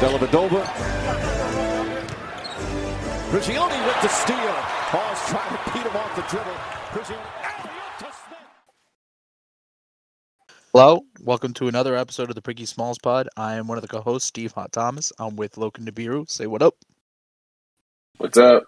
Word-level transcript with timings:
Dellavedova. 0.00 0.64
Prigioni 3.30 3.86
with 3.86 4.02
the 4.02 4.08
steal. 4.08 4.36
Hawes 4.90 5.20
trying 5.28 5.56
to 5.56 5.72
beat 5.72 5.86
him 5.86 5.96
off 5.96 6.16
the 6.16 6.22
dribble. 6.22 6.52
Prigioni. 6.90 7.44
Hello, 10.72 11.02
welcome 11.22 11.54
to 11.54 11.68
another 11.68 11.94
episode 11.94 12.28
of 12.28 12.34
the 12.34 12.42
Pricky 12.42 12.66
Smalls 12.66 12.98
Pod. 12.98 13.28
I 13.36 13.54
am 13.54 13.68
one 13.68 13.78
of 13.78 13.82
the 13.82 13.88
co-hosts, 13.88 14.26
Steve 14.26 14.50
Hot 14.52 14.72
Thomas. 14.72 15.12
I'm 15.20 15.36
with 15.36 15.54
Lokin 15.54 15.88
Nibiru. 15.88 16.28
Say 16.28 16.48
what 16.48 16.62
up. 16.62 16.74
What's 18.16 18.36
up? 18.36 18.64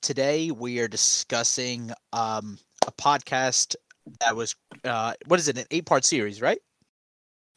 Today 0.00 0.50
we 0.50 0.80
are 0.80 0.88
discussing 0.88 1.92
um, 2.14 2.58
a 2.86 2.92
podcast 2.92 3.76
that 4.20 4.34
was 4.34 4.56
uh, 4.84 5.12
what 5.26 5.38
is 5.38 5.48
it? 5.48 5.58
An 5.58 5.66
eight-part 5.70 6.06
series, 6.06 6.40
right? 6.40 6.58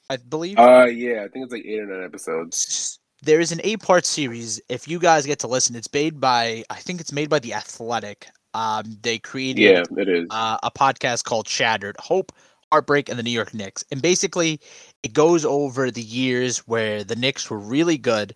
I 0.10 0.18
believe. 0.18 0.58
Uh, 0.58 0.86
yeah, 0.86 1.24
I 1.24 1.28
think 1.28 1.44
it's 1.46 1.54
like 1.54 1.66
eight 1.66 1.80
or 1.80 1.88
nine 1.88 2.04
episodes. 2.04 3.00
There 3.24 3.40
is 3.40 3.52
an 3.52 3.62
eight-part 3.64 4.06
series. 4.06 4.62
If 4.70 4.88
you 4.88 5.00
guys 5.00 5.25
get 5.25 5.39
to 5.39 5.48
listen, 5.48 5.75
it's 5.75 5.92
made 5.92 6.20
by 6.20 6.64
I 6.70 6.75
think 6.75 7.02
it's 7.02 7.12
made 7.12 7.29
by 7.29 7.39
the 7.39 7.54
Athletic. 7.54 8.28
Um, 8.54 8.98
they 9.02 9.18
created 9.18 9.62
Yeah, 9.62 9.84
it 9.98 10.07
is. 10.07 10.28
uh, 10.29 10.57
a 10.64 10.71
podcast 10.71 11.24
called 11.24 11.48
Shattered 11.48 11.96
Hope, 12.00 12.32
Heartbreak, 12.71 13.10
and 13.10 13.18
the 13.18 13.24
New 13.24 13.32
York 13.32 13.54
Knicks. 13.54 13.84
And 13.92 14.02
basically, 14.02 14.60
it 15.04 15.14
goes 15.14 15.43
over 15.43 15.92
the 15.92 16.02
years 16.02 16.60
where 16.60 17.04
the 17.04 17.15
Knicks 17.15 17.50
were 17.50 17.60
really 17.60 17.98
good. 17.98 18.36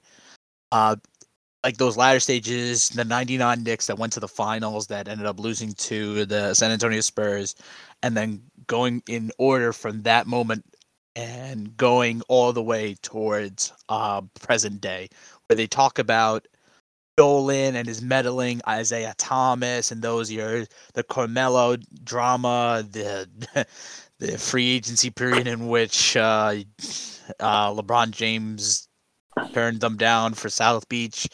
Uh, 0.71 0.95
like 1.63 1.77
those 1.77 1.97
latter 1.97 2.19
stages, 2.19 2.89
the 2.89 3.03
99 3.05 3.63
Knicks 3.63 3.87
that 3.87 3.99
went 3.99 4.13
to 4.13 4.19
the 4.19 4.27
finals 4.27 4.87
that 4.87 5.07
ended 5.07 5.27
up 5.27 5.39
losing 5.39 5.73
to 5.73 6.25
the 6.25 6.53
San 6.53 6.71
Antonio 6.71 7.01
Spurs, 7.01 7.55
and 8.01 8.15
then 8.15 8.41
going 8.67 9.03
in 9.07 9.31
order 9.37 9.71
from 9.73 10.01
that 10.03 10.25
moment 10.25 10.63
and 11.15 11.75
going 11.77 12.21
all 12.27 12.53
the 12.53 12.63
way 12.63 12.95
towards 13.01 13.73
uh, 13.89 14.21
present 14.41 14.81
day, 14.81 15.09
where 15.47 15.57
they 15.57 15.67
talk 15.67 15.99
about 15.99 16.47
Dolan 17.17 17.75
and 17.75 17.87
his 17.87 18.01
meddling, 18.01 18.61
Isiah 18.69 19.13
Thomas 19.17 19.91
and 19.91 20.01
those 20.01 20.31
years, 20.31 20.67
the 20.93 21.03
Carmelo 21.03 21.75
drama, 22.03 22.85
the 22.89 23.27
the 24.19 24.37
free 24.37 24.69
agency 24.69 25.09
period 25.09 25.47
in 25.47 25.67
which 25.67 26.15
uh, 26.15 26.55
uh, 27.39 27.73
LeBron 27.73 28.11
James 28.11 28.87
turned 29.53 29.81
them 29.81 29.97
down 29.97 30.33
for 30.33 30.49
South 30.49 30.87
Beach. 30.89 31.27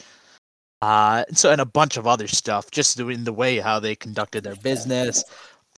Uh, 0.81 1.23
and 1.27 1.37
so 1.37 1.51
and 1.51 1.61
a 1.61 1.65
bunch 1.65 1.97
of 1.97 2.05
other 2.05 2.27
stuff, 2.27 2.69
just 2.71 2.99
in 2.99 3.23
the 3.23 3.33
way 3.33 3.59
how 3.59 3.79
they 3.79 3.95
conducted 3.95 4.43
their 4.43 4.55
business, 4.57 5.23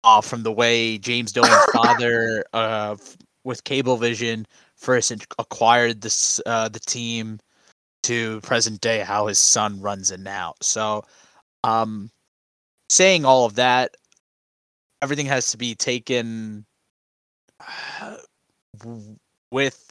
uh, 0.03 0.21
from 0.21 0.43
the 0.43 0.51
way 0.51 0.97
James 0.97 1.31
Dolan's 1.31 1.65
father, 1.73 2.43
uh, 2.53 2.95
with 3.47 3.63
Cablevision, 3.63 4.45
first 4.75 5.11
acquired 5.39 6.01
this 6.01 6.39
uh, 6.45 6.69
the 6.69 6.81
team, 6.81 7.39
to 8.03 8.39
present 8.41 8.81
day 8.81 8.99
how 8.99 9.27
his 9.27 9.39
son 9.39 9.81
runs 9.81 10.11
it 10.11 10.19
now. 10.19 10.53
So, 10.61 11.03
um, 11.63 12.11
saying 12.89 13.25
all 13.25 13.45
of 13.45 13.55
that, 13.55 13.95
everything 15.01 15.25
has 15.27 15.51
to 15.51 15.57
be 15.57 15.75
taken 15.75 16.65
with 19.51 19.89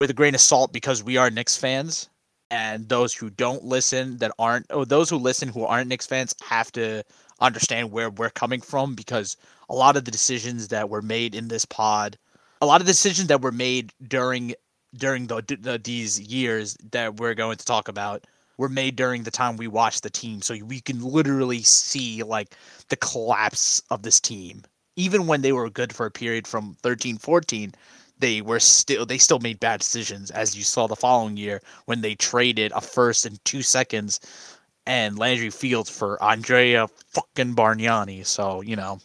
with 0.00 0.10
a 0.10 0.14
grain 0.14 0.34
of 0.34 0.40
salt 0.40 0.72
because 0.72 1.02
we 1.02 1.16
are 1.16 1.30
Knicks 1.30 1.56
fans, 1.56 2.10
and 2.50 2.88
those 2.88 3.14
who 3.14 3.30
don't 3.30 3.64
listen 3.64 4.18
that 4.18 4.32
aren't, 4.38 4.66
or 4.72 4.84
those 4.84 5.08
who 5.08 5.16
listen 5.16 5.48
who 5.48 5.64
aren't 5.64 5.88
Knicks 5.88 6.06
fans 6.06 6.34
have 6.42 6.70
to 6.72 7.02
understand 7.40 7.90
where 7.90 8.10
we're 8.10 8.30
coming 8.30 8.60
from 8.60 8.94
because 8.94 9.36
a 9.68 9.74
lot 9.74 9.96
of 9.96 10.04
the 10.04 10.10
decisions 10.10 10.68
that 10.68 10.88
were 10.88 11.02
made 11.02 11.34
in 11.34 11.48
this 11.48 11.64
pod, 11.64 12.16
a 12.64 12.66
lot 12.66 12.80
of 12.80 12.86
decisions 12.86 13.28
that 13.28 13.42
were 13.42 13.52
made 13.52 13.92
during 14.08 14.54
during 14.96 15.26
the, 15.26 15.42
the 15.60 15.78
these 15.78 16.18
years 16.18 16.78
that 16.92 17.18
we're 17.18 17.34
going 17.34 17.58
to 17.58 17.64
talk 17.64 17.88
about 17.88 18.24
were 18.56 18.70
made 18.70 18.96
during 18.96 19.22
the 19.22 19.30
time 19.30 19.58
we 19.58 19.68
watched 19.68 20.02
the 20.02 20.08
team. 20.08 20.40
So 20.40 20.56
we 20.64 20.80
can 20.80 21.02
literally 21.04 21.62
see 21.62 22.22
like 22.22 22.54
the 22.88 22.96
collapse 22.96 23.82
of 23.90 24.02
this 24.02 24.18
team. 24.18 24.62
Even 24.96 25.26
when 25.26 25.42
they 25.42 25.52
were 25.52 25.68
good 25.68 25.92
for 25.92 26.06
a 26.06 26.10
period 26.10 26.46
from 26.46 26.74
13 26.82 27.18
14 27.18 27.74
they 28.18 28.40
were 28.40 28.60
still 28.60 29.04
they 29.04 29.18
still 29.18 29.40
made 29.40 29.60
bad 29.60 29.80
decisions 29.80 30.30
as 30.30 30.56
you 30.56 30.62
saw 30.62 30.86
the 30.86 30.96
following 30.96 31.36
year 31.36 31.60
when 31.84 32.00
they 32.00 32.14
traded 32.14 32.72
a 32.72 32.80
first 32.80 33.26
and 33.26 33.44
two 33.44 33.60
seconds 33.60 34.20
and 34.86 35.18
Landry 35.18 35.50
Fields 35.50 35.90
for 35.90 36.22
Andrea 36.22 36.86
fucking 37.08 37.54
Bargnani. 37.54 38.24
So 38.24 38.62
you 38.62 38.76
know 38.76 39.00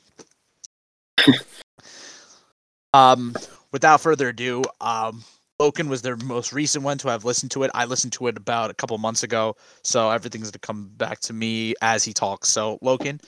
um 2.94 3.35
without 3.72 4.01
further 4.01 4.29
ado 4.29 4.63
um 4.81 5.23
Lokin 5.59 5.89
was 5.89 6.01
their 6.01 6.16
most 6.16 6.53
recent 6.53 6.85
one 6.85 6.97
to 7.00 7.09
have 7.09 7.25
listened 7.25 7.51
to 7.51 7.63
it. 7.63 7.72
I 7.73 7.83
listened 7.83 8.13
to 8.13 8.27
it 8.27 8.38
about 8.38 8.72
a 8.72 8.73
couple 8.73 8.97
months 8.97 9.23
ago, 9.23 9.57
so 9.83 10.09
everything's 10.09 10.50
gonna 10.50 10.59
come 10.59 10.89
back 10.95 11.19
to 11.22 11.33
me 11.33 11.75
as 11.81 12.05
he 12.05 12.13
talks. 12.13 12.47
So, 12.47 12.79
Lokin, 12.81 13.22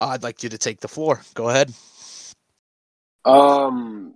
I'd 0.00 0.22
like 0.22 0.42
you 0.42 0.50
to 0.50 0.58
take 0.58 0.80
the 0.80 0.88
floor. 0.88 1.22
Go 1.34 1.48
ahead. 1.48 1.72
Um, 3.24 4.14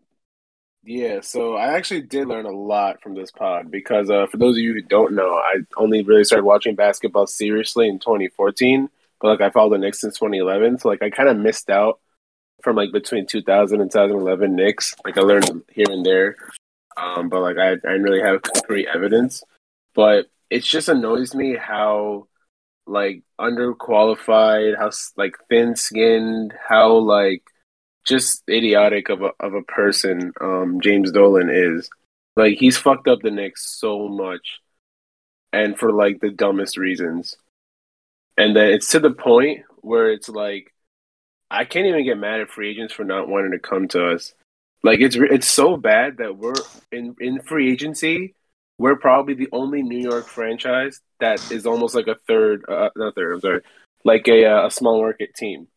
yeah. 0.84 1.20
So 1.20 1.56
I 1.56 1.74
actually 1.74 2.02
did 2.02 2.28
learn 2.28 2.44
a 2.44 2.50
lot 2.50 3.02
from 3.02 3.14
this 3.14 3.30
pod 3.30 3.70
because, 3.70 4.10
uh, 4.10 4.26
for 4.26 4.36
those 4.36 4.56
of 4.56 4.62
you 4.62 4.74
who 4.74 4.82
don't 4.82 5.14
know, 5.14 5.34
I 5.36 5.60
only 5.76 6.02
really 6.02 6.24
started 6.24 6.44
watching 6.44 6.74
basketball 6.74 7.26
seriously 7.26 7.88
in 7.88 7.98
2014. 7.98 8.88
But 9.20 9.28
like 9.28 9.40
I 9.40 9.50
followed 9.50 9.72
the 9.72 9.78
Knicks 9.78 10.00
since 10.00 10.18
2011, 10.18 10.78
so 10.78 10.88
like 10.88 11.02
I 11.02 11.08
kind 11.08 11.30
of 11.30 11.38
missed 11.38 11.70
out 11.70 12.00
from 12.66 12.74
like 12.74 12.90
between 12.90 13.24
2000 13.24 13.80
and 13.80 13.88
2011 13.88 14.56
Knicks. 14.56 14.96
Like 15.04 15.16
I 15.16 15.20
learned 15.20 15.62
here 15.70 15.86
and 15.88 16.04
there. 16.04 16.34
Um, 16.96 17.28
but 17.28 17.40
like 17.40 17.58
I, 17.58 17.70
I 17.70 17.74
didn't 17.76 18.02
really 18.02 18.20
have 18.20 18.42
concrete 18.42 18.88
evidence. 18.92 19.44
But 19.94 20.26
it 20.50 20.64
just 20.64 20.88
annoys 20.88 21.32
me 21.32 21.54
how 21.54 22.26
like 22.84 23.22
underqualified, 23.40 24.76
how 24.76 24.90
like 25.16 25.36
thin 25.48 25.76
skinned, 25.76 26.54
how 26.68 26.96
like 26.96 27.44
just 28.04 28.42
idiotic 28.50 29.10
of 29.10 29.22
a 29.22 29.30
of 29.38 29.54
a 29.54 29.62
person 29.62 30.32
um, 30.40 30.80
James 30.80 31.12
Dolan 31.12 31.50
is. 31.50 31.88
Like 32.34 32.58
he's 32.58 32.76
fucked 32.76 33.06
up 33.06 33.20
the 33.22 33.30
Knicks 33.30 33.78
so 33.78 34.08
much, 34.08 34.58
and 35.52 35.78
for 35.78 35.92
like 35.92 36.18
the 36.18 36.30
dumbest 36.30 36.76
reasons. 36.76 37.36
And 38.36 38.56
then 38.56 38.70
it's 38.70 38.90
to 38.90 38.98
the 38.98 39.12
point 39.12 39.60
where 39.82 40.10
it's 40.10 40.28
like 40.28 40.72
I 41.50 41.64
can't 41.64 41.86
even 41.86 42.04
get 42.04 42.18
mad 42.18 42.40
at 42.40 42.50
free 42.50 42.70
agents 42.70 42.92
for 42.92 43.04
not 43.04 43.28
wanting 43.28 43.52
to 43.52 43.58
come 43.58 43.88
to 43.88 44.08
us. 44.08 44.34
Like 44.82 45.00
it's 45.00 45.16
it's 45.16 45.48
so 45.48 45.76
bad 45.76 46.18
that 46.18 46.36
we're 46.36 46.54
in 46.92 47.16
in 47.20 47.40
free 47.40 47.72
agency. 47.72 48.34
We're 48.78 48.96
probably 48.96 49.34
the 49.34 49.48
only 49.52 49.82
New 49.82 49.98
York 49.98 50.26
franchise 50.26 51.00
that 51.18 51.50
is 51.50 51.66
almost 51.66 51.94
like 51.94 52.08
a 52.08 52.16
third, 52.28 52.64
uh, 52.68 52.90
not 52.94 53.14
third. 53.14 53.34
I'm 53.34 53.40
sorry, 53.40 53.60
like 54.04 54.28
a 54.28 54.44
uh, 54.46 54.66
a 54.66 54.70
small 54.70 55.00
market 55.00 55.34
team. 55.34 55.68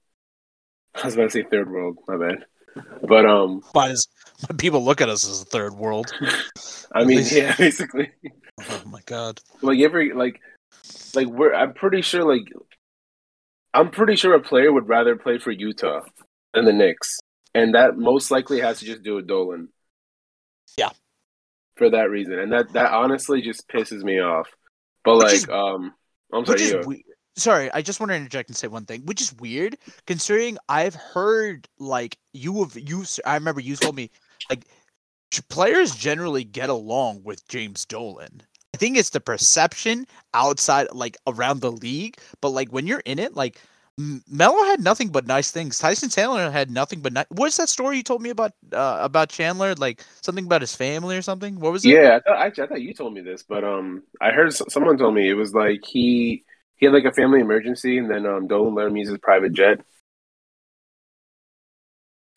I 0.95 1.05
was 1.05 1.13
about 1.13 1.25
to 1.25 1.29
say 1.31 1.43
third 1.43 1.69
world. 1.71 1.97
My 2.07 2.17
bad. 2.17 2.45
But 3.01 3.25
um, 3.25 3.61
Why 3.71 3.87
does 3.89 4.07
people 4.57 4.83
look 4.83 5.01
at 5.01 5.09
us 5.09 5.27
as 5.27 5.41
a 5.41 5.45
third 5.45 5.73
world? 5.73 6.11
I 6.93 7.03
mean, 7.03 7.23
yeah, 7.31 7.55
basically, 7.55 8.11
Oh 8.69 8.83
my 8.85 9.01
god. 9.05 9.39
like 9.61 9.79
every 9.79 10.13
like, 10.13 10.39
like 11.15 11.27
we're. 11.27 11.53
I'm 11.53 11.73
pretty 11.73 12.01
sure 12.01 12.23
like, 12.23 12.51
I'm 13.73 13.91
pretty 13.91 14.15
sure 14.15 14.33
a 14.33 14.39
player 14.39 14.71
would 14.71 14.87
rather 14.87 15.15
play 15.15 15.37
for 15.37 15.51
Utah 15.51 16.01
than 16.53 16.65
the 16.65 16.73
Knicks, 16.73 17.19
and 17.53 17.75
that 17.75 17.97
most 17.97 18.31
likely 18.31 18.59
has 18.61 18.79
to 18.79 18.85
just 18.85 19.03
do 19.03 19.15
with 19.15 19.27
Dolan. 19.27 19.69
Yeah. 20.77 20.89
For 21.75 21.89
that 21.89 22.09
reason, 22.09 22.39
and 22.39 22.51
that 22.51 22.73
that 22.73 22.91
honestly 22.91 23.41
just 23.41 23.67
pisses 23.67 24.03
me 24.03 24.19
off. 24.19 24.49
But 25.03 25.17
Which 25.17 25.25
like, 25.25 25.33
is- 25.35 25.49
um, 25.49 25.93
I'm 26.33 26.45
sorry, 26.45 26.85
we- 26.85 27.05
sorry, 27.37 27.71
I 27.71 27.81
just 27.81 27.99
want 27.99 28.11
to 28.11 28.15
interject 28.15 28.49
and 28.49 28.57
say 28.57 28.67
one 28.67 28.85
thing, 28.85 29.05
which 29.05 29.21
is 29.21 29.33
weird 29.35 29.77
considering 30.05 30.57
I've 30.67 30.95
heard 30.95 31.67
like 31.79 32.17
you 32.33 32.63
have 32.63 32.77
you. 32.77 33.05
I 33.25 33.35
remember 33.35 33.61
you 33.61 33.75
told 33.75 33.95
me 33.95 34.11
like 34.49 34.65
players 35.49 35.95
generally 35.95 36.43
get 36.43 36.69
along 36.69 37.23
with 37.23 37.47
James 37.47 37.85
Dolan. 37.85 38.41
I 38.79 38.85
think 38.85 38.97
it's 38.97 39.09
the 39.09 39.19
perception 39.19 40.07
outside, 40.33 40.87
like 40.93 41.17
around 41.27 41.61
the 41.61 41.71
league, 41.71 42.17
but 42.41 42.49
like 42.49 42.69
when 42.71 42.87
you're 42.87 43.01
in 43.05 43.19
it, 43.19 43.35
like 43.35 43.59
M- 43.99 44.23
Melo 44.29 44.63
had 44.65 44.79
nothing 44.79 45.09
but 45.09 45.27
nice 45.27 45.51
things. 45.51 45.77
Tyson 45.79 46.09
Chandler 46.09 46.49
had 46.49 46.71
nothing 46.71 47.01
but 47.01 47.13
ni- 47.13 47.25
what's 47.29 47.57
that 47.57 47.69
story 47.69 47.97
you 47.97 48.03
told 48.03 48.21
me 48.21 48.29
about 48.29 48.53
uh, 48.73 48.99
about 49.01 49.29
Chandler? 49.29 49.75
Like 49.75 50.03
something 50.21 50.45
about 50.45 50.61
his 50.61 50.75
family 50.75 51.17
or 51.17 51.21
something. 51.21 51.59
What 51.59 51.73
was 51.73 51.85
it? 51.85 51.99
Yeah, 51.99 52.17
I 52.17 52.19
thought 52.19 52.37
actually 52.45 52.63
I 52.63 52.67
thought 52.67 52.81
you 52.81 52.93
told 52.93 53.13
me 53.13 53.21
this, 53.21 53.43
but 53.43 53.63
um, 53.63 54.03
I 54.21 54.31
heard 54.31 54.53
someone 54.53 54.97
told 54.97 55.15
me 55.15 55.29
it 55.29 55.33
was 55.33 55.53
like 55.53 55.81
he 55.85 56.43
he 56.77 56.85
had 56.85 56.93
like 56.93 57.05
a 57.05 57.13
family 57.13 57.39
emergency, 57.39 57.97
and 57.97 58.09
then 58.09 58.25
um, 58.25 58.47
Dolan 58.47 58.75
let 58.75 58.87
him 58.87 58.97
use 58.97 59.09
his 59.09 59.17
private 59.19 59.53
jet. 59.53 59.79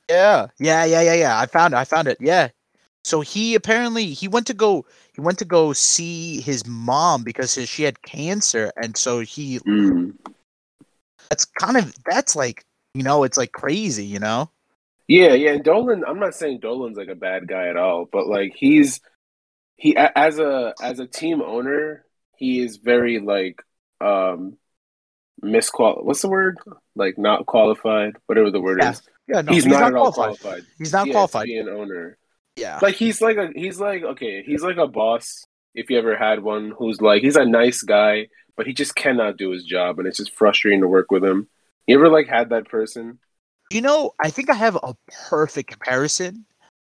Yeah, 0.09 0.49
yeah, 0.59 0.85
yeah, 0.85 1.01
yeah, 1.03 1.15
yeah. 1.15 1.39
I 1.41 1.47
found 1.47 1.75
it. 1.75 1.79
I 1.79 1.85
found 1.85 2.09
it. 2.09 2.19
Yeah. 2.21 2.49
So 3.05 3.21
he 3.21 3.55
apparently 3.55 4.07
he 4.07 4.29
went 4.29 4.47
to 4.47 4.55
go 4.55 4.87
he 5.15 5.21
went 5.21 5.39
to 5.39 5.45
go 5.45 5.73
see 5.73 6.41
his 6.41 6.67
mom 6.67 7.25
because 7.25 7.55
his, 7.55 7.69
she 7.69 7.83
had 7.83 8.03
cancer, 8.03 8.73
and 8.81 8.97
so 8.97 9.21
he 9.21 9.59
Mm. 9.61 10.15
that's 11.29 11.45
kind 11.45 11.77
of 11.77 11.95
that's 12.05 12.37
like 12.37 12.65
you 12.95 13.03
know 13.03 13.25
it's 13.25 13.37
like 13.37 13.53
crazy, 13.53 14.05
you 14.05 14.19
know. 14.19 14.51
Yeah, 15.09 15.35
yeah. 15.35 15.59
Dolan, 15.59 16.05
I'm 16.07 16.21
not 16.21 16.35
saying 16.35 16.61
Dolan's 16.61 16.97
like 16.97 17.09
a 17.09 17.15
bad 17.17 17.49
guy 17.49 17.69
at 17.69 17.77
all, 17.77 18.09
but 18.11 18.29
like 18.29 18.55
he's 18.55 19.01
he 19.77 19.97
as 19.97 20.39
a 20.39 20.75
as 20.81 21.01
a 21.01 21.07
team 21.07 21.43
owner, 21.43 22.05
he 22.37 22.61
is 22.61 22.77
very 22.77 23.19
like 23.19 23.61
um 24.01 24.57
misqual. 25.43 26.05
What's 26.05 26.23
the 26.23 26.29
word? 26.29 26.59
Like 26.95 27.19
not 27.19 27.47
qualified, 27.47 28.15
whatever 28.27 28.51
the 28.51 28.61
word 28.61 28.79
Yeah. 28.81 28.91
is. 28.93 29.03
Yeah, 29.29 29.41
no, 29.41 29.53
he's, 29.53 29.67
not, 29.67 29.83
at 29.83 29.95
all 29.95 30.13
qualified. 30.13 30.39
qualified. 30.41 30.67
He's 30.79 30.93
not 30.93 31.07
yeah, 31.07 31.13
qualified. 31.13 31.43
to 31.43 31.47
be 31.47 31.57
an 31.57 31.69
owner. 31.69 32.19
Yeah. 32.57 32.79
Like 32.83 32.95
he's 32.97 33.21
like 33.21 33.37
a 33.37 33.51
he's 33.55 33.81
like 33.81 34.03
okay, 34.03 34.43
he's 34.43 34.63
like 34.63 34.77
a 34.77 34.87
boss. 34.87 35.45
If 35.75 35.89
you 35.91 35.99
ever 35.99 36.17
had 36.17 36.43
one 36.43 36.73
who's 36.77 37.01
like 37.01 37.23
he's 37.23 37.37
a 37.37 37.45
nice 37.47 37.83
guy, 37.83 38.29
but 38.57 38.67
he 38.67 38.75
just 38.75 38.95
cannot 38.95 39.37
do 39.39 39.51
his 39.51 39.65
job, 39.65 39.99
and 39.99 40.07
it's 40.07 40.19
just 40.19 40.35
frustrating 40.35 40.81
to 40.83 40.89
work 40.89 41.11
with 41.11 41.25
him. 41.25 41.49
You 41.87 41.97
ever 41.97 42.09
like 42.09 42.29
had 42.29 42.51
that 42.51 42.69
person? 42.69 43.19
You 43.71 43.81
know, 43.81 44.13
I 44.21 44.29
think 44.31 44.51
I 44.51 44.55
have 44.55 44.77
a 44.77 44.95
perfect 45.29 45.71
comparison. 45.71 46.45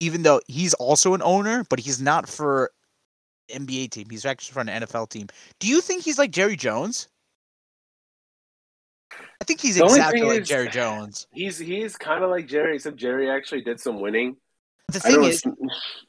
Even 0.01 0.23
though 0.23 0.41
he's 0.49 0.75
also 0.75 1.15
an 1.15 1.23
owner, 1.23 1.65
but 1.71 1.79
he's 1.79 2.01
not 2.03 2.29
for 2.29 2.73
NBA 3.53 3.91
team. 3.91 4.09
He's 4.11 4.27
actually 4.27 4.55
for 4.55 4.61
an 4.61 4.67
NFL 4.67 5.11
team. 5.11 5.29
Do 5.61 5.69
you 5.69 5.81
think 5.81 6.03
he's 6.03 6.19
like 6.19 6.33
Jerry 6.33 6.57
Jones? 6.57 7.09
I 9.41 9.45
think 9.45 9.61
he's 9.61 9.77
The 9.77 9.85
exactly 9.85 10.23
like 10.23 10.41
is- 10.43 10.49
Jerry 10.49 10.69
Jones. 10.69 11.27
He's 11.33 11.59
he's 11.59 11.97
kind 11.97 12.25
of 12.25 12.31
like 12.31 12.49
Jerry, 12.49 12.77
except 12.77 12.97
Jerry 12.97 13.31
actually 13.31 13.61
did 13.63 13.79
some 13.81 14.01
winning. 14.01 14.37
The 14.89 15.01
thing 15.01 15.25
is, 15.25 15.43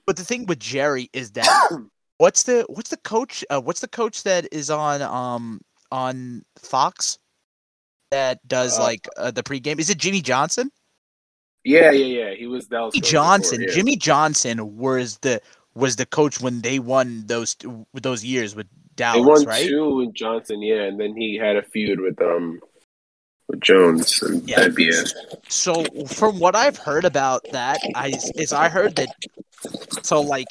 but 0.05 0.17
the 0.17 0.25
thing 0.25 0.45
with 0.45 0.59
Jerry 0.59 1.09
is 1.13 1.31
that 1.31 1.79
what's 2.17 2.43
the 2.43 2.65
what's 2.69 2.89
the 2.89 2.97
coach? 2.97 3.45
Uh, 3.49 3.61
what's 3.61 3.81
the 3.81 3.87
coach 3.87 4.23
that 4.23 4.47
is 4.51 4.69
on 4.69 5.01
um 5.01 5.61
on 5.91 6.43
Fox 6.57 7.19
that 8.11 8.45
does 8.47 8.77
Uh, 8.77 8.83
like 8.83 9.07
uh, 9.17 9.31
the 9.31 9.43
pregame? 9.43 9.79
Is 9.79 9.89
it 9.89 9.97
Jimmy 9.97 10.21
Johnson? 10.21 10.71
yeah, 11.63 11.91
yeah, 11.91 12.25
yeah. 12.25 12.33
He 12.33 12.47
was 12.47 12.67
that 12.67 12.81
was 12.81 12.93
Jimmy 12.93 13.07
Johnson. 13.07 13.59
before, 13.59 13.69
yeah. 13.69 13.75
Jimmy 13.75 13.95
Johnson 13.95 14.77
was 14.77 15.17
the 15.19 15.41
was 15.75 15.95
the 15.95 16.05
coach 16.05 16.41
when 16.41 16.61
they 16.61 16.79
won 16.79 17.23
those 17.25 17.55
those 17.93 18.23
years 18.23 18.55
with 18.55 18.67
Dallas. 18.95 19.21
They 19.21 19.25
won 19.25 19.45
right? 19.45 19.67
two 19.67 20.01
in 20.01 20.13
Johnson, 20.13 20.61
yeah, 20.61 20.83
and 20.83 20.99
then 20.99 21.15
he 21.15 21.35
had 21.35 21.55
a 21.55 21.63
feud 21.63 21.99
with 21.99 22.21
um 22.21 22.59
with 23.53 23.61
Jones 23.61 24.21
and 24.21 24.47
Yeah. 24.49 24.57
that'd 24.57 24.75
be 24.75 24.87
it. 24.87 25.13
So 25.47 25.85
from 26.07 26.39
what 26.39 26.55
I've 26.55 26.77
heard 26.77 27.05
about 27.05 27.45
that, 27.51 27.79
I 27.95 28.13
is 28.35 28.51
I 28.51 28.67
heard 28.69 28.95
that 28.97 29.09
so 30.01 30.19
like 30.21 30.47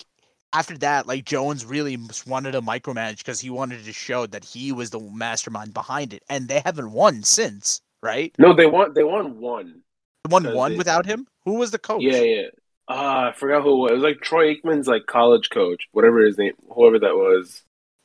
after 0.54 0.76
that, 0.78 1.06
like 1.06 1.24
Jones 1.24 1.64
really 1.64 1.98
wanted 2.26 2.52
to 2.52 2.62
micromanage 2.62 3.18
because 3.18 3.40
he 3.40 3.50
wanted 3.50 3.84
to 3.84 3.92
show 3.92 4.26
that 4.26 4.44
he 4.44 4.70
was 4.72 4.90
the 4.90 5.00
mastermind 5.00 5.72
behind 5.74 6.12
it, 6.12 6.22
and 6.28 6.46
they 6.48 6.60
haven't 6.64 6.92
won 6.92 7.22
since, 7.22 7.80
right? 8.02 8.34
No, 8.38 8.54
they 8.54 8.66
won. 8.66 8.92
They 8.94 9.04
won 9.04 9.38
one. 9.40 9.82
They 10.24 10.28
won 10.30 10.54
one 10.54 10.72
they- 10.72 10.78
without 10.78 11.06
him. 11.06 11.26
Who 11.44 11.54
was 11.54 11.70
the 11.70 11.78
coach? 11.78 12.02
Yeah, 12.02 12.20
yeah. 12.20 12.46
Ah, 12.88 13.30
I 13.30 13.32
forgot 13.32 13.62
who 13.62 13.70
it 13.70 13.80
was. 13.82 13.90
It 13.90 13.94
was 13.94 14.02
like 14.02 14.20
Troy 14.20 14.54
Aikman's 14.54 14.86
like 14.86 15.06
college 15.06 15.50
coach, 15.50 15.88
whatever 15.92 16.18
his 16.20 16.36
name, 16.38 16.52
whoever 16.70 16.98
that 17.00 17.14
was. 17.16 17.62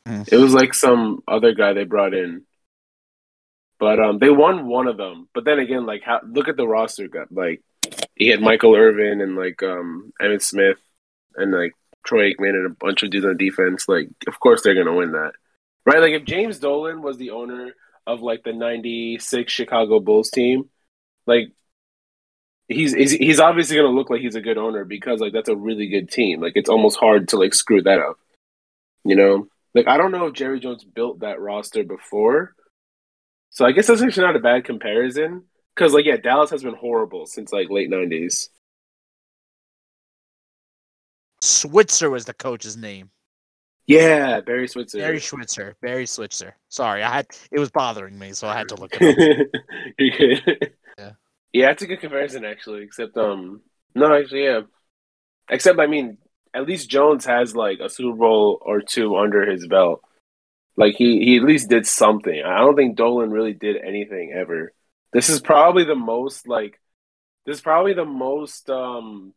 Mm. 0.08 0.28
It 0.32 0.38
was 0.38 0.54
like 0.54 0.74
some 0.74 1.22
other 1.28 1.54
guy 1.54 1.74
they 1.74 1.84
brought 1.84 2.14
in. 2.14 2.44
But 3.80 4.00
um, 4.00 4.20
they 4.20 4.30
won 4.30 4.68
one 4.68 4.88
of 4.88 4.98
them. 4.98 5.30
But 5.34 5.46
then 5.46 5.60
again, 5.60 5.86
like, 5.86 6.02
how, 6.04 6.22
look 6.28 6.48
at 6.48 6.58
the 6.58 6.68
roster. 6.68 7.08
Got 7.08 7.32
like, 7.32 7.62
he 8.16 8.30
had 8.30 8.42
Michael 8.42 8.76
Irvin 8.76 9.22
and 9.22 9.36
like 9.36 9.62
um 9.62 10.12
Emmitt 10.22 10.42
Smith 10.42 10.80
and 11.36 11.52
like 11.52 11.74
Troy 12.04 12.32
Aikman 12.32 12.50
and 12.50 12.66
a 12.66 12.70
bunch 12.70 13.04
of 13.04 13.12
dudes 13.12 13.26
on 13.26 13.38
defense. 13.38 13.88
Like, 13.88 14.10
of 14.28 14.40
course 14.40 14.64
they're 14.64 14.76
gonna 14.76 14.96
win 14.96 15.12
that, 15.12 15.34
right? 15.86 16.02
Like, 16.02 16.14
if 16.14 16.26
James 16.26 16.60
Dolan 16.60 17.02
was 17.02 17.18
the 17.18 17.32
owner 17.32 17.74
of 18.08 18.22
like 18.22 18.44
the 18.44 18.54
'96 18.54 19.52
Chicago 19.52 20.00
Bulls 20.00 20.32
team, 20.32 20.70
like 21.28 21.52
he's 22.68 22.94
he's, 22.94 23.40
obviously 23.40 23.78
to 23.78 23.88
look 23.88 24.10
like 24.10 24.22
he's 24.22 24.36
a 24.36 24.42
good 24.42 24.58
owner 24.58 24.84
because 24.84 25.20
like 25.20 25.34
that's 25.34 25.50
a 25.50 25.56
really 25.56 25.88
good 25.88 26.10
team. 26.10 26.42
Like 26.42 26.54
it's 26.56 26.70
almost 26.70 26.98
hard 26.98 27.28
to 27.30 27.38
like 27.38 27.54
screw 27.54 27.82
that 27.84 28.00
up. 28.00 28.18
You 29.04 29.16
know, 29.16 29.48
like 29.74 29.88
I 29.88 29.98
don't 29.98 30.12
know 30.12 30.28
if 30.28 30.34
Jerry 30.34 30.60
Jones 30.60 30.84
built 30.84 31.20
that 31.20 31.40
roster 31.40 31.84
before, 31.84 32.56
so 33.50 33.66
I 33.66 33.72
guess 33.72 33.88
that's 33.88 34.02
actually 34.02 34.26
not 34.26 34.36
a 34.36 34.40
bad 34.40 34.66
comparison. 34.66 35.44
Because 35.76 35.94
like 35.94 36.06
yeah, 36.06 36.18
Dallas 36.18 36.50
has 36.52 36.64
been 36.64 36.76
horrible 36.76 37.26
since 37.26 37.52
like 37.52 37.70
late 37.70 37.90
nineties. 37.90 38.50
Switzer 41.42 42.10
was 42.10 42.26
the 42.26 42.34
coach's 42.34 42.76
name. 42.76 43.12
Yeah, 43.86 44.42
Barry 44.42 44.68
Switzer. 44.68 44.98
Barry 44.98 45.22
Switzer. 45.22 45.76
Barry 45.82 46.06
Switzer. 46.06 46.56
Sorry, 46.68 47.04
I 47.04 47.16
had 47.16 47.28
it 47.52 47.60
was 47.60 47.72
bothering 47.72 48.20
me, 48.20 48.34
so 48.34 48.48
I 48.48 48.58
had 48.58 48.68
to 48.70 48.76
look 48.76 48.98
it 49.00 49.02
up. 49.02 49.62
You're 50.00 50.18
good. 50.18 50.74
Yeah. 50.98 51.12
Yeah, 51.54 51.68
that's 51.68 51.84
a 51.84 51.88
good 51.88 52.02
comparison 52.02 52.44
actually. 52.44 52.84
Except 52.84 53.16
um, 53.18 53.62
no, 53.96 54.14
actually 54.14 54.44
yeah. 54.44 54.62
Except 55.50 55.80
I 55.80 55.88
mean, 55.88 56.18
at 56.54 56.66
least 56.66 56.90
Jones 56.90 57.26
has 57.26 57.56
like 57.56 57.80
a 57.80 57.90
Super 57.90 58.18
Bowl 58.18 58.60
or 58.62 58.82
two 58.82 59.16
under 59.16 59.50
his 59.50 59.66
belt. 59.68 60.02
Like 60.78 60.96
he 60.96 61.26
he 61.26 61.38
at 61.38 61.44
least 61.44 61.70
did 61.70 61.86
something. 61.86 62.42
I 62.46 62.60
don't 62.60 62.78
think 62.78 62.96
Dolan 62.96 63.32
really 63.32 63.54
did 63.54 63.76
anything 63.76 64.32
ever. 64.34 64.72
This 65.12 65.28
is 65.28 65.42
probably 65.42 65.84
the 65.84 65.96
most 65.96 66.48
like 66.48 66.80
this 67.46 67.58
is 67.58 67.62
probably 67.62 67.94
the 67.94 68.06
most 68.06 68.70
um 68.70 69.34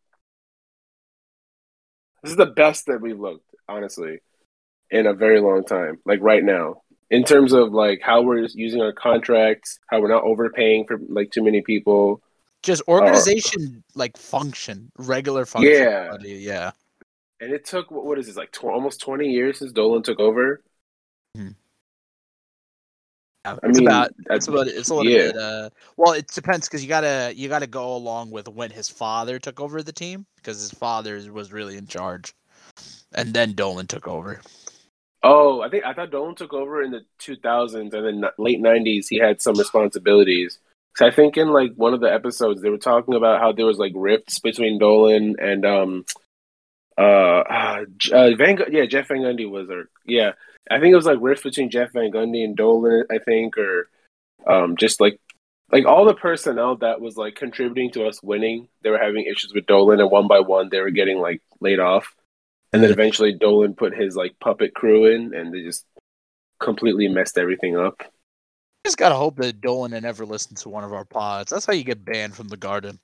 this 2.23 2.31
is 2.31 2.37
the 2.37 2.47
best 2.47 2.87
that 2.87 3.01
we've 3.01 3.19
looked, 3.19 3.49
honestly, 3.69 4.21
in 4.91 5.07
a 5.07 5.15
very 5.15 5.41
long 5.41 5.65
time. 5.65 5.99
Like 6.05 6.21
right 6.21 6.45
now. 6.45 6.83
In 7.13 7.25
terms 7.25 7.53
of 7.53 7.73
like 7.73 8.01
how 8.01 8.23
we're 8.23 8.47
using 8.55 8.81
our 8.81 8.93
contracts, 8.93 9.81
how 9.89 10.01
we're 10.01 10.07
not 10.07 10.23
overpaying 10.23 10.87
for 10.87 10.97
like 11.09 11.33
too 11.33 11.43
many 11.43 11.61
people. 11.61 12.23
Just 12.63 12.83
organization 12.87 13.83
like 13.97 14.17
function, 14.17 14.93
regular 14.97 15.45
function. 15.45 15.73
Yeah. 15.73 16.17
Yeah. 16.23 16.71
And 17.41 17.53
it 17.53 17.65
took 17.65 17.91
what, 17.91 18.07
what 18.07 18.17
is 18.21 18.29
this 18.29 18.37
like 18.37 18.53
tw- 18.53 18.67
almost 18.67 19.01
twenty 19.01 19.33
years 19.33 19.59
since 19.59 19.73
Dolan 19.73 20.05
took 20.05 20.21
over. 20.21 20.63
Yeah, 21.35 21.51
I 23.45 23.59
it's 23.69 23.79
mean, 23.79 23.89
about 23.89 24.11
that's- 24.19 24.37
it's 24.37 24.49
about 24.49 24.67
it's 24.67 24.91
a 24.91 24.95
little 24.95 25.11
yeah. 25.11 25.33
bit 25.33 25.37
uh 25.37 25.71
well 25.97 26.13
it 26.13 26.27
depends 26.29 26.69
because 26.69 26.83
you 26.83 26.89
gotta 26.89 27.33
you 27.35 27.49
gotta 27.49 27.67
go 27.67 27.95
along 27.95 28.31
with 28.31 28.49
when 28.49 28.71
his 28.71 28.89
father 28.89 29.39
took 29.39 29.61
over 29.61 29.83
the 29.83 29.93
team 29.93 30.27
because 30.37 30.61
his 30.61 30.73
father 30.73 31.21
was 31.33 31.53
really 31.53 31.77
in 31.77 31.87
charge 31.87 32.35
and 33.15 33.33
then 33.33 33.55
Dolan 33.55 33.87
took 33.87 34.07
over. 34.07 34.41
Oh, 35.23 35.61
I 35.63 35.69
think 35.71 35.85
I 35.85 35.95
thought 35.95 36.11
Dolan 36.11 36.35
took 36.35 36.53
over 36.53 36.83
in 36.83 36.91
the 36.91 37.01
two 37.19 37.37
thousands 37.37 37.95
and 37.95 38.05
then 38.23 38.31
late 38.37 38.61
nineties 38.61 39.09
he 39.09 39.17
had 39.19 39.41
some 39.41 39.57
responsibilities. 39.59 40.59
So 40.97 41.07
I 41.07 41.11
think 41.11 41.37
in 41.39 41.49
like 41.49 41.73
one 41.77 41.95
of 41.95 42.01
the 42.01 42.13
episodes 42.13 42.61
they 42.61 42.69
were 42.69 42.77
talking 42.79 43.15
about 43.15 43.41
how 43.41 43.53
there 43.53 43.67
was 43.67 43.79
like 43.79 43.93
rifts 43.95 44.39
between 44.39 44.79
Dolan 44.79 45.37
and 45.41 45.65
um 45.65 46.05
uh, 46.99 47.01
uh, 47.01 47.85
uh 48.13 48.31
Van 48.37 48.57
Gu- 48.57 48.67
yeah 48.71 48.85
Jeff 48.85 49.09
Van 49.09 49.19
Gundy 49.19 49.49
was 49.49 49.71
or 49.71 49.89
yeah 50.05 50.33
I 50.71 50.81
think 50.81 50.93
it 50.93 50.97
was 50.97 51.07
like 51.07 51.19
rifts 51.21 51.45
between 51.45 51.71
Jeff 51.71 51.93
Van 51.93 52.11
Gundy 52.11 52.45
and 52.45 52.57
Dolan 52.57 53.05
I 53.11 53.19
think 53.19 53.57
or 53.59 53.89
um 54.47 54.77
just 54.77 55.01
like 55.01 55.21
like 55.71 55.87
all 55.87 56.05
the 56.05 56.15
personnel 56.15 56.77
that 56.77 57.01
was 57.01 57.17
like 57.17 57.37
contributing 57.37 57.91
to 57.93 58.07
us 58.07 58.23
winning 58.23 58.69
they 58.83 58.91
were 58.91 58.99
having 58.99 59.25
issues 59.25 59.53
with 59.55 59.67
Dolan 59.67 60.01
and 60.01 60.11
one 60.11 60.29
by 60.29 60.41
one 60.41 60.69
they 60.71 60.81
were 60.81 60.91
getting 60.91 61.19
like 61.19 61.43
laid 61.61 61.79
off 61.79 62.15
and 62.73 62.83
then 62.83 62.91
eventually 62.91 63.33
Dolan 63.33 63.75
put 63.75 63.97
his 63.97 64.15
like 64.15 64.39
puppet 64.41 64.75
crew 64.75 65.07
in 65.07 65.35
and 65.35 65.53
they 65.53 65.63
just 65.63 65.85
completely 66.61 67.09
messed 67.09 67.37
everything 67.37 67.77
up. 67.77 68.03
Just 68.85 68.97
gotta 68.97 69.17
hope 69.17 69.37
that 69.37 69.61
Dolan 69.61 69.93
had 69.93 70.05
never 70.05 70.25
listened 70.25 70.59
to 70.59 70.69
one 70.69 70.85
of 70.85 70.93
our 70.93 71.05
pods. 71.05 71.51
That's 71.51 71.67
how 71.67 71.73
you 71.73 71.85
get 71.85 72.05
banned 72.05 72.35
from 72.35 72.49
the 72.49 72.57
garden. 72.57 72.99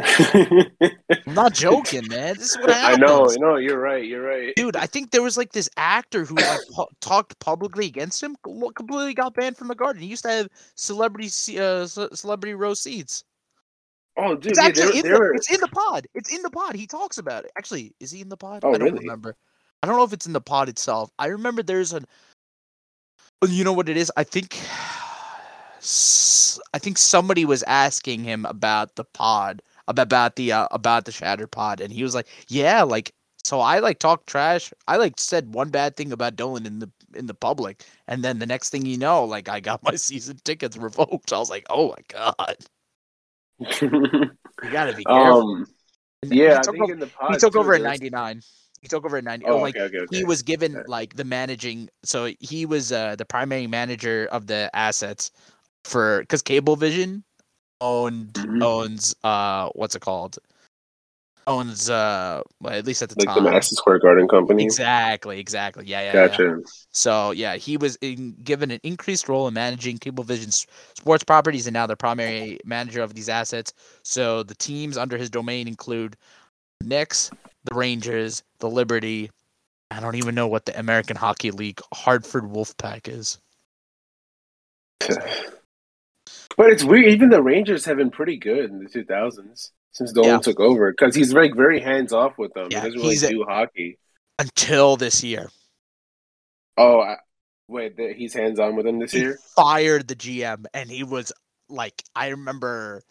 I'm 0.00 1.34
not 1.34 1.54
joking, 1.54 2.06
man. 2.08 2.34
This 2.34 2.50
is 2.50 2.58
what 2.58 2.70
I 2.70 2.78
happens. 2.78 2.98
know, 3.00 3.30
I 3.30 3.34
know, 3.36 3.56
you're 3.56 3.78
right, 3.78 4.04
you're 4.04 4.22
right. 4.26 4.52
Dude, 4.56 4.76
I 4.76 4.86
think 4.86 5.10
there 5.10 5.22
was 5.22 5.36
like 5.36 5.52
this 5.52 5.68
actor 5.76 6.24
who 6.24 6.34
like 6.34 6.60
pu- 6.74 6.86
talked 7.00 7.38
publicly 7.38 7.86
against 7.86 8.22
him, 8.22 8.36
completely 8.42 9.14
got 9.14 9.34
banned 9.34 9.56
from 9.56 9.68
the 9.68 9.74
garden. 9.74 10.02
He 10.02 10.08
used 10.08 10.24
to 10.24 10.30
have 10.30 10.48
celebrity 10.74 11.28
uh, 11.58 11.86
celebrity 11.86 12.54
row 12.54 12.74
seats. 12.74 13.24
Oh 14.16 14.34
dude, 14.36 14.52
It's 14.52 14.58
yeah, 14.60 14.66
actually 14.66 14.98
in 15.00 15.06
the, 15.06 15.32
it's 15.34 15.50
in 15.52 15.60
the 15.60 15.68
pod. 15.68 16.06
It's 16.14 16.32
in 16.34 16.42
the 16.42 16.50
pod. 16.50 16.76
He 16.76 16.86
talks 16.86 17.18
about 17.18 17.44
it. 17.44 17.50
Actually, 17.58 17.94
is 18.00 18.10
he 18.10 18.20
in 18.20 18.28
the 18.28 18.36
pod? 18.36 18.62
Oh, 18.64 18.70
I 18.74 18.78
don't 18.78 18.84
really? 18.92 19.00
remember. 19.00 19.36
I 19.82 19.86
don't 19.86 19.96
know 19.96 20.04
if 20.04 20.12
it's 20.12 20.26
in 20.26 20.32
the 20.32 20.40
pod 20.40 20.68
itself. 20.68 21.10
I 21.18 21.26
remember 21.26 21.62
there's 21.62 21.92
an. 21.92 22.06
You 23.46 23.64
know 23.64 23.72
what 23.72 23.88
it 23.88 23.96
is? 23.96 24.10
I 24.16 24.24
think. 24.24 24.58
I 26.72 26.78
think 26.78 26.96
somebody 26.96 27.44
was 27.44 27.62
asking 27.64 28.24
him 28.24 28.46
about 28.46 28.94
the 28.96 29.04
pod, 29.04 29.60
about 29.88 30.36
the 30.36 30.52
uh, 30.52 30.68
about 30.70 31.04
the 31.04 31.12
Shatter 31.12 31.46
pod, 31.46 31.80
and 31.80 31.92
he 31.92 32.02
was 32.02 32.14
like, 32.14 32.26
"Yeah, 32.48 32.82
like 32.82 33.12
so 33.44 33.60
I 33.60 33.78
like 33.80 33.98
talked 33.98 34.26
trash. 34.26 34.72
I 34.88 34.96
like 34.96 35.20
said 35.20 35.54
one 35.54 35.70
bad 35.70 35.96
thing 35.96 36.12
about 36.12 36.36
Dolan 36.36 36.66
in 36.66 36.78
the 36.78 36.90
in 37.14 37.26
the 37.26 37.34
public, 37.34 37.84
and 38.08 38.24
then 38.24 38.38
the 38.38 38.46
next 38.46 38.70
thing 38.70 38.86
you 38.86 38.96
know, 38.98 39.24
like 39.24 39.48
I 39.48 39.60
got 39.60 39.82
my 39.84 39.96
season 39.96 40.38
tickets 40.44 40.76
revoked. 40.76 41.32
I 41.32 41.38
was 41.38 41.50
like, 41.50 41.66
oh 41.70 41.88
my 41.90 42.02
god, 42.08 42.56
you 43.80 44.70
gotta 44.70 44.94
be 44.94 45.04
careful. 45.08 45.40
um 45.40 45.66
he 46.22 46.42
yeah, 46.42 46.58
I 46.58 46.62
took 46.62 46.80
over- 46.80 47.06
he 47.30 47.36
took 47.36 47.52
too, 47.52 47.58
over 47.58 47.74
at 47.74 47.82
'99. 47.82 48.40
He 48.80 48.88
took 48.88 49.04
over 49.04 49.18
at 49.18 49.24
'90. 49.24 49.44
Oh, 49.46 49.58
like 49.58 49.76
okay, 49.76 49.84
okay, 49.84 49.98
okay. 49.98 50.16
he 50.16 50.24
was 50.24 50.42
given 50.42 50.82
like 50.86 51.16
the 51.16 51.24
managing. 51.24 51.90
So 52.02 52.30
he 52.40 52.64
was 52.64 52.92
uh, 52.92 53.16
the 53.16 53.24
primary 53.26 53.66
manager 53.66 54.26
of 54.32 54.46
the 54.46 54.70
assets 54.74 55.30
for 55.84 56.20
because 56.20 56.42
Cablevision 56.42 57.22
owned 57.80 58.32
Mhm. 58.34 58.62
owns 58.62 59.14
uh 59.24 59.68
what's 59.74 59.94
it 59.94 60.00
called? 60.02 60.38
owns 61.46 61.90
uh 61.90 62.40
well, 62.60 62.72
at 62.72 62.86
least 62.86 63.02
at 63.02 63.10
the 63.10 63.16
Like 63.18 63.26
time 63.28 63.44
the 63.44 63.50
Madison 63.50 63.76
Square 63.76 63.98
Garden 63.98 64.26
company. 64.28 64.64
exactly 64.64 65.38
exactly 65.38 65.84
yeah 65.86 66.00
yeah, 66.14 66.38
yeah. 66.40 66.56
So 66.90 67.32
yeah 67.32 67.56
he 67.56 67.76
was 67.76 67.96
in, 68.00 68.32
given 68.42 68.70
an 68.70 68.80
increased 68.82 69.28
role 69.28 69.46
in 69.46 69.52
managing 69.54 69.98
cablevision's 69.98 70.66
sports 70.96 71.22
properties 71.22 71.66
and 71.66 71.74
now 71.74 71.86
the 71.86 71.96
primary 71.96 72.58
manager 72.64 73.02
of 73.02 73.12
these 73.14 73.28
assets 73.28 73.74
so 74.02 74.42
the 74.42 74.54
teams 74.54 74.96
under 74.96 75.18
his 75.18 75.28
domain 75.28 75.68
include 75.68 76.16
the 76.80 76.86
Knicks 76.86 77.30
the 77.64 77.74
Rangers 77.74 78.42
the 78.60 78.70
Liberty 78.70 79.30
I 79.90 80.00
don't 80.00 80.14
even 80.16 80.34
know 80.34 80.48
what 80.48 80.64
the 80.64 80.78
American 80.78 81.16
Hockey 81.16 81.50
League 81.50 81.80
Hartford 81.92 82.44
Wolfpack 82.44 83.06
is 83.06 83.38
But 86.56 86.70
it's 86.70 86.84
weird. 86.84 87.06
Even 87.06 87.30
the 87.30 87.42
Rangers 87.42 87.84
have 87.86 87.96
been 87.96 88.10
pretty 88.10 88.36
good 88.38 88.70
in 88.70 88.78
the 88.78 88.88
2000s 88.88 89.70
since 89.92 90.12
Dolan 90.12 90.30
Yeah. 90.30 90.38
took 90.38 90.60
over 90.60 90.92
because 90.92 91.14
he's 91.14 91.32
very, 91.32 91.50
very 91.52 91.80
hands 91.80 92.12
off 92.12 92.38
with 92.38 92.52
them. 92.54 92.68
Yeah, 92.70 92.80
he 92.80 92.86
doesn't 92.88 93.00
really 93.00 93.10
he's 93.14 93.24
a- 93.24 93.44
hockey. 93.44 93.98
until 94.38 94.96
this 94.96 95.22
year 95.24 95.50
Oh, 96.76 97.00
I, 97.00 97.16
wait, 97.68 97.96
th- 97.96 98.16
he's 98.16 98.34
hands 98.34 98.58
on 98.58 98.76
with 98.76 98.84
them 98.86 98.98
this 98.98 99.12
he 99.12 99.20
year. 99.20 99.38
fired 99.56 100.08
the 100.08 100.16
GM, 100.16 100.64
and 100.74 100.90
he 100.90 101.04
was 101.04 101.32
like, 101.68 102.02
I 102.16 102.28
remember, 102.28 103.02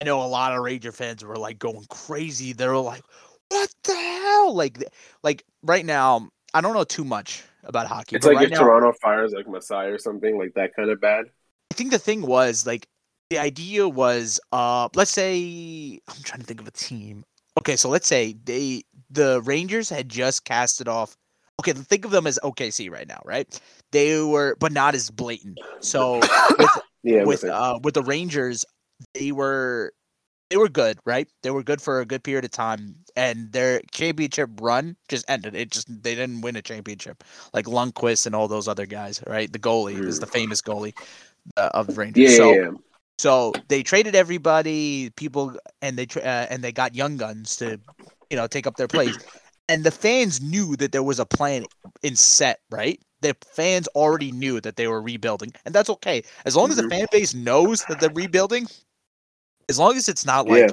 I 0.00 0.04
know 0.06 0.22
a 0.22 0.26
lot 0.26 0.52
of 0.56 0.62
Ranger 0.62 0.92
fans 0.92 1.22
were 1.24 1.36
like 1.36 1.58
going 1.58 1.84
crazy. 1.90 2.52
They 2.54 2.66
were 2.66 2.78
like, 2.78 3.02
"What 3.50 3.70
the 3.84 3.94
hell?" 3.94 4.54
Like, 4.54 4.82
like 5.22 5.44
right 5.62 5.84
now, 5.84 6.30
I 6.54 6.62
don't 6.62 6.72
know 6.74 6.84
too 6.84 7.04
much 7.04 7.42
about 7.62 7.86
hockey. 7.88 8.16
It's 8.16 8.24
but 8.26 8.30
like 8.34 8.36
right 8.38 8.46
if 8.46 8.52
now, 8.52 8.60
Toronto 8.60 8.92
fires 9.02 9.32
like 9.32 9.46
Masai 9.46 9.88
or 9.88 9.98
something 9.98 10.38
like 10.38 10.54
that 10.54 10.74
kind 10.74 10.88
of 10.90 10.98
bad. 11.00 11.26
I 11.70 11.74
think 11.74 11.90
the 11.90 11.98
thing 11.98 12.22
was 12.22 12.66
like 12.66 12.86
the 13.30 13.38
idea 13.38 13.88
was, 13.88 14.40
uh, 14.52 14.88
let's 14.94 15.10
say 15.10 16.00
I'm 16.08 16.22
trying 16.22 16.40
to 16.40 16.46
think 16.46 16.60
of 16.60 16.66
a 16.66 16.72
team. 16.72 17.24
Okay, 17.58 17.76
so 17.76 17.88
let's 17.88 18.06
say 18.06 18.36
they 18.44 18.82
the 19.10 19.40
Rangers 19.42 19.88
had 19.88 20.08
just 20.08 20.44
casted 20.44 20.88
off. 20.88 21.16
Okay, 21.60 21.72
think 21.72 22.04
of 22.04 22.10
them 22.10 22.26
as 22.26 22.38
OKC 22.42 22.90
right 22.90 23.06
now, 23.06 23.20
right? 23.24 23.60
They 23.92 24.22
were, 24.22 24.56
but 24.58 24.72
not 24.72 24.94
as 24.94 25.10
blatant. 25.10 25.58
So 25.80 26.20
with 26.58 26.70
Yeah, 27.02 27.24
with 27.24 27.42
with, 27.42 27.50
uh 27.50 27.78
with 27.82 27.94
the 27.94 28.02
Rangers, 28.02 28.64
they 29.14 29.32
were 29.32 29.92
they 30.48 30.56
were 30.56 30.68
good, 30.68 30.98
right? 31.06 31.28
They 31.42 31.50
were 31.50 31.62
good 31.62 31.80
for 31.80 32.00
a 32.00 32.04
good 32.04 32.24
period 32.24 32.44
of 32.44 32.50
time, 32.50 32.96
and 33.14 33.52
their 33.52 33.80
championship 33.92 34.50
run 34.60 34.96
just 35.08 35.28
ended. 35.30 35.54
It 35.54 35.70
just 35.70 35.86
they 36.02 36.14
didn't 36.14 36.40
win 36.40 36.56
a 36.56 36.62
championship 36.62 37.22
like 37.54 37.66
Lundqvist 37.66 38.26
and 38.26 38.34
all 38.34 38.48
those 38.48 38.66
other 38.66 38.86
guys, 38.86 39.22
right? 39.26 39.52
The 39.52 39.60
goalie 39.60 40.04
is 40.04 40.18
the 40.18 40.26
famous 40.26 40.60
goalie 40.60 40.94
uh, 41.56 41.70
of 41.74 41.88
the 41.88 41.94
Rangers. 41.94 42.30
yeah, 42.30 42.36
so 42.36 42.54
yeah, 42.54 42.70
so 43.18 43.58
they 43.68 43.82
traded 43.82 44.14
everybody, 44.14 45.10
people, 45.10 45.56
and 45.82 45.96
they 45.98 46.06
tra- 46.06 46.22
uh, 46.22 46.46
and 46.50 46.62
they 46.64 46.72
got 46.72 46.94
young 46.94 47.16
guns 47.16 47.56
to, 47.56 47.80
you 48.30 48.36
know, 48.36 48.46
take 48.46 48.66
up 48.66 48.76
their 48.76 48.88
place. 48.88 49.18
And 49.68 49.84
the 49.84 49.90
fans 49.90 50.40
knew 50.40 50.76
that 50.76 50.92
there 50.92 51.02
was 51.02 51.20
a 51.20 51.26
plan 51.26 51.64
in 52.02 52.16
set, 52.16 52.60
right? 52.70 53.00
The 53.20 53.36
fans 53.46 53.88
already 53.88 54.32
knew 54.32 54.60
that 54.62 54.76
they 54.76 54.86
were 54.88 55.02
rebuilding, 55.02 55.52
and 55.64 55.74
that's 55.74 55.90
okay 55.90 56.22
as 56.46 56.56
long 56.56 56.70
as 56.70 56.76
the 56.76 56.82
Mhm. 56.84 56.90
fan 56.90 57.06
base 57.10 57.34
knows 57.34 57.84
that 57.86 58.00
they're 58.00 58.10
rebuilding. 58.10 58.68
As 59.68 59.78
long 59.78 59.96
as 59.96 60.08
it's 60.08 60.26
not 60.26 60.46
like 60.46 60.68
Yeah. 60.68 60.72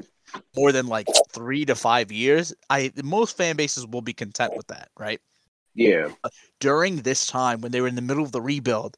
more 0.55 0.71
than 0.71 0.87
like 0.87 1.07
three 1.33 1.65
to 1.65 1.75
five 1.75 2.11
years, 2.11 2.53
I 2.69 2.91
most 3.03 3.37
fan 3.37 3.55
bases 3.55 3.85
will 3.87 4.01
be 4.01 4.13
content 4.13 4.55
with 4.55 4.67
that, 4.67 4.89
right? 4.97 5.21
yeah. 5.75 6.09
during 6.59 6.97
this 6.97 7.25
time 7.27 7.61
when 7.61 7.71
they 7.71 7.81
were 7.81 7.87
in 7.87 7.95
the 7.95 8.01
middle 8.01 8.23
of 8.23 8.31
the 8.31 8.41
rebuild, 8.41 8.97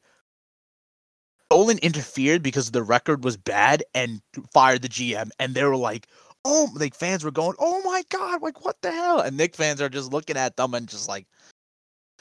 Dolan 1.50 1.78
interfered 1.78 2.42
because 2.42 2.70
the 2.70 2.82
record 2.82 3.24
was 3.24 3.36
bad 3.36 3.82
and 3.94 4.20
fired 4.52 4.82
the 4.82 4.88
GM, 4.88 5.30
and 5.38 5.54
they 5.54 5.64
were 5.64 5.76
like, 5.76 6.06
"Oh!" 6.44 6.68
Like 6.74 6.94
fans 6.94 7.24
were 7.24 7.30
going, 7.32 7.54
"Oh 7.58 7.82
my 7.84 8.02
god!" 8.08 8.40
Like 8.42 8.64
what 8.64 8.76
the 8.82 8.92
hell? 8.92 9.20
And 9.20 9.36
Knick 9.36 9.56
fans 9.56 9.80
are 9.80 9.88
just 9.88 10.12
looking 10.12 10.36
at 10.36 10.56
them 10.56 10.74
and 10.74 10.86
just 10.88 11.08
like, 11.08 11.26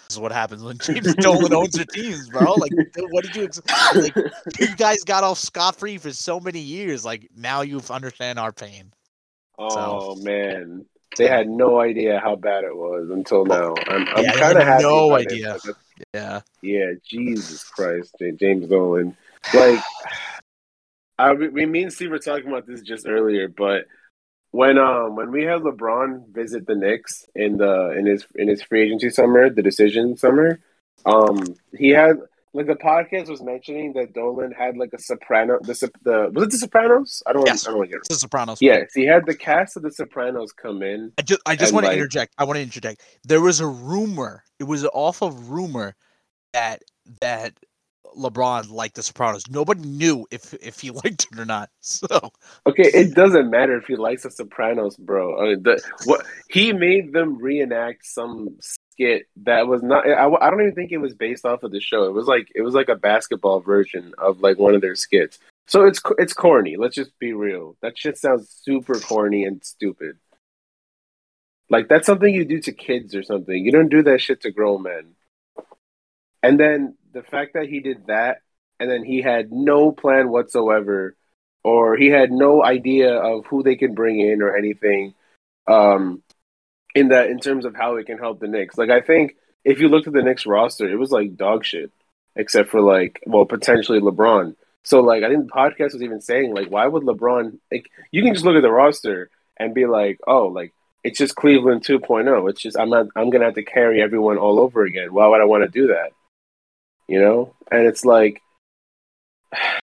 "This 0.07 0.15
is 0.15 0.19
what 0.19 0.31
happens 0.31 0.63
when 0.63 0.79
James 0.79 1.13
Dolan 1.19 1.53
owns 1.53 1.75
your 1.77 1.85
teams, 1.85 2.27
bro." 2.29 2.53
Like, 2.55 2.71
what 3.11 3.23
did 3.23 3.35
you 3.35 3.49
like? 3.95 4.15
You 4.59 4.75
guys 4.75 5.03
got 5.03 5.23
off 5.23 5.37
scot 5.37 5.75
free 5.75 5.97
for 5.99 6.11
so 6.11 6.39
many 6.39 6.59
years. 6.59 7.05
Like 7.05 7.29
now 7.35 7.61
you 7.61 7.81
understand 7.89 8.39
our 8.39 8.51
pain. 8.51 8.91
Oh 9.59 10.15
man, 10.15 10.85
they 11.17 11.27
had 11.27 11.47
no 11.47 11.79
idea 11.81 12.19
how 12.19 12.35
bad 12.35 12.63
it 12.63 12.75
was 12.75 13.09
until 13.11 13.45
now. 13.45 13.75
I'm, 13.87 14.07
I'm 14.15 14.23
Yeah, 14.23 14.31
kind 14.39 14.57
of 14.57 14.63
happy. 14.63 14.83
no 14.83 15.15
it, 15.15 15.27
idea. 15.27 15.57
but- 15.63 15.75
Yeah, 16.13 16.41
Yeah, 16.61 16.93
Jesus 17.03 17.63
Christ, 17.63 18.15
James 18.39 18.67
Dolan. 18.67 19.15
Like, 19.53 19.79
I 21.17 21.33
we, 21.33 21.65
me 21.65 21.83
and 21.83 21.93
Steve 21.93 22.11
were 22.11 22.19
talking 22.19 22.47
about 22.47 22.65
this 22.65 22.81
just 22.81 23.05
earlier, 23.07 23.49
but 23.49 23.85
when 24.51 24.77
um 24.77 25.15
when 25.15 25.31
we 25.31 25.43
had 25.43 25.61
LeBron 25.61 26.29
visit 26.33 26.65
the 26.65 26.75
Knicks 26.75 27.25
in 27.35 27.57
the 27.57 27.91
in 27.91 28.05
his 28.05 28.25
in 28.35 28.47
his 28.47 28.63
free 28.63 28.83
agency 28.83 29.09
summer, 29.09 29.49
the 29.49 29.61
decision 29.61 30.17
summer, 30.17 30.59
um 31.05 31.55
he 31.77 31.89
had 31.89 32.17
like 32.53 32.65
the 32.67 32.75
podcast 32.75 33.29
was 33.29 33.41
mentioning 33.41 33.93
that 33.93 34.13
Dolan 34.13 34.51
had 34.51 34.77
like 34.77 34.91
a 34.93 34.99
soprano 34.99 35.59
the 35.61 35.91
the 36.03 36.29
was 36.33 36.45
it 36.45 36.51
the 36.51 36.57
Sopranos? 36.57 37.21
I 37.27 37.33
don't 37.33 37.45
Yes. 37.45 37.65
I 37.67 37.69
don't 37.71 37.79
want 37.79 37.89
to 37.89 37.95
get 37.95 37.99
it's 37.99 38.09
The 38.09 38.15
Sopranos. 38.15 38.61
Yes, 38.61 38.91
he 38.93 39.05
had 39.05 39.25
the 39.25 39.35
cast 39.35 39.77
of 39.77 39.83
the 39.83 39.91
Sopranos 39.91 40.51
come 40.51 40.81
in. 40.83 41.11
I 41.17 41.21
just 41.21 41.41
I 41.45 41.55
just 41.55 41.73
want 41.73 41.85
to 41.85 41.89
like- 41.89 41.97
interject. 41.97 42.33
I 42.37 42.43
want 42.45 42.57
to 42.57 42.63
interject. 42.63 43.01
There 43.23 43.41
was 43.41 43.59
a 43.59 43.67
rumor. 43.67 44.43
It 44.59 44.63
was 44.65 44.85
off 44.85 45.21
of 45.21 45.49
rumor 45.49 45.95
that 46.53 46.81
that 47.21 47.53
LeBron 48.17 48.71
liked 48.71 48.95
The 48.95 49.03
Sopranos. 49.03 49.43
Nobody 49.49 49.81
knew 49.87 50.25
if 50.31 50.53
if 50.55 50.79
he 50.79 50.89
liked 51.03 51.27
it 51.31 51.39
or 51.39 51.45
not. 51.45 51.69
So 51.81 52.07
Okay, 52.65 52.89
it 52.93 53.13
doesn't 53.13 53.51
matter 53.51 53.77
if 53.77 53.85
he 53.85 53.95
likes 53.95 54.23
the 54.23 54.31
Sopranos, 54.31 54.97
bro. 54.97 55.39
I 55.39 55.49
mean, 55.49 55.63
the, 55.63 55.79
what 56.05 56.25
he 56.49 56.73
made 56.73 57.13
them 57.13 57.37
reenact 57.37 58.05
some 58.05 58.57
skit 58.99 59.27
that 59.43 59.67
was 59.67 59.81
not. 59.81 60.07
I, 60.07 60.27
I 60.27 60.49
don't 60.49 60.61
even 60.61 60.75
think 60.75 60.91
it 60.91 60.97
was 60.97 61.13
based 61.13 61.45
off 61.45 61.63
of 61.63 61.71
the 61.71 61.81
show. 61.81 62.03
It 62.03 62.13
was 62.13 62.27
like 62.27 62.51
it 62.53 62.61
was 62.61 62.73
like 62.73 62.89
a 62.89 62.95
basketball 62.95 63.59
version 63.59 64.13
of 64.17 64.41
like 64.41 64.57
one 64.57 64.75
of 64.75 64.81
their 64.81 64.95
skits. 64.95 65.39
So 65.67 65.85
it's 65.85 66.01
it's 66.17 66.33
corny. 66.33 66.77
Let's 66.77 66.95
just 66.95 67.17
be 67.19 67.33
real. 67.33 67.77
That 67.81 67.97
shit 67.97 68.17
sounds 68.17 68.49
super 68.49 68.99
corny 68.99 69.45
and 69.45 69.63
stupid. 69.63 70.17
Like 71.69 71.87
that's 71.87 72.05
something 72.05 72.33
you 72.33 72.45
do 72.45 72.59
to 72.61 72.71
kids 72.71 73.15
or 73.15 73.23
something. 73.23 73.55
You 73.55 73.71
don't 73.71 73.89
do 73.89 74.03
that 74.03 74.21
shit 74.21 74.41
to 74.41 74.51
grown 74.51 74.83
men. 74.83 75.15
And 76.41 76.59
then 76.59 76.95
the 77.13 77.23
fact 77.23 77.53
that 77.53 77.67
he 77.67 77.79
did 77.79 78.07
that, 78.07 78.41
and 78.79 78.89
then 78.89 79.03
he 79.03 79.21
had 79.21 79.51
no 79.51 79.91
plan 79.91 80.29
whatsoever 80.29 81.15
or 81.63 81.97
he 81.97 82.07
had 82.07 82.31
no 82.31 82.63
idea 82.63 83.13
of 83.13 83.45
who 83.45 83.61
they 83.61 83.75
can 83.75 83.93
bring 83.93 84.19
in 84.19 84.41
or 84.41 84.55
anything 84.55 85.13
um 85.67 86.23
in 86.95 87.09
that 87.09 87.29
in 87.29 87.39
terms 87.39 87.65
of 87.65 87.75
how 87.75 87.95
it 87.95 88.05
can 88.05 88.17
help 88.17 88.39
the 88.39 88.47
Knicks. 88.47 88.77
Like 88.77 88.89
I 88.89 89.01
think 89.01 89.35
if 89.63 89.79
you 89.79 89.89
looked 89.89 90.07
at 90.07 90.13
the 90.13 90.23
Knicks 90.23 90.45
roster, 90.45 90.89
it 90.89 90.97
was 90.97 91.11
like 91.11 91.35
dog 91.35 91.65
shit. 91.65 91.91
Except 92.35 92.69
for 92.69 92.81
like 92.81 93.21
well 93.25 93.45
potentially 93.45 93.99
LeBron. 93.99 94.55
So 94.83 95.01
like 95.01 95.23
I 95.23 95.29
think 95.29 95.47
the 95.47 95.51
podcast 95.51 95.93
was 95.93 96.03
even 96.03 96.21
saying 96.21 96.53
like 96.53 96.69
why 96.69 96.87
would 96.87 97.03
LeBron 97.03 97.57
like 97.71 97.89
you 98.11 98.23
can 98.23 98.33
just 98.33 98.45
look 98.45 98.55
at 98.55 98.61
the 98.61 98.71
roster 98.71 99.29
and 99.57 99.73
be 99.73 99.85
like, 99.85 100.19
"Oh, 100.25 100.47
like 100.47 100.73
it's 101.03 101.17
just 101.17 101.35
Cleveland 101.35 101.83
2.0. 101.83 102.49
It's 102.49 102.61
just 102.61 102.77
I'm 102.77 102.89
not 102.89 103.07
I'm 103.15 103.31
to 103.31 103.39
have 103.39 103.55
to 103.55 103.63
carry 103.63 104.01
everyone 104.01 104.37
all 104.37 104.59
over 104.59 104.83
again. 104.83 105.13
Why 105.13 105.27
would 105.27 105.41
I 105.41 105.45
want 105.45 105.63
to 105.63 105.69
do 105.69 105.87
that?" 105.87 106.11
You 107.07 107.19
know? 107.19 107.55
And 107.71 107.87
it's 107.87 108.05
like 108.05 108.41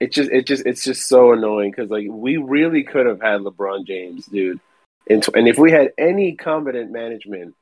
it 0.00 0.12
just 0.12 0.30
it 0.30 0.46
just 0.46 0.64
it's 0.66 0.84
just 0.84 1.06
so 1.06 1.32
annoying 1.32 1.70
because 1.70 1.90
like 1.90 2.06
we 2.08 2.36
really 2.36 2.82
could 2.82 3.06
have 3.06 3.20
had 3.20 3.40
LeBron 3.40 3.86
James, 3.86 4.26
dude, 4.26 4.60
and 5.08 5.24
and 5.34 5.48
if 5.48 5.58
we 5.58 5.70
had 5.70 5.92
any 5.98 6.34
competent 6.34 6.90
management, 6.90 7.54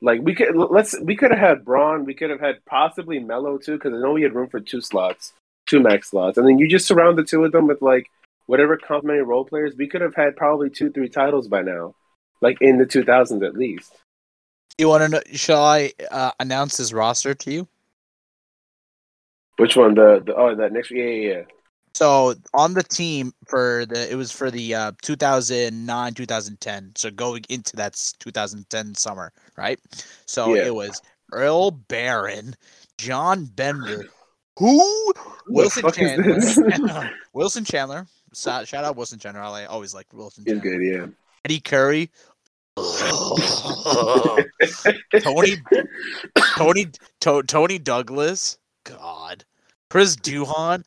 like 0.00 0.20
we 0.22 0.34
could 0.34 0.54
let's 0.54 0.98
we 1.00 1.16
could 1.16 1.30
have 1.30 1.40
had 1.40 1.64
Bron, 1.64 2.04
we 2.04 2.14
could 2.14 2.30
have 2.30 2.40
had 2.40 2.64
possibly 2.66 3.18
Melo 3.18 3.58
too, 3.58 3.72
because 3.72 3.92
I 3.94 3.98
know 3.98 4.12
we 4.12 4.22
had 4.22 4.34
room 4.34 4.48
for 4.48 4.60
two 4.60 4.80
slots, 4.80 5.32
two 5.66 5.80
max 5.80 6.10
slots, 6.10 6.38
and 6.38 6.46
then 6.46 6.58
you 6.58 6.68
just 6.68 6.86
surround 6.86 7.18
the 7.18 7.24
two 7.24 7.44
of 7.44 7.52
them 7.52 7.66
with 7.66 7.82
like 7.82 8.06
whatever 8.46 8.76
complimentary 8.76 9.24
role 9.24 9.44
players. 9.44 9.74
We 9.76 9.88
could 9.88 10.00
have 10.00 10.14
had 10.14 10.36
probably 10.36 10.70
two, 10.70 10.90
three 10.90 11.08
titles 11.08 11.48
by 11.48 11.62
now, 11.62 11.94
like 12.40 12.58
in 12.60 12.78
the 12.78 12.86
two 12.86 13.04
thousands 13.04 13.42
at 13.42 13.56
least. 13.56 13.92
you 14.78 14.88
want 14.88 15.02
to 15.02 15.08
know? 15.08 15.22
Shall 15.32 15.64
I 15.64 15.92
uh, 16.10 16.32
announce 16.38 16.76
his 16.76 16.92
roster 16.92 17.34
to 17.34 17.52
you? 17.52 17.68
Which 19.56 19.76
one? 19.76 19.94
The 19.94 20.22
the 20.24 20.34
oh 20.36 20.54
that 20.54 20.72
next 20.72 20.92
yeah 20.92 21.04
yeah 21.04 21.30
yeah. 21.30 21.42
So 21.98 22.34
on 22.54 22.74
the 22.74 22.84
team 22.84 23.32
for 23.48 23.84
the 23.86 24.08
it 24.08 24.14
was 24.14 24.30
for 24.30 24.52
the 24.52 24.72
uh, 24.72 24.92
2009 25.02 26.14
2010. 26.14 26.92
So 26.94 27.10
going 27.10 27.44
into 27.48 27.74
that 27.74 28.00
2010 28.20 28.94
summer, 28.94 29.32
right? 29.56 29.80
So 30.24 30.54
Yeah. 30.54 30.66
it 30.66 30.74
was 30.76 31.02
Earl 31.32 31.72
Barron, 31.72 32.54
John 32.98 33.46
Bender, 33.46 34.04
who 34.60 35.12
Wilson 35.48 35.90
Chandler. 35.90 37.10
Wilson 37.32 37.64
Chandler. 37.64 38.06
so- 38.32 38.64
Shout 38.64 38.84
out 38.84 38.94
Wilson 38.94 39.18
Chandler. 39.18 39.42
I 39.42 39.64
always 39.64 39.92
like 39.92 40.06
Wilson. 40.12 40.44
He's 40.46 40.54
Chandler. 40.62 40.78
good, 40.78 40.84
yeah. 40.86 41.06
Eddie 41.44 41.58
Curry. 41.60 42.10
Tony 45.20 45.56
Tony 46.56 46.86
to, 47.22 47.42
Toney 47.42 47.78
Douglas. 47.80 48.56
God. 48.84 49.44
Chris 49.90 50.14
Duhon. 50.14 50.84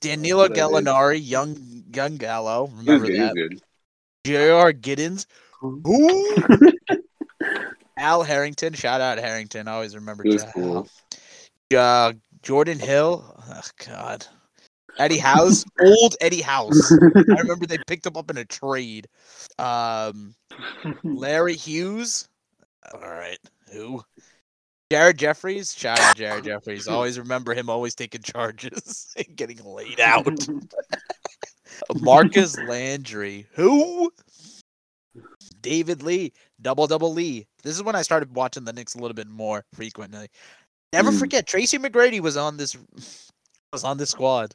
Danilo 0.00 0.48
Gallinari, 0.48 1.20
young 1.22 1.56
young 1.92 2.16
Gallo. 2.16 2.70
Remember 2.76 3.06
good. 3.06 3.16
That? 3.18 3.60
J.R. 4.24 4.72
Giddens. 4.72 5.26
Who? 5.60 6.36
Al 7.96 8.22
Harrington. 8.22 8.74
Shout 8.74 9.00
out 9.00 9.18
Harrington. 9.18 9.68
I 9.68 9.72
always 9.72 9.94
remember 9.94 10.24
Al. 10.24 10.52
cool. 10.52 10.88
Uh, 11.74 12.12
Jordan 12.42 12.78
Hill. 12.78 13.24
Oh, 13.50 13.60
God. 13.86 14.26
Eddie 14.98 15.18
House. 15.18 15.64
Old 15.80 16.16
Eddie 16.20 16.42
House. 16.42 16.92
I 17.14 17.40
remember 17.40 17.66
they 17.66 17.78
picked 17.86 18.06
him 18.06 18.16
up 18.16 18.30
in 18.30 18.36
a 18.36 18.44
trade. 18.44 19.08
Um, 19.58 20.34
Larry 21.02 21.54
Hughes. 21.54 22.28
All 22.92 23.00
right. 23.00 23.38
Who? 23.72 24.02
Jared 24.90 25.18
Jeffries. 25.18 25.74
Shout 25.74 26.00
out 26.00 26.16
Jared 26.16 26.44
Jeffries. 26.44 26.88
Always 26.88 27.18
remember 27.18 27.54
him 27.54 27.68
always 27.68 27.94
taking 27.94 28.22
charges 28.22 29.12
and 29.16 29.36
getting 29.36 29.62
laid 29.64 30.00
out. 30.00 30.26
Marcus 32.00 32.56
Landry. 32.66 33.46
Who? 33.52 34.10
David 35.60 36.02
Lee. 36.02 36.32
Double 36.62 36.86
double 36.86 37.12
Lee. 37.12 37.46
This 37.62 37.74
is 37.76 37.82
when 37.82 37.94
I 37.96 38.02
started 38.02 38.34
watching 38.34 38.64
the 38.64 38.72
Knicks 38.72 38.94
a 38.94 38.98
little 38.98 39.14
bit 39.14 39.28
more 39.28 39.64
frequently. 39.74 40.28
Never 40.92 41.10
Mm. 41.12 41.18
forget 41.18 41.46
Tracy 41.46 41.78
McGrady 41.78 42.20
was 42.20 42.36
on 42.36 42.56
this 42.56 42.76
was 43.72 43.84
on 43.84 43.98
this 43.98 44.10
squad. 44.10 44.54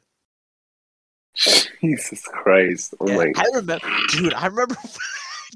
Jesus 1.80 2.22
Christ! 2.26 2.94
Oh 3.00 3.08
Yeah, 3.08 3.16
my 3.16 3.32
I 3.36 3.44
remember, 3.54 3.84
dude. 4.10 4.34
I 4.34 4.46
remember, 4.46 4.76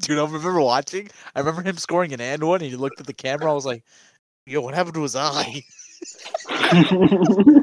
dude. 0.00 0.18
I 0.18 0.22
remember 0.24 0.60
watching. 0.60 1.08
I 1.34 1.40
remember 1.40 1.62
him 1.62 1.76
scoring 1.76 2.12
an 2.12 2.20
and 2.20 2.42
one, 2.44 2.60
and 2.62 2.70
he 2.70 2.76
looked 2.76 3.00
at 3.00 3.06
the 3.06 3.12
camera. 3.12 3.50
I 3.50 3.54
was 3.54 3.64
like, 3.66 3.84
"Yo, 4.48 4.60
what 4.62 4.74
happened 4.74 4.94
to 4.94 5.02
his 5.02 5.16
eye?" 5.16 5.62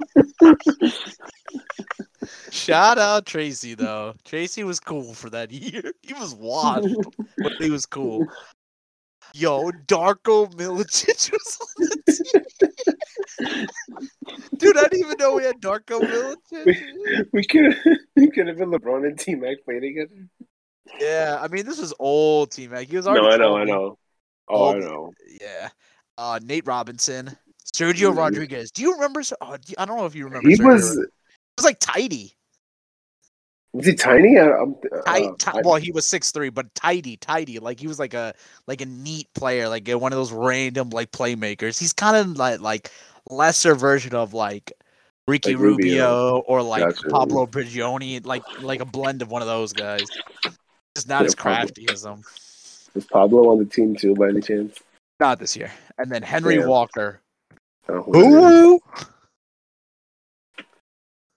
Shout 2.51 2.97
out 2.97 3.25
Tracy 3.25 3.75
though. 3.75 4.13
Tracy 4.23 4.63
was 4.63 4.79
cool 4.79 5.13
for 5.13 5.29
that 5.29 5.51
year. 5.51 5.91
He 6.01 6.13
was 6.13 6.33
washed, 6.33 6.87
but 7.37 7.53
he 7.59 7.69
was 7.69 7.85
cool. 7.85 8.25
Yo, 9.33 9.69
Darko 9.87 10.51
Milicic 10.53 11.31
was 11.31 11.59
on 11.61 11.87
the 12.05 12.13
team. 13.37 13.67
Dude, 14.57 14.77
I 14.77 14.83
didn't 14.83 14.99
even 14.99 15.17
know 15.19 15.35
we 15.35 15.43
had 15.43 15.59
Darko 15.61 15.99
Milicic. 15.99 17.25
we 17.33 17.43
could 17.45 17.75
we 18.15 18.31
could 18.31 18.47
have 18.47 18.57
been 18.57 18.71
LeBron 18.71 19.05
and 19.05 19.19
T 19.19 19.35
Mac 19.35 19.57
playing 19.65 19.81
together. 19.81 20.27
Yeah, 20.99 21.39
I 21.41 21.47
mean 21.47 21.65
this 21.65 21.79
was 21.79 21.93
old 21.99 22.51
team. 22.51 22.71
Like 22.71 22.89
he 22.89 22.97
was 22.97 23.05
No. 23.05 23.29
I 23.29 23.37
know, 23.37 23.55
12. 23.55 23.55
I 23.55 23.63
know. 23.65 23.97
Oh, 24.47 24.75
I 24.75 24.79
know. 24.79 25.11
Yeah. 25.41 25.69
Uh, 26.17 26.39
Nate 26.43 26.65
Robinson, 26.65 27.35
Sergio 27.73 28.11
Mhm. 28.13 28.17
Rodriguez. 28.17 28.71
Do 28.71 28.81
you 28.81 28.93
remember? 28.93 29.21
Oh, 29.41 29.57
I 29.77 29.85
don't 29.85 29.97
know 29.97 30.05
if 30.05 30.15
you 30.15 30.25
remember. 30.25 30.47
He 30.49 30.55
Sergio 30.55 30.65
was 30.73 30.97
was 31.57 31.65
like 31.65 31.79
tidy. 31.79 32.33
was 33.73 33.85
he 33.85 33.93
tiny? 33.93 34.37
I, 34.39 34.47
uh, 34.47 34.63
I- 35.05 35.31
well, 35.63 35.75
he 35.75 35.91
was 35.91 36.05
six 36.05 36.31
three, 36.31 36.49
but 36.49 36.73
tidy, 36.75 37.17
tidy. 37.17 37.59
Like 37.59 37.79
he 37.79 37.87
was 37.87 37.99
like 37.99 38.13
a 38.13 38.33
like 38.67 38.79
a 38.81 38.85
neat 38.85 39.27
player, 39.35 39.67
like 39.67 39.89
uh, 39.91 39.99
one 39.99 40.13
of 40.13 40.17
those 40.17 40.31
random 40.31 40.89
like 40.91 41.11
playmakers. 41.11 41.77
He's 41.77 41.91
kind 41.91 42.15
of 42.15 42.37
like 42.37 42.61
like 42.61 42.91
lesser 43.29 43.75
version 43.75 44.15
of 44.15 44.33
like 44.33 44.71
Ricky 45.27 45.55
Like 45.55 45.61
Rubio. 45.63 45.87
Rubio 45.89 46.37
or 46.47 46.61
like 46.61 46.83
Gotcha. 46.83 47.09
Pablo 47.09 47.45
Prigioni, 47.45 48.25
like 48.25 48.43
like 48.61 48.79
a 48.79 48.85
blend 48.85 49.21
of 49.21 49.29
one 49.31 49.41
of 49.41 49.49
those 49.49 49.73
guys. 49.73 50.05
Just 50.95 51.09
not 51.09 51.21
Yeah, 51.23 51.25
as 51.27 51.35
Pablo. 51.35 51.55
crafty 51.57 51.87
as 51.91 52.03
them. 52.03 52.21
Is 52.95 53.03
Pablo 53.05 53.49
on 53.51 53.59
the 53.59 53.65
team 53.65 53.97
too, 53.97 54.15
by 54.15 54.29
any 54.29 54.39
chance? 54.39 54.79
Not 55.19 55.39
this 55.39 55.55
year. 55.55 55.71
And 55.97 56.11
then 56.11 56.21
Henry 56.21 56.57
Yeah. 56.57 56.65
Walker. 56.65 57.21
Oh, 57.87 58.79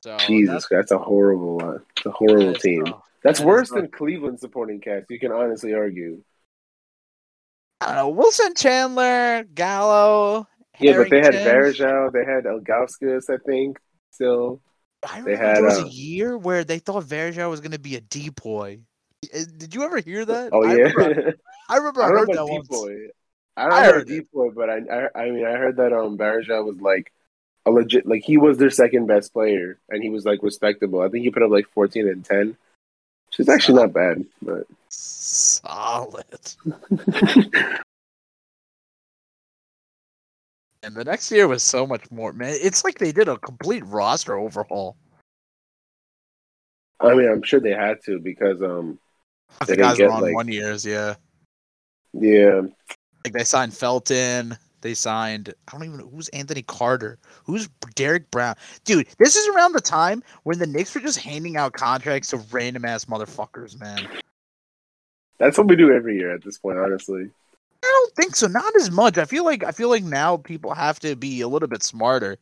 So 0.02 0.16
Jesus, 0.18 0.66
that's 0.70 0.90
a 0.92 0.99
horrible, 0.99 1.61
uh, 1.62 1.78
it's 1.97 2.06
a 2.06 2.11
horrible 2.11 2.47
that's- 2.47 2.62
team. 2.62 2.85
That's 3.25 3.40
that 3.40 3.47
worse 3.47 3.68
than 3.70 3.88
Cleveland 3.88 4.38
supporting 4.38 4.80
cast. 4.80 5.11
You 5.11 5.18
can 5.18 5.32
honestly 5.32 5.75
argue. 5.75 6.23
I 7.80 7.87
don't 7.87 7.97
know. 7.97 8.08
Wilson 8.11 8.54
Chandler, 8.54 9.42
Gallo. 9.54 10.47
Yeah, 10.78 10.99
but 10.99 11.11
they 11.11 11.18
had 11.20 11.35
Harrington. 11.35 12.11
They 12.12 12.25
had 12.25 12.44
Ilgauskas, 12.44 13.28
I 13.28 13.38
think. 13.45 13.78
Still, 14.12 14.60
I 15.02 15.21
they 15.21 15.32
remember 15.32 15.45
had, 15.47 15.56
there 15.56 15.64
was 15.64 15.78
uh, 15.80 15.84
a 15.86 15.88
year 15.88 16.38
where 16.38 16.62
they 16.62 16.78
thought 16.78 17.04
Varejao 17.04 17.50
was 17.50 17.60
going 17.60 17.73
to 17.73 17.78
be 17.80 17.97
a 17.97 18.00
depoy. 18.00 18.80
Uh, 19.34 19.38
Did 19.56 19.75
you 19.75 19.82
ever 19.82 19.99
hear 19.99 20.25
that? 20.25 20.50
oh 20.52 20.64
I 20.64 20.76
yeah. 20.76 20.82
remember 20.84 21.34
I, 21.69 21.76
remember 21.76 22.02
I, 22.02 22.06
I 22.06 22.08
heard 22.10 22.28
that 22.28 22.47
once. 22.47 22.69
I 23.58 23.62
don't 23.64 23.73
I 23.73 23.84
heard 23.86 24.06
Depoy, 24.06 24.54
but 24.54 24.71
I, 24.71 24.76
I, 24.76 25.23
I 25.25 25.30
mean, 25.30 25.44
I 25.44 25.52
heard 25.52 25.76
that 25.76 25.92
um 25.92 26.16
Varejao 26.16 26.64
was 26.64 26.80
like 26.80 27.12
a 27.66 27.71
legit, 27.71 28.06
like 28.06 28.23
he 28.23 28.36
was 28.38 28.56
their 28.56 28.71
second 28.71 29.06
best 29.06 29.32
player, 29.32 29.78
and 29.88 30.02
he 30.02 30.10
was 30.10 30.25
like 30.25 30.42
respectable. 30.42 31.00
I 31.02 31.08
think 31.08 31.25
he 31.25 31.30
put 31.30 31.42
up 31.42 31.50
like 31.50 31.68
fourteen 31.68 32.08
and 32.08 32.25
ten, 32.25 32.56
which 33.26 33.40
is 33.40 33.49
actually 33.49 33.80
not 33.80 33.92
bad. 33.92 34.25
But 34.40 34.66
Solid. 34.88 36.25
And 40.84 40.94
the 40.94 41.04
next 41.04 41.30
year 41.32 41.49
was 41.49 41.64
so 41.64 41.86
much 41.86 42.08
more, 42.12 42.32
man. 42.32 42.54
It's 42.62 42.84
like 42.84 42.99
they 42.99 43.10
did 43.10 43.28
a 43.28 43.36
complete 43.36 43.84
roster 43.86 44.38
overhaul. 44.38 44.97
I 47.00 47.14
mean, 47.14 47.28
I'm 47.28 47.42
sure 47.42 47.58
they 47.60 47.73
had 47.73 47.99
to 48.04 48.21
because 48.21 48.62
um 48.62 48.99
the 49.60 49.66
didn't 49.66 49.80
guys 49.80 49.97
get, 49.97 50.06
were 50.06 50.12
on 50.12 50.23
like- 50.23 50.34
one 50.34 50.49
years, 50.49 50.86
yeah. 50.86 51.16
yeah 52.12 52.62
Like 53.28 53.34
they 53.34 53.45
signed 53.45 53.75
Felton. 53.75 54.56
They 54.80 54.95
signed 54.95 55.52
I 55.69 55.73
don't 55.73 55.84
even 55.84 55.99
know 55.99 56.08
who's 56.08 56.28
Anthony 56.30 56.62
Carter. 56.62 57.19
Who's 57.45 57.69
Derrick 57.95 58.30
Brown? 58.30 58.54
Dude, 58.86 59.06
this 59.19 59.36
is 59.36 59.47
around 59.54 59.75
the 59.75 59.82
time 59.82 60.23
when 60.45 60.58
the 60.58 60.67
Knicks 60.67 60.95
were 60.95 61.02
just 61.02 61.19
handing 61.19 61.58
out 61.58 61.75
contracts 61.75 62.30
to 62.30 62.38
random 62.50 62.86
ass 62.86 63.04
motherfuckers, 63.04 63.78
man. 63.78 64.08
that's 65.38 65.58
what 65.58 65.67
we 65.67 65.76
do 65.76 65.93
every 65.93 66.17
year 66.17 66.34
at 66.34 66.43
this 66.43 66.56
point. 66.56 66.78
Honestly, 66.78 67.28
I 67.82 67.86
don't 67.86 68.14
think 68.17 68.34
so. 68.34 68.47
Not 68.47 68.75
as 68.76 68.91
much. 68.91 69.19
I 69.19 69.26
feel 69.26 69.45
like 69.45 69.62
I 69.62 69.73
feel 69.73 69.91
like 69.91 70.04
now 70.04 70.38
people 70.38 70.73
have 70.73 70.99
to 71.00 71.14
be 71.14 71.43
a 71.43 71.49
little 71.49 71.69
bit 71.69 71.82
smarter 71.82 72.38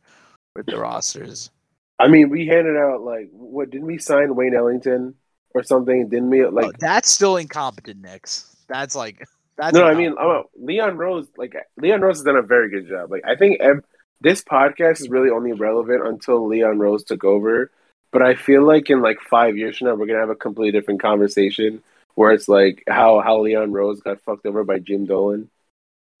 with 0.55 0.67
the 0.67 0.79
rosters. 0.79 1.51
I 1.99 2.07
mean, 2.07 2.29
we 2.29 2.47
handed 2.47 2.77
out 2.77 3.01
like 3.01 3.27
what 3.33 3.71
didn't 3.71 3.87
we 3.87 3.97
sign 3.97 4.35
Wayne 4.35 4.55
Ellington 4.55 5.15
or 5.53 5.63
something? 5.63 6.07
Didn't 6.07 6.29
we 6.29 6.45
like? 6.45 6.65
Oh, 6.67 6.71
that's 6.79 7.09
still 7.09 7.35
incompetent 7.35 8.01
Knicks. 8.01 8.55
That's 8.69 8.95
like 8.95 9.27
that's 9.57 9.73
no, 9.73 9.85
I 9.85 9.95
mean, 9.95 10.11
incompetent. 10.11 10.47
Leon 10.59 10.97
Rose. 10.97 11.27
Like 11.37 11.55
Leon 11.77 12.01
Rose 12.01 12.17
has 12.17 12.23
done 12.23 12.35
a 12.35 12.41
very 12.41 12.69
good 12.69 12.87
job. 12.87 13.11
Like 13.11 13.23
I 13.25 13.35
think 13.35 13.59
ev- 13.59 13.83
this 14.21 14.43
podcast 14.43 15.01
is 15.01 15.09
really 15.09 15.29
only 15.29 15.53
relevant 15.53 16.05
until 16.05 16.47
Leon 16.47 16.79
Rose 16.79 17.03
took 17.03 17.23
over. 17.23 17.71
But 18.11 18.21
I 18.21 18.35
feel 18.35 18.65
like 18.65 18.89
in 18.89 19.01
like 19.01 19.19
five 19.19 19.57
years 19.57 19.77
from 19.77 19.87
now, 19.87 19.95
we're 19.95 20.05
gonna 20.05 20.19
have 20.19 20.29
a 20.29 20.35
completely 20.35 20.77
different 20.79 21.01
conversation 21.01 21.83
where 22.15 22.31
it's 22.31 22.47
like 22.47 22.83
how 22.87 23.19
how 23.21 23.41
Leon 23.41 23.71
Rose 23.71 24.01
got 24.01 24.21
fucked 24.21 24.45
over 24.45 24.63
by 24.63 24.79
Jim 24.79 25.05
Dolan 25.05 25.49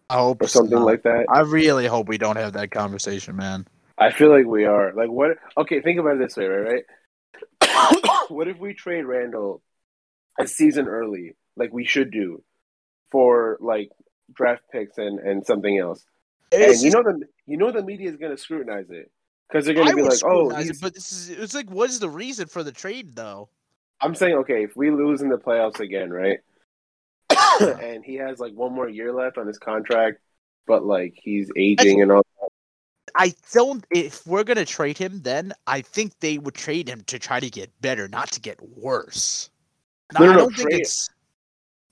I 0.09 0.15
hope 0.15 0.41
or 0.41 0.47
something 0.47 0.77
not. 0.77 0.85
like 0.85 1.03
that. 1.03 1.25
I 1.29 1.41
really 1.41 1.85
hope 1.85 2.07
we 2.07 2.17
don't 2.17 2.37
have 2.37 2.53
that 2.53 2.71
conversation, 2.71 3.35
man. 3.35 3.67
I 3.97 4.11
feel 4.11 4.29
like 4.29 4.45
we 4.45 4.65
are. 4.65 4.93
Like 4.93 5.09
what? 5.09 5.37
Okay, 5.57 5.81
think 5.81 5.99
about 5.99 6.15
it 6.15 6.19
this 6.19 6.37
way, 6.37 6.45
right? 6.45 6.83
Right. 7.61 8.29
what 8.29 8.47
if 8.47 8.57
we 8.57 8.73
trade 8.73 9.03
Randle 9.03 9.61
a 10.39 10.47
season 10.47 10.87
early, 10.87 11.35
like 11.55 11.73
we 11.73 11.83
should 11.83 12.11
do, 12.11 12.43
for 13.11 13.57
like 13.61 13.89
draft 14.33 14.63
picks 14.71 14.97
and 14.97 15.19
and 15.19 15.45
something 15.45 15.77
else? 15.77 16.05
And 16.51 16.63
It's 16.63 16.83
you 16.83 16.91
know 16.91 17.03
the 17.03 17.21
you 17.45 17.57
know 17.57 17.71
the 17.71 17.83
media 17.83 18.09
is 18.09 18.17
gonna 18.17 18.37
scrutinize 18.37 18.89
it 18.89 19.11
because 19.47 19.65
they're 19.65 19.75
gonna 19.75 19.95
be 19.95 20.01
like, 20.01 20.19
oh, 20.23 20.49
it, 20.51 20.77
but 20.81 20.93
this 20.93 21.11
is 21.11 21.29
it's 21.29 21.55
like 21.55 21.69
what 21.69 21.89
is 21.89 21.99
the 21.99 22.09
reason 22.09 22.47
for 22.47 22.63
the 22.63 22.71
trade 22.71 23.15
though? 23.15 23.49
I'm 24.01 24.15
saying 24.15 24.35
okay, 24.35 24.63
if 24.63 24.75
we 24.75 24.91
lose 24.91 25.21
in 25.21 25.29
the 25.29 25.37
playoffs 25.37 25.79
again, 25.79 26.11
right? 26.11 26.39
and 27.61 28.03
he 28.03 28.15
has 28.15 28.39
like 28.39 28.53
one 28.53 28.73
more 28.73 28.89
year 28.89 29.13
left 29.13 29.37
on 29.37 29.47
his 29.47 29.57
contract, 29.57 30.19
but 30.65 30.85
like 30.85 31.13
he's 31.15 31.49
aging 31.55 32.01
and 32.01 32.11
all. 32.11 32.23
I 33.15 33.33
don't. 33.51 33.83
If 33.89 34.25
we're 34.27 34.43
gonna 34.43 34.65
trade 34.65 34.97
him, 34.97 35.21
then 35.23 35.53
I 35.65 35.81
think 35.81 36.19
they 36.19 36.37
would 36.37 36.53
trade 36.53 36.87
him 36.87 37.01
to 37.07 37.17
try 37.17 37.39
to 37.39 37.49
get 37.49 37.71
better, 37.81 38.07
not 38.07 38.31
to 38.33 38.39
get 38.39 38.59
worse. 38.77 39.49
No, 40.13 40.25
no, 40.25 40.31
I 40.31 40.33
no, 40.33 40.39
don't 40.39 40.55
think 40.55 40.71
it's 40.71 41.09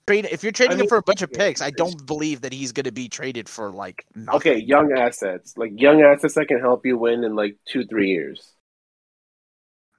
trade. 0.08 0.28
If 0.32 0.44
you're 0.44 0.52
trading 0.52 0.78
him 0.80 0.86
mean, 0.86 0.88
for 0.88 0.98
a 0.98 1.04
bunch 1.04 1.22
of 1.22 1.32
picks, 1.32 1.62
I 1.62 1.72
don't 1.72 2.06
believe 2.06 2.42
that 2.42 2.54
he's 2.54 2.72
gonna 2.72 2.92
be 2.92 3.10
traded 3.10 3.50
for 3.50 3.72
like 3.72 4.06
nothing. 4.16 4.34
Okay, 4.34 4.58
young 4.58 4.92
assets, 4.92 5.54
like 5.58 5.72
young 5.76 6.02
assets 6.02 6.36
that 6.36 6.48
can 6.48 6.60
help 6.60 6.86
you 6.86 6.98
win 6.98 7.24
in 7.24 7.36
like 7.36 7.58
two 7.66 7.86
three 7.86 8.10
years. 8.10 8.54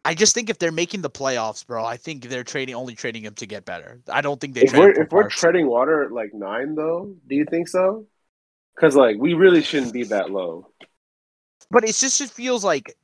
I 0.05 0.14
just 0.14 0.35
think 0.35 0.49
if 0.51 0.59
they're 0.59 0.73
making 0.73 1.03
the 1.03 1.11
playoffs, 1.11 1.66
bro, 1.66 1.85
I 1.85 1.97
think 1.97 2.25
they're 2.29 2.45
trading 2.45 2.75
only 2.75 2.95
trading 2.95 3.25
him 3.25 3.35
to 3.35 3.47
get 3.47 3.64
better. 3.64 4.01
I 4.09 4.21
don't 4.21 4.40
think 4.40 4.55
they. 4.55 4.62
If 4.62 4.71
trade 4.71 4.79
we're 4.79 4.92
him 4.95 5.07
if 5.07 5.12
we're 5.12 5.25
treading 5.25 5.66
water 5.66 6.03
at 6.05 6.12
like 6.12 6.35
nine, 6.35 6.75
though, 6.75 7.14
do 7.27 7.35
you 7.35 7.45
think 7.47 7.69
so? 7.69 8.07
Because 8.77 8.97
like 8.97 9.16
we 9.19 9.35
really 9.35 9.62
shouldn't 9.62 9.92
be 9.92 10.05
that 10.05 10.31
low. 10.31 10.69
but 11.71 11.85
it's 11.85 12.01
just 12.01 12.21
it 12.21 12.31
feels 12.31 12.64
like 12.64 12.97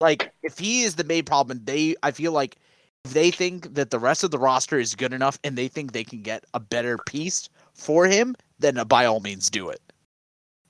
like 0.00 0.32
if 0.42 0.58
he 0.58 0.82
is 0.82 0.96
the 0.96 1.04
main 1.04 1.24
problem 1.24 1.60
they 1.64 1.94
i 2.02 2.10
feel 2.10 2.32
like 2.32 2.56
they 3.04 3.30
think 3.30 3.74
that 3.74 3.90
the 3.90 3.98
rest 3.98 4.24
of 4.24 4.30
the 4.30 4.38
roster 4.38 4.78
is 4.78 4.94
good 4.94 5.12
enough 5.12 5.38
and 5.42 5.56
they 5.56 5.68
think 5.68 5.92
they 5.92 6.04
can 6.04 6.22
get 6.22 6.44
a 6.54 6.60
better 6.60 6.98
piece 7.06 7.48
for 7.74 8.06
him 8.06 8.36
then 8.58 8.78
uh, 8.78 8.84
by 8.84 9.06
all 9.06 9.20
means 9.20 9.50
do 9.50 9.68
it 9.70 9.80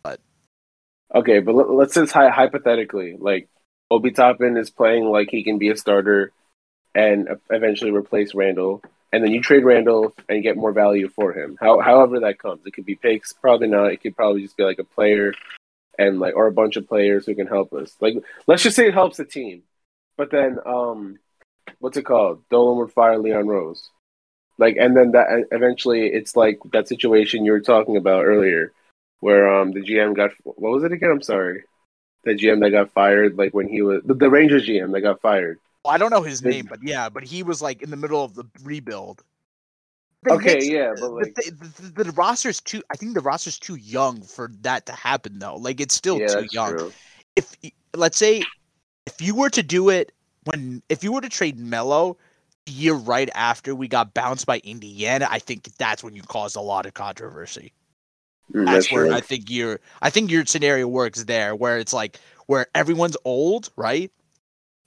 But 0.03 0.21
Okay, 1.15 1.41
but 1.41 1.55
let, 1.55 1.71
let's 1.71 1.95
just 1.95 2.13
hy- 2.13 2.31
hypothetically, 2.31 3.17
like 3.19 3.49
Obi 3.91 4.13
Toppin 4.13 4.57
is 4.57 4.71
playing 4.71 5.05
like 5.05 5.29
he 5.31 5.43
can 5.43 5.59
be 5.59 5.71
a 5.71 5.77
starter 5.77 6.33
and 6.95 7.29
eventually 7.51 7.91
replace 7.91 8.35
Randle, 8.35 8.83
and 9.13 9.25
then 9.25 9.33
you 9.33 9.41
trade 9.41 9.65
Randle 9.65 10.15
and 10.29 10.43
get 10.43 10.57
more 10.57 10.73
value 10.73 11.09
for 11.09 11.33
him. 11.33 11.57
How, 11.61 11.81
however 11.81 12.21
that 12.21 12.39
comes, 12.39 12.63
it 12.65 12.73
could 12.73 12.87
be 12.87 12.95
picks, 12.95 13.33
probably 13.33 13.69
not. 13.69 13.93
It 13.93 14.03
could 14.03 14.17
probably 14.17 14.43
just 14.43 14.57
be 14.57 14.65
like 14.65 14.79
a 14.79 14.85
player 14.85 15.33
and 15.99 16.21
like 16.21 16.37
or 16.37 16.47
a 16.47 16.53
bunch 16.53 16.77
of 16.77 16.89
players 16.89 17.27
who 17.27 17.35
can 17.35 17.47
help 17.47 17.73
us. 17.73 17.97
Like 18.01 18.15
let's 18.47 18.63
just 18.63 18.77
say 18.77 18.87
it 18.87 18.95
helps 18.95 19.17
the 19.17 19.25
team, 19.25 19.63
but 20.17 20.31
then 20.31 20.59
um, 20.65 21.19
what's 21.81 21.97
it 21.97 22.05
called? 22.05 22.43
Dolan 22.51 22.79
would 22.79 22.93
fire 22.93 23.19
Leon 23.19 23.49
Rose, 23.49 23.91
like, 24.59 24.77
and 24.79 24.97
then 24.97 25.13
that 25.13 25.47
eventually 25.51 26.07
it's 26.07 26.37
like 26.37 26.61
that 26.73 26.89
situation 26.89 27.45
you 27.45 27.53
were 27.53 27.61
talking 27.61 27.97
about 27.97 28.25
earlier, 28.25 28.73
where 29.19 29.53
um 29.53 29.73
the 29.73 29.81
GM 29.81 30.15
got 30.15 30.31
what 30.45 30.73
was 30.73 30.85
it 30.85 30.93
again? 30.93 31.11
I'm 31.11 31.23
sorry, 31.23 31.65
the 32.25 32.33
GM 32.33 32.61
that 32.61 32.71
got 32.71 32.93
fired, 32.93 33.37
like 33.37 33.53
when 33.53 33.69
he 33.69 33.83
was 33.83 34.03
the, 34.05 34.15
the 34.15 34.31
Rangers 34.31 34.67
GM 34.67 34.93
that 34.93 35.01
got 35.01 35.21
fired. 35.21 35.59
Well, 35.85 35.95
I 35.95 35.99
don't 35.99 36.11
know 36.11 36.23
his 36.23 36.43
name, 36.43 36.67
but 36.69 36.83
yeah, 36.83 37.09
but 37.09 37.25
he 37.25 37.43
was 37.43 37.63
like 37.63 37.83
in 37.83 37.91
the 37.91 37.97
middle 37.97 38.23
of 38.23 38.35
the 38.35 38.45
rebuild. 38.63 39.23
The 40.23 40.35
Okay, 40.35 40.53
Knicks- 40.55 40.69
yeah, 40.69 40.93
but 41.01 41.13
like, 41.13 41.35
the, 41.35 41.51
the, 41.51 41.83
the, 41.83 42.05
the 42.05 42.13
roster's 42.13 42.61
too. 42.61 42.83
I 42.91 42.97
think 42.97 43.15
the 43.15 43.21
roster's 43.21 43.59
too 43.59 43.77
young 43.77 44.21
for 44.21 44.51
that 44.61 44.85
to 44.87 44.93
happen, 44.93 45.39
though. 45.39 45.57
Like 45.57 45.81
it's 45.81 45.95
still 45.95 46.19
yeah, 46.19 46.27
too 46.27 46.49
young. 46.53 46.77
true. 46.77 46.93
If 47.37 47.57
let's 47.97 48.19
say, 48.19 48.45
if 49.07 49.23
you 49.23 49.35
were 49.35 49.49
to 49.49 49.63
do 49.63 49.89
it 49.89 50.13
when, 50.51 50.83
if 50.89 51.05
you 51.05 51.13
were 51.13 51.21
to 51.21 51.29
trade 51.29 51.59
Melo 51.59 52.17
the 52.67 52.73
year 52.73 52.95
right 52.95 53.31
after 53.35 53.75
we 53.75 53.89
got 53.89 54.15
bounced 54.15 54.47
by 54.47 54.59
Indiana, 54.65 55.27
I 55.31 55.39
think 55.39 55.65
that's 55.77 56.03
when 56.03 56.15
you 56.15 56.23
caused 56.23 56.57
a 56.57 56.61
lot 56.61 56.87
of 56.87 56.95
controversy. 56.95 57.73
Mm, 58.53 58.67
That's, 58.67 58.87
that's 58.87 58.93
where 58.93 59.07
true. 59.07 59.15
I 59.15 59.21
think 59.21 59.51
your, 59.51 59.81
I 60.03 60.11
think 60.11 60.31
your 60.31 60.45
scenario 60.45 60.89
works 60.89 61.25
there, 61.25 61.55
where 61.55 61.79
it's 61.79 61.93
like 61.93 62.19
where 62.47 62.67
everyone's 62.75 63.17
old, 63.25 63.71
right? 63.77 64.11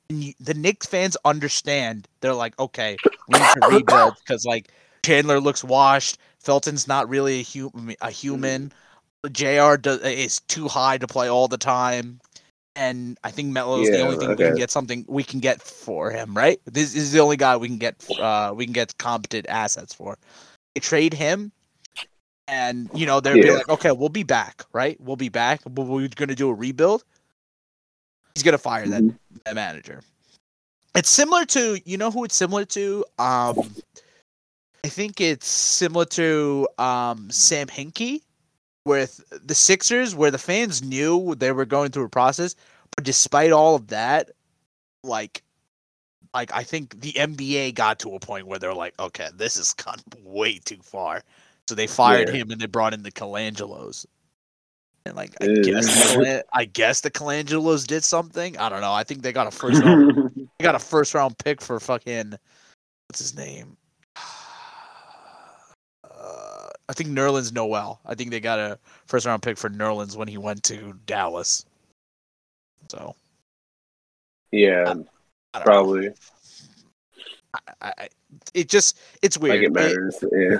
And 0.09 0.23
you, 0.23 0.33
the 0.39 0.53
Knicks 0.53 0.85
fans 0.85 1.15
understand. 1.23 2.07
They're 2.19 2.33
like, 2.33 2.59
okay, 2.59 2.97
we 3.27 3.39
need 3.39 3.47
to 3.61 3.67
rebuild 3.69 4.15
because 4.19 4.45
like 4.45 4.71
Chandler 5.03 5.39
looks 5.39 5.63
washed. 5.63 6.17
Felton's 6.39 6.87
not 6.87 7.07
really 7.07 7.39
a, 7.39 7.43
hu- 7.43 7.95
a 8.01 8.11
human. 8.11 8.73
J.R. 9.31 9.77
Does, 9.77 10.01
is 10.01 10.41
too 10.41 10.67
high 10.67 10.97
to 10.97 11.07
play 11.07 11.29
all 11.29 11.47
the 11.47 11.57
time, 11.57 12.19
and 12.75 13.17
I 13.23 13.31
think 13.31 13.51
Melo's 13.51 13.89
the 13.89 13.97
Yeah, 13.97 14.03
only 14.03 14.17
thing 14.17 14.29
we 14.29 14.35
can 14.35 14.55
get 14.55 14.71
something 14.71 15.05
we 15.07 15.23
can 15.23 15.39
get 15.39 15.61
for 15.61 16.11
him. 16.11 16.35
Right? 16.35 16.59
This 16.65 16.95
is 16.95 17.11
the 17.11 17.19
only 17.19 17.37
guy 17.37 17.55
we 17.57 17.67
can 17.67 17.77
get. 17.77 17.95
Uh, 18.17 18.53
we 18.55 18.65
can 18.65 18.73
get 18.73 18.97
competent 18.97 19.47
assets 19.47 19.93
for. 19.93 20.17
They 20.75 20.79
trade 20.81 21.13
him, 21.13 21.51
and 22.47 22.89
you 22.93 23.05
know 23.05 23.19
they'll 23.19 23.35
be 23.35 23.45
Yeah. 23.47 23.53
like, 23.53 23.69
okay, 23.69 23.91
we'll 23.91 24.09
be 24.09 24.23
back. 24.23 24.63
Right? 24.73 24.99
We'll 24.99 25.15
be 25.15 25.29
back. 25.29 25.61
But 25.65 25.83
we're 25.83 26.07
gonna 26.09 26.35
do 26.35 26.49
a 26.49 26.53
rebuild. 26.53 27.03
He's 28.35 28.43
gonna 28.43 28.57
fire 28.57 28.87
that 28.87 29.03
Mhm. 29.03 29.17
that 29.45 29.55
manager. 29.55 30.01
It's 30.95 31.09
similar 31.09 31.45
to 31.45 31.79
you 31.85 31.97
know 31.97 32.11
who 32.11 32.23
it's 32.23 32.35
similar 32.35 32.65
to. 32.65 33.05
Um, 33.19 33.75
I 34.83 34.89
think 34.89 35.21
it's 35.21 35.47
similar 35.47 36.05
to 36.05 36.67
um 36.77 37.29
Sam 37.29 37.67
Hinkie 37.67 38.21
with 38.85 39.23
the 39.43 39.55
Sixers, 39.55 40.15
where 40.15 40.31
the 40.31 40.37
fans 40.37 40.81
knew 40.81 41.35
they 41.35 41.51
were 41.51 41.65
going 41.65 41.91
through 41.91 42.05
a 42.05 42.09
process, 42.09 42.55
but 42.95 43.05
despite 43.05 43.51
all 43.51 43.75
of 43.75 43.87
that, 43.87 44.31
like, 45.03 45.43
like 46.33 46.51
I 46.53 46.63
think 46.63 46.99
the 47.01 47.13
NBA 47.13 47.75
got 47.75 47.99
to 47.99 48.15
a 48.15 48.19
point 48.19 48.47
where 48.47 48.59
they're 48.59 48.73
like, 48.73 48.93
okay, 48.99 49.29
this 49.35 49.57
has 49.57 49.73
gone 49.85 49.99
way 50.23 50.59
too 50.59 50.79
far, 50.81 51.23
so 51.67 51.75
they 51.75 51.87
fired 51.87 52.29
Yeah. 52.29 52.35
him 52.35 52.51
and 52.51 52.59
they 52.59 52.67
brought 52.67 52.93
in 52.93 53.03
the 53.03 53.11
Colangelos. 53.11 54.05
And 55.05 55.15
like, 55.15 55.35
I 55.41 55.47
guess, 55.63 55.85
the 55.85 56.45
I 56.53 56.65
guess 56.65 57.01
the 57.01 57.11
Colangelos 57.11 57.85
did 57.85 58.03
something. 58.03 58.57
I 58.57 58.69
don't 58.69 58.81
know. 58.81 58.93
I 58.93 59.03
think 59.03 59.21
they 59.21 59.33
got 59.33 59.47
a 59.47 59.51
first 59.51 59.81
round 59.81 60.37
they 60.59 60.63
got 60.63 60.75
a 60.75 60.79
first 60.79 61.13
round 61.13 61.37
pick 61.37 61.61
for 61.61 61.79
fucking 61.79 62.33
what's 63.09 63.19
his 63.19 63.35
name? 63.35 63.75
Uh, 66.03 66.69
I 66.89 66.93
think 66.93 67.09
Nerlens 67.09 67.53
Noel. 67.53 67.99
I 68.05 68.13
think 68.15 68.29
they 68.31 68.39
got 68.39 68.59
a 68.59 68.77
first 69.05 69.25
round 69.25 69.41
pick 69.41 69.57
for 69.57 69.69
Nerlens 69.69 70.15
when 70.17 70.27
he 70.27 70.37
went 70.37 70.63
to 70.63 70.93
Dallas. 71.05 71.65
So 72.89 73.15
yeah, 74.51 74.81
I 74.89 74.93
don't 74.93 75.07
probably. 75.63 76.09
I, 77.53 77.59
I, 77.81 77.93
I- 77.97 78.09
it 78.53 78.67
just 78.67 78.99
it's 79.21 79.37
weird. 79.37 79.55
Like 79.57 79.63
it 79.63 79.67
It- 79.67 79.73
matters. 79.73 80.23
yeah. 80.31 80.57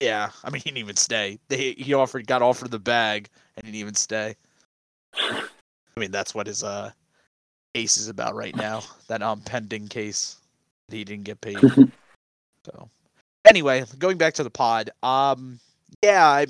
yeah, 0.00 0.30
I 0.42 0.50
mean 0.50 0.60
he 0.60 0.70
didn't 0.70 0.78
even 0.78 0.96
stay. 0.96 1.38
They 1.48 1.72
he 1.72 1.94
offered 1.94 2.26
got 2.26 2.42
offered 2.42 2.70
the 2.72 2.78
bag 2.78 3.28
and 3.56 3.64
didn't 3.64 3.76
even 3.76 3.94
stay. 3.94 4.34
I 5.16 5.44
mean 5.96 6.10
that's 6.10 6.34
what 6.34 6.46
his 6.48 6.62
uh 6.64 6.90
case 7.72 7.96
is 7.98 8.08
about 8.08 8.34
right 8.34 8.54
now. 8.56 8.82
That 9.08 9.22
um 9.22 9.40
pending 9.42 9.86
case 9.88 10.36
that 10.88 10.96
he 10.96 11.04
didn't 11.04 11.24
get 11.24 11.40
paid. 11.40 11.58
So, 12.66 12.88
anyway, 13.44 13.84
going 13.98 14.18
back 14.18 14.34
to 14.34 14.44
the 14.44 14.50
pod, 14.50 14.90
um, 15.02 15.58
yeah, 16.02 16.26
I, 16.26 16.46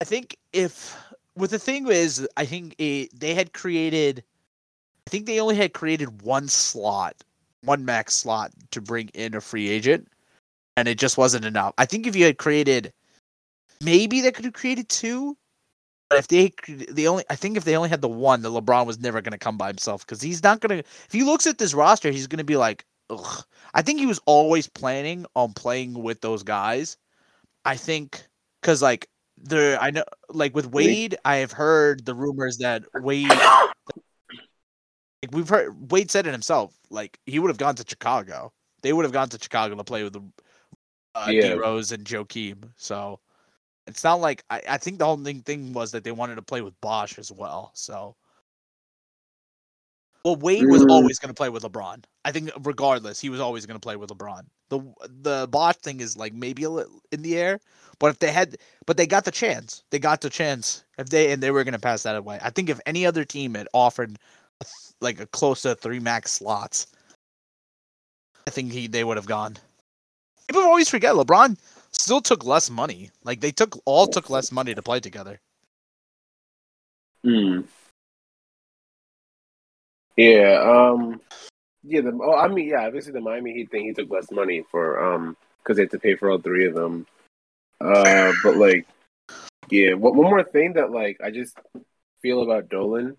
I 0.00 0.04
think 0.04 0.36
if 0.52 0.96
what 1.34 1.50
the 1.50 1.58
thing 1.58 1.86
is, 1.88 2.26
I 2.36 2.44
think 2.44 2.74
it, 2.78 3.08
they 3.18 3.34
had 3.34 3.52
created, 3.52 4.22
I 5.06 5.10
think 5.10 5.26
they 5.26 5.40
only 5.40 5.56
had 5.56 5.72
created 5.72 6.22
one 6.22 6.48
slot, 6.48 7.16
one 7.62 7.84
max 7.84 8.14
slot 8.14 8.52
to 8.70 8.80
bring 8.80 9.08
in 9.14 9.34
a 9.34 9.40
free 9.40 9.68
agent, 9.68 10.08
and 10.76 10.88
it 10.88 10.98
just 10.98 11.18
wasn't 11.18 11.44
enough. 11.44 11.74
I 11.78 11.86
think 11.86 12.06
if 12.06 12.16
you 12.16 12.24
had 12.24 12.38
created, 12.38 12.92
maybe 13.82 14.20
they 14.20 14.32
could 14.32 14.44
have 14.44 14.54
created 14.54 14.88
two. 14.88 15.36
But 16.10 16.18
if 16.18 16.28
they 16.28 16.52
they 16.90 17.06
only, 17.06 17.24
I 17.30 17.36
think 17.36 17.56
if 17.56 17.64
they 17.64 17.74
only 17.74 17.88
had 17.88 18.02
the 18.02 18.08
one, 18.08 18.42
the 18.42 18.50
LeBron 18.50 18.84
was 18.84 19.00
never 19.00 19.22
going 19.22 19.32
to 19.32 19.38
come 19.38 19.56
by 19.56 19.68
himself 19.68 20.04
because 20.04 20.20
he's 20.20 20.42
not 20.42 20.60
going 20.60 20.68
to. 20.70 20.78
If 20.78 21.08
he 21.10 21.22
looks 21.22 21.46
at 21.46 21.56
this 21.56 21.72
roster, 21.72 22.10
he's 22.10 22.26
going 22.26 22.38
to 22.38 22.44
be 22.44 22.56
like, 22.56 22.84
ugh. 23.12 23.44
I 23.74 23.82
think 23.82 24.00
he 24.00 24.06
was 24.06 24.20
always 24.26 24.68
planning 24.68 25.26
on 25.36 25.52
playing 25.52 25.94
with 25.94 26.20
those 26.20 26.42
guys. 26.42 26.96
I 27.64 27.76
think 27.76 28.26
because 28.60 28.82
like 28.82 29.08
there, 29.36 29.80
I 29.80 29.90
know 29.90 30.04
like 30.28 30.54
with 30.54 30.66
Wade, 30.72 31.16
I 31.24 31.36
have 31.36 31.52
heard 31.52 32.04
the 32.04 32.14
rumors 32.14 32.58
that 32.58 32.84
Wade, 32.94 33.28
like 33.28 33.70
we've 35.30 35.48
heard 35.48 35.92
Wade 35.92 36.10
said 36.10 36.26
it 36.26 36.32
himself, 36.32 36.74
like 36.90 37.18
he 37.26 37.38
would 37.38 37.48
have 37.48 37.58
gone 37.58 37.74
to 37.76 37.84
Chicago. 37.86 38.52
They 38.82 38.92
would 38.92 39.04
have 39.04 39.12
gone 39.12 39.28
to 39.28 39.38
Chicago 39.40 39.76
to 39.76 39.84
play 39.84 40.02
with 40.02 40.14
the 40.14 40.22
uh, 41.14 41.26
D 41.28 41.52
Rose 41.52 41.92
and 41.92 42.04
Joakim. 42.04 42.70
So 42.76 43.20
it's 43.86 44.04
not 44.04 44.20
like 44.20 44.44
I, 44.50 44.62
I 44.70 44.78
think 44.78 44.98
the 44.98 45.04
whole 45.06 45.16
thing 45.16 45.42
thing 45.42 45.72
was 45.72 45.92
that 45.92 46.04
they 46.04 46.12
wanted 46.12 46.36
to 46.36 46.42
play 46.42 46.62
with 46.62 46.80
Bosh 46.80 47.18
as 47.18 47.30
well. 47.30 47.70
So. 47.74 48.16
Well, 50.24 50.36
Wade 50.36 50.66
was 50.68 50.82
Mm. 50.82 50.90
always 50.90 51.18
going 51.18 51.30
to 51.30 51.34
play 51.34 51.48
with 51.48 51.64
LeBron. 51.64 52.04
I 52.24 52.30
think, 52.30 52.50
regardless, 52.60 53.20
he 53.20 53.28
was 53.28 53.40
always 53.40 53.66
going 53.66 53.74
to 53.76 53.80
play 53.80 53.96
with 53.96 54.10
LeBron. 54.10 54.42
the 54.68 54.80
The 55.22 55.48
Bosh 55.50 55.76
thing 55.76 56.00
is 56.00 56.16
like 56.16 56.32
maybe 56.32 56.62
a 56.62 56.70
little 56.70 57.00
in 57.10 57.22
the 57.22 57.36
air, 57.36 57.60
but 57.98 58.10
if 58.10 58.18
they 58.20 58.30
had, 58.32 58.56
but 58.86 58.96
they 58.96 59.06
got 59.06 59.24
the 59.24 59.30
chance. 59.30 59.82
They 59.90 59.98
got 59.98 60.20
the 60.20 60.30
chance 60.30 60.84
if 60.96 61.08
they 61.08 61.32
and 61.32 61.42
they 61.42 61.50
were 61.50 61.64
going 61.64 61.74
to 61.74 61.80
pass 61.80 62.04
that 62.04 62.16
away. 62.16 62.38
I 62.40 62.50
think 62.50 62.70
if 62.70 62.80
any 62.86 63.04
other 63.04 63.24
team 63.24 63.54
had 63.54 63.68
offered 63.74 64.16
a 64.60 64.64
th- 64.64 64.94
like 65.00 65.20
a 65.20 65.26
close 65.26 65.62
to 65.62 65.74
three 65.74 65.98
max 66.00 66.32
slots, 66.32 66.86
I 68.46 68.50
think 68.50 68.72
he 68.72 68.86
they 68.86 69.04
would 69.04 69.16
have 69.16 69.26
gone. 69.26 69.56
People 70.48 70.62
always 70.62 70.88
forget 70.88 71.14
LeBron 71.14 71.58
still 71.90 72.20
took 72.20 72.44
less 72.44 72.70
money. 72.70 73.10
Like 73.24 73.40
they 73.40 73.50
took 73.52 73.76
all 73.84 74.06
took 74.06 74.30
less 74.30 74.50
money 74.52 74.74
to 74.74 74.82
play 74.82 75.00
together. 75.00 75.40
Hmm. 77.24 77.60
Yeah. 80.16 80.62
Um. 80.62 81.20
Yeah. 81.82 82.02
The. 82.02 82.18
Oh, 82.22 82.36
I 82.36 82.48
mean, 82.48 82.68
yeah. 82.68 82.86
Obviously, 82.86 83.12
the 83.12 83.20
Miami 83.20 83.52
Heat 83.54 83.70
thing. 83.70 83.84
He 83.84 83.92
took 83.92 84.10
less 84.10 84.30
money 84.30 84.64
for 84.70 85.02
um 85.02 85.36
because 85.62 85.76
they 85.76 85.84
had 85.84 85.90
to 85.92 85.98
pay 85.98 86.16
for 86.16 86.30
all 86.30 86.38
three 86.38 86.66
of 86.66 86.74
them. 86.74 87.06
Uh, 87.80 88.32
but 88.42 88.56
like, 88.56 88.86
yeah. 89.70 89.94
One, 89.94 90.14
more 90.16 90.44
thing 90.44 90.74
that 90.74 90.90
like 90.90 91.20
I 91.22 91.30
just 91.30 91.56
feel 92.20 92.42
about 92.42 92.68
Dolan. 92.68 93.16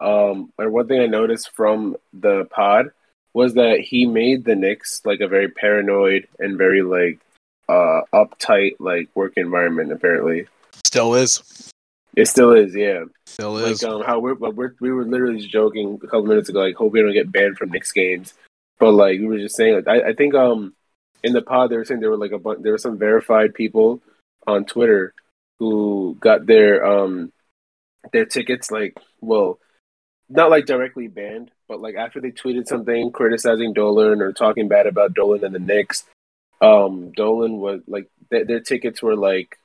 Um, 0.00 0.52
and 0.58 0.72
one 0.72 0.88
thing 0.88 1.00
I 1.00 1.06
noticed 1.06 1.52
from 1.54 1.96
the 2.12 2.46
pod 2.50 2.90
was 3.34 3.54
that 3.54 3.80
he 3.80 4.06
made 4.06 4.44
the 4.44 4.56
Knicks 4.56 5.02
like 5.04 5.20
a 5.20 5.28
very 5.28 5.48
paranoid 5.48 6.26
and 6.38 6.58
very 6.58 6.82
like 6.82 7.20
uh 7.68 8.02
uptight 8.12 8.76
like 8.80 9.08
work 9.14 9.34
environment. 9.36 9.92
Apparently, 9.92 10.46
Still 10.84 11.14
is. 11.14 11.71
It 12.14 12.26
still 12.26 12.52
is. 12.52 12.74
Yeah. 12.74 13.04
Still 13.26 13.52
like 13.54 13.82
um 13.82 14.02
how 14.02 14.18
we're, 14.18 14.34
we're 14.34 14.74
we 14.80 14.92
were 14.92 15.04
literally 15.04 15.38
just 15.38 15.50
joking 15.50 15.98
a 16.02 16.06
couple 16.06 16.24
minutes 16.24 16.48
ago 16.48 16.60
like 16.60 16.76
hope 16.76 16.92
we 16.92 17.00
don't 17.00 17.12
get 17.12 17.32
banned 17.32 17.56
from 17.56 17.70
Knicks 17.70 17.92
games 17.92 18.34
but 18.82 18.92
like 18.92 19.20
we 19.20 19.26
were 19.26 19.38
just 19.38 19.54
saying 19.54 19.76
like 19.76 19.86
I, 19.86 20.08
I 20.08 20.12
think 20.12 20.34
um 20.34 20.74
in 21.22 21.32
the 21.32 21.40
pod 21.40 21.70
they 21.70 21.76
were 21.76 21.84
saying 21.84 22.00
there 22.00 22.10
were 22.10 22.16
like 22.16 22.32
a 22.32 22.38
bunch 22.38 22.62
there 22.62 22.72
were 22.72 22.78
some 22.78 22.98
verified 22.98 23.54
people 23.54 24.02
on 24.44 24.64
Twitter 24.64 25.14
who 25.60 26.16
got 26.18 26.46
their 26.46 26.84
um 26.84 27.32
their 28.12 28.26
tickets 28.26 28.72
like 28.72 28.98
well 29.20 29.60
not 30.28 30.50
like 30.50 30.66
directly 30.66 31.06
banned 31.06 31.52
but 31.68 31.80
like 31.80 31.94
after 31.94 32.20
they 32.20 32.32
tweeted 32.32 32.66
something 32.66 33.12
criticizing 33.12 33.72
Dolan 33.72 34.20
or 34.20 34.32
talking 34.32 34.66
bad 34.66 34.88
about 34.88 35.14
Dolan 35.14 35.44
and 35.44 35.54
the 35.54 35.60
Knicks 35.60 36.02
um 36.60 37.12
Dolan 37.12 37.58
was 37.58 37.82
like 37.86 38.10
their 38.30 38.44
their 38.44 38.60
tickets 38.60 39.00
were 39.00 39.16
like 39.16 39.58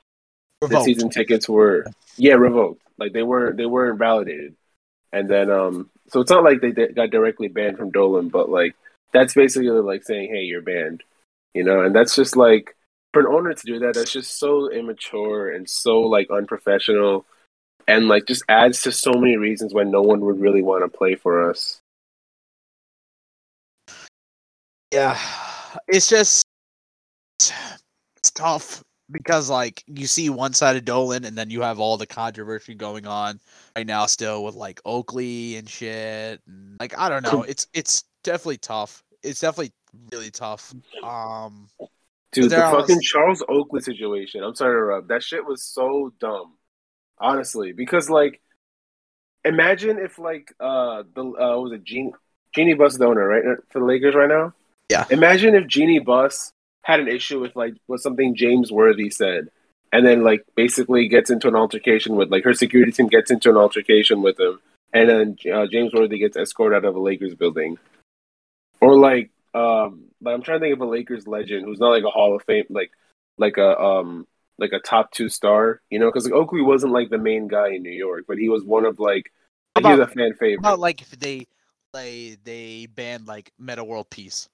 the 0.62 0.82
season 0.84 1.10
tickets 1.10 1.48
were 1.48 1.86
yeah 2.18 2.34
revoked. 2.34 2.82
Like 2.98 3.14
they 3.14 3.24
weren't 3.24 3.58
they 3.58 3.66
weren't 3.66 4.00
validated. 4.00 4.56
And 5.14 5.30
then 5.30 5.50
um 5.52 5.90
so 6.10 6.22
it's 6.22 6.32
not 6.32 6.44
like 6.44 6.62
they, 6.62 6.72
they 6.72 6.88
got 6.88 7.12
directly 7.12 7.48
banned 7.48 7.78
from 7.78 7.92
dolan 7.92 8.30
but 8.30 8.50
like 8.50 8.76
that's 9.14 9.34
basically 9.34 9.70
like 9.70 10.04
saying 10.04 10.30
hey 10.30 10.44
you're 10.44 10.62
banned 10.62 11.04
You 11.54 11.64
know, 11.64 11.82
and 11.82 11.96
that's 11.96 12.16
just 12.16 12.36
like 12.36 12.76
for 13.14 13.22
an 13.22 13.28
owner 13.28 13.54
to 13.54 13.66
do 13.66 13.80
that, 13.80 13.96
that's 13.96 14.12
just 14.12 14.38
so 14.38 14.72
immature 14.72 15.50
and 15.52 15.68
so 15.68 16.02
like 16.02 16.30
unprofessional. 16.30 17.26
And 17.88 18.08
like 18.08 18.26
just 18.28 18.44
adds 18.50 18.82
to 18.84 18.92
so 18.92 19.14
many 19.14 19.38
reasons 19.38 19.74
why 19.74 19.84
no 19.84 20.02
one 20.02 20.20
would 20.22 20.40
really 20.40 20.62
want 20.62 20.84
to 20.84 20.98
play 20.98 21.16
for 21.16 21.50
us. 21.50 21.80
Yeah, 24.94 25.18
it's 25.88 26.10
just 26.10 26.44
it's 27.40 28.32
tough 28.36 28.84
because 29.10 29.50
like 29.50 29.84
you 29.88 30.08
see 30.08 30.30
one 30.30 30.54
side 30.54 30.76
of 30.76 30.86
Dolan 30.86 31.26
and 31.26 31.38
then 31.38 31.50
you 31.50 31.62
have 31.62 31.80
all 31.80 31.98
the 31.98 32.06
controversy 32.06 32.76
going 32.76 33.08
on 33.08 33.40
right 33.76 33.88
now 33.88 34.06
still 34.06 34.44
with 34.44 34.56
like 34.56 34.82
Oakley 34.86 35.56
and 35.56 35.70
shit. 35.70 36.42
And, 36.48 36.78
like 36.80 36.98
I 36.98 37.10
don't 37.10 37.24
know, 37.24 37.44
it's 37.44 37.68
it's 37.74 38.04
definitely 38.24 38.58
tough. 38.58 39.04
It's 39.24 39.40
definitely 39.40 39.74
really 40.12 40.32
tough. 40.32 40.74
Um 41.04 41.70
Dude, 42.34 42.52
the 42.52 42.66
I 42.66 42.72
fucking 42.72 43.02
Charles 43.02 43.44
Oakley 43.48 43.82
situation. 43.82 44.44
I'm 44.44 44.54
sorry 44.54 44.74
to 44.74 44.78
interrupt. 44.78 45.08
That 45.08 45.24
shit 45.24 45.46
was 45.46 45.64
so 45.64 46.14
dumb. 46.20 46.58
Honestly, 47.20 47.72
because 47.72 48.10
like, 48.10 48.42
imagine 49.44 49.98
if 49.98 50.20
like 50.20 50.54
uh 50.60 51.04
the 51.16 51.22
uh 51.22 51.60
was 51.60 51.72
it 51.72 51.84
Jeanie 51.84 52.14
Jeanie 52.54 52.74
Buss 52.74 53.00
owner 53.00 53.28
right 53.28 53.44
for 53.70 53.80
the 53.80 53.86
Lakers 53.86 54.14
right 54.14 54.30
now. 54.30 54.54
Yeah. 54.90 55.06
Imagine 55.10 55.56
if 55.56 55.68
Jeanie 55.68 56.00
Buss 56.00 56.54
had 56.88 57.02
an 57.02 57.10
issue 57.10 57.42
with 57.42 57.54
like 57.54 57.74
what 57.88 58.00
something 58.00 58.34
James 58.34 58.72
Worthy 58.72 59.10
said, 59.10 59.50
and 59.92 60.08
then 60.08 60.24
like 60.24 60.46
basically 60.56 61.10
gets 61.10 61.30
into 61.30 61.50
an 61.50 61.56
altercation 61.56 62.16
with 62.16 62.32
like 62.32 62.46
her 62.46 62.54
security 62.54 62.94
team 62.94 63.08
gets 63.08 63.30
into 63.30 63.50
an 63.50 63.58
altercation 63.58 64.22
with 64.22 64.40
him, 64.40 64.60
and 64.94 65.10
then 65.10 65.38
uh, 65.54 65.68
James 65.68 65.94
Worthy 65.94 66.18
gets 66.18 66.38
escorted 66.38 66.78
out 66.78 66.88
of 66.88 66.96
a 66.96 67.00
Lakers 67.00 67.36
building, 67.36 67.78
or 68.80 68.98
like 68.98 69.32
um 69.54 70.06
like 70.22 70.34
I'm 70.34 70.42
trying 70.42 70.62
to 70.62 70.66
think 70.66 70.76
of 70.76 70.82
a 70.82 70.90
Lakers 70.90 71.28
legend 71.28 71.66
who's 71.66 71.80
not 71.80 71.90
like 71.90 72.06
a 72.06 72.10
Hall 72.10 72.38
of 72.38 72.44
Fame 72.44 72.66
like 72.70 72.92
like 73.38 73.58
a 73.58 73.78
um 73.78 74.26
like 74.58 74.72
a 74.72 74.80
top 74.80 75.12
two 75.12 75.28
star, 75.28 75.82
you 75.90 76.00
know, 76.00 76.08
because 76.08 76.24
like 76.24 76.34
Oakley 76.34 76.62
wasn't 76.62 76.94
like 76.94 77.10
the 77.10 77.18
main 77.18 77.50
guy 77.50 77.74
in 77.74 77.84
New 77.84 77.92
York, 77.92 78.24
but 78.30 78.38
he 78.38 78.48
was 78.48 78.64
one 78.64 78.86
of 78.86 78.98
like 78.98 79.30
How 79.76 79.82
he 79.92 80.00
was 80.00 80.08
a 80.08 80.12
fan 80.12 80.34
favorite. 80.36 80.60
About 80.60 80.80
like 80.80 81.02
if 81.02 81.12
they 81.20 81.48
they 81.94 82.38
they 82.46 82.86
banned 82.86 83.28
like 83.28 83.52
Metta 83.60 83.84
World 83.84 84.10
Peace. 84.10 84.48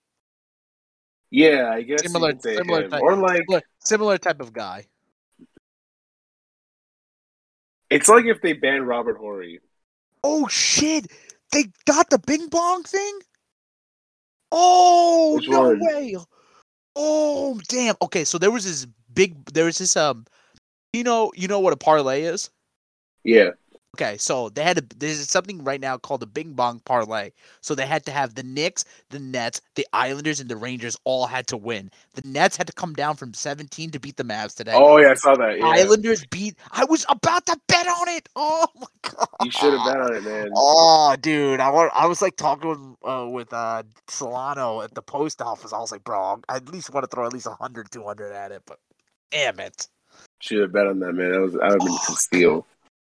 Yeah, 1.34 1.72
I 1.74 1.82
guess 1.82 2.04
Similar- 2.04 2.38
similar 2.40 2.88
type- 2.90 3.02
or 3.02 3.16
like 3.18 3.42
Similar, 3.42 3.62
similar 3.80 4.18
type 4.20 4.40
of 4.40 4.54
guy. 4.54 4.86
it's 7.90 8.08
like 8.08 8.26
if 8.26 8.42
they 8.42 8.54
banned 8.54 8.88
Robert 8.88 9.18
Horry. 9.18 9.60
Oh 10.24 10.48
shit! 10.48 11.12
They 11.52 11.66
got 11.86 12.10
the 12.10 12.20
Bing 12.20 12.48
Bong 12.48 12.84
thing. 12.84 13.20
Oh 14.52 15.36
Which 15.36 15.50
no 15.50 15.62
one? 15.70 15.80
way! 15.82 16.16
Oh 16.96 17.60
damn! 17.68 17.96
Okay, 18.02 18.24
so 18.24 18.38
there 18.38 18.52
was 18.52 18.64
this 18.66 18.86
big. 19.14 19.44
There 19.54 19.66
was 19.66 19.78
this 19.78 19.98
um. 19.98 20.26
You 20.94 21.04
know, 21.04 21.32
you 21.36 21.48
know 21.48 21.60
what 21.60 21.74
a 21.74 21.78
parlay 21.78 22.22
is. 22.22 22.52
Yeah, 23.24 23.52
Okay, 23.96 24.18
so 24.18 24.50
they 24.50 24.64
had 24.64 24.80
a, 24.80 24.84
there's 24.98 25.30
something 25.30 25.64
right 25.64 25.80
now 25.80 25.98
called 25.98 26.22
the 26.22 26.26
Bing 26.26 26.54
Bong 26.54 26.80
parlay. 26.80 27.30
So 27.62 27.76
they 27.76 27.86
had 27.86 28.04
to 28.08 28.12
have 28.12 28.34
the 28.34 28.42
Knicks, 28.42 28.86
the 29.12 29.20
Nets, 29.20 29.62
the 29.76 29.86
Islanders, 29.94 30.40
and 30.40 30.50
the 30.50 30.56
Rangers 30.56 30.98
all 31.04 31.28
had 31.28 31.46
to 31.48 31.58
win. 31.58 31.92
The 32.16 32.28
Nets 32.28 32.58
had 32.58 32.66
to 32.66 32.74
come 32.74 32.94
down 32.94 33.18
from 33.18 33.36
17 33.36 33.92
to 33.92 34.00
beat 34.00 34.18
the 34.18 34.24
Mavs 34.24 34.56
today. 34.56 34.72
Oh 34.74 34.98
yeah, 34.98 35.12
I 35.12 35.14
saw 35.14 35.36
that. 35.36 35.60
Yeah. 35.60 35.68
Islanders 35.68 36.26
beat. 36.26 36.56
I 36.72 36.86
was 36.86 37.06
about 37.08 37.46
to 37.46 37.60
bet 37.68 37.86
on 37.86 38.10
it. 38.10 38.28
Oh 38.36 38.66
my 38.76 38.88
god! 39.04 39.28
You 39.44 39.52
should 39.52 39.74
have 39.74 39.86
bet 39.86 40.02
on 40.02 40.16
it, 40.16 40.24
man. 40.24 40.50
Oh, 40.56 41.16
dude, 41.22 41.60
I 41.60 41.70
want. 41.70 41.92
I 41.94 42.08
was 42.08 42.20
like 42.20 42.36
talking 42.36 42.70
with 42.72 42.80
uh, 43.04 43.28
with 43.30 43.54
uh, 43.54 43.84
Solano 44.08 44.82
at 44.82 44.96
the 44.96 45.04
post 45.04 45.40
office. 45.40 45.72
I 45.72 45.78
was 45.78 45.92
like, 45.92 46.04
bro, 46.04 46.42
I 46.50 46.56
at 46.56 46.68
least 46.68 46.92
want 46.92 47.04
to 47.04 47.16
throw 47.16 47.28
at 47.28 47.34
least 47.34 47.46
100, 47.46 47.92
200 47.92 48.32
at 48.34 48.52
it, 48.52 48.64
but 48.66 48.80
damn 49.30 49.60
it. 49.60 49.88
Should 50.40 50.62
have 50.62 50.72
bet 50.72 50.88
on 50.88 51.00
that, 51.00 51.14
man. 51.14 51.32
That 51.32 51.42
was 51.42 51.56
I 51.56 51.70
would 51.70 51.74
have 51.74 51.80
been 51.80 51.94
a 51.94 52.16
steal. 52.16 52.66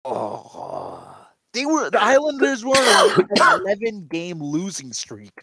Oh, 0.09 1.17
they 1.53 1.67
were 1.67 1.91
the 1.91 2.03
Islanders 2.03 2.65
were 2.65 2.77
on 2.77 3.27
an 3.41 3.61
11 3.63 4.07
game 4.09 4.41
losing 4.41 4.93
streak. 4.93 5.43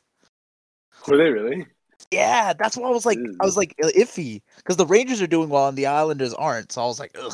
Were 1.07 1.17
they 1.17 1.29
really? 1.29 1.65
Yeah, 2.11 2.53
that's 2.53 2.77
why 2.77 2.87
I 2.87 2.91
was 2.91 3.05
like, 3.05 3.17
I 3.41 3.45
was 3.45 3.57
like 3.57 3.75
uh, 3.83 3.87
iffy 3.87 4.41
because 4.57 4.77
the 4.77 4.85
Rangers 4.85 5.21
are 5.21 5.27
doing 5.27 5.49
well 5.49 5.67
and 5.67 5.77
the 5.77 5.87
Islanders 5.87 6.33
aren't. 6.33 6.71
So 6.71 6.81
I 6.81 6.85
was 6.85 6.99
like, 6.99 7.15
ugh. 7.19 7.33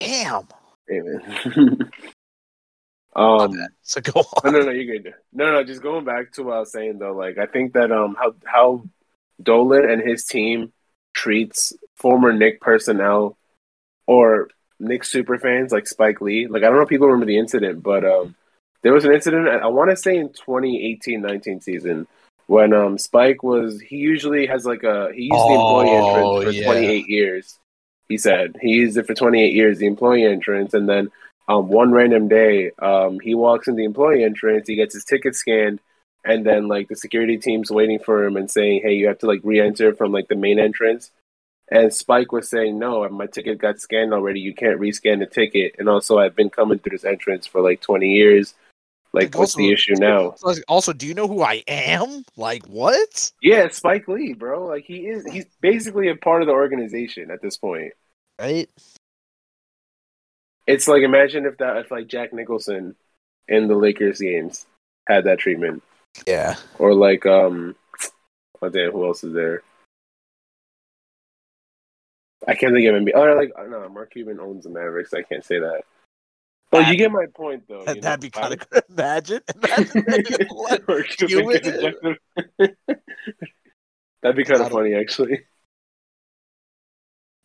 Damn. 0.00 0.46
Hey, 0.88 1.00
um, 3.16 3.52
So 3.82 4.00
go 4.00 4.12
no, 4.16 4.22
on. 4.44 4.52
no, 4.52 4.60
no, 4.60 4.70
you're 4.70 4.98
good. 4.98 5.14
No, 5.32 5.52
no, 5.52 5.64
just 5.64 5.82
going 5.82 6.04
back 6.04 6.32
to 6.32 6.44
what 6.44 6.56
I 6.56 6.60
was 6.60 6.72
saying 6.72 6.98
though. 6.98 7.14
Like, 7.14 7.38
I 7.38 7.46
think 7.46 7.72
that 7.74 7.90
um, 7.90 8.16
how 8.18 8.34
how 8.44 8.84
Dolan 9.42 9.90
and 9.90 10.00
his 10.00 10.24
team 10.24 10.72
treats 11.14 11.72
former 11.96 12.32
Knick 12.32 12.60
personnel 12.60 13.36
or 14.06 14.48
Knick 14.78 15.02
superfans 15.02 15.72
like 15.72 15.86
Spike 15.86 16.20
Lee. 16.20 16.46
Like, 16.46 16.62
I 16.62 16.66
don't 16.66 16.76
know 16.76 16.82
if 16.82 16.88
people 16.88 17.06
remember 17.06 17.26
the 17.26 17.38
incident, 17.38 17.82
but 17.82 18.04
um, 18.04 18.34
there 18.82 18.92
was 18.92 19.04
an 19.04 19.12
incident. 19.12 19.48
I 19.48 19.66
want 19.66 19.90
to 19.90 19.96
say 19.96 20.16
in 20.16 20.28
2018-19 20.30 21.62
season 21.62 22.06
when 22.46 22.72
um 22.72 22.96
Spike 22.98 23.42
was 23.42 23.80
he 23.80 23.96
usually 23.96 24.46
has 24.46 24.64
like 24.64 24.84
a 24.84 25.10
he 25.12 25.22
used 25.22 25.48
the 25.48 25.54
employee 25.54 25.88
Oh, 25.90 26.38
entrance 26.38 26.44
for 26.44 26.50
yeah. 26.52 26.64
28 26.64 27.08
years. 27.08 27.58
He 28.08 28.18
said 28.18 28.56
he 28.60 28.70
used 28.70 28.96
it 28.96 29.06
for 29.06 29.14
28 29.14 29.52
years, 29.52 29.78
the 29.78 29.86
employee 29.86 30.24
entrance, 30.24 30.74
and 30.74 30.88
then 30.88 31.10
um, 31.48 31.68
one 31.68 31.92
random 31.92 32.28
day, 32.28 32.70
um, 32.80 33.18
he 33.20 33.34
walks 33.34 33.68
in 33.68 33.76
the 33.76 33.84
employee 33.84 34.24
entrance, 34.24 34.68
he 34.68 34.76
gets 34.76 34.94
his 34.94 35.04
ticket 35.04 35.34
scanned, 35.34 35.80
and 36.24 36.44
then 36.46 36.68
like 36.68 36.88
the 36.88 36.96
security 36.96 37.36
team's 37.38 37.70
waiting 37.70 37.98
for 37.98 38.24
him 38.24 38.36
and 38.36 38.50
saying, 38.50 38.82
"Hey, 38.82 38.94
you 38.94 39.08
have 39.08 39.18
to 39.18 39.26
like 39.26 39.40
re-enter 39.42 39.94
from 39.94 40.12
like 40.12 40.28
the 40.28 40.36
main 40.36 40.58
entrance." 40.58 41.10
And 41.68 41.92
Spike 41.92 42.30
was 42.30 42.48
saying, 42.48 42.78
"No, 42.78 43.08
my 43.08 43.26
ticket 43.26 43.58
got 43.58 43.80
scanned 43.80 44.14
already. 44.14 44.40
You 44.40 44.54
can't 44.54 44.80
rescan 44.80 45.18
the 45.18 45.26
ticket." 45.26 45.74
And 45.78 45.88
also, 45.88 46.18
I've 46.18 46.36
been 46.36 46.50
coming 46.50 46.78
through 46.78 46.96
this 46.96 47.04
entrance 47.04 47.46
for 47.46 47.60
like 47.60 47.80
20 47.80 48.08
years. 48.08 48.54
Like, 49.12 49.34
Like, 49.34 49.38
what's 49.38 49.54
the 49.54 49.72
issue 49.72 49.94
now? 49.94 50.34
Also, 50.68 50.92
do 50.92 51.06
you 51.06 51.14
know 51.14 51.26
who 51.26 51.42
I 51.42 51.64
am? 51.66 52.24
Like 52.36 52.66
what? 52.66 53.32
Yeah, 53.42 53.68
Spike 53.68 54.06
Lee, 54.08 54.34
bro. 54.34 54.66
Like 54.66 54.84
he 54.84 55.06
is. 55.06 55.24
He's 55.26 55.46
basically 55.60 56.08
a 56.08 56.16
part 56.16 56.42
of 56.42 56.46
the 56.46 56.52
organization 56.52 57.30
at 57.30 57.40
this 57.42 57.56
point. 57.56 57.92
Right? 58.38 58.68
It's 60.66 60.86
like 60.88 61.02
imagine 61.02 61.46
if 61.46 61.58
that 61.58 61.78
if 61.78 61.90
like 61.90 62.08
Jack 62.08 62.32
Nicholson 62.32 62.94
in 63.48 63.68
the 63.68 63.76
Lakers 63.76 64.20
games 64.20 64.66
had 65.08 65.24
that 65.24 65.38
treatment. 65.38 65.82
Yeah. 66.26 66.56
or 66.78 66.94
like 66.94 67.26
um 67.26 67.76
oh 68.62 68.68
damn 68.68 68.92
who 68.92 69.04
else 69.06 69.22
is 69.22 69.34
there 69.34 69.62
i 72.46 72.54
can't 72.54 72.72
think 72.74 72.86
of 72.88 72.94
NBA. 72.94 73.12
oh 73.14 73.34
like 73.36 73.52
no 73.68 73.88
mark 73.88 74.12
cuban 74.12 74.40
owns 74.40 74.64
the 74.64 74.70
mavericks 74.70 75.12
i 75.14 75.22
can't 75.22 75.44
say 75.44 75.58
that 75.58 75.82
but 76.70 76.88
you 76.88 76.96
get 76.96 77.12
my 77.12 77.26
point 77.34 77.62
though 77.68 77.84
you 77.86 78.00
That'd 78.00 78.20
be 78.20 78.30
kind 78.30 78.52
of 78.54 78.68
good. 78.68 78.82
Imagine. 78.90 79.40
Imagine 79.54 80.06
Mark 80.88 81.06
Cuban 81.06 81.60
Cuban- 81.60 82.16
that'd 84.20 84.36
be 84.36 84.44
kind 84.44 84.60
of 84.60 84.70
funny 84.72 84.94
actually 84.94 85.40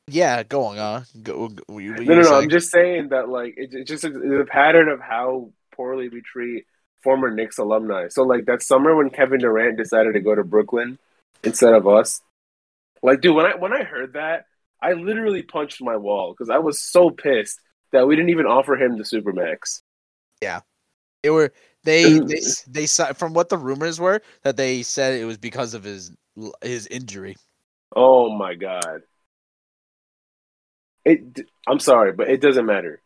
Yeah, 0.07 0.43
going 0.43 0.79
on. 0.79 1.01
Uh, 1.01 1.03
go, 1.21 1.47
go, 1.49 1.77
you- 1.77 1.93
no 1.93 2.01
no 2.03 2.15
no 2.15 2.23
saying? 2.23 2.35
i'm 2.43 2.49
just 2.49 2.71
saying 2.71 3.09
that 3.09 3.29
like 3.29 3.53
it, 3.57 3.69
it's 3.73 3.89
just 3.89 4.03
a 4.03 4.45
pattern 4.47 4.89
of 4.89 4.99
how 4.99 5.51
poorly 5.75 6.09
we 6.09 6.21
treat 6.21 6.65
former 7.03 7.29
Knicks 7.31 7.57
alumni 7.59 8.07
so 8.09 8.23
like 8.23 8.45
that 8.45 8.61
summer 8.63 8.95
when 8.95 9.09
kevin 9.11 9.39
durant 9.39 9.77
decided 9.77 10.13
to 10.13 10.19
go 10.19 10.33
to 10.35 10.43
brooklyn 10.43 10.97
instead 11.43 11.73
of 11.73 11.87
us 11.87 12.21
like 13.03 13.21
dude 13.21 13.35
when 13.35 13.45
i 13.45 13.55
when 13.55 13.71
i 13.73 13.83
heard 13.83 14.13
that 14.13 14.45
i 14.81 14.93
literally 14.93 15.43
punched 15.43 15.81
my 15.81 15.97
wall 15.97 16.33
because 16.33 16.49
i 16.49 16.57
was 16.57 16.81
so 16.81 17.09
pissed 17.09 17.59
that 17.91 18.07
we 18.07 18.15
didn't 18.15 18.29
even 18.29 18.45
offer 18.45 18.75
him 18.75 18.97
the 18.97 19.03
supermax. 19.03 19.81
Yeah, 20.41 20.61
They 21.23 21.29
were 21.29 21.51
they 21.83 22.19
they 22.19 22.41
they 22.67 22.87
from 22.87 23.33
what 23.33 23.49
the 23.49 23.57
rumors 23.57 23.99
were 23.99 24.21
that 24.43 24.57
they 24.57 24.83
said 24.83 25.19
it 25.19 25.25
was 25.25 25.37
because 25.37 25.73
of 25.73 25.83
his 25.83 26.11
his 26.61 26.87
injury. 26.87 27.35
oh 27.95 28.35
my 28.35 28.55
god. 28.55 29.01
It 31.03 31.39
i'm 31.67 31.79
sorry 31.79 32.13
but 32.13 32.29
it 32.29 32.41
doesn't 32.41 32.65
matter. 32.65 33.01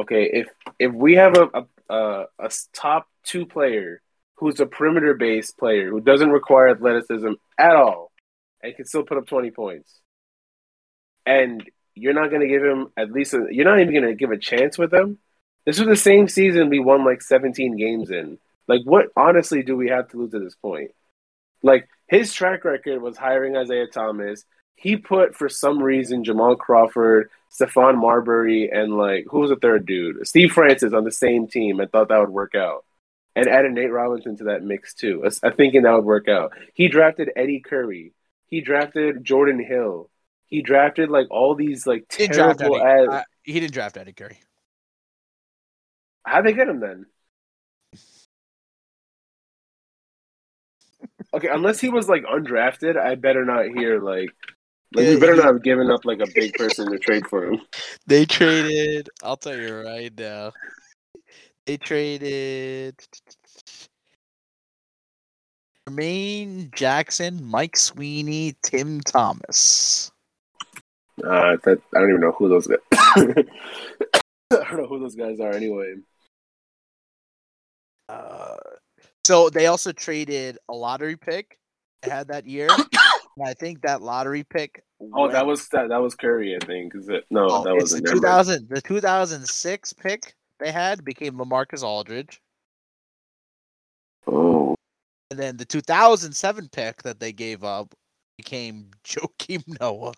Okay 0.00 0.30
if 0.32 0.48
if 0.78 0.92
we 0.92 1.14
have 1.14 1.34
a 1.36 1.66
a, 1.88 2.24
a 2.38 2.50
top 2.72 3.08
two 3.24 3.46
player 3.46 4.00
who's 4.36 4.60
a 4.60 4.66
perimeter 4.66 5.14
based 5.14 5.58
player 5.58 5.90
who 5.90 6.00
doesn't 6.00 6.30
require 6.30 6.68
athleticism 6.70 7.32
at 7.58 7.76
all 7.76 8.10
and 8.62 8.74
can 8.76 8.84
still 8.84 9.02
put 9.02 9.18
up 9.18 9.26
20 9.26 9.50
points 9.50 10.00
and 11.26 11.68
you're 11.94 12.14
not 12.14 12.30
going 12.30 12.42
to 12.42 12.48
give 12.48 12.62
him 12.62 12.88
at 12.96 13.12
least 13.12 13.34
a, 13.34 13.46
you're 13.50 13.64
not 13.64 13.80
even 13.80 13.92
going 13.94 14.06
to 14.06 14.14
give 14.14 14.30
a 14.30 14.38
chance 14.38 14.78
with 14.78 14.92
him 14.92 15.18
this 15.66 15.78
was 15.78 15.88
the 15.88 15.96
same 15.96 16.28
season 16.28 16.68
we 16.68 16.78
won 16.80 17.04
like 17.04 17.22
17 17.22 17.76
games 17.76 18.10
in 18.10 18.38
like 18.68 18.82
what 18.84 19.06
honestly 19.16 19.62
do 19.62 19.76
we 19.76 19.88
have 19.88 20.08
to 20.08 20.16
lose 20.16 20.34
at 20.34 20.42
this 20.42 20.54
point 20.56 20.92
like 21.62 21.88
his 22.08 22.32
track 22.32 22.64
record 22.64 23.00
was 23.02 23.16
hiring 23.16 23.56
isiah 23.56 23.86
thomas 23.86 24.44
he 24.74 24.96
put 24.96 25.34
for 25.34 25.48
some 25.48 25.82
reason 25.82 26.24
jamal 26.24 26.56
crawford 26.56 27.30
Stephon 27.52 27.98
Marbury 27.98 28.70
and 28.70 28.96
like 28.96 29.26
who 29.28 29.40
was 29.40 29.50
the 29.50 29.56
third 29.56 29.86
dude? 29.86 30.26
Steve 30.26 30.52
Francis 30.52 30.92
on 30.92 31.04
the 31.04 31.10
same 31.10 31.48
team 31.48 31.80
and 31.80 31.90
thought 31.90 32.08
that 32.08 32.20
would 32.20 32.30
work 32.30 32.54
out. 32.54 32.84
and 33.36 33.48
added 33.48 33.72
Nate 33.72 33.92
Robinson 33.92 34.36
to 34.38 34.44
that 34.44 34.62
mix 34.62 34.94
too. 34.94 35.24
Thinking 35.56 35.82
that 35.82 35.92
would 35.94 36.04
work 36.04 36.28
out. 36.28 36.52
He 36.74 36.88
drafted 36.88 37.30
Eddie 37.36 37.60
Curry. 37.60 38.12
He 38.46 38.60
drafted 38.60 39.24
Jordan 39.24 39.62
Hill. 39.64 40.10
He 40.50 40.62
drafted 40.62 41.08
like 41.10 41.28
all 41.30 41.54
these 41.54 41.86
like 41.86 42.04
He 42.12 42.26
didn't 42.26 42.34
draft 42.34 42.58
terrible. 42.58 42.76
Eddie. 42.76 42.84
Ad- 42.84 43.08
uh, 43.08 43.22
he 43.44 43.60
didn't 43.60 43.72
draft 43.72 43.96
Eddie 43.96 44.12
Curry. 44.12 44.38
How'd 46.26 46.44
they 46.44 46.52
get 46.52 46.68
him 46.68 46.80
then? 46.80 47.06
Okay, 51.32 51.48
unless 51.50 51.80
he 51.80 51.88
was 51.88 52.08
like 52.08 52.24
undrafted, 52.24 52.98
I 52.98 53.14
better 53.14 53.44
not 53.44 53.66
hear 53.66 54.00
like 54.00 54.30
like 54.92 55.04
Yeah, 55.06 55.14
we 55.14 55.20
better 55.20 55.34
he- 55.34 55.38
not 55.38 55.46
have 55.46 55.62
given 55.62 55.90
up 55.90 56.04
like 56.04 56.18
a 56.20 56.26
big 56.34 56.52
person 56.54 56.90
to 56.90 56.98
trade 56.98 57.26
for 57.28 57.46
him. 57.46 57.60
They 58.06 58.24
traded. 58.24 59.08
I'll 59.22 59.36
tell 59.36 59.56
you 59.56 59.82
right 59.82 60.12
now. 60.18 60.50
They 61.66 61.76
traded 61.76 62.96
Jermaine 65.88 66.74
Jackson, 66.74 67.44
Mike 67.44 67.76
Sweetney, 67.76 68.56
Tim 68.64 69.00
Thomas. 69.02 70.09
Uh, 71.24 71.56
that 71.64 71.80
I 71.94 72.00
don't 72.00 72.10
even 72.10 72.20
know 72.20 72.32
who 72.32 72.48
those 72.48 72.66
guys. 72.66 72.78
I 72.92 73.44
don't 74.50 74.76
know 74.76 74.86
who 74.86 75.00
those 75.00 75.14
guys 75.14 75.40
are 75.40 75.52
anyway. 75.52 75.94
Uh, 78.08 78.56
so 79.24 79.48
they 79.48 79.66
also 79.66 79.92
traded 79.92 80.58
a 80.68 80.74
lottery 80.74 81.16
pick. 81.16 81.58
They 82.02 82.10
had 82.10 82.28
that 82.28 82.46
year. 82.46 82.68
and 83.36 83.46
I 83.46 83.54
think 83.54 83.82
that 83.82 84.02
lottery 84.02 84.44
pick. 84.44 84.82
Oh, 85.14 85.30
that 85.30 85.46
was 85.46 85.68
that, 85.68 85.88
that 85.88 85.98
was 85.98 86.14
Curry, 86.14 86.56
I 86.60 86.64
think. 86.64 86.94
Is 86.94 87.08
it? 87.08 87.24
No, 87.30 87.46
oh, 87.48 87.64
that 87.64 87.74
it's 87.76 87.92
the 87.92 88.02
wasn't. 88.02 88.04
never 88.04 88.16
2000. 88.16 88.68
The 88.68 88.82
2006 88.82 89.92
pick 89.94 90.34
they 90.58 90.70
had 90.70 91.04
became 91.04 91.34
Lamarcus 91.34 91.82
Aldridge. 91.82 92.40
Oh, 94.26 94.76
And 95.30 95.38
then 95.38 95.56
the 95.56 95.64
2007 95.64 96.68
pick 96.68 97.02
that 97.02 97.18
they 97.18 97.32
gave 97.32 97.64
up 97.64 97.94
became 98.36 98.90
Joakim 99.04 99.62
Noah. 99.80 100.14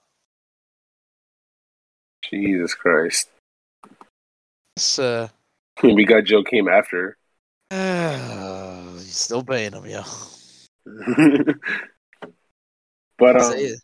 Jesus 2.33 2.75
Christ! 2.75 3.29
So, 4.77 5.29
We 5.83 6.05
got 6.05 6.25
Joe 6.25 6.43
came 6.43 6.69
after. 6.69 7.17
uh, 7.71 8.93
he's 8.95 9.17
still 9.17 9.45
paying 9.45 9.73
him, 9.73 9.87
yo. 9.87 10.03
but 13.19 13.37
um, 13.37 13.53
Isiah- 13.53 13.79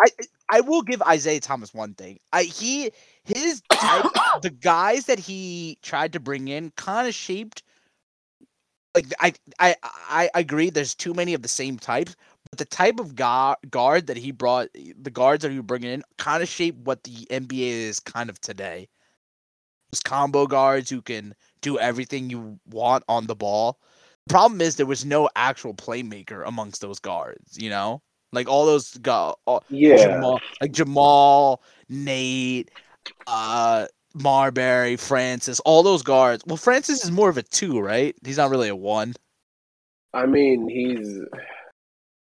I 0.00 0.08
I 0.50 0.60
will 0.60 0.82
give 0.82 1.02
Isiah 1.10 1.40
Thomas 1.40 1.72
one 1.74 1.94
thing. 1.94 2.18
I 2.32 2.44
he 2.44 2.90
his 3.24 3.62
type, 3.70 4.04
the 4.42 4.50
guys 4.50 5.06
that 5.06 5.18
he 5.18 5.78
tried 5.82 6.12
to 6.12 6.20
bring 6.20 6.48
in 6.48 6.70
kind 6.76 7.08
of 7.08 7.14
shaped. 7.14 7.62
Like 8.94 9.06
I 9.20 9.32
I 9.58 9.76
I 9.82 10.30
agree. 10.34 10.70
There's 10.70 10.94
too 10.94 11.14
many 11.14 11.34
of 11.34 11.42
the 11.42 11.48
same 11.48 11.78
types, 11.78 12.16
but 12.50 12.58
the 12.58 12.64
type 12.64 13.00
of 13.00 13.14
guard 13.14 13.58
guard 13.70 14.06
that 14.06 14.16
he 14.16 14.30
brought, 14.30 14.68
the 14.74 15.10
guards 15.10 15.42
that 15.42 15.50
he 15.50 15.58
was 15.58 15.66
bringing 15.66 15.90
in, 15.90 16.02
kind 16.18 16.42
of 16.42 16.48
shaped 16.48 16.78
what 16.78 17.04
the 17.04 17.26
NBA 17.30 17.50
is 17.50 18.00
kind 18.00 18.30
of 18.30 18.40
today. 18.40 18.88
Those 19.92 20.00
combo 20.00 20.46
guards 20.46 20.90
who 20.90 21.02
can 21.02 21.34
do 21.60 21.78
everything 21.78 22.30
you 22.30 22.58
want 22.68 23.04
on 23.08 23.26
the 23.26 23.36
ball. 23.36 23.78
Problem 24.28 24.60
is 24.60 24.76
there 24.76 24.86
was 24.86 25.04
no 25.04 25.28
actual 25.36 25.74
playmaker 25.74 26.46
amongst 26.46 26.80
those 26.80 26.98
guards. 26.98 27.56
You 27.58 27.70
know, 27.70 28.02
like 28.32 28.48
all 28.48 28.66
those 28.66 28.96
guys, 28.98 29.34
yeah, 29.68 29.96
Jamal, 29.96 30.40
like 30.60 30.72
Jamal, 30.72 31.62
Nate, 31.88 32.70
uh, 33.26 33.86
Marbury, 34.14 34.96
Francis, 34.96 35.60
all 35.60 35.82
those 35.82 36.02
guards. 36.02 36.42
Well, 36.46 36.56
Francis 36.56 37.04
is 37.04 37.10
more 37.10 37.28
of 37.28 37.38
a 37.38 37.42
two, 37.42 37.78
right? 37.80 38.16
He's 38.24 38.38
not 38.38 38.50
really 38.50 38.68
a 38.68 38.76
one. 38.76 39.14
I 40.14 40.24
mean 40.24 40.66
he's 40.68 41.20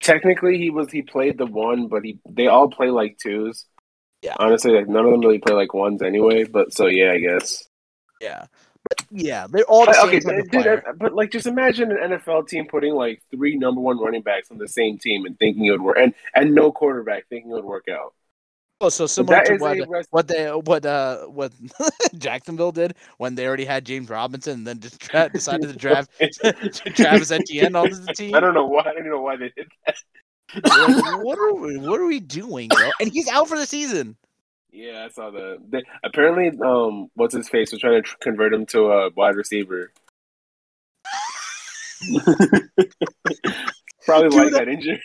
technically 0.06 0.56
he 0.56 0.70
was 0.70 0.90
he 0.90 1.02
played 1.02 1.36
the 1.36 1.46
one, 1.46 1.88
but 1.88 2.04
he 2.04 2.18
they 2.28 2.46
all 2.46 2.70
play 2.70 2.90
like 2.90 3.18
twos. 3.18 3.66
Yeah. 4.22 4.36
Honestly, 4.38 4.72
like 4.72 4.88
none 4.88 5.04
of 5.04 5.10
them 5.10 5.20
really 5.20 5.38
play 5.38 5.54
like 5.54 5.74
ones 5.74 6.00
anyway. 6.00 6.44
But 6.44 6.72
so 6.72 6.86
yeah, 6.86 7.12
I 7.12 7.18
guess. 7.18 7.68
Yeah, 8.20 8.46
but 8.88 9.04
yeah, 9.10 9.46
they're 9.50 9.64
all 9.64 9.84
the 9.84 10.00
okay, 10.04 10.20
dude, 10.20 10.82
but 10.98 11.12
like, 11.12 11.30
just 11.30 11.46
imagine 11.46 11.90
an 11.90 12.12
NFL 12.12 12.48
team 12.48 12.66
putting 12.66 12.94
like 12.94 13.22
three 13.30 13.56
number 13.56 13.80
one 13.80 13.98
running 13.98 14.22
backs 14.22 14.50
on 14.50 14.58
the 14.58 14.68
same 14.68 14.96
team 14.96 15.26
and 15.26 15.38
thinking 15.38 15.66
it 15.66 15.72
would 15.72 15.82
work, 15.82 15.98
and 16.00 16.14
and 16.34 16.54
no 16.54 16.72
quarterback 16.72 17.26
thinking 17.28 17.50
it 17.50 17.54
would 17.54 17.64
work 17.64 17.86
out. 17.90 18.14
Oh, 18.80 18.90
so 18.90 19.06
similar 19.06 19.36
that 19.36 19.46
to 19.46 19.56
what 19.56 19.88
rest- 19.88 20.08
what 20.10 20.28
they 20.28 20.48
what 20.48 20.84
uh 20.84 21.24
what 21.26 21.52
Jacksonville 22.18 22.72
did 22.72 22.94
when 23.16 23.34
they 23.34 23.46
already 23.46 23.64
had 23.64 23.86
James 23.86 24.10
Robinson 24.10 24.52
and 24.52 24.66
then 24.66 24.80
just 24.80 24.98
dra- 24.98 25.30
decided 25.30 25.70
to 25.70 25.76
draft 25.78 26.10
Travis 26.94 27.30
Etienne 27.30 27.74
onto 27.74 27.94
the 27.94 28.12
team. 28.12 28.34
I 28.34 28.40
don't 28.40 28.52
know 28.52 28.66
why. 28.66 28.82
I 28.82 28.92
don't 28.92 29.08
know 29.08 29.22
why 29.22 29.36
they 29.36 29.50
did 29.56 29.68
that. 29.86 29.96
What 31.22 31.38
are 31.38 31.54
we 31.54 31.78
what 31.78 32.00
are 32.00 32.06
we 32.06 32.20
doing, 32.20 32.68
bro? 32.68 32.90
And 33.00 33.10
he's 33.10 33.28
out 33.28 33.48
for 33.48 33.58
the 33.58 33.66
season. 33.66 34.16
Yeah, 34.70 35.06
I 35.06 35.08
saw 35.08 35.30
that. 35.30 35.58
They, 35.70 35.82
apparently, 36.04 36.52
um, 36.62 37.08
what's 37.14 37.34
his 37.34 37.48
face 37.48 37.72
was 37.72 37.80
trying 37.80 37.94
to 37.94 38.02
tr- 38.02 38.16
convert 38.20 38.52
him 38.52 38.66
to 38.66 38.92
a 38.92 39.10
wide 39.16 39.36
receiver. 39.36 39.90
Probably 44.06 44.28
Dude, 44.30 44.38
like 44.38 44.52
that- 44.52 44.64
that 44.64 44.68
injury. 44.68 45.02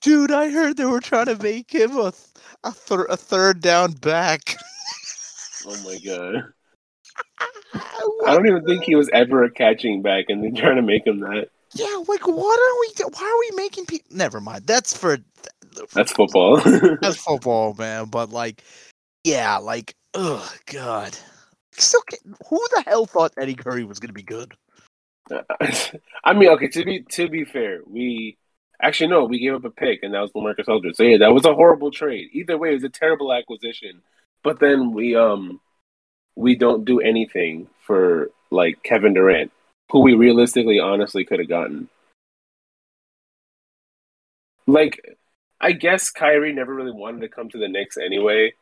Dude, 0.00 0.30
I 0.30 0.50
heard 0.50 0.76
they 0.76 0.84
were 0.84 1.00
trying 1.00 1.26
to 1.26 1.42
make 1.42 1.72
him 1.72 1.96
a 1.96 2.12
th- 2.12 2.14
a, 2.62 2.70
thir- 2.70 3.06
a 3.06 3.16
third 3.16 3.60
down 3.60 3.92
back. 3.92 4.56
oh 5.66 5.76
my 5.84 5.98
god! 5.98 6.44
I 8.26 8.34
don't 8.34 8.46
even 8.46 8.64
think 8.64 8.84
he 8.84 8.94
was 8.94 9.08
ever 9.12 9.42
a 9.42 9.50
catching 9.50 10.02
back, 10.02 10.26
and 10.28 10.42
they're 10.42 10.52
trying 10.62 10.76
to 10.76 10.82
make 10.82 11.06
him 11.06 11.20
that. 11.20 11.48
Yeah, 11.74 12.02
like 12.06 12.26
what 12.28 12.58
are 12.60 12.80
we? 12.80 12.92
do- 12.96 13.10
Why 13.12 13.26
are 13.26 13.40
we 13.50 13.62
making 13.62 13.86
people? 13.86 14.16
Never 14.16 14.40
mind. 14.40 14.66
That's 14.66 14.96
for 14.96 15.18
That's 15.94 16.12
football. 16.12 16.58
that's 17.00 17.16
football, 17.16 17.74
man. 17.74 18.04
But 18.06 18.30
like, 18.30 18.62
yeah, 19.24 19.56
like, 19.56 19.96
oh 20.14 20.48
god. 20.72 21.16
Still, 21.72 22.02
can't- 22.02 22.36
who 22.48 22.64
the 22.76 22.84
hell 22.86 23.06
thought 23.06 23.32
Eddie 23.36 23.54
Curry 23.54 23.84
was 23.84 23.98
gonna 23.98 24.12
be 24.12 24.22
good? 24.22 24.54
I 26.24 26.32
mean, 26.34 26.48
okay. 26.50 26.68
To 26.68 26.84
be 26.84 27.02
to 27.10 27.28
be 27.28 27.44
fair, 27.44 27.80
we 27.86 28.36
actually 28.80 29.08
no, 29.08 29.24
we 29.24 29.38
gave 29.38 29.54
up 29.54 29.64
a 29.64 29.70
pick, 29.70 30.02
and 30.02 30.14
that 30.14 30.20
was 30.20 30.32
Lamarcus 30.32 30.68
Aldridge. 30.68 30.96
So 30.96 31.02
yeah, 31.02 31.18
that 31.18 31.32
was 31.32 31.44
a 31.44 31.54
horrible 31.54 31.90
trade. 31.90 32.28
Either 32.32 32.58
way, 32.58 32.70
it 32.70 32.74
was 32.74 32.84
a 32.84 32.88
terrible 32.88 33.32
acquisition. 33.32 34.02
But 34.42 34.60
then 34.60 34.92
we 34.92 35.16
um 35.16 35.60
we 36.36 36.54
don't 36.54 36.84
do 36.84 37.00
anything 37.00 37.68
for 37.86 38.30
like 38.50 38.82
Kevin 38.82 39.14
Durant, 39.14 39.52
who 39.90 40.00
we 40.00 40.14
realistically, 40.14 40.78
honestly, 40.78 41.24
could 41.24 41.40
have 41.40 41.48
gotten. 41.48 41.88
Like, 44.68 45.00
I 45.60 45.72
guess 45.72 46.10
Kyrie 46.10 46.52
never 46.52 46.74
really 46.74 46.92
wanted 46.92 47.20
to 47.20 47.28
come 47.28 47.48
to 47.50 47.58
the 47.58 47.68
Knicks 47.68 47.96
anyway. 47.96 48.52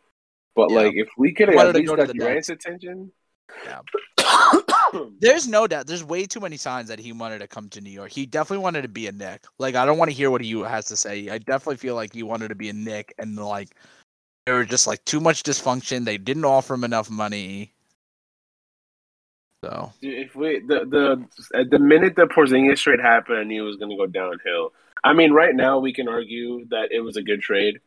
But 0.54 0.70
Yeah. 0.70 0.76
like, 0.82 0.94
if 0.94 1.08
we 1.16 1.32
could 1.32 1.48
have 1.48 1.68
at 1.68 1.74
least 1.74 1.96
got 1.96 2.14
Durant's 2.14 2.48
attention. 2.48 3.12
Yeah. 3.64 3.80
There's 5.20 5.48
no 5.48 5.66
doubt. 5.66 5.86
There's 5.86 6.04
way 6.04 6.26
too 6.26 6.40
many 6.40 6.56
signs 6.56 6.88
that 6.88 6.98
he 6.98 7.12
wanted 7.12 7.40
to 7.40 7.48
come 7.48 7.68
to 7.70 7.80
New 7.80 7.90
York. 7.90 8.12
He 8.12 8.26
definitely 8.26 8.62
wanted 8.62 8.82
to 8.82 8.88
be 8.88 9.06
a 9.06 9.12
Knick. 9.12 9.44
Like 9.58 9.74
I 9.74 9.84
don't 9.84 9.98
want 9.98 10.10
to 10.10 10.16
hear 10.16 10.30
what 10.30 10.40
he 10.40 10.58
has 10.60 10.86
to 10.86 10.96
say. 10.96 11.28
I 11.28 11.38
definitely 11.38 11.76
feel 11.76 11.94
like 11.94 12.12
he 12.12 12.22
wanted 12.22 12.48
to 12.48 12.54
be 12.54 12.68
a 12.68 12.72
Knick, 12.72 13.14
and 13.18 13.36
like 13.36 13.70
there 14.46 14.56
was 14.56 14.68
just 14.68 14.86
like 14.86 15.04
too 15.04 15.20
much 15.20 15.42
dysfunction. 15.42 16.04
They 16.04 16.18
didn't 16.18 16.44
offer 16.44 16.74
him 16.74 16.84
enough 16.84 17.10
money. 17.10 17.72
So 19.64 19.92
if 20.02 20.34
we 20.36 20.60
the 20.60 20.84
the 20.84 21.58
at 21.58 21.70
the 21.70 21.78
minute 21.78 22.16
the 22.16 22.26
Porzingis 22.26 22.78
trade 22.78 23.00
happened, 23.00 23.38
I 23.38 23.44
knew 23.44 23.64
it 23.64 23.66
was 23.66 23.76
going 23.76 23.90
to 23.90 23.96
go 23.96 24.06
downhill. 24.06 24.72
I 25.02 25.12
mean, 25.12 25.32
right 25.32 25.54
now 25.54 25.78
we 25.78 25.92
can 25.92 26.08
argue 26.08 26.66
that 26.68 26.88
it 26.90 27.00
was 27.00 27.16
a 27.16 27.22
good 27.22 27.40
trade. 27.40 27.80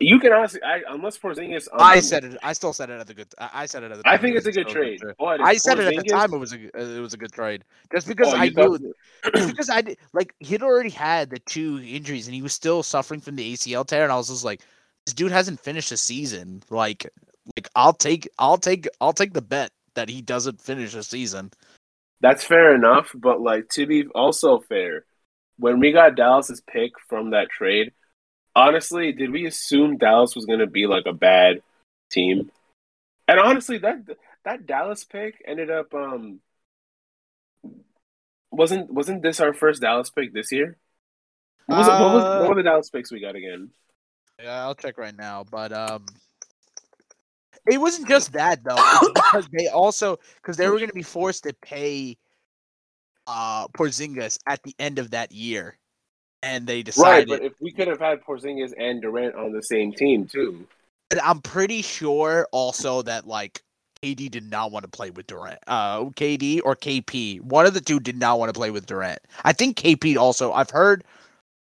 You 0.00 0.18
can 0.18 0.32
honestly, 0.32 0.60
I, 0.62 0.82
unless 0.88 1.16
Porzingis, 1.16 1.68
um, 1.72 1.78
I 1.78 2.00
said 2.00 2.24
it. 2.24 2.36
I 2.42 2.52
still 2.52 2.72
said 2.72 2.90
it 2.90 3.00
at 3.00 3.06
the 3.06 3.14
good. 3.14 3.28
I 3.38 3.66
said 3.66 3.84
it 3.84 3.92
at 3.92 4.02
the. 4.02 4.08
I 4.08 4.18
think 4.18 4.34
it 4.34 4.38
it's 4.38 4.46
a 4.46 4.52
good 4.52 4.66
trade. 4.66 5.00
I 5.20 5.56
said 5.56 5.78
it 5.78 5.86
at 5.86 6.04
the 6.04 6.10
time. 6.10 6.34
It 6.34 6.38
was 6.38 6.52
a 6.52 6.96
it 6.96 7.00
was 7.00 7.14
a 7.14 7.16
good 7.16 7.32
trade. 7.32 7.64
Just 7.92 8.08
because 8.08 8.34
Oh, 8.34 8.36
I 8.36 8.48
knew 8.48 8.94
just 9.36 9.48
because 9.50 9.70
I 9.70 9.82
did, 9.82 9.98
like 10.12 10.34
he'd 10.40 10.62
already 10.62 10.90
had 10.90 11.30
the 11.30 11.38
two 11.38 11.80
injuries 11.84 12.26
and 12.26 12.34
he 12.34 12.42
was 12.42 12.52
still 12.52 12.82
suffering 12.82 13.20
from 13.20 13.36
the 13.36 13.54
ACL 13.54 13.86
tear, 13.86 14.02
and 14.02 14.12
I 14.12 14.16
was 14.16 14.28
just 14.28 14.44
like, 14.44 14.62
this 15.06 15.14
dude 15.14 15.30
hasn't 15.30 15.60
finished 15.60 15.92
a 15.92 15.96
season. 15.96 16.62
Like, 16.70 17.08
like 17.56 17.68
I'll 17.76 17.92
take, 17.92 18.28
I'll 18.38 18.58
take, 18.58 18.88
I'll 19.00 19.12
take 19.12 19.32
the 19.32 19.42
bet 19.42 19.70
that 19.94 20.08
he 20.08 20.22
doesn't 20.22 20.60
finish 20.60 20.94
a 20.94 21.04
season. 21.04 21.52
That's 22.20 22.42
fair 22.42 22.74
enough, 22.74 23.10
but 23.14 23.40
like 23.40 23.68
to 23.74 23.86
be 23.86 24.06
also 24.08 24.58
fair, 24.58 25.04
when 25.58 25.78
we 25.78 25.92
got 25.92 26.16
Dallas's 26.16 26.62
pick 26.62 26.92
from 27.08 27.30
that 27.30 27.48
trade, 27.50 27.92
honestly, 28.54 29.12
did 29.12 29.30
we 29.30 29.46
assume 29.46 29.98
Dallas 29.98 30.34
was 30.34 30.46
going 30.46 30.60
to 30.60 30.66
be 30.66 30.86
like 30.86 31.06
a 31.06 31.12
bad 31.12 31.62
team? 32.10 32.50
And 33.26 33.40
honestly, 33.40 33.78
that 33.78 33.98
that 34.44 34.66
Dallas 34.66 35.04
pick 35.04 35.42
ended 35.46 35.70
up 35.70 35.94
um 35.94 36.40
wasn't 38.50 38.92
wasn't 38.92 39.22
this 39.22 39.40
our 39.40 39.52
first 39.52 39.82
Dallas 39.82 40.10
pick 40.10 40.32
this 40.32 40.52
year? 40.52 40.76
What 41.66 41.78
was, 41.78 41.88
it, 41.88 41.90
what, 41.92 42.14
was 42.14 42.24
Uh, 42.24 42.38
what 42.40 42.48
were 42.50 42.54
the 42.56 42.62
Dallas 42.62 42.90
picks 42.90 43.10
we 43.10 43.20
got 43.20 43.36
again? 43.36 43.70
Yeah, 44.42 44.64
I'll 44.64 44.74
check 44.74 44.98
right 44.98 45.16
now, 45.16 45.44
but 45.50 45.72
um. 45.72 46.06
It 47.66 47.80
wasn't 47.80 48.08
just 48.08 48.32
that 48.34 48.62
though, 48.62 48.76
because 49.14 49.48
they 49.48 49.68
also 49.68 50.18
because 50.36 50.58
they 50.58 50.68
were 50.68 50.76
going 50.76 50.88
to 50.88 50.94
be 50.94 51.02
forced 51.02 51.44
to 51.44 51.54
pay 51.62 52.18
uh 53.26 53.68
Porzingis 53.68 54.38
at 54.46 54.62
the 54.64 54.74
end 54.78 54.98
of 54.98 55.12
that 55.12 55.32
year, 55.32 55.78
and 56.44 56.66
they 56.66 56.82
decided. 56.82 57.30
Right, 57.30 57.40
but 57.40 57.42
if 57.44 57.54
we 57.60 57.72
could 57.72 57.88
have 57.88 57.98
had 57.98 58.22
Porzingis 58.22 58.72
and 58.78 59.00
Durant 59.00 59.34
on 59.34 59.52
the 59.52 59.62
same 59.62 59.92
team 59.92 60.26
too. 60.26 60.66
And 61.10 61.20
I'm 61.20 61.40
pretty 61.40 61.82
sure 61.82 62.46
also 62.52 63.02
that 63.02 63.26
like 63.26 63.62
KD 64.02 64.30
did 64.30 64.50
not 64.50 64.70
want 64.70 64.84
to 64.84 64.90
play 64.90 65.10
with 65.10 65.26
Durant. 65.26 65.58
Uh, 65.66 66.04
KD 66.04 66.60
or 66.64 66.76
KP, 66.76 67.40
one 67.40 67.66
of 67.66 67.74
the 67.74 67.80
two 67.80 67.98
did 67.98 68.18
not 68.18 68.38
want 68.38 68.52
to 68.52 68.58
play 68.58 68.70
with 68.70 68.86
Durant. 68.86 69.20
I 69.44 69.52
think 69.52 69.78
KP 69.78 70.16
also. 70.16 70.52
I've 70.52 70.70
heard, 70.70 71.04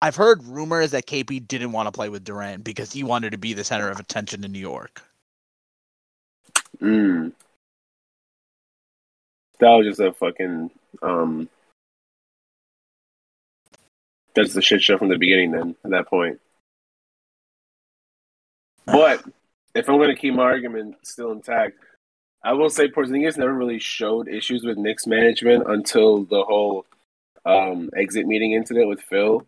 I've 0.01 0.15
heard 0.15 0.43
rumors 0.43 0.91
that 0.91 1.07
KP 1.07 1.47
didn't 1.47 1.72
want 1.72 1.88
to 1.88 1.91
play 1.91 2.09
with 2.09 2.24
Durant 2.24 2.63
because 2.63 2.91
he 2.91 3.03
wanted 3.03 3.32
to 3.32 3.38
be 3.38 3.53
the 3.53 3.63
center 3.63 3.89
of 3.89 3.99
attention 3.99 4.43
in 4.43 4.51
New 4.51 4.59
York. 4.59 5.01
Mm. 6.82 7.34
That 9.59 9.70
was 9.70 9.88
just 9.88 9.99
a 9.99 10.13
fucking 10.13 10.70
um. 11.01 11.49
That's 14.36 14.53
the 14.53 14.61
shit 14.61 14.82
show 14.82 14.97
from 14.97 15.09
the 15.09 15.17
beginning. 15.17 15.51
Then 15.51 15.75
at 15.84 15.91
that 15.91 16.07
point, 16.07 16.39
but 18.86 19.23
if 19.75 19.89
I'm 19.89 19.97
going 19.97 20.09
to 20.09 20.19
keep 20.19 20.34
my 20.34 20.43
argument 20.43 20.95
still 21.03 21.32
intact, 21.32 21.77
I 22.43 22.53
will 22.53 22.69
say 22.69 22.88
Porzingis 22.88 23.38
never 23.38 23.53
really 23.53 23.80
showed 23.80 24.27
issues 24.27 24.63
with 24.63 24.77
Knicks 24.77 25.05
management 25.05 25.69
until 25.69 26.23
the 26.23 26.43
whole 26.43 26.86
um, 27.45 27.89
exit 27.95 28.25
meeting 28.25 28.53
incident 28.53 28.88
with 28.88 29.01
Phil. 29.01 29.45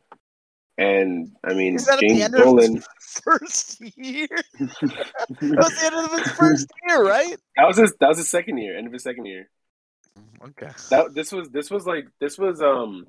And 0.78 1.36
I 1.44 1.54
mean, 1.54 1.76
Is 1.76 1.86
that 1.86 1.96
at 1.96 2.00
the 2.00 2.08
James 2.08 2.30
Dolan. 2.30 2.76
his 2.76 2.88
first 3.24 3.82
year? 3.98 4.28
that 4.60 5.40
was 5.40 5.80
the 5.80 5.86
end 5.86 5.96
of 5.96 6.20
his 6.20 6.32
first 6.32 6.68
year, 6.88 7.06
right? 7.06 7.36
That 7.56 7.68
was 7.68 7.78
his. 7.78 7.94
That 8.00 8.08
was 8.08 8.18
his 8.18 8.30
second 8.30 8.58
year. 8.58 8.78
End 8.78 8.88
of 8.88 8.94
his 8.94 9.04
second 9.04 9.26
year. 9.26 9.50
Okay. 10.44 10.72
That 10.90 11.14
this 11.14 11.32
was 11.32 11.50
this 11.50 11.70
was 11.70 11.86
like 11.86 12.08
this 12.20 12.38
was 12.38 12.62
um 12.62 13.06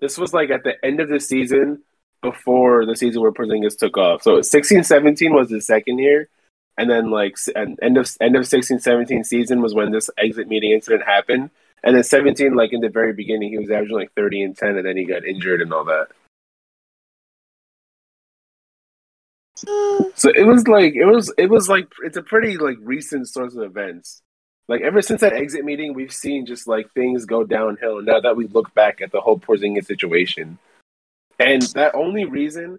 this 0.00 0.18
was 0.18 0.32
like 0.32 0.50
at 0.50 0.64
the 0.64 0.74
end 0.84 1.00
of 1.00 1.08
the 1.08 1.20
season 1.20 1.82
before 2.22 2.84
the 2.86 2.96
season 2.96 3.22
where 3.22 3.32
Porzingis 3.32 3.78
took 3.78 3.96
off. 3.96 4.22
So 4.22 4.38
16-17 4.38 5.32
was 5.32 5.50
his 5.50 5.66
second 5.66 5.98
year, 5.98 6.28
and 6.76 6.90
then 6.90 7.10
like 7.10 7.36
and 7.54 7.78
end 7.82 7.96
of 7.96 8.10
end 8.20 8.36
of 8.36 8.44
16-17 8.44 9.24
season 9.24 9.62
was 9.62 9.74
when 9.74 9.92
this 9.92 10.10
exit 10.18 10.48
meeting 10.48 10.72
incident 10.72 11.04
happened. 11.04 11.50
And 11.84 11.94
then 11.94 12.02
17, 12.02 12.54
like 12.54 12.72
in 12.72 12.80
the 12.80 12.88
very 12.88 13.12
beginning, 13.12 13.50
he 13.50 13.58
was 13.58 13.70
averaging 13.70 13.96
like 13.96 14.12
30 14.14 14.42
and 14.42 14.56
10, 14.56 14.76
and 14.78 14.86
then 14.86 14.96
he 14.96 15.04
got 15.04 15.24
injured 15.24 15.62
and 15.62 15.72
all 15.72 15.84
that. 15.84 16.08
Uh. 19.66 20.04
So 20.14 20.30
it 20.34 20.46
was 20.46 20.66
like 20.68 20.94
it 20.94 21.04
was 21.04 21.32
it 21.38 21.50
was 21.50 21.68
like 21.68 21.88
it's 22.04 22.16
a 22.16 22.22
pretty 22.22 22.56
like 22.58 22.76
recent 22.80 23.28
source 23.28 23.54
of 23.54 23.62
events. 23.62 24.22
Like 24.68 24.82
ever 24.82 25.00
since 25.00 25.22
that 25.22 25.32
exit 25.32 25.64
meeting, 25.64 25.94
we've 25.94 26.12
seen 26.12 26.44
just 26.44 26.68
like 26.68 26.92
things 26.92 27.24
go 27.24 27.42
downhill. 27.42 28.02
Now 28.02 28.20
that 28.20 28.36
we 28.36 28.46
look 28.46 28.74
back 28.74 29.00
at 29.00 29.10
the 29.10 29.20
whole 29.20 29.38
Porzingis 29.38 29.86
situation, 29.86 30.58
and 31.38 31.62
that 31.74 31.94
only 31.94 32.26
reason, 32.26 32.78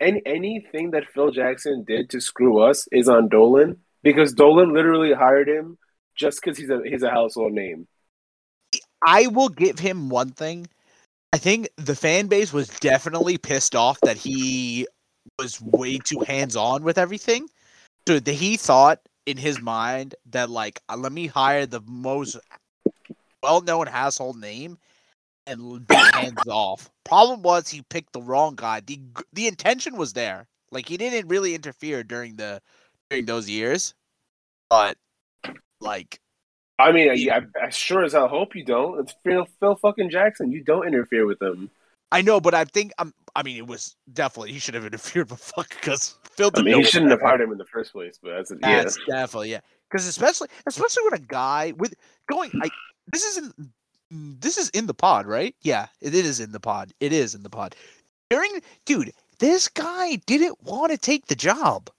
any 0.00 0.22
anything 0.24 0.92
that 0.92 1.08
Phil 1.08 1.30
Jackson 1.30 1.84
did 1.84 2.10
to 2.10 2.20
screw 2.20 2.60
us 2.62 2.88
is 2.90 3.08
on 3.08 3.28
Dolan 3.28 3.76
because 4.02 4.32
Dolan 4.32 4.72
literally 4.72 5.12
hired 5.12 5.48
him 5.48 5.76
just 6.14 6.40
because 6.40 6.56
he's 6.56 6.70
a 6.70 6.80
he's 6.84 7.02
a 7.02 7.10
household 7.10 7.52
name. 7.52 7.86
I 9.06 9.26
will 9.26 9.50
give 9.50 9.78
him 9.78 10.08
one 10.08 10.30
thing. 10.30 10.66
I 11.32 11.38
think 11.38 11.68
the 11.76 11.94
fan 11.94 12.28
base 12.28 12.52
was 12.52 12.68
definitely 12.80 13.36
pissed 13.36 13.76
off 13.76 14.00
that 14.00 14.16
he 14.16 14.86
was 15.38 15.60
way 15.60 15.98
too 15.98 16.20
hands 16.20 16.56
on 16.56 16.82
with 16.82 16.96
everything. 16.96 17.48
So 18.08 18.20
he 18.24 18.56
thought 18.56 19.00
in 19.26 19.36
his 19.36 19.60
mind 19.60 20.14
that 20.30 20.48
like 20.48 20.80
uh, 20.88 20.96
let 20.96 21.12
me 21.12 21.26
hire 21.26 21.66
the 21.66 21.82
most 21.86 22.36
well 23.42 23.60
known 23.60 23.86
household 23.86 24.40
name 24.40 24.78
and 25.46 25.86
be 25.86 25.94
hands 25.94 26.40
off. 26.48 26.90
Problem 27.04 27.42
was 27.42 27.68
he 27.68 27.82
picked 27.82 28.12
the 28.12 28.22
wrong 28.22 28.54
guy. 28.56 28.80
The 28.80 29.00
the 29.32 29.46
intention 29.46 29.96
was 29.96 30.12
there. 30.12 30.46
Like 30.70 30.88
he 30.88 30.96
didn't 30.96 31.28
really 31.28 31.54
interfere 31.54 32.02
during 32.02 32.36
the 32.36 32.60
during 33.10 33.26
those 33.26 33.48
years. 33.48 33.94
But 34.70 34.96
like 35.80 36.20
I 36.78 36.92
mean, 36.92 37.08
I, 37.08 37.36
I, 37.36 37.66
I 37.66 37.70
sure 37.70 38.04
as 38.04 38.12
hell 38.12 38.28
hope 38.28 38.54
you 38.54 38.64
don't. 38.64 39.00
It's 39.00 39.14
Phil, 39.24 39.46
Phil 39.60 39.76
fucking 39.76 40.10
Jackson. 40.10 40.52
You 40.52 40.62
don't 40.62 40.86
interfere 40.86 41.26
with 41.26 41.40
him. 41.40 41.70
I 42.16 42.22
know, 42.22 42.40
but 42.40 42.54
I 42.54 42.64
think 42.64 42.92
I'm. 42.98 43.12
I 43.34 43.42
mean, 43.42 43.56
it 43.58 43.66
was 43.66 43.96
definitely 44.14 44.52
he 44.52 44.58
should 44.58 44.74
have 44.74 44.84
interfered, 44.84 45.28
but 45.28 45.38
fuck, 45.38 45.68
because 45.68 46.14
Phil. 46.24 46.50
I 46.54 46.62
mean, 46.62 46.78
he 46.78 46.84
shouldn't 46.84 47.10
have 47.10 47.20
hired 47.20 47.42
him 47.42 47.52
in 47.52 47.58
the 47.58 47.64
first 47.66 47.92
place. 47.92 48.18
But 48.22 48.36
that's 48.36 48.52
yeah. 48.62 48.82
That's 48.82 48.98
definitely 49.06 49.50
yeah. 49.50 49.60
Because 49.90 50.06
especially, 50.06 50.48
especially 50.66 51.04
when 51.04 51.20
a 51.20 51.24
guy 51.24 51.74
with 51.76 51.94
going, 52.30 52.50
I 52.62 52.68
this 53.12 53.24
isn't. 53.24 53.54
This 54.08 54.56
is 54.56 54.68
in 54.70 54.86
the 54.86 54.94
pod, 54.94 55.26
right? 55.26 55.54
Yeah, 55.62 55.88
it 56.00 56.14
is 56.14 56.38
in 56.38 56.52
the 56.52 56.60
pod. 56.60 56.92
It 57.00 57.12
is 57.12 57.34
in 57.34 57.42
the 57.42 57.50
pod. 57.50 57.74
During, 58.30 58.62
dude, 58.84 59.12
this 59.40 59.66
guy 59.68 60.14
didn't 60.26 60.62
want 60.62 60.92
to 60.92 60.98
take 60.98 61.26
the 61.26 61.34
job. 61.34 61.90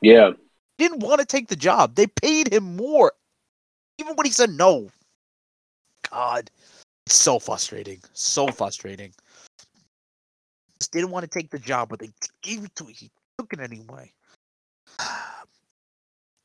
Yeah. 0.00 0.32
Didn't 0.78 0.98
want 0.98 1.20
to 1.20 1.26
take 1.26 1.46
the 1.46 1.54
job. 1.54 1.94
They 1.94 2.08
paid 2.08 2.52
him 2.52 2.74
more, 2.74 3.12
even 3.98 4.16
when 4.16 4.26
he 4.26 4.32
said 4.32 4.50
no. 4.50 4.90
God, 6.10 6.50
it's 7.06 7.14
so 7.14 7.38
frustrating. 7.38 8.00
So 8.14 8.48
frustrating. 8.48 9.14
Didn't 10.88 11.10
want 11.10 11.24
to 11.24 11.30
take 11.30 11.50
the 11.50 11.58
job, 11.58 11.88
but 11.88 11.98
they 11.98 12.10
gave 12.42 12.64
it 12.64 12.74
to 12.76 12.84
him. 12.84 12.94
He 12.94 13.10
took 13.38 13.52
it 13.52 13.60
anyway. 13.60 14.12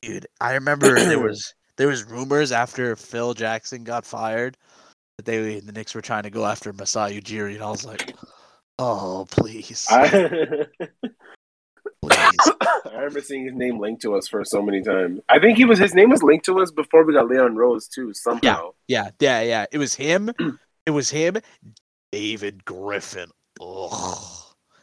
Dude, 0.02 0.26
I 0.40 0.54
remember 0.54 0.94
there 0.94 1.18
was 1.18 1.54
there 1.76 1.88
was 1.88 2.04
rumors 2.04 2.52
after 2.52 2.96
Phil 2.96 3.34
Jackson 3.34 3.84
got 3.84 4.04
fired 4.04 4.56
that 5.16 5.24
they 5.24 5.60
the 5.60 5.72
Knicks 5.72 5.94
were 5.94 6.02
trying 6.02 6.24
to 6.24 6.30
go 6.30 6.44
after 6.44 6.72
Masai 6.72 7.20
Ujiri, 7.20 7.54
and 7.54 7.62
I 7.62 7.70
was 7.70 7.84
like, 7.84 8.14
oh 8.78 9.26
please, 9.30 9.86
I, 9.90 10.08
please. 12.02 12.50
I 12.88 13.02
remember 13.02 13.20
seeing 13.20 13.44
his 13.44 13.54
name 13.54 13.78
linked 13.78 14.02
to 14.02 14.14
us 14.14 14.28
for 14.28 14.44
so 14.44 14.62
many 14.62 14.82
times. 14.82 15.20
I 15.28 15.38
think 15.38 15.56
he 15.56 15.64
was 15.64 15.78
his 15.78 15.94
name 15.94 16.10
was 16.10 16.22
linked 16.22 16.44
to 16.46 16.60
us 16.60 16.70
before 16.70 17.04
we 17.04 17.12
got 17.14 17.28
Leon 17.28 17.56
Rose 17.56 17.88
too. 17.88 18.12
Somehow. 18.14 18.70
Yeah, 18.86 19.10
yeah, 19.20 19.42
yeah. 19.42 19.66
It 19.72 19.78
was 19.78 19.94
him. 19.94 20.32
It 20.86 20.92
was 20.92 21.10
him. 21.10 21.36
David 22.12 22.64
Griffin. 22.64 23.28
Ugh. 23.60 24.18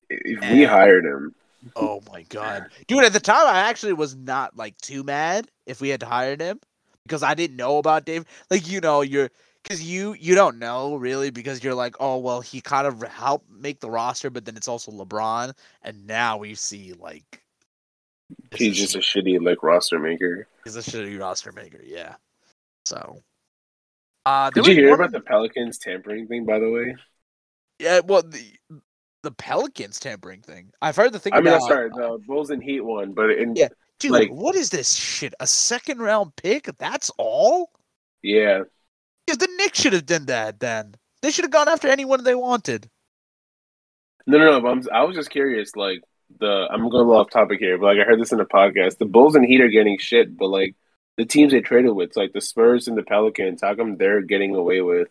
If 0.10 0.52
we 0.52 0.64
hired 0.64 1.06
him. 1.06 1.34
Oh 1.76 2.02
my 2.12 2.22
god, 2.30 2.68
dude! 2.88 3.04
At 3.04 3.14
the 3.14 3.20
time, 3.20 3.48
I 3.48 3.68
actually 3.70 3.94
was 3.94 4.16
not 4.16 4.56
like 4.56 4.78
too 4.78 5.04
mad 5.04 5.50
if 5.66 5.82
we 5.82 5.90
had 5.90 6.04
hired 6.04 6.40
him 6.40 6.60
because 7.04 7.24
I 7.24 7.34
didn't 7.34 7.56
know 7.58 7.80
about 7.80 8.06
Dave. 8.06 8.26
Like 8.52 8.70
you 8.70 8.82
know, 8.82 9.02
you're 9.02 9.32
because 9.64 9.82
you 9.82 10.14
you 10.20 10.36
don't 10.36 10.60
know 10.60 10.96
really 10.96 11.32
because 11.32 11.64
you're 11.64 11.74
like, 11.74 11.96
oh 12.00 12.20
well, 12.20 12.40
he 12.42 12.62
kind 12.62 12.86
of 12.86 13.02
helped 13.02 13.50
make 13.50 13.80
the 13.80 13.90
roster, 13.90 14.30
but 14.30 14.46
then 14.46 14.56
it's 14.56 14.68
also 14.68 14.92
LeBron, 14.92 15.54
and 15.82 16.06
now 16.06 16.38
we 16.38 16.54
see 16.54 16.94
like 17.00 17.42
He's 18.54 18.78
just 18.78 18.96
a 18.96 19.00
shitty 19.00 19.44
like 19.44 19.64
roster 19.64 19.98
maker. 19.98 20.48
he's 20.64 20.76
a 20.76 20.82
shitty 20.82 21.20
roster 21.20 21.52
maker. 21.52 21.82
Yeah. 21.84 22.16
So. 22.86 23.22
Uh, 24.28 24.50
Did 24.52 24.66
you 24.68 24.74
hear 24.74 24.90
one- 24.90 25.00
about 25.00 25.12
the 25.12 25.20
Pelicans 25.20 25.78
tampering 25.80 26.28
thing? 26.28 26.46
By 26.46 26.60
the 26.60 26.70
way, 26.70 26.96
Yeah, 27.80 28.02
well, 28.06 28.24
the 28.24 28.44
the 29.24 29.32
Pelicans 29.32 30.00
tampering 30.00 30.42
thing. 30.42 30.72
I've 30.82 30.96
heard 30.96 31.12
the 31.12 31.20
thing 31.20 31.34
I 31.34 31.38
mean, 31.42 31.48
I'm 31.48 31.56
about. 31.56 31.68
sorry, 31.68 31.90
uh, 31.92 32.18
the 32.18 32.24
Bulls 32.28 32.52
and 32.52 32.62
Heat 32.64 32.82
one, 32.82 33.14
but 33.14 33.32
in 33.32 33.56
Yeah. 33.56 33.70
Dude, 34.00 34.12
like- 34.12 34.30
what 34.30 34.56
is 34.56 34.70
this 34.70 34.94
shit? 34.94 35.34
A 35.40 35.48
second 35.48 36.00
round 36.00 36.36
pick? 36.36 36.70
That's 36.78 37.10
all? 37.18 37.72
yeah, 38.22 38.64
Yeah, 39.28 39.36
the 39.36 39.48
Knicks 39.58 39.80
should 39.82 39.94
have 39.94 40.06
done 40.06 40.26
that 40.28 40.60
then. 40.60 40.96
They 41.22 41.32
should 41.32 41.46
have 41.46 41.52
gone 41.52 41.68
after 41.68 41.88
anyone 41.88 42.24
they 42.24 42.36
wanted. 42.36 42.90
no, 44.28 44.38
no, 44.38 44.60
no. 44.60 44.68
I'm, 44.68 44.84
I 44.94 45.04
was 45.04 45.16
just 45.16 45.30
curious. 45.30 45.76
Like 45.76 46.02
the, 46.40 46.68
I'm 46.70 46.82
going 46.90 46.94
a 46.94 47.08
little 47.08 47.16
off 47.18 47.30
topic 47.30 47.60
here, 47.60 47.78
but 47.78 47.86
like 47.88 47.98
I 48.00 48.04
heard 48.04 48.20
this 48.20 48.32
in 48.32 48.40
a 48.40 48.46
podcast. 48.46 48.98
The 48.98 49.06
Bulls 49.06 49.36
and 49.36 49.46
Heat 49.46 49.62
are 49.62 49.70
getting 49.70 49.98
shit, 49.98 50.38
but 50.38 50.48
like 50.50 50.76
the 51.18 51.26
teams 51.26 51.52
they 51.52 51.62
traded 51.62 51.96
with, 51.96 52.16
like 52.18 52.34
the 52.34 52.42
Spurs 52.42 52.88
and 52.88 52.98
the 52.98 53.04
Pelicans, 53.04 53.62
how 53.62 53.76
come 53.76 53.98
they're 53.98 54.22
getting 54.22 54.56
away 54.56 54.82
with? 54.82 55.08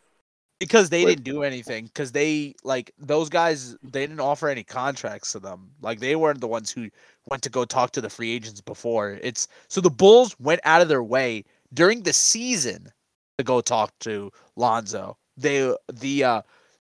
Because 0.61 0.89
they 0.89 1.05
Like- 1.05 1.17
didn't 1.17 1.25
do 1.25 1.43
anything. 1.43 1.87
Because 1.87 2.13
they 2.13 2.55
like 2.65 2.93
those 2.99 3.29
guys. 3.29 3.75
They 3.83 4.01
didn't 4.07 4.21
offer 4.21 4.49
any 4.49 4.65
contracts 4.65 5.33
to 5.33 5.41
them. 5.41 5.71
Like 5.83 6.01
they 6.01 6.17
weren't 6.17 6.41
the 6.41 6.49
ones 6.49 6.71
who 6.71 6.89
went 7.29 7.43
to 7.43 7.51
go 7.51 7.65
talk 7.65 7.91
to 7.93 8.01
the 8.01 8.09
free 8.11 8.31
agents 8.33 8.61
before. 8.61 9.19
It's 9.23 9.49
so 9.69 9.81
the 9.81 9.91
Bulls 9.91 10.39
went 10.39 10.61
out 10.65 10.81
of 10.81 10.89
their 10.89 11.03
way 11.03 11.45
during 11.73 12.03
the 12.03 12.13
season 12.13 12.93
to 13.39 13.45
go 13.45 13.61
talk 13.61 13.93
to 14.01 14.31
Lonzo. 14.57 15.19
They 15.37 15.75
the 15.93 16.25
uh 16.25 16.43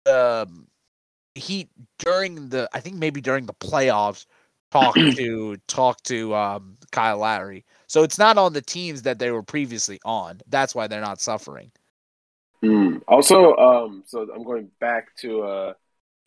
um 0.06 0.68
Heat 1.36 1.70
during 2.00 2.48
the 2.50 2.70
I 2.74 2.80
think 2.80 2.96
maybe 2.98 3.20
during 3.22 3.46
the 3.46 3.54
playoffs 3.54 4.26
talk 4.72 4.96
to 5.18 5.58
talk 5.68 6.02
to 6.04 6.34
um 6.36 6.78
Kyle 6.92 7.18
Lowry. 7.20 7.66
So 7.88 8.04
it's 8.04 8.18
not 8.18 8.38
on 8.38 8.54
the 8.54 8.62
teams 8.62 9.02
that 9.04 9.20
they 9.20 9.32
were 9.32 9.44
previously 9.44 10.00
on. 10.06 10.42
That's 10.48 10.76
why 10.76 10.88
they're 10.88 11.02
not 11.02 11.20
suffering. 11.22 11.72
Hmm. 12.66 12.98
Also, 13.08 13.56
um, 13.56 14.04
so 14.06 14.28
I'm 14.34 14.44
going 14.44 14.72
back 14.80 15.16
to 15.18 15.44
uh 15.44 15.74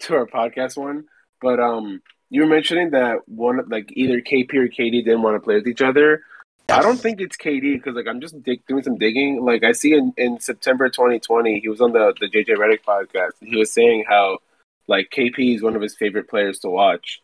to 0.01 0.15
our 0.15 0.27
podcast 0.27 0.77
one, 0.77 1.05
but 1.41 1.59
um, 1.59 2.01
you 2.31 2.43
were 2.43 2.47
mentioning 2.47 2.91
that 2.91 3.29
one 3.29 3.61
like 3.69 3.91
either 3.93 4.21
KP 4.21 4.55
or 4.55 4.69
KD 4.69 5.05
didn't 5.05 5.23
want 5.23 5.37
to 5.37 5.41
play 5.41 5.57
with 5.57 5.67
each 5.67 5.83
other. 5.83 6.23
I 6.69 6.83
don't 6.83 6.99
think 6.99 7.21
it's 7.21 7.37
KD 7.37 7.75
because 7.75 7.95
like 7.97 8.07
I'm 8.07 8.21
just 8.21 8.41
dig- 8.43 8.67
doing 8.67 8.83
some 8.83 8.99
digging. 8.99 9.45
Like 9.45 9.65
I 9.65 9.73
see 9.73 9.95
in, 9.95 10.13
in 10.17 10.39
September 10.39 10.89
2020, 10.89 11.61
he 11.61 11.69
was 11.69 11.81
on 11.81 11.93
the 11.93 12.15
the 12.21 12.29
JJ 12.29 12.57
Redick 12.57 12.83
podcast. 12.87 13.33
He 13.41 13.57
was 13.57 13.73
saying 13.73 14.05
how 14.07 14.39
like 14.87 15.11
KP 15.11 15.57
is 15.57 15.63
one 15.63 15.77
of 15.77 15.83
his 15.83 15.97
favorite 15.97 16.29
players 16.29 16.59
to 16.61 16.69
watch, 16.69 17.23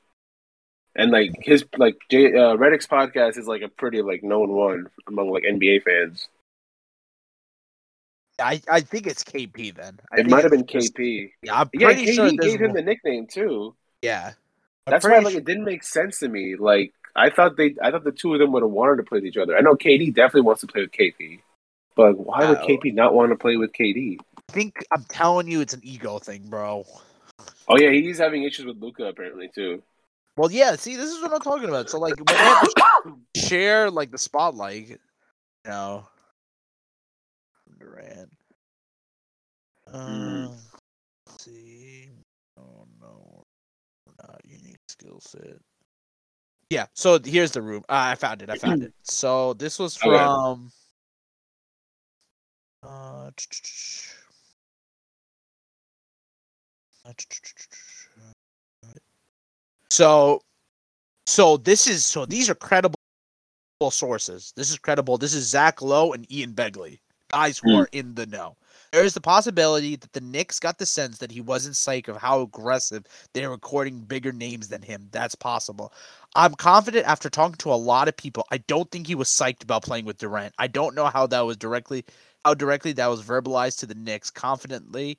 and 0.97 1.11
like 1.11 1.33
his 1.41 1.65
like 1.77 1.99
J, 2.11 2.29
uh, 2.29 2.57
Redick's 2.57 2.87
podcast 2.87 3.39
is 3.39 3.47
like 3.47 3.62
a 3.62 3.69
pretty 3.69 4.01
like 4.03 4.25
known 4.25 4.51
one 4.51 4.87
among 5.07 5.31
like 5.31 5.45
NBA 5.45 5.83
fans. 5.83 6.29
I, 8.41 8.61
I 8.68 8.80
think 8.80 9.07
it's 9.07 9.22
KP 9.22 9.74
then. 9.76 10.01
I 10.12 10.20
it 10.20 10.30
might 10.30 10.43
have 10.43 10.51
been 10.51 10.66
just- 10.66 10.95
KP. 10.97 11.30
Yeah, 11.43 11.61
I'm 11.61 11.70
Yeah, 11.72 11.87
pretty 11.89 12.07
KD 12.07 12.14
sure 12.14 12.30
gave 12.32 12.61
him 12.61 12.72
the 12.72 12.82
nickname 12.82 13.26
too. 13.26 13.74
Yeah. 14.03 14.32
I'm 14.87 14.91
That's 14.91 15.05
why 15.05 15.18
like 15.20 15.35
it 15.35 15.45
didn't 15.45 15.64
make 15.64 15.82
sense 15.82 16.18
to 16.18 16.28
me. 16.28 16.57
Like 16.57 16.93
I 17.16 17.30
thought 17.30 17.57
they, 17.57 17.74
I 17.82 17.91
thought 17.91 18.05
the 18.05 18.12
two 18.12 18.35
of 18.35 18.41
them 18.41 18.53
would 18.53 18.62
have 18.62 18.70
wanted 18.72 18.97
to 18.97 19.03
play 19.05 19.18
with 19.18 19.26
each 19.26 19.37
other. 19.37 19.57
I 19.57 19.61
know 19.61 19.74
KD 19.74 20.14
definitely 20.14 20.43
wants 20.43 20.61
to 20.62 20.66
play 20.66 20.82
with 20.82 20.93
KP, 20.93 21.41
but 21.97 22.18
why 22.18 22.49
would. 22.49 22.59
KP 22.59 22.93
not 22.93 23.14
want 23.14 23.30
to 23.30 23.37
play 23.37 23.57
with 23.57 23.72
KD? 23.72 24.18
I 24.20 24.53
think 24.53 24.85
I'm 24.93 25.05
telling 25.09 25.49
you, 25.49 25.61
it's 25.61 25.72
an 25.74 25.80
ego 25.82 26.18
thing, 26.18 26.43
bro. 26.49 26.85
Oh 27.68 27.78
yeah, 27.78 27.91
he's 27.91 28.18
having 28.18 28.43
issues 28.43 28.66
with 28.66 28.76
Luka 28.82 29.05
apparently 29.07 29.49
too. 29.55 29.82
Well, 30.37 30.51
yeah. 30.51 30.74
See, 30.76 30.97
this 30.97 31.11
is 31.11 31.22
what 31.22 31.32
I'm 31.32 31.41
talking 31.41 31.68
about. 31.68 31.89
So, 31.89 31.99
like, 32.01 32.14
when 32.16 32.26
they 33.35 33.41
share 33.41 33.91
like 33.91 34.11
the 34.11 34.18
spotlight, 34.18 34.89
you 34.89 34.99
know, 35.66 36.07
Durant. 37.85 38.32
Mm. 39.93 40.47
Uh, 40.47 40.49
let's 41.26 41.45
see. 41.45 42.09
Oh 42.57 42.87
no, 43.01 43.45
not 44.22 44.41
unique 44.45 44.78
skill 44.89 45.18
set. 45.20 45.59
Yeah. 46.70 46.87
So 46.95 47.18
here's 47.22 47.53
the 47.53 47.61
room. 47.61 47.85
Uh, 47.89 48.12
I 48.12 48.14
found 48.14 48.41
it. 48.43 48.51
I 48.51 48.57
found 48.57 48.82
it. 48.82 48.93
So 49.03 49.53
this 49.55 49.78
was 49.78 49.97
from. 49.97 50.70
Uh, 52.82 53.30
so, 59.91 60.41
so 61.26 61.57
this 61.59 61.87
is 61.87 62.05
so 62.05 62.24
these 62.24 62.49
are 62.49 62.55
credible 62.55 62.99
sources. 63.91 64.53
This 64.57 64.70
is 64.70 64.78
credible. 64.78 65.18
This 65.18 65.35
is 65.35 65.49
Zach 65.49 65.82
Lowe 65.82 66.12
and 66.12 66.30
Ian 66.32 66.55
Begley, 66.55 67.01
guys 67.35 67.59
who 67.59 67.74
Hmm. 67.74 67.76
are 67.76 67.89
in 67.93 68.14
the 68.14 68.26
know. 68.26 68.57
There 68.93 69.05
is 69.05 69.14
the 69.14 69.20
possibility 69.20 69.97
that 69.97 70.12
the 70.12 70.20
Knicks 70.20 70.61
got 70.61 70.78
the 70.78 70.87
sense 70.87 71.18
that 71.18 71.32
he 71.32 71.41
wasn't 71.41 71.74
psyched 71.74 72.09
of 72.09 72.16
how 72.18 72.43
aggressive 72.43 73.05
they're 73.35 73.51
recording 73.51 74.01
bigger 74.01 74.32
names 74.32 74.68
than 74.68 74.82
him. 74.82 75.09
That's 75.12 75.35
possible. 75.35 75.93
I'm 76.37 76.55
confident 76.55 77.07
after 77.07 77.28
talking 77.30 77.57
to 77.59 77.72
a 77.72 77.74
lot 77.76 78.09
of 78.09 78.16
people. 78.16 78.47
I 78.51 78.59
don't 78.59 78.91
think 78.91 79.07
he 79.07 79.14
was 79.16 79.28
psyched 79.28 79.62
about 79.62 79.82
playing 79.85 80.05
with 80.07 80.18
Durant. 80.18 80.55
I 80.59 80.68
don't 80.68 80.95
know 80.95 81.07
how 81.07 81.26
that 81.28 81.41
was 81.41 81.57
directly 81.57 82.05
how 82.45 82.55
directly 82.55 82.93
that 82.93 83.07
was 83.09 83.22
verbalized 83.22 83.78
to 83.80 83.87
the 83.87 83.95
Knicks. 83.95 84.30
Confidently, 84.30 85.18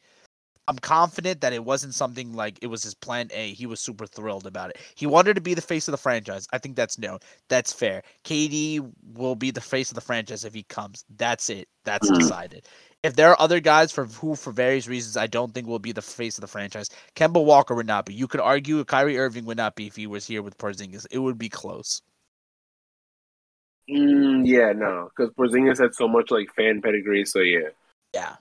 I'm 0.68 0.80
confident 0.80 1.41
that 1.41 1.53
it 1.53 1.63
wasn't 1.63 1.93
something 1.93 2.34
like 2.34 2.57
it 2.61 2.68
was 2.68 2.84
his 2.84 2.95
plan 2.95 3.30
A. 3.34 3.53
He 3.53 3.66
was 3.68 3.80
super 3.80 4.07
thrilled 4.07 4.47
about 4.47 4.72
it. 4.72 4.78
He 4.95 5.05
wanted 5.05 5.36
to 5.36 5.41
be 5.41 5.53
the 5.53 5.61
face 5.61 5.88
of 5.88 5.91
the 5.91 5.97
franchise. 5.97 6.47
I 6.53 6.57
think 6.57 6.76
that's 6.76 6.97
known. 6.97 7.20
That's 7.49 7.72
fair. 7.74 8.01
KD 8.24 8.80
will 9.13 9.36
be 9.36 9.51
the 9.51 9.61
face 9.61 9.91
of 9.91 9.95
the 9.95 10.01
franchise 10.01 10.43
if 10.43 10.53
he 10.55 10.63
comes. 10.63 11.05
That's 11.18 11.49
it. 11.49 11.68
That's 11.84 12.09
Mhm. 12.09 12.13
decided. 12.13 12.68
If 13.03 13.16
there 13.16 13.30
are 13.30 13.39
other 13.39 13.59
guys 13.59 13.91
for 13.91 14.05
who, 14.05 14.36
for 14.36 14.51
various 14.51 14.88
reasons, 14.88 15.18
I 15.18 15.28
don't 15.28 15.53
think 15.53 15.68
will 15.68 15.80
be 15.80 15.91
the 15.91 16.01
face 16.01 16.38
of 16.38 16.41
the 16.41 16.47
franchise. 16.47 16.89
Kemba 17.16 17.43
Walker 17.43 17.76
would 17.76 17.86
not 17.88 18.05
be. 18.07 18.16
You 18.16 18.28
could 18.28 18.39
argue 18.41 18.84
Kyrie 18.86 19.20
Irving 19.20 19.45
would 19.45 19.57
not 19.57 19.76
be 19.76 19.88
if 19.88 19.95
he 19.95 20.07
was 20.07 20.26
here 20.26 20.41
with 20.41 20.57
Porzingis. 20.57 21.05
It 21.11 21.20
would 21.20 21.38
be 21.38 21.49
close. 21.49 22.01
Mm, 23.89 24.43
yeah, 24.47 24.74
no, 24.76 25.09
because 25.16 25.34
Porzingis 25.36 25.80
had 25.80 25.93
so 25.93 26.07
much 26.07 26.32
like 26.32 26.53
fan 26.55 26.82
pedigree. 26.82 27.26
So 27.26 27.39
yeah, 27.39 27.70
Yeah. 28.13 28.38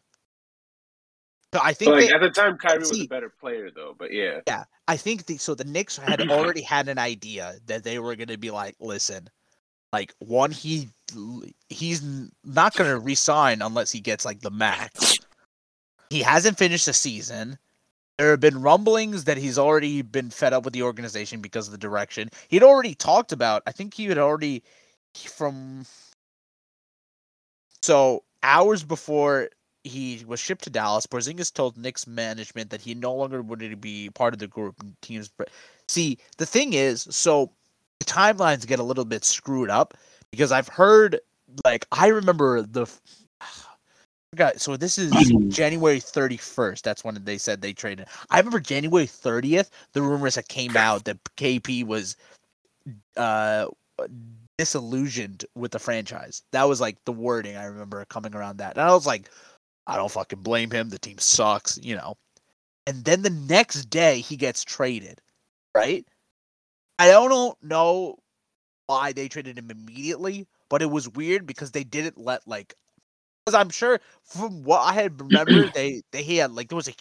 So 1.55 1.61
I 1.63 1.73
think 1.73 1.93
like 1.93 2.09
they- 2.09 2.13
at 2.13 2.21
the 2.21 2.31
time, 2.31 2.59
Kyrie 2.59 2.81
was 2.81 2.89
see- 2.91 3.05
a 3.05 3.09
better 3.09 3.29
player 3.29 3.71
though. 3.71 3.95
But 3.97 4.13
yeah, 4.13 4.41
Yeah, 4.49 4.65
I 4.89 4.97
think 4.97 5.27
the, 5.27 5.37
so. 5.37 5.55
The 5.55 5.63
Knicks 5.63 5.97
had 5.97 6.21
already 6.31 6.63
had 6.63 6.89
an 6.89 6.99
idea 6.99 7.55
that 7.67 7.85
they 7.85 8.01
were 8.01 8.17
going 8.17 8.27
to 8.29 8.37
be 8.37 8.51
like, 8.51 8.75
listen, 8.81 9.29
like 9.93 10.13
one, 10.19 10.51
he 10.51 10.89
he's 11.69 12.03
not 12.45 12.75
going 12.75 12.91
to 12.91 12.99
resign 12.99 13.63
unless 13.63 13.93
he 13.93 14.01
gets 14.01 14.25
like 14.25 14.41
the 14.41 14.51
max. 14.51 15.21
He 16.11 16.23
hasn't 16.23 16.59
finished 16.59 16.87
the 16.87 16.93
season. 16.93 17.57
There 18.19 18.31
have 18.31 18.41
been 18.41 18.61
rumblings 18.61 19.23
that 19.25 19.37
he's 19.37 19.57
already 19.57 20.03
been 20.03 20.31
fed 20.31 20.53
up 20.53 20.65
with 20.65 20.75
the 20.75 20.83
organization 20.83 21.41
because 21.41 21.69
of 21.69 21.73
the 21.73 21.79
direction. 21.79 22.31
He'd 22.49 22.65
already 22.65 22.97
talked 22.97 23.31
about. 23.31 23.63
I 23.69 23.71
think 23.71 23.95
he 23.95 24.07
had 24.07 24.19
already 24.19 24.65
from. 25.15 25.87
So 27.83 28.25
hours 28.43 28.83
before 28.83 29.51
he 29.85 30.25
was 30.27 30.41
shipped 30.41 30.65
to 30.65 30.71
Dallas, 30.71 31.07
Porzingis 31.07 31.53
told 31.53 31.77
Knicks 31.77 32.07
management 32.07 32.71
that 32.71 32.81
he 32.81 32.95
no 32.95 33.15
longer 33.15 33.43
wanted 33.43 33.71
to 33.71 33.77
be 33.77 34.11
part 34.11 34.33
of 34.33 34.41
the 34.41 34.47
group 34.47 34.81
and 34.81 35.01
teams. 35.03 35.29
But 35.29 35.51
see, 35.89 36.19
the 36.39 36.47
thing 36.47 36.73
is, 36.73 37.07
so 37.11 37.53
the 38.01 38.07
timelines 38.07 38.67
get 38.67 38.79
a 38.79 38.83
little 38.83 39.05
bit 39.05 39.25
screwed 39.25 39.71
up 39.71 39.95
because 40.31 40.51
I've 40.51 40.69
heard, 40.69 41.21
like, 41.65 41.87
I 41.93 42.09
remember 42.09 42.63
the. 42.63 42.87
Forgot. 44.31 44.61
So 44.61 44.77
this 44.77 44.99
is 44.99 45.13
January 45.49 46.01
31st. 46.01 46.83
That's 46.83 47.05
when 47.05 47.23
they 47.23 47.39
said 47.39 47.63
they 47.63 47.73
traded. 47.73 48.07
I 48.31 48.39
remember 48.39 48.59
January 48.59 49.07
30th. 49.07 49.71
The 49.93 50.03
rumors 50.03 50.35
that 50.35 50.49
came 50.49 50.77
out 50.77 51.05
that 51.05 51.23
KP 51.37 51.85
was 51.85 52.17
uh 53.17 53.67
disillusioned 54.59 55.45
with 55.55 55.73
the 55.73 55.79
franchise. 55.79 56.43
That 56.53 56.69
was 56.69 56.81
like 56.81 56.97
the 57.05 57.13
wording 57.13 57.57
I 57.57 57.67
remember 57.67 58.05
coming 58.07 58.35
around 58.35 58.59
that. 58.59 58.77
And 58.77 58.83
I 58.83 58.93
was 58.93 59.07
like, 59.07 59.31
I 59.87 59.97
don't 59.97 60.11
fucking 60.11 60.41
blame 60.41 60.71
him. 60.71 60.89
The 60.89 60.99
team 60.99 61.19
sucks, 61.19 61.79
you 61.83 61.97
know. 61.97 62.17
And 62.87 63.05
then 63.05 63.23
the 63.23 63.31
next 63.31 63.87
day 63.91 64.21
he 64.21 64.37
gets 64.37 64.65
traded, 64.65 65.21
right? 65.75 66.07
I 66.99 67.09
don't 67.09 67.57
know- 67.63 68.19
why 68.87 69.13
they 69.13 69.29
traded 69.29 69.59
him 69.59 69.71
immediately, 69.71 70.47
but 70.69 70.83
it 70.83 70.91
was 70.91 71.09
weird 71.09 71.47
because 71.47 71.71
they 71.73 71.85
didn't 71.85 72.19
let 72.19 72.47
like 72.47 72.75
because 73.47 73.55
I'm 73.61 73.71
sure 73.71 74.01
from 74.25 74.63
what 74.65 74.81
I 74.81 74.93
had 74.93 75.21
remembered 75.21 75.73
they 75.75 76.03
they 76.13 76.23
had 76.23 76.53
like 76.53 76.69
there 76.69 76.77
was 76.77 76.89
a 76.89 76.95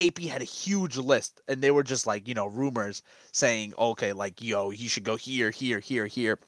KP 0.00 0.28
had 0.28 0.42
a 0.42 0.44
huge 0.44 0.96
list 0.96 1.40
and 1.48 1.62
they 1.62 1.70
were 1.70 1.82
just 1.84 2.06
like, 2.06 2.28
you 2.28 2.34
know, 2.34 2.46
rumors 2.46 3.02
saying, 3.32 3.74
okay, 3.78 4.12
like, 4.12 4.42
yo, 4.42 4.70
he 4.70 4.88
should 4.88 5.04
go 5.04 5.16
here, 5.16 5.50
here, 5.50 5.80
here, 5.80 6.06
here. 6.06 6.38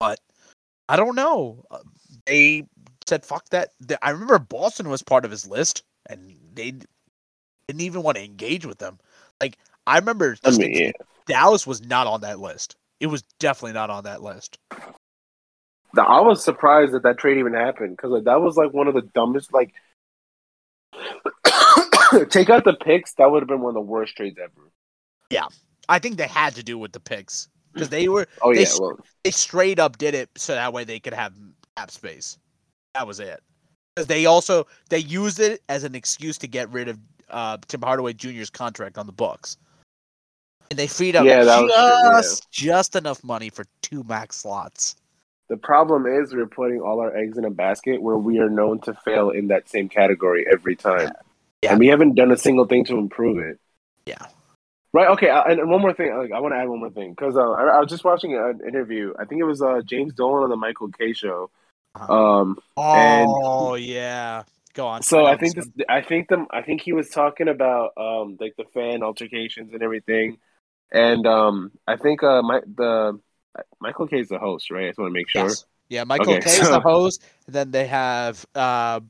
But 0.00 0.20
I 0.88 0.96
don't 0.96 1.14
know. 1.16 1.64
Uh, 1.70 1.80
They 2.26 2.64
said 3.08 3.24
fuck 3.24 3.48
that. 3.50 3.70
I 4.02 4.10
remember 4.10 4.38
Boston 4.38 4.88
was 4.88 5.02
part 5.02 5.24
of 5.24 5.30
his 5.30 5.46
list, 5.46 5.82
and 6.08 6.36
they 6.54 6.74
didn't 7.66 7.80
even 7.80 8.02
want 8.02 8.16
to 8.16 8.24
engage 8.24 8.66
with 8.66 8.78
them. 8.78 8.98
Like 9.40 9.58
I 9.86 9.98
remember, 9.98 10.36
I 10.44 10.50
mean, 10.50 10.72
yeah. 10.74 10.92
Dallas 11.26 11.66
was 11.66 11.84
not 11.84 12.06
on 12.06 12.20
that 12.22 12.38
list. 12.38 12.76
It 13.00 13.06
was 13.06 13.22
definitely 13.38 13.72
not 13.74 13.90
on 13.90 14.04
that 14.04 14.22
list. 14.22 14.58
The- 15.94 16.02
I 16.02 16.20
was 16.20 16.44
surprised 16.44 16.92
that 16.92 17.02
that 17.04 17.18
trade 17.18 17.38
even 17.38 17.54
happened 17.54 17.96
because 17.96 18.10
like, 18.10 18.24
that 18.24 18.40
was 18.40 18.56
like 18.56 18.72
one 18.72 18.88
of 18.88 18.94
the 18.94 19.02
dumbest. 19.02 19.52
Like, 19.52 19.72
take 22.30 22.50
out 22.50 22.64
the 22.64 22.76
picks, 22.80 23.14
that 23.14 23.30
would 23.30 23.42
have 23.42 23.48
been 23.48 23.60
one 23.60 23.70
of 23.70 23.74
the 23.74 23.80
worst 23.80 24.16
trades 24.16 24.38
ever. 24.42 24.70
Yeah, 25.30 25.46
I 25.88 25.98
think 25.98 26.16
they 26.16 26.26
had 26.26 26.54
to 26.56 26.62
do 26.62 26.78
with 26.78 26.92
the 26.92 27.00
picks 27.00 27.48
because 27.72 27.88
they 27.88 28.08
were 28.08 28.26
Oh 28.42 28.52
They 28.52 28.60
yeah, 28.60 28.66
s- 28.66 28.80
well, 28.80 28.98
they 29.24 29.30
straight 29.30 29.78
up 29.78 29.98
did 29.98 30.14
it 30.14 30.30
so 30.36 30.54
that 30.54 30.72
way 30.72 30.84
they 30.84 31.00
could 31.00 31.14
have 31.14 31.34
cap 31.76 31.90
space. 31.90 32.38
That 32.94 33.06
was 33.06 33.20
it. 33.20 33.42
Because 33.94 34.06
they 34.06 34.26
also 34.26 34.66
they 34.90 34.98
used 34.98 35.40
it 35.40 35.62
as 35.68 35.84
an 35.84 35.94
excuse 35.94 36.38
to 36.38 36.46
get 36.48 36.68
rid 36.70 36.88
of 36.88 36.98
uh, 37.30 37.58
Tim 37.66 37.82
Hardaway 37.82 38.12
Jr.'s 38.14 38.50
contract 38.50 38.96
on 38.98 39.06
the 39.06 39.12
books, 39.12 39.56
and 40.70 40.78
they 40.78 40.86
freed 40.86 41.16
up 41.16 41.24
Yeah, 41.26 41.44
was 41.44 41.46
true, 41.58 41.70
yeah. 41.70 42.00
just 42.20 42.50
just 42.50 42.96
enough 42.96 43.22
money 43.24 43.50
for 43.50 43.64
two 43.82 44.04
max 44.04 44.36
slots. 44.36 44.96
the 45.48 45.56
problem 45.56 46.06
is 46.06 46.34
we're 46.34 46.46
putting 46.46 46.80
all 46.80 47.00
our 47.00 47.14
eggs 47.16 47.38
in 47.38 47.44
a 47.44 47.50
basket 47.50 48.00
where 48.00 48.16
we 48.18 48.38
are 48.38 48.48
known 48.50 48.78
to 48.80 48.94
fail 48.94 49.30
in 49.30 49.48
that 49.48 49.68
same 49.68 49.88
category 49.88 50.46
every 50.50 50.76
time, 50.76 51.10
Yeah. 51.62 51.72
and 51.72 51.78
we 51.80 51.88
haven't 51.88 52.14
done 52.14 52.30
a 52.30 52.36
single 52.36 52.66
thing 52.66 52.84
to 52.86 52.96
improve 52.98 53.38
it. 53.38 53.58
Yeah. 54.06 54.24
Right. 54.94 55.08
Okay. 55.08 55.28
uh, 55.28 55.42
And 55.44 55.68
one 55.68 55.82
more 55.82 55.92
thing. 55.92 56.16
Like, 56.16 56.32
I 56.32 56.40
want 56.40 56.54
to 56.54 56.58
add 56.58 56.68
one 56.68 56.78
more 56.80 56.90
thing 56.90 57.10
because 57.10 57.36
uh, 57.36 57.50
I, 57.50 57.62
I 57.76 57.80
was 57.80 57.90
just 57.90 58.04
watching 58.04 58.34
an 58.36 58.60
interview. 58.66 59.12
I 59.18 59.24
think 59.26 59.40
it 59.40 59.44
was 59.44 59.60
uh, 59.60 59.82
James 59.84 60.14
Dolan 60.14 60.44
on 60.44 60.50
the 60.50 60.56
Michael 60.56 60.88
Kay 60.88 61.12
show. 61.12 61.50
Um, 61.94 62.58
Oh 62.76 63.74
yeah, 63.74 64.44
go 64.74 64.86
on. 64.86 65.02
so 65.02 65.26
I 65.26 65.36
think 65.36 65.56
this 65.56 65.68
I 65.88 66.00
think 66.00 66.28
them. 66.28 66.46
I 66.50 66.62
think 66.62 66.80
he 66.80 66.92
was 66.92 67.08
talking 67.10 67.48
about 67.48 67.92
um, 67.96 68.36
like 68.40 68.54
the 68.56 68.64
fan 68.74 69.02
altercations 69.02 69.72
and 69.72 69.82
everything, 69.82 70.38
and 70.92 71.26
um, 71.26 71.72
I 71.86 71.96
think 71.96 72.22
uh, 72.22 72.42
my 72.42 72.60
the 72.60 73.18
Michael 73.80 74.06
Kay 74.06 74.20
is 74.20 74.28
the 74.28 74.38
host, 74.38 74.70
right? 74.70 74.84
I 74.84 74.88
just 74.88 74.98
want 74.98 75.10
to 75.10 75.14
make 75.14 75.28
sure. 75.28 75.48
Yes. 75.48 75.64
Yeah, 75.88 76.04
Michael 76.04 76.34
Okay, 76.34 76.40
Kay 76.40 76.60
is 76.60 76.68
the 76.68 76.80
host, 76.80 77.24
and 77.46 77.54
then 77.54 77.70
they 77.70 77.86
have 77.86 78.44
uh, 78.54 79.00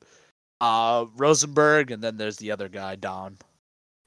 uh, 0.61 1.07
Rosenberg, 1.17 1.91
and 1.91 2.03
then 2.03 2.17
there's 2.17 2.37
the 2.37 2.53
other 2.53 2.69
guy, 2.69 2.95
Don. 2.97 3.37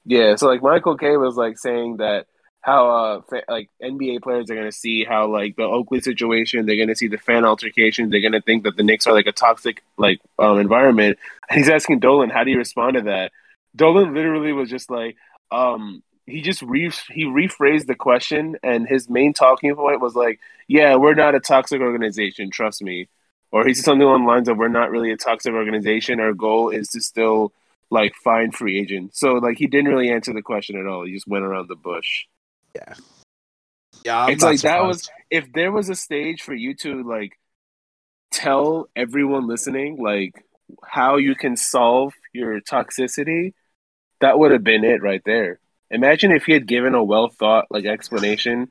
Yeah, 0.04 0.36
so 0.36 0.48
like 0.48 0.62
Michael 0.62 0.96
Kay 0.96 1.16
was 1.16 1.36
like 1.36 1.58
saying 1.58 1.98
that 1.98 2.26
how 2.62 2.90
uh 2.90 3.20
fa- 3.22 3.44
like 3.48 3.68
NBA 3.82 4.22
players 4.22 4.50
are 4.50 4.54
gonna 4.54 4.72
see 4.72 5.04
how 5.04 5.26
like 5.26 5.56
the 5.56 5.64
Oakley 5.64 6.00
situation, 6.00 6.64
they're 6.64 6.78
gonna 6.78 6.96
see 6.96 7.08
the 7.08 7.18
fan 7.18 7.44
altercation, 7.44 8.08
they're 8.08 8.20
gonna 8.20 8.40
think 8.40 8.64
that 8.64 8.76
the 8.76 8.82
Knicks 8.84 9.06
are 9.06 9.12
like 9.12 9.26
a 9.26 9.32
toxic 9.32 9.82
like 9.98 10.20
um 10.38 10.58
environment. 10.58 11.18
And 11.50 11.58
he's 11.58 11.68
asking 11.68 11.98
Dolan, 11.98 12.30
how 12.30 12.44
do 12.44 12.50
you 12.50 12.58
respond 12.58 12.94
to 12.94 13.02
that? 13.02 13.32
Dolan 13.76 14.14
literally 14.14 14.52
was 14.52 14.70
just 14.70 14.90
like, 14.90 15.16
um, 15.50 16.02
he 16.26 16.40
just 16.40 16.62
re- 16.62 16.90
he 17.10 17.24
rephrased 17.24 17.86
the 17.86 17.94
question, 17.94 18.56
and 18.62 18.86
his 18.88 19.10
main 19.10 19.34
talking 19.34 19.74
point 19.74 20.00
was 20.00 20.14
like, 20.14 20.40
"Yeah, 20.68 20.96
we're 20.96 21.14
not 21.14 21.34
a 21.34 21.40
toxic 21.40 21.80
organization, 21.80 22.50
trust 22.50 22.82
me." 22.82 23.08
Or 23.50 23.66
he 23.66 23.74
said 23.74 23.84
something 23.84 24.06
along 24.06 24.22
the 24.22 24.28
lines 24.28 24.48
of, 24.48 24.56
"We're 24.56 24.68
not 24.68 24.90
really 24.90 25.10
a 25.10 25.16
toxic 25.16 25.52
organization. 25.52 26.20
Our 26.20 26.32
goal 26.32 26.70
is 26.70 26.88
to 26.90 27.00
still 27.00 27.52
like 27.90 28.14
find 28.14 28.54
free 28.54 28.78
agents." 28.78 29.18
So 29.18 29.34
like 29.34 29.58
he 29.58 29.66
didn't 29.66 29.90
really 29.90 30.10
answer 30.10 30.32
the 30.32 30.42
question 30.42 30.78
at 30.78 30.86
all. 30.86 31.04
He 31.04 31.12
just 31.12 31.26
went 31.28 31.44
around 31.44 31.68
the 31.68 31.76
bush. 31.76 32.26
Yeah. 32.74 32.94
Yeah, 34.04 34.24
I'm 34.24 34.32
it's 34.32 34.42
not 34.42 34.48
like 34.48 34.60
that 34.62 34.84
was 34.84 35.08
if 35.30 35.52
there 35.52 35.70
was 35.70 35.88
a 35.88 35.94
stage 35.94 36.42
for 36.42 36.54
you 36.54 36.74
to 36.76 37.02
like 37.08 37.38
tell 38.30 38.88
everyone 38.96 39.46
listening 39.46 40.02
like 40.02 40.44
how 40.82 41.16
you 41.16 41.34
can 41.34 41.56
solve 41.56 42.12
your 42.32 42.60
toxicity, 42.60 43.52
that 44.20 44.38
would 44.38 44.52
have 44.52 44.64
been 44.64 44.84
it 44.84 45.02
right 45.02 45.22
there. 45.24 45.60
Imagine 45.90 46.32
if 46.32 46.44
he 46.44 46.52
had 46.52 46.66
given 46.66 46.94
a 46.94 47.04
well 47.04 47.28
thought 47.28 47.66
like 47.70 47.84
explanation, 47.84 48.68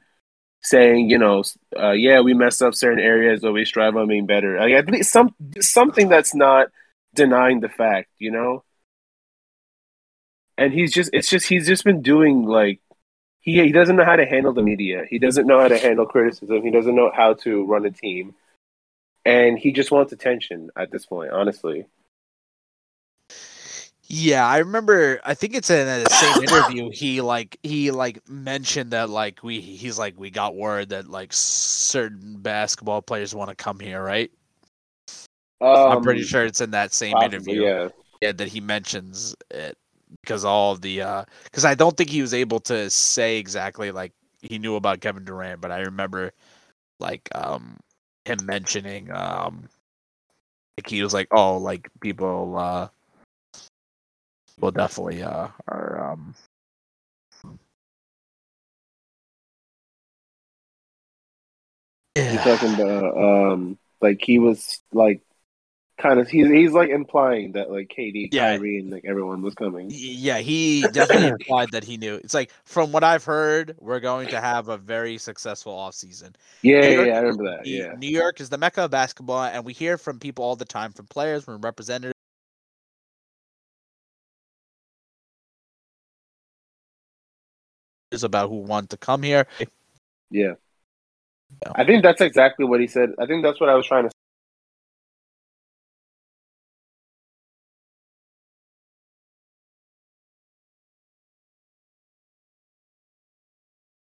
saying, 0.62 1.10
you 1.10 1.18
know, 1.18 1.44
uh, 1.78 1.92
yeah, 1.92 2.22
we 2.22 2.34
messed 2.34 2.62
up 2.62 2.76
certain 2.76 3.00
areas, 3.00 3.42
but 3.42 3.54
we 3.54 3.66
strive 3.66 3.96
on 3.96 4.08
being 4.08 4.26
better. 4.26 4.58
Like 4.58 4.74
at 4.74 4.90
least 4.90 5.12
some 5.12 5.36
something 5.60 6.10
that's 6.10 6.36
not 6.36 6.68
denying 7.14 7.60
the 7.60 7.70
fact, 7.70 8.10
you 8.18 8.32
know. 8.32 8.64
And 10.58 10.74
he's 10.74 10.92
just 10.92 11.10
it's 11.14 11.30
just 11.30 11.48
he's 11.48 11.68
just 11.68 11.84
been 11.84 12.02
doing 12.02 12.44
like 12.46 12.82
he 13.42 13.62
he 13.64 13.72
doesn't 13.72 13.96
know 13.96 14.06
how 14.06 14.16
to 14.16 14.26
handle 14.26 14.54
the 14.54 14.64
media. 14.64 15.06
He 15.10 15.20
doesn't 15.20 15.48
know 15.48 15.60
how 15.60 15.68
to 15.68 15.78
handle 15.80 16.06
criticism. 16.06 16.62
He 16.64 16.72
doesn't 16.72 16.96
know 16.96 17.12
how 17.14 17.34
to 17.36 17.66
run 17.66 17.86
a 17.86 17.92
team. 17.92 18.36
And 19.26 19.60
he 19.60 19.72
just 19.74 19.92
wants 19.92 20.14
attention 20.14 20.72
at 20.78 20.92
this 20.92 21.06
point, 21.06 21.32
honestly. 21.32 21.86
Yeah, 24.08 24.46
I 24.46 24.58
remember. 24.58 25.22
I 25.24 25.34
think 25.36 25.56
it's 25.56 25.70
in 25.70 25.86
the 25.88 26.10
same 26.10 26.42
interview. 26.42 26.90
He 26.92 27.22
like 27.22 27.58
he 27.64 27.92
like 27.92 28.28
mentioned 28.30 28.92
that 28.92 29.10
like 29.10 29.42
we 29.44 29.62
he's 29.62 29.98
like 29.98 30.20
we 30.20 30.30
got 30.30 30.56
word 30.56 30.90
that 30.90 31.08
like 31.10 31.32
certain 31.34 32.38
basketball 32.42 33.02
players 33.02 33.34
want 33.34 33.50
to 33.50 33.56
come 33.56 33.80
here, 33.80 34.04
right? 34.04 34.30
I'm 35.86 36.00
pretty 36.00 36.22
Um, 36.22 36.24
sure 36.24 36.46
it's 36.46 36.62
in 36.62 36.72
that 36.72 36.94
same 36.94 37.22
possibly, 37.22 37.22
interview. 37.22 37.64
Yeah. 37.64 37.90
yeah, 38.22 38.32
that 38.34 38.48
he 38.50 38.62
mentions 38.62 39.36
it 39.52 39.78
because 40.22 40.44
all 40.46 40.76
the 40.76 41.02
uh 41.02 41.26
because 41.46 41.66
I 41.66 41.76
don't 41.76 41.96
think 41.96 42.10
he 42.10 42.22
was 42.22 42.34
able 42.34 42.60
to 42.62 42.90
say 42.90 43.38
exactly 43.38 43.92
like 43.92 44.14
he 44.42 44.58
knew 44.60 44.76
about 44.76 45.02
Kevin 45.02 45.24
Durant, 45.24 45.62
but 45.62 45.72
I 45.72 45.80
remember 45.82 46.32
like 47.00 47.30
um 47.34 47.78
him 48.26 48.46
mentioning 48.46 49.12
um 49.12 49.70
like 50.78 50.88
he 50.88 51.02
was 51.04 51.14
like 51.14 51.28
oh 51.32 51.58
like 51.58 51.90
people 52.02 52.58
uh 52.58 52.88
will 54.60 54.72
definitely 54.72 55.24
uh 55.24 55.48
are 55.68 56.12
um 56.12 56.36
He's 62.14 62.26
yeah. 62.26 62.44
talking 62.44 62.74
about 62.74 63.18
um 63.18 63.78
like 64.02 64.22
he 64.22 64.38
was 64.38 64.82
like 64.92 65.22
kind 66.02 66.20
of 66.20 66.28
he's 66.28 66.48
he's 66.50 66.72
like 66.74 66.90
implying 66.90 67.52
that 67.54 67.70
like 67.72 67.88
KD, 67.96 68.30
Yeah. 68.32 68.56
Kyrie, 68.58 68.80
and 68.80 68.90
like 68.90 69.06
everyone 69.06 69.42
was 69.42 69.54
coming. 69.54 69.88
Yeah, 69.92 70.40
he 70.40 70.82
definitely 70.92 71.28
implied 71.40 71.70
that 71.72 71.84
he 71.84 71.98
knew. 71.98 72.16
It's 72.16 72.34
like 72.34 72.52
from 72.66 72.92
what 72.92 73.04
I've 73.04 73.24
heard, 73.24 73.76
we're 73.80 74.00
going 74.00 74.28
to 74.30 74.42
have 74.42 74.68
a 74.70 74.78
very 74.78 75.18
successful 75.18 75.74
offseason. 75.74 76.36
Yeah, 76.64 76.82
yeah, 76.82 76.90
York- 76.90 77.08
yeah, 77.08 77.14
I 77.14 77.20
remember 77.20 77.44
that. 77.52 77.66
New- 77.66 77.78
Yeah. 77.78 77.94
New 77.98 78.10
York 78.10 78.42
is 78.42 78.50
the 78.50 78.58
mecca 78.58 78.86
of 78.86 78.92
basketball, 78.92 79.44
and 79.44 79.64
we 79.64 79.74
hear 79.74 79.98
from 79.98 80.20
people 80.20 80.44
all 80.44 80.56
the 80.56 80.66
time, 80.66 80.92
from 80.92 81.08
players, 81.08 81.44
from 81.46 81.62
representatives. 81.62 82.16
Is 88.12 88.24
about 88.26 88.50
who 88.50 88.58
want 88.58 88.90
to 88.90 88.98
come 88.98 89.24
here. 89.24 89.48
Yeah. 89.60 89.66
Yeah. 90.32 90.54
I 91.76 91.86
think 91.86 92.04
that's 92.04 92.22
exactly 92.22 92.66
what 92.66 92.80
he 92.82 92.88
said. 92.88 93.12
I 93.20 93.26
think 93.26 93.44
that's 93.44 93.60
what 93.60 93.70
I 93.70 93.76
was 93.76 93.86
trying 93.86 94.04
to 94.04 94.12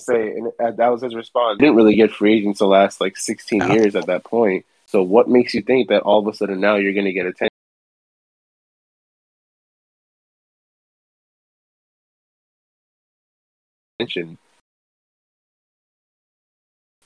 say, 0.07 0.31
and 0.31 0.47
uh, 0.59 0.71
that 0.71 0.87
was 0.89 1.01
his 1.01 1.13
response. 1.15 1.59
Didn't 1.59 1.75
really 1.75 1.95
get 1.95 2.11
free 2.11 2.37
agents 2.37 2.59
the 2.59 2.67
last 2.67 2.99
like 2.99 3.17
16 3.17 3.59
No. 3.59 3.67
years 3.73 3.95
at 3.95 4.07
that 4.07 4.23
point. 4.23 4.65
So 4.85 5.03
what 5.03 5.27
makes 5.29 5.53
you 5.53 5.61
think 5.61 5.89
that 5.89 6.01
all 6.03 6.19
of 6.19 6.27
a 6.27 6.35
sudden 6.35 6.59
now 6.59 6.75
you're 6.75 6.93
going 6.93 7.05
to 7.05 7.13
get 7.13 7.25
attention? 7.25 7.49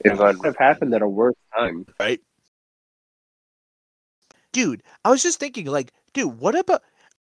It 0.04 0.18
would 0.18 0.46
have 0.46 0.58
happened 0.58 0.94
at 0.94 1.02
a 1.02 1.08
worse 1.08 1.36
time. 1.56 1.86
right? 2.00 2.20
Dude, 4.52 4.84
I 5.06 5.10
was 5.10 5.24
just 5.24 5.40
thinking, 5.40 5.68
like, 5.68 5.92
dude, 6.14 6.38
what 6.40 6.58
about 6.58 6.82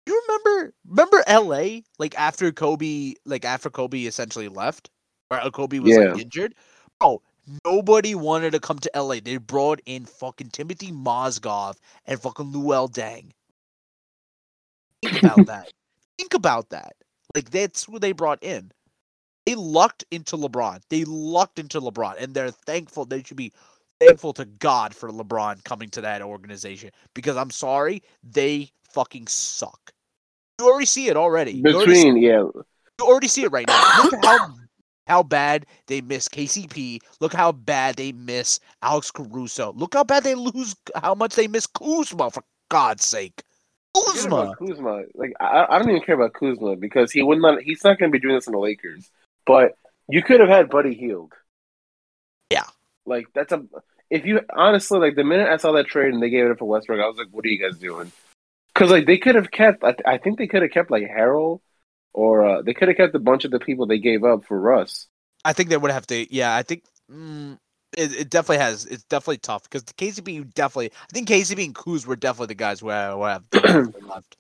you 0.07 0.23
remember 0.27 0.75
remember 0.87 1.23
LA? 1.29 1.81
Like 1.99 2.19
after 2.19 2.51
Kobe 2.53 3.15
like 3.25 3.45
after 3.45 3.71
Kobe 3.71 4.01
essentially 4.05 4.49
left? 4.49 4.91
Or 5.31 5.51
Kobe 5.51 5.79
was 5.79 5.97
Yeah. 5.97 6.13
like 6.13 6.23
injured? 6.23 6.55
Bro, 6.99 7.23
nobody 7.65 8.15
wanted 8.15 8.53
to 8.53 8.61
come 8.61 8.79
to 8.81 8.91
LA. 8.95 9.21
They 9.21 9.37
brought 9.37 9.81
in 9.87 10.05
fucking 10.05 10.49
Timofey 10.49 10.93
Mozgov 10.93 11.77
and 12.07 12.21
fucking 12.21 12.53
Luol 12.53 12.91
Deng. 12.91 13.31
Think 15.03 15.15
about 15.25 15.47
that. 15.47 15.71
Think 16.19 16.35
about 16.35 16.71
that. 16.71 16.95
Like 17.35 17.51
that's 17.51 17.85
who 17.85 17.99
they 17.99 18.13
brought 18.13 18.43
in. 18.43 18.73
They 19.47 19.55
lucked 19.55 20.05
into 20.11 20.37
LeBron. 20.37 20.83
They 20.91 21.05
lucked 21.05 21.59
into 21.59 21.81
LeBron, 21.81 22.17
and 22.21 22.35
they're 22.35 22.51
thankful. 22.51 23.05
They 23.05 23.23
should 23.23 23.37
be 23.37 23.53
thankful 23.99 24.33
to 24.35 24.45
God 24.45 24.95
for 24.95 25.11
LeBron 25.11 25.65
coming 25.65 25.89
to 25.91 26.01
that 26.03 26.23
organization 26.23 26.91
because 27.15 27.37
I'm 27.37 27.51
sorry, 27.51 28.03
they 28.23 28.71
fucking 28.91 29.29
suck. 29.29 29.93
You 30.59 30.67
already 30.67 30.87
see 30.87 31.09
it 31.09 31.17
already. 31.17 31.53
You 31.53 31.75
already, 31.75 31.95
see, 31.95 32.05
Between, 32.05 32.23
yeah, 32.23 32.43
you 32.43 33.07
already 33.07 33.29
see 33.29 33.45
it 33.45 33.53
right 33.53 33.67
now. 33.67 34.03
Look 34.03 34.25
how 34.25 34.55
how 35.07 35.23
bad 35.23 35.67
they 35.87 36.01
miss 36.01 36.29
KCP. 36.29 37.01
Look 37.21 37.33
how 37.33 37.53
bad 37.53 37.97
they 37.97 38.13
miss 38.13 38.61
Alex 38.83 39.11
Caruso. 39.11 39.73
Look 39.73 39.95
how 39.95 40.05
bad 40.05 40.25
they 40.25 40.35
lose. 40.35 40.77
How 40.95 41.15
much 41.15 41.35
they 41.35 41.49
miss 41.49 41.67
Kuzma 41.67 42.31
for 42.31 42.43
God's 42.69 43.05
sake. 43.05 43.43
Kuzma. 43.95 44.55
Kuzma. 44.59 45.03
Like 45.15 45.33
I, 45.41 45.67
I 45.69 45.79
don't 45.79 45.91
even 45.91 46.03
care 46.03 46.15
about 46.15 46.35
Kuzma 46.35 46.77
because 46.77 47.11
he 47.13 47.23
would 47.23 47.41
not. 47.41 47.61
He's 47.63 47.85
not 47.85 47.99
going 47.99 48.11
to 48.11 48.13
be 48.13 48.21
doing 48.21 48.37
this 48.37 48.47
in 48.47 48.53
the 48.53 48.59
Lakers. 48.59 49.11
But 49.47 49.73
you 50.09 50.23
could 50.23 50.41
have 50.41 50.49
had 50.49 50.71
Buddy 50.71 50.95
Hield. 50.95 51.33
Yeah. 52.51 52.67
Like 53.07 53.27
that's 53.35 53.53
a. 53.53 53.65
If 54.11 54.27
you 54.27 54.41
honestly 54.55 54.99
like 54.99 55.15
the 55.15 55.25
minute 55.25 55.49
I 55.49 55.57
saw 55.57 55.73
that 55.73 55.87
trade 55.87 56.13
and 56.13 56.23
they 56.23 56.31
gave 56.31 56.47
it 56.47 56.53
up 56.53 56.59
for 56.59 56.65
Westbrook, 56.67 57.01
I 57.01 57.07
was 57.07 57.17
like, 57.17 57.29
"What 57.31 57.45
are 57.45 57.49
you 57.49 57.63
guys 57.63 57.79
doing?" 57.79 58.11
Because 58.75 58.91
like 58.91 59.07
they 59.07 59.19
could 59.19 59.35
have 59.37 59.51
kept. 59.51 59.85
I, 59.85 59.95
I 60.07 60.19
think 60.19 60.39
they 60.39 60.47
could 60.47 60.63
have 60.63 60.71
kept 60.71 60.91
like 60.91 61.05
Harrell, 61.05 61.61
or 62.13 62.47
uh, 62.47 62.63
they 62.63 62.75
could 62.75 62.89
have 62.89 62.97
kept 62.97 63.15
a 63.15 63.19
bunch 63.21 63.45
of 63.45 63.51
the 63.51 63.61
people 63.61 63.87
they 63.87 63.99
gave 63.99 64.25
up 64.25 64.45
for 64.45 64.59
Russ. 64.61 65.07
I 65.45 65.53
think 65.53 65.69
they 65.69 65.77
would 65.77 65.91
have 65.91 66.07
to. 66.09 66.33
Yeah, 66.35 66.55
I 66.55 66.63
think 66.63 66.85
mm, 67.11 67.59
it, 67.97 68.13
it 68.21 68.31
definitely 68.31 68.59
has. 68.59 68.85
It's 68.87 69.05
definitely 69.05 69.39
tough 69.39 69.65
because 69.65 69.85
the 69.85 69.95
KCP 69.95 70.43
definitely. 70.43 70.93
I 70.95 71.13
think 71.13 71.29
KCP 71.29 71.65
and 71.65 71.75
Kuz 71.75 72.07
were 72.07 72.17
definitely 72.17 72.49
the 72.49 72.55
guys 72.55 72.81
who 72.81 72.89
have, 72.89 73.15
who 73.15 73.25
have 73.25 73.45
left. 74.01 74.37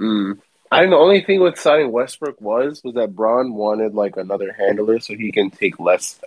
Mm. 0.00 0.38
I 0.70 0.80
think 0.80 0.90
the 0.90 0.96
only 0.96 1.22
thing 1.22 1.40
with 1.40 1.58
signing 1.58 1.92
Westbrook 1.92 2.40
was 2.40 2.82
was 2.82 2.94
that 2.94 3.14
Bron 3.14 3.54
wanted 3.54 3.94
like 3.94 4.16
another 4.16 4.52
handler 4.52 4.98
so 4.98 5.14
he 5.14 5.30
can 5.30 5.50
take 5.50 5.78
less, 5.78 6.20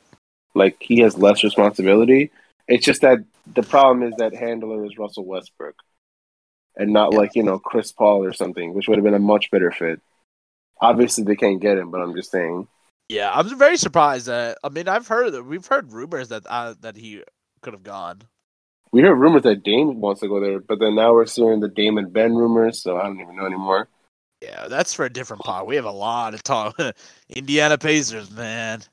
like 0.56 0.78
he 0.82 1.02
has 1.02 1.18
less 1.18 1.43
responsibility. 1.43 2.32
It's 2.68 2.86
just 2.86 3.02
that 3.02 3.20
the 3.48 3.64
problem 3.64 4.04
is 4.10 4.18
that 4.18 4.36
handler 4.36 4.86
is 4.86 4.98
Russell 4.98 5.26
Westbrook, 5.26 5.76
and 6.76 6.93
not 6.93 7.12
Yeah. 7.12 7.18
like 7.18 7.36
you 7.36 7.43
know 7.43 7.60
Chris 7.60 7.91
Paul 7.91 8.24
or 8.24 8.34
something, 8.34 8.74
which 8.74 8.88
would 8.88 8.98
have 8.98 9.06
been 9.06 9.14
a 9.14 9.20
much 9.20 9.52
better 9.52 9.72
fit. 9.72 10.02
Obviously, 10.82 11.23
they 11.23 11.36
can't 11.36 11.61
get 11.61 11.78
him, 11.78 11.91
but 11.91 12.01
I'm 12.01 12.15
just 12.15 12.32
saying. 12.32 12.67
Yeah, 13.09 13.32
I'm 13.34 13.57
very 13.57 13.78
surprised 13.78 14.28
that. 14.28 14.57
I 14.63 14.69
mean, 14.69 14.88
I've 14.88 15.07
heard 15.07 15.32
that 15.34 15.43
we've 15.43 15.65
heard 15.65 15.91
rumors 15.91 16.30
that 16.30 16.43
uh, 16.47 16.75
that 16.82 16.95
he 16.97 17.23
could 17.61 17.73
have 17.73 17.84
gone. 17.84 18.21
We 18.91 19.01
heard 19.01 19.15
rumors 19.15 19.43
that 19.43 19.63
Dame 19.63 19.99
wants 20.01 20.21
to 20.21 20.28
go 20.28 20.39
there, 20.39 20.59
but 20.59 20.80
then 20.80 20.95
now 20.95 21.13
we're 21.13 21.25
hearing 21.28 21.59
the 21.59 21.67
Dame 21.69 21.97
and 21.97 22.11
Ben 22.11 22.36
rumors, 22.36 22.82
so 22.82 22.97
I 22.97 23.03
don't 23.03 23.19
even 23.19 23.36
know 23.36 23.45
anymore. 23.45 23.89
Yeah, 24.41 24.67
that's 24.67 24.93
for 24.93 25.05
a 25.05 25.09
different 25.09 25.43
part. 25.43 25.65
We 25.67 25.75
have 25.78 25.86
a 25.86 25.91
lot 25.91 26.34
of 26.34 26.43
talk. 26.43 26.80
Indiana 27.30 27.78
Pacers, 27.78 28.30
man. 28.32 28.84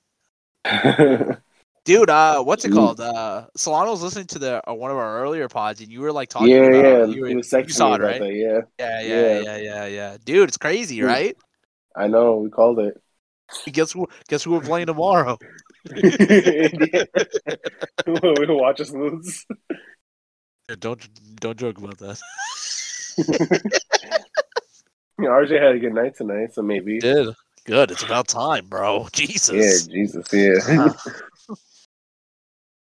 Dude, 1.84 2.08
uh, 2.08 2.42
what's 2.42 2.64
it 2.64 2.70
Mm. 2.70 2.74
called? 2.74 3.00
Uh, 3.00 3.46
Solano 3.56 3.90
was 3.90 4.02
listening 4.02 4.26
to 4.28 4.38
the 4.38 4.70
uh, 4.70 4.72
one 4.72 4.90
of 4.90 4.96
our 4.96 5.20
earlier 5.20 5.48
pods, 5.48 5.80
and 5.82 5.92
you 5.92 6.00
were 6.00 6.12
like 6.12 6.30
talking 6.30 6.48
yeah, 6.48 6.64
about 6.64 6.82
yeah, 6.82 7.04
you, 7.04 7.20
were, 7.20 7.28
you 7.28 7.42
saw 7.42 7.94
it, 7.94 8.00
right? 8.00 8.20
that. 8.20 8.32
Yeah, 8.32 8.60
Yeah, 8.78 9.02
yeah, 9.02 9.40
Yeah. 9.40 9.40
yeah, 9.42 9.56
yeah, 9.58 9.86
yeah. 9.86 10.16
Dude, 10.24 10.48
it's 10.48 10.56
crazy, 10.56 11.00
Mm. 11.00 11.06
right? 11.06 11.36
I 11.96 12.08
know. 12.08 12.36
We 12.36 12.50
called 12.50 12.78
it. 12.80 13.00
Guess 13.70 13.92
who? 13.92 14.08
Guess 14.28 14.44
who 14.44 14.52
we're 14.52 14.60
playing 14.60 14.86
tomorrow? 14.86 15.38
we 15.94 16.00
watch 18.06 18.80
us 18.80 18.90
lose. 18.90 19.44
Yeah, 20.68 20.76
don't 20.78 21.08
don't 21.40 21.58
joke 21.58 21.78
about 21.78 21.98
that. 21.98 22.20
Yeah, 25.16 25.28
RJ 25.28 25.62
had 25.62 25.76
a 25.76 25.78
good 25.78 25.94
night 25.94 26.16
tonight, 26.16 26.54
so 26.54 26.62
maybe. 26.62 26.98
Did 26.98 27.28
good. 27.64 27.92
It's 27.92 28.02
about 28.02 28.26
time, 28.26 28.66
bro. 28.66 29.08
Jesus. 29.12 29.54
Yeah, 29.54 29.94
Jesus. 29.94 30.26
Jesus, 30.28 30.68
yeah. 30.68 30.88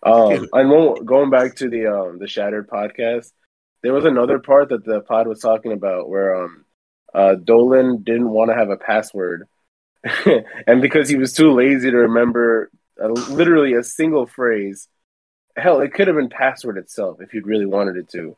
um, 0.03 0.47
and 0.51 1.05
going 1.05 1.29
back 1.29 1.55
to 1.57 1.69
the 1.69 1.85
um 1.85 2.17
the 2.17 2.27
Shattered 2.27 2.67
podcast, 2.67 3.31
there 3.83 3.93
was 3.93 4.05
another 4.05 4.39
part 4.39 4.69
that 4.69 4.83
the 4.83 5.01
pod 5.01 5.27
was 5.27 5.41
talking 5.41 5.73
about 5.73 6.09
where 6.09 6.43
um 6.43 6.62
uh 7.13 7.35
Dolan 7.35 8.03
didn't 8.03 8.29
want 8.29 8.49
to 8.51 8.55
have 8.55 8.69
a 8.69 8.77
password, 8.77 9.47
and 10.67 10.81
because 10.81 11.09
he 11.09 11.15
was 11.15 11.33
too 11.33 11.51
lazy 11.53 11.91
to 11.91 11.97
remember 11.97 12.69
uh, 13.01 13.07
literally 13.07 13.73
a 13.73 13.83
single 13.83 14.25
phrase, 14.25 14.87
hell, 15.55 15.81
it 15.81 15.93
could 15.93 16.07
have 16.07 16.15
been 16.15 16.29
password 16.29 16.77
itself 16.77 17.21
if 17.21 17.33
you'd 17.33 17.47
really 17.47 17.65
wanted 17.65 17.97
it 17.97 18.09
to. 18.09 18.35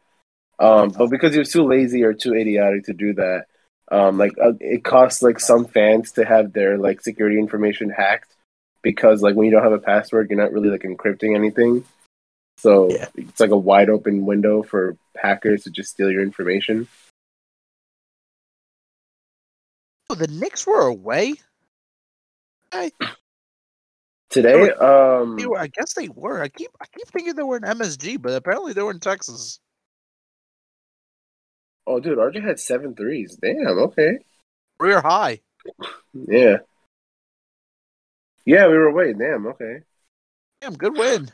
Um, 0.58 0.90
but 0.90 1.10
because 1.10 1.34
he 1.34 1.40
was 1.40 1.52
too 1.52 1.68
lazy 1.68 2.04
or 2.04 2.14
too 2.14 2.34
idiotic 2.34 2.86
to 2.86 2.94
do 2.94 3.14
that, 3.16 3.46
um, 3.92 4.18
like 4.18 4.34
uh, 4.42 4.54
it 4.60 4.84
costs 4.84 5.22
like 5.22 5.40
some 5.40 5.66
fans 5.66 6.14
to 6.14 6.26
have 6.26 6.54
their 6.54 6.78
like 6.78 7.02
security 7.02 7.38
information 7.38 7.90
hacked 7.90 8.34
because 8.82 9.22
like 9.22 9.36
when 9.36 9.46
you 9.46 9.52
don't 9.52 9.64
have 9.64 9.74
a 9.74 9.80
password, 9.80 10.30
you're 10.30 10.40
not 10.40 10.54
really 10.54 10.70
like 10.70 10.84
encrypting 10.84 11.36
anything. 11.36 11.84
So 12.58 12.90
Yeah. 12.92 13.08
it's 13.16 13.40
like 13.40 13.52
a 13.52 13.58
wide 13.58 13.90
open 13.90 14.26
window 14.26 14.64
for 14.64 14.98
hackers 15.18 15.64
to 15.64 15.72
just 15.72 15.92
steal 15.92 16.10
your 16.10 16.24
information. 16.24 16.88
The 20.16 20.28
Knicks 20.28 20.66
were 20.66 20.88
away. 20.88 21.36
Today, 24.30 24.70
um, 24.72 25.38
They 25.38 25.46
were, 25.46 25.58
I 25.58 25.68
guess 25.68 25.94
they 25.94 26.10
were. 26.10 26.42
I 26.42 26.50
keep 26.50 26.70
I 26.82 26.86
keep 26.88 27.08
thinking 27.08 27.36
they 27.36 27.44
were 27.44 27.58
in 27.58 27.64
MSG, 27.64 28.22
but 28.22 28.34
apparently 28.34 28.74
they 28.74 28.82
were 28.82 28.92
in 28.92 29.00
Texas. 29.00 29.60
oh 31.88 32.00
dude, 32.00 32.18
RJ 32.18 32.44
had 32.44 32.60
seven 32.60 32.96
threes. 32.96 33.38
Damn, 33.42 33.78
okay, 33.80 34.18
Career 34.80 35.00
high. 35.02 35.40
yeah, 36.14 36.58
yeah, 38.46 38.68
we 38.68 38.74
were 38.74 38.88
away. 38.88 39.14
Damn, 39.14 39.46
okay, 39.48 39.84
Damn, 40.60 40.74
good 40.74 40.98
win. 40.98 41.32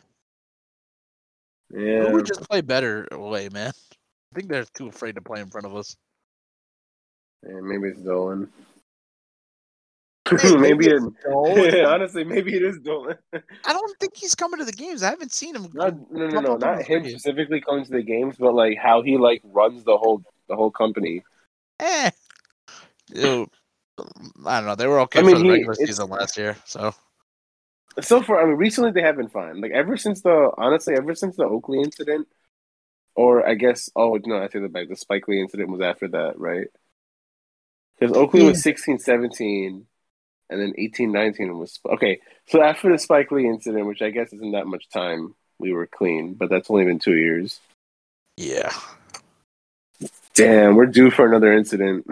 yeah. 1.73 2.05
We 2.05 2.11
would 2.13 2.25
just 2.27 2.47
play 2.47 2.61
better 2.61 3.07
away, 3.11 3.49
man. 3.49 3.71
I 4.31 4.35
think 4.35 4.49
they're 4.49 4.65
too 4.65 4.87
afraid 4.89 5.15
to 5.15 5.21
play 5.21 5.41
in 5.41 5.49
front 5.49 5.65
of 5.65 5.75
us. 5.75 5.95
yeah 7.47 7.59
maybe 7.61 7.87
it's 7.87 7.99
Dolan. 8.01 8.49
Maybe 10.59 10.87
it, 10.87 11.01
honestly, 11.85 12.23
maybe 12.23 12.55
it 12.55 12.63
is 12.63 12.79
Dolan. 12.79 13.17
I 13.33 13.73
don't 13.73 13.99
think 13.99 14.15
he's 14.15 14.35
coming 14.35 14.59
to 14.59 14.65
the 14.65 14.71
games. 14.71 15.03
I 15.03 15.09
haven't 15.09 15.33
seen 15.33 15.55
him. 15.55 15.69
Not, 15.73 16.11
no, 16.11 16.27
no, 16.27 16.39
no, 16.39 16.55
not 16.55 16.83
him 16.83 17.03
specifically 17.03 17.59
coming 17.59 17.83
to 17.83 17.91
the 17.91 18.01
games, 18.01 18.37
but 18.39 18.53
like 18.53 18.77
how 18.77 19.01
he 19.01 19.17
like 19.17 19.41
runs 19.43 19.83
the 19.83 19.97
whole 19.97 20.23
the 20.47 20.55
whole 20.55 20.71
company. 20.71 21.23
Eh. 21.79 22.11
Ew. 23.13 23.49
I 24.45 24.59
don't 24.59 24.67
know. 24.67 24.75
They 24.75 24.87
were 24.87 25.01
okay 25.01 25.19
I 25.19 25.23
mean, 25.23 25.35
for 25.35 25.39
the 25.39 25.45
he- 25.45 25.51
regular 25.51 25.73
season 25.75 26.09
last 26.09 26.37
year. 26.37 26.55
So 26.65 26.93
So 27.99 28.21
far, 28.21 28.41
I 28.41 28.45
mean, 28.45 28.55
recently 28.55 28.91
they 28.91 29.01
have 29.01 29.17
been 29.17 29.29
fine. 29.29 29.59
Like 29.59 29.71
ever 29.71 29.97
since 29.97 30.21
the 30.21 30.51
honestly, 30.57 30.95
ever 30.95 31.13
since 31.13 31.35
the 31.35 31.43
Oakley 31.43 31.79
incident, 31.79 32.27
or 33.15 33.45
I 33.47 33.55
guess 33.55 33.89
oh 33.95 34.17
no, 34.25 34.37
I 34.37 34.47
that 34.47 34.71
back. 34.71 34.87
The 34.87 34.95
Spike 34.95 35.27
Lee 35.27 35.41
incident 35.41 35.69
was 35.69 35.81
after 35.81 36.07
that, 36.09 36.39
right? 36.39 36.67
Because 37.99 38.17
Oakley 38.17 38.43
was 38.43 38.63
16, 38.63 38.97
17, 38.97 39.85
and 40.51 40.61
then 40.61 40.73
18, 40.77 41.11
19 41.11 41.57
was 41.57 41.79
okay. 41.85 42.19
So 42.47 42.61
after 42.61 42.91
the 42.91 42.99
Spike 42.99 43.31
Lee 43.31 43.47
incident, 43.47 43.87
which 43.87 44.01
I 44.03 44.11
guess 44.11 44.33
isn't 44.33 44.51
that 44.51 44.67
much 44.67 44.89
time, 44.89 45.35
we 45.59 45.73
were 45.73 45.87
clean, 45.87 46.35
but 46.35 46.49
that's 46.49 46.69
only 46.69 46.85
been 46.85 46.99
two 46.99 47.15
years. 47.17 47.59
yeah. 48.37 48.71
Damn, 50.33 50.75
we're 50.75 50.85
due 50.87 51.11
for 51.11 51.25
another 51.27 51.51
incident. 51.53 52.07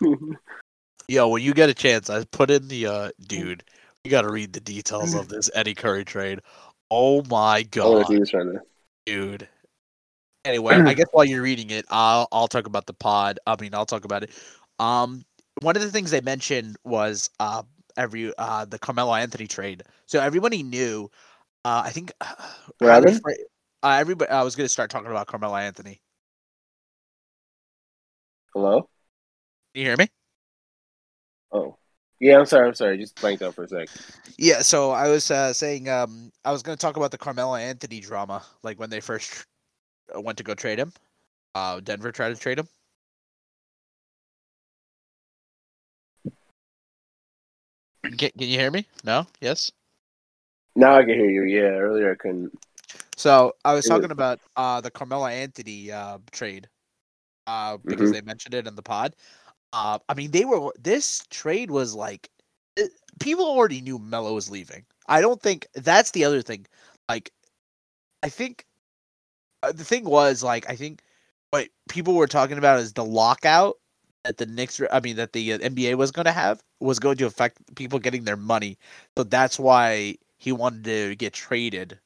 Yo, 1.08 1.28
when 1.28 1.42
you 1.42 1.54
get 1.54 1.70
a 1.70 1.74
chance, 1.74 2.10
I 2.10 2.24
put 2.24 2.50
in 2.50 2.68
the 2.68 2.86
uh 2.86 3.10
dude. 3.26 3.64
You 4.04 4.10
got 4.10 4.22
to 4.22 4.30
read 4.30 4.52
the 4.52 4.60
details 4.60 5.14
of 5.14 5.28
this 5.28 5.50
Eddie 5.54 5.74
Curry 5.74 6.04
trade. 6.04 6.40
Oh 6.90 7.22
my 7.24 7.66
Oh, 7.82 8.04
god, 8.04 8.06
trying 8.28 8.52
to. 8.52 8.60
dude. 9.06 9.48
Anyway, 10.44 10.74
I 10.74 10.94
guess 10.94 11.08
while 11.12 11.24
you're 11.24 11.42
reading 11.42 11.70
it, 11.70 11.84
I'll 11.90 12.28
I'll 12.32 12.48
talk 12.48 12.66
about 12.66 12.86
the 12.86 12.94
pod. 12.94 13.38
I 13.46 13.56
mean, 13.60 13.74
I'll 13.74 13.86
talk 13.86 14.04
about 14.04 14.22
it. 14.22 14.30
Um, 14.78 15.24
one 15.60 15.76
of 15.76 15.82
the 15.82 15.90
things 15.90 16.10
they 16.10 16.20
mentioned 16.20 16.76
was 16.84 17.30
uh 17.40 17.62
every 17.96 18.32
uh 18.38 18.64
the 18.64 18.78
Carmelo 18.78 19.14
Anthony 19.14 19.46
trade. 19.46 19.82
So 20.06 20.20
everybody 20.20 20.62
knew. 20.62 21.10
Uh, 21.64 21.82
I 21.84 21.90
think. 21.90 22.12
What 22.18 22.28
how 22.90 23.00
they 23.00 23.12
happened? 23.12 23.20
fra- 23.22 23.34
uh, 23.82 23.96
everybody. 23.98 24.30
I 24.30 24.42
was 24.42 24.56
gonna 24.56 24.68
start 24.68 24.90
talking 24.90 25.10
about 25.10 25.26
Carmelo 25.26 25.56
Anthony. 25.56 26.00
Hello. 28.54 28.88
Can 29.74 29.82
you 29.82 29.84
hear 29.84 29.96
me? 29.96 30.08
Oh, 31.52 31.76
yeah. 32.20 32.38
I'm 32.38 32.46
sorry. 32.46 32.68
I'm 32.68 32.74
sorry. 32.74 32.98
Just 32.98 33.20
blanked 33.20 33.42
out 33.42 33.54
for 33.54 33.64
a 33.64 33.68
sec. 33.68 33.88
Yeah, 34.38 34.62
so 34.62 34.90
I 34.90 35.08
was 35.08 35.30
uh, 35.30 35.52
saying 35.52 35.88
um, 35.88 36.32
I 36.44 36.52
was 36.52 36.62
going 36.62 36.76
to 36.76 36.80
talk 36.80 36.96
about 36.96 37.10
the 37.10 37.18
Carmelo 37.18 37.54
Anthony 37.54 38.00
drama, 38.00 38.42
like 38.62 38.78
when 38.80 38.90
they 38.90 39.00
first 39.00 39.46
went 40.14 40.38
to 40.38 40.44
go 40.44 40.54
trade 40.54 40.78
him. 40.78 40.92
Uh, 41.54 41.80
Denver 41.80 42.12
tried 42.12 42.30
to 42.30 42.36
trade 42.36 42.58
him. 42.58 42.68
Can, 48.16 48.30
can 48.30 48.48
you 48.48 48.58
hear 48.58 48.70
me? 48.70 48.86
No? 49.04 49.26
Yes? 49.40 49.72
Now 50.76 50.96
I 50.96 51.00
can 51.04 51.14
hear 51.14 51.30
you. 51.30 51.42
Yeah. 51.44 51.78
Earlier 51.78 52.12
I 52.12 52.14
couldn't. 52.16 52.52
So 53.16 53.52
I 53.64 53.74
was 53.74 53.86
talking 53.86 54.10
about 54.10 54.40
uh, 54.56 54.80
the 54.80 54.90
Carmelo 54.90 55.26
Anthony 55.26 55.90
uh, 55.90 56.18
trade 56.30 56.68
uh, 57.46 57.78
because 57.88 58.10
Mhm. 58.10 58.12
they 58.12 58.20
mentioned 58.20 58.54
it 58.54 58.66
in 58.66 58.74
the 58.74 58.82
pod. 58.82 59.14
Uh, 59.72 59.98
I 60.08 60.14
mean, 60.14 60.30
they 60.30 60.44
were 60.44 60.72
this 60.78 61.26
trade 61.30 61.70
was 61.70 61.94
like 61.94 62.30
it, 62.76 62.90
people 63.20 63.44
already 63.44 63.80
knew 63.80 63.98
Melo 63.98 64.34
was 64.34 64.50
leaving. 64.50 64.84
I 65.08 65.20
don't 65.20 65.40
think 65.40 65.66
that's 65.74 66.10
the 66.12 66.24
other 66.24 66.42
thing. 66.42 66.66
Like, 67.08 67.32
I 68.22 68.28
think 68.28 68.66
uh, 69.62 69.72
the 69.72 69.84
thing 69.84 70.04
was 70.04 70.42
like 70.42 70.68
I 70.68 70.76
think 70.76 71.02
what 71.50 71.68
people 71.88 72.14
were 72.14 72.26
talking 72.26 72.58
about 72.58 72.80
is 72.80 72.92
the 72.92 73.04
lockout 73.04 73.76
that 74.28 74.36
the 74.36 74.46
Knicks, 74.46 74.80
I 74.92 75.00
mean 75.00 75.16
that 75.16 75.32
the 75.32 75.54
uh, 75.54 75.58
NBA 75.58 75.96
was 75.96 76.12
going 76.12 76.26
to 76.26 76.32
have 76.32 76.62
was 76.80 76.98
going 76.98 77.16
to 77.16 77.26
affect 77.26 77.74
people 77.74 77.98
getting 77.98 78.24
their 78.24 78.36
money. 78.36 78.78
So 79.16 79.24
that's 79.24 79.58
why 79.58 80.16
he 80.36 80.52
wanted 80.52 80.84
to 80.84 81.16
get 81.16 81.32
traded 81.32 81.98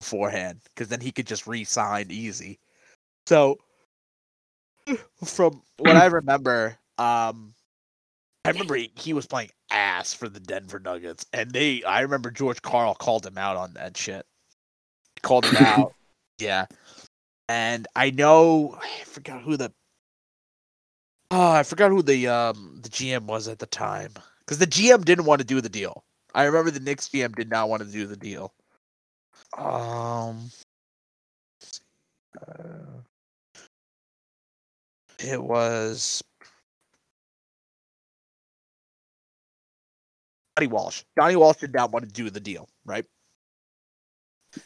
beforehand 0.00 0.60
because 0.64 0.88
then 0.88 1.00
he 1.00 1.12
could 1.12 1.26
just 1.26 1.46
re-sign 1.46 2.06
easy. 2.10 2.58
So 3.26 3.58
from 5.24 5.62
what 5.78 5.96
I 5.96 6.06
remember, 6.06 6.78
um, 6.98 7.54
I 8.44 8.50
remember 8.50 8.76
he, 8.76 8.90
he 8.96 9.12
was 9.12 9.26
playing 9.26 9.50
ass 9.70 10.14
for 10.14 10.28
the 10.28 10.40
Denver 10.40 10.78
Nuggets, 10.78 11.26
and 11.32 11.50
they. 11.50 11.82
I 11.82 12.00
remember 12.00 12.30
George 12.30 12.62
Karl 12.62 12.94
called 12.94 13.26
him 13.26 13.36
out 13.36 13.56
on 13.56 13.74
that 13.74 13.96
shit. 13.96 14.24
Called 15.22 15.44
him 15.44 15.56
out, 15.60 15.94
yeah. 16.38 16.66
And 17.48 17.86
I 17.96 18.10
know 18.10 18.78
I 18.80 19.04
forgot 19.04 19.42
who 19.42 19.56
the. 19.56 19.72
Oh, 21.30 21.50
I 21.50 21.62
forgot 21.62 21.90
who 21.90 22.02
the 22.02 22.28
um 22.28 22.80
the 22.82 22.88
GM 22.88 23.24
was 23.24 23.48
at 23.48 23.58
the 23.58 23.66
time 23.66 24.12
because 24.40 24.58
the 24.58 24.66
GM 24.66 25.04
didn't 25.04 25.24
want 25.24 25.40
to 25.40 25.46
do 25.46 25.60
the 25.60 25.68
deal. 25.68 26.04
I 26.34 26.44
remember 26.44 26.70
the 26.70 26.80
Knicks 26.80 27.08
GM 27.08 27.34
did 27.34 27.50
not 27.50 27.68
want 27.68 27.82
to 27.82 27.88
do 27.88 28.06
the 28.06 28.16
deal. 28.16 28.52
Um, 29.56 30.50
uh, 32.46 33.00
it 35.18 35.42
was 35.42 36.22
Donnie 40.56 40.68
Walsh. 40.68 41.02
Donnie 41.16 41.36
Walsh 41.36 41.58
did 41.58 41.74
not 41.74 41.90
want 41.90 42.04
to 42.04 42.10
do 42.10 42.30
the 42.30 42.40
deal, 42.40 42.68
right? 42.84 43.04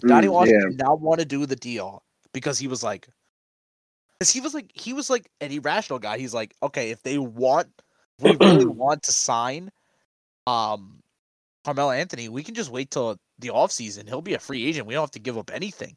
Mm, 0.03 0.29
Walsh 0.29 0.49
yeah. 0.51 0.61
did 0.69 0.79
not 0.79 1.01
want 1.01 1.21
to 1.21 1.27
do 1.27 1.47
the 1.47 1.57
deal 1.57 2.03
because 2.33 2.59
he 2.59 2.69
was 2.69 2.83
like, 2.83 3.09
because 4.21 4.31
he 4.31 4.41
was 4.43 4.53
like, 4.53 4.71
he 4.75 4.93
was 4.93 5.09
like 5.09 5.31
an 5.41 5.51
irrational 5.51 5.99
guy. 5.99 6.19
He's 6.19 6.35
like, 6.35 6.55
okay, 6.63 6.91
if 6.91 7.03
they 7.03 7.17
want, 7.17 7.69
we 8.21 8.37
really 8.39 8.67
want 8.67 9.03
to 9.05 9.13
sign, 9.13 9.71
um, 10.47 10.99
Carmelo 11.65 11.91
Anthony, 11.91 12.29
we 12.29 12.43
can 12.43 12.55
just 12.55 12.71
wait 12.71 12.91
till 12.91 13.17
the 13.39 13.49
off 13.49 13.73
season. 13.73 14.07
He'll 14.07 14.21
be 14.21 14.35
a 14.35 14.39
free 14.39 14.67
agent. 14.67 14.87
We 14.87 14.93
don't 14.93 15.03
have 15.03 15.11
to 15.13 15.19
give 15.19 15.39
up 15.39 15.51
anything. 15.51 15.97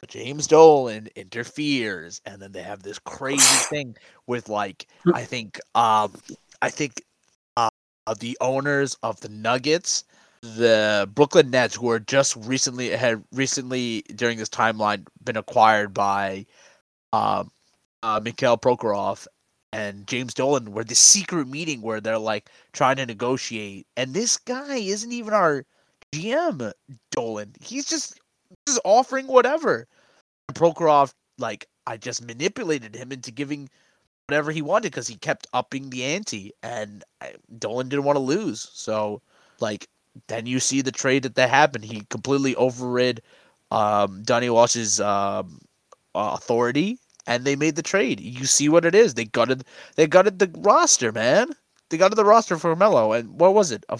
But 0.00 0.08
James 0.08 0.46
Dolan 0.46 1.10
interferes, 1.14 2.22
and 2.24 2.40
then 2.40 2.52
they 2.52 2.62
have 2.62 2.82
this 2.82 2.98
crazy 2.98 3.42
thing 3.68 3.94
with 4.26 4.48
like, 4.48 4.86
I 5.12 5.24
think, 5.24 5.60
um, 5.74 6.14
I 6.62 6.70
think, 6.70 7.02
uh, 7.58 7.68
the 8.18 8.38
owners 8.40 8.96
of 9.02 9.20
the 9.20 9.28
Nuggets 9.28 10.04
the 10.42 11.08
Brooklyn 11.14 11.50
Nets, 11.50 11.76
who 11.76 11.88
are 11.88 12.00
just 12.00 12.34
recently 12.34 12.90
had 12.90 13.22
recently 13.30 14.02
during 14.16 14.38
this 14.38 14.48
timeline 14.48 15.06
been 15.22 15.36
acquired 15.36 15.94
by 15.94 16.46
um, 17.12 17.50
uh, 18.02 18.20
Mikhail 18.22 18.58
Prokhorov, 18.58 19.26
and 19.72 20.06
James 20.06 20.34
Dolan 20.34 20.72
were 20.72 20.84
the 20.84 20.94
secret 20.94 21.48
meeting 21.48 21.80
where 21.80 22.00
they're 22.00 22.18
like 22.18 22.50
trying 22.72 22.96
to 22.96 23.06
negotiate. 23.06 23.86
And 23.96 24.12
this 24.12 24.36
guy 24.36 24.76
isn't 24.76 25.12
even 25.12 25.32
our 25.32 25.64
GM, 26.14 26.72
Dolan. 27.10 27.54
He's 27.60 27.86
just 27.86 28.20
just 28.66 28.80
offering 28.84 29.26
whatever. 29.26 29.86
And 30.48 30.56
Prokhorov, 30.56 31.14
like, 31.38 31.66
I 31.86 31.96
just 31.96 32.24
manipulated 32.24 32.94
him 32.94 33.12
into 33.12 33.30
giving 33.30 33.70
whatever 34.28 34.52
he 34.52 34.62
wanted 34.62 34.92
because 34.92 35.08
he 35.08 35.16
kept 35.16 35.46
upping 35.52 35.90
the 35.90 36.04
ante, 36.04 36.52
and 36.62 37.02
I, 37.20 37.34
Dolan 37.58 37.88
didn't 37.88 38.04
want 38.04 38.16
to 38.16 38.20
lose. 38.20 38.70
So, 38.72 39.22
like, 39.60 39.88
then 40.28 40.46
you 40.46 40.60
see 40.60 40.82
the 40.82 40.92
trade 40.92 41.22
that 41.24 41.34
that 41.36 41.50
happened. 41.50 41.84
He 41.84 42.04
completely 42.10 42.54
overrid 42.56 43.22
um, 43.70 44.22
Donnie 44.22 44.50
Walsh's 44.50 45.00
um, 45.00 45.60
uh, 46.14 46.32
authority, 46.34 46.98
and 47.26 47.44
they 47.44 47.56
made 47.56 47.76
the 47.76 47.82
trade. 47.82 48.20
You 48.20 48.46
see 48.46 48.68
what 48.68 48.84
it 48.84 48.94
is. 48.94 49.14
They 49.14 49.24
gutted. 49.24 49.64
They 49.96 50.06
gutted 50.06 50.38
the 50.38 50.50
roster, 50.58 51.12
man. 51.12 51.50
They 51.90 51.98
gutted 51.98 52.16
the 52.16 52.24
roster 52.24 52.56
for 52.58 52.74
Melo, 52.74 53.12
and 53.12 53.38
what 53.38 53.54
was 53.54 53.70
it? 53.70 53.84
A 53.88 53.98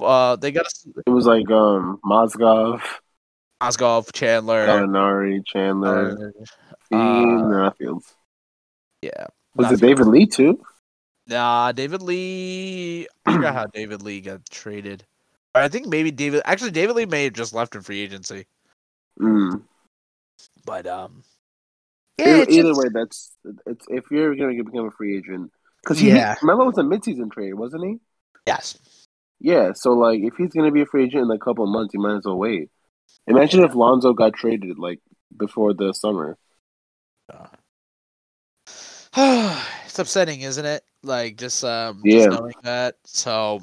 uh, 0.00 0.36
they 0.36 0.50
got 0.50 0.66
a, 0.66 1.02
It 1.06 1.10
was 1.10 1.26
like 1.26 1.50
um 1.50 2.00
Mozgov, 2.04 2.80
Mozgov, 3.62 4.12
Chandler. 4.12 4.66
Gallinari, 4.66 5.44
Chandler, 5.46 6.32
uh, 6.92 6.96
Dean 6.96 7.50
Matthews. 7.50 8.14
yeah. 9.02 9.26
Was 9.56 9.66
Not 9.66 9.74
it 9.74 9.80
David 9.80 10.06
Lee 10.08 10.26
too? 10.26 10.60
Nah, 11.26 11.72
David 11.72 12.02
Lee. 12.02 13.06
I 13.24 13.32
forgot 13.32 13.54
how 13.54 13.66
David 13.66 14.02
Lee 14.02 14.20
got 14.20 14.44
traded. 14.50 15.04
I 15.54 15.68
think 15.68 15.86
maybe 15.86 16.10
David. 16.10 16.42
Actually, 16.44 16.72
David 16.72 16.96
Lee 16.96 17.06
may 17.06 17.24
have 17.24 17.32
just 17.32 17.54
left 17.54 17.74
in 17.74 17.82
free 17.82 18.00
agency. 18.00 18.46
Mm. 19.20 19.62
But 20.66 20.86
um, 20.86 21.22
yeah, 22.18 22.42
it's 22.42 22.52
either 22.56 22.74
way, 22.74 22.88
that's 22.92 23.32
it's 23.66 23.86
if 23.88 24.10
you're 24.10 24.34
gonna 24.34 24.62
become 24.62 24.86
a 24.86 24.90
free 24.90 25.16
agent 25.18 25.50
because 25.82 26.02
Yeah. 26.02 26.34
Melo 26.42 26.66
was 26.66 26.78
a 26.78 26.82
midseason 26.82 27.30
trade, 27.30 27.54
wasn't 27.54 27.84
he? 27.84 27.98
yes. 28.46 28.78
Yeah, 29.40 29.72
so 29.74 29.92
like 29.92 30.20
if 30.20 30.34
he's 30.36 30.52
gonna 30.52 30.70
be 30.70 30.82
a 30.82 30.86
free 30.86 31.04
agent 31.04 31.24
in 31.24 31.30
a 31.30 31.38
couple 31.38 31.64
of 31.64 31.70
months, 31.70 31.92
you 31.94 32.00
might 32.00 32.16
as 32.16 32.24
well 32.24 32.38
wait. 32.38 32.70
Imagine 33.26 33.64
if 33.64 33.74
Lonzo 33.74 34.12
got 34.12 34.34
traded 34.34 34.78
like 34.78 35.00
before 35.36 35.74
the 35.74 35.92
summer. 35.92 36.38
it's 39.16 39.98
upsetting, 39.98 40.40
isn't 40.40 40.64
it? 40.64 40.82
Like 41.02 41.36
just 41.36 41.64
um, 41.64 42.00
Yeah. 42.04 42.16
just 42.16 42.30
knowing 42.30 42.54
that. 42.62 42.96
So 43.04 43.60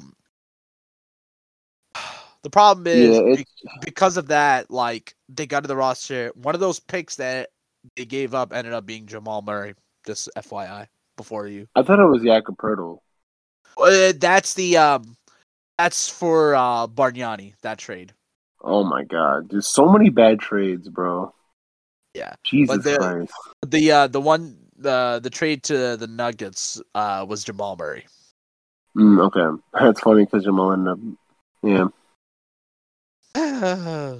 the 2.42 2.50
problem 2.50 2.86
is 2.86 3.18
Yeah, 3.18 3.42
because 3.80 4.16
of 4.16 4.28
that, 4.28 4.70
like 4.70 5.14
they 5.28 5.46
got 5.46 5.60
to 5.60 5.68
the 5.68 5.76
roster. 5.76 6.32
One 6.34 6.54
of 6.54 6.60
those 6.60 6.80
picks 6.80 7.16
that 7.16 7.50
they 7.96 8.04
gave 8.04 8.34
up 8.34 8.52
ended 8.52 8.72
up 8.72 8.86
being 8.86 9.06
Jamal 9.06 9.42
Murray. 9.42 9.74
Just 10.06 10.28
FYI, 10.36 10.88
before 11.16 11.46
you. 11.46 11.68
I 11.76 11.82
thought 11.82 12.00
it 12.00 12.06
was 12.06 12.22
Jakob 12.22 12.56
Poeltl. 12.56 12.98
Uh, 13.78 14.12
that's 14.18 14.54
the 14.54 14.76
um, 14.76 15.16
that's 15.78 16.08
for 16.08 16.54
uh 16.54 16.86
Bargnani 16.86 17.54
that 17.62 17.78
trade. 17.78 18.12
Oh 18.60 18.84
my 18.84 19.04
god, 19.04 19.50
there's 19.50 19.66
so 19.66 19.88
many 19.88 20.10
bad 20.10 20.38
trades, 20.40 20.88
bro. 20.88 21.34
Yeah. 22.14 22.34
Jesus 22.44 22.84
the- 22.84 22.96
Christ. 22.96 23.32
The 23.66 23.92
uh 23.92 24.06
the 24.06 24.20
one 24.20 24.58
the 24.76 25.20
the 25.22 25.30
trade 25.30 25.62
to 25.64 25.96
the 25.96 26.06
Nuggets 26.06 26.80
uh 26.94 27.24
was 27.28 27.44
Jamal 27.44 27.76
Murray. 27.76 28.06
Mm, 28.96 29.20
okay, 29.26 29.62
that's 29.72 30.00
funny 30.00 30.24
because 30.24 30.44
Jamal 30.44 30.72
ended 30.72 30.92
up. 30.92 30.98
Yeah, 31.62 31.88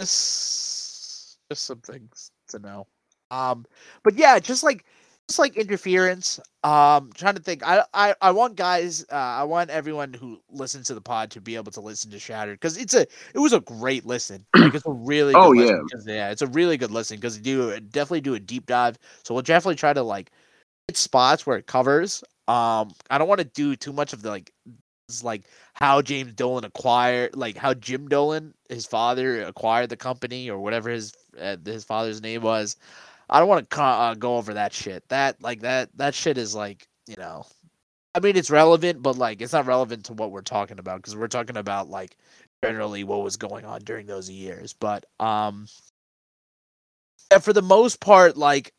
just 0.00 1.38
just 1.50 1.62
some 1.64 1.80
things 1.80 2.30
to 2.48 2.58
know. 2.58 2.86
Um, 3.30 3.64
but 4.04 4.16
yeah, 4.16 4.38
just 4.38 4.62
like 4.62 4.84
just 5.28 5.38
like 5.38 5.56
interference. 5.56 6.40
Um, 6.64 7.10
trying 7.14 7.34
to 7.34 7.42
think. 7.42 7.62
I 7.66 7.84
I, 7.94 8.14
I 8.20 8.30
want 8.30 8.56
guys. 8.56 9.04
Uh, 9.10 9.16
I 9.16 9.44
want 9.44 9.70
everyone 9.70 10.12
who 10.14 10.40
listens 10.50 10.86
to 10.88 10.94
the 10.94 11.00
pod 11.00 11.30
to 11.32 11.40
be 11.40 11.54
able 11.56 11.70
to 11.72 11.80
listen 11.80 12.10
to 12.10 12.18
Shattered 12.18 12.58
because 12.58 12.76
it's 12.76 12.94
a 12.94 13.02
it 13.02 13.38
was 13.38 13.52
a 13.52 13.60
great 13.60 14.06
listen. 14.06 14.44
Like 14.56 14.74
it's 14.74 14.86
a 14.86 14.92
really 14.92 15.34
Oh, 15.34 15.52
good 15.52 15.68
yeah. 15.68 15.78
yeah, 16.06 16.30
it's 16.30 16.42
a 16.42 16.46
really 16.48 16.76
good 16.76 16.90
listen 16.90 17.16
because 17.16 17.38
do 17.38 17.78
definitely 17.80 18.22
do 18.22 18.34
a 18.34 18.40
deep 18.40 18.66
dive. 18.66 18.98
So 19.24 19.34
we'll 19.34 19.42
definitely 19.42 19.76
try 19.76 19.92
to 19.92 20.02
like 20.02 20.30
hit 20.88 20.96
spots 20.96 21.46
where 21.46 21.56
it 21.58 21.66
covers. 21.66 22.24
Um, 22.48 22.90
I 23.10 23.18
don't 23.18 23.28
want 23.28 23.40
to 23.40 23.44
do 23.46 23.76
too 23.76 23.92
much 23.92 24.12
of 24.14 24.22
the 24.22 24.30
like 24.30 24.52
like 25.22 25.42
how 25.74 26.02
James 26.02 26.32
Dolan 26.32 26.64
acquired, 26.64 27.34
like 27.34 27.56
how 27.56 27.74
Jim 27.74 28.08
Dolan, 28.08 28.54
his 28.68 28.86
father, 28.86 29.42
acquired 29.42 29.90
the 29.90 29.96
company 29.96 30.50
or 30.50 30.58
whatever 30.58 30.90
his 30.90 31.12
uh, 31.40 31.56
his 31.64 31.84
father's 31.84 32.22
name 32.22 32.42
was. 32.42 32.76
I 33.30 33.38
don't 33.38 33.48
want 33.48 33.68
to 33.68 33.82
uh, 33.82 34.14
go 34.14 34.36
over 34.36 34.54
that 34.54 34.72
shit. 34.72 35.06
That 35.08 35.40
like 35.42 35.60
that 35.60 35.90
that 35.96 36.14
shit 36.14 36.38
is 36.38 36.54
like 36.54 36.86
you 37.06 37.16
know, 37.18 37.44
I 38.14 38.20
mean 38.20 38.36
it's 38.36 38.50
relevant, 38.50 39.02
but 39.02 39.16
like 39.16 39.40
it's 39.40 39.52
not 39.52 39.66
relevant 39.66 40.04
to 40.06 40.12
what 40.12 40.30
we're 40.30 40.42
talking 40.42 40.78
about 40.78 40.98
because 40.98 41.16
we're 41.16 41.28
talking 41.28 41.56
about 41.56 41.88
like 41.88 42.16
generally 42.62 43.04
what 43.04 43.22
was 43.22 43.36
going 43.36 43.64
on 43.64 43.80
during 43.82 44.06
those 44.06 44.30
years. 44.30 44.72
But 44.74 45.06
um, 45.20 45.68
yeah, 47.30 47.38
for 47.38 47.52
the 47.52 47.62
most 47.62 48.00
part, 48.00 48.36
like 48.36 48.74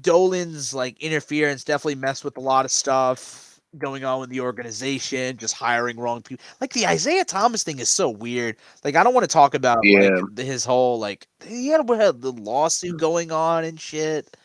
Dolan's 0.00 0.72
like 0.74 1.02
interference 1.02 1.64
definitely 1.64 1.96
messed 1.96 2.24
with 2.24 2.36
a 2.36 2.40
lot 2.40 2.64
of 2.64 2.70
stuff 2.70 3.53
going 3.78 4.04
on 4.04 4.20
with 4.20 4.30
the 4.30 4.40
organization, 4.40 5.36
just 5.36 5.54
hiring 5.54 5.98
wrong 5.98 6.22
people. 6.22 6.44
Like 6.60 6.72
the 6.72 6.84
Isiah 6.84 7.24
Thomas 7.24 7.62
thing 7.62 7.78
is 7.78 7.88
so 7.88 8.08
weird. 8.10 8.56
Like 8.84 8.96
I 8.96 9.02
don't 9.02 9.14
want 9.14 9.24
to 9.24 9.32
talk 9.32 9.54
about 9.54 9.78
Yeah. 9.84 10.10
like 10.36 10.38
his 10.38 10.64
whole 10.64 10.98
like 10.98 11.26
he 11.44 11.68
had, 11.68 11.88
had 11.88 12.20
the 12.20 12.32
lawsuit 12.32 12.98
going 12.98 13.30
on 13.32 13.64
and 13.64 13.78
shit. 13.80 14.36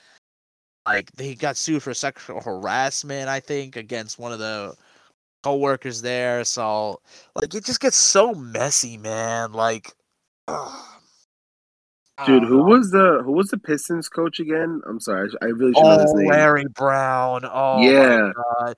Like 0.85 1.09
he 1.19 1.35
got 1.35 1.57
sued 1.57 1.83
for 1.83 1.93
sexual 1.93 2.41
harassment, 2.41 3.29
I 3.29 3.39
think, 3.39 3.75
against 3.75 4.17
one 4.17 4.31
of 4.31 4.39
the 4.39 4.75
co-workers 5.43 6.01
there. 6.01 6.43
So 6.43 6.99
like 7.35 7.53
it 7.53 7.65
just 7.65 7.79
gets 7.79 7.97
so 7.97 8.33
messy, 8.33 8.97
man. 8.97 9.51
Like 9.51 9.93
ugh. 10.47 10.98
Dude, 12.25 12.43
who 12.43 12.63
was 12.63 12.91
the 12.91 13.21
who 13.23 13.31
was 13.31 13.47
the 13.47 13.57
Pistons 13.57 14.09
coach 14.09 14.39
again? 14.39 14.81
I'm 14.87 14.99
sorry, 14.99 15.29
I 15.41 15.45
really 15.45 15.73
should 15.73 15.83
know 15.83 15.99
his 15.99 16.11
Oh, 16.11 16.17
name. 16.17 16.27
Larry 16.29 16.65
Brown. 16.67 17.41
Oh, 17.45 17.81
Yeah. 17.81 18.31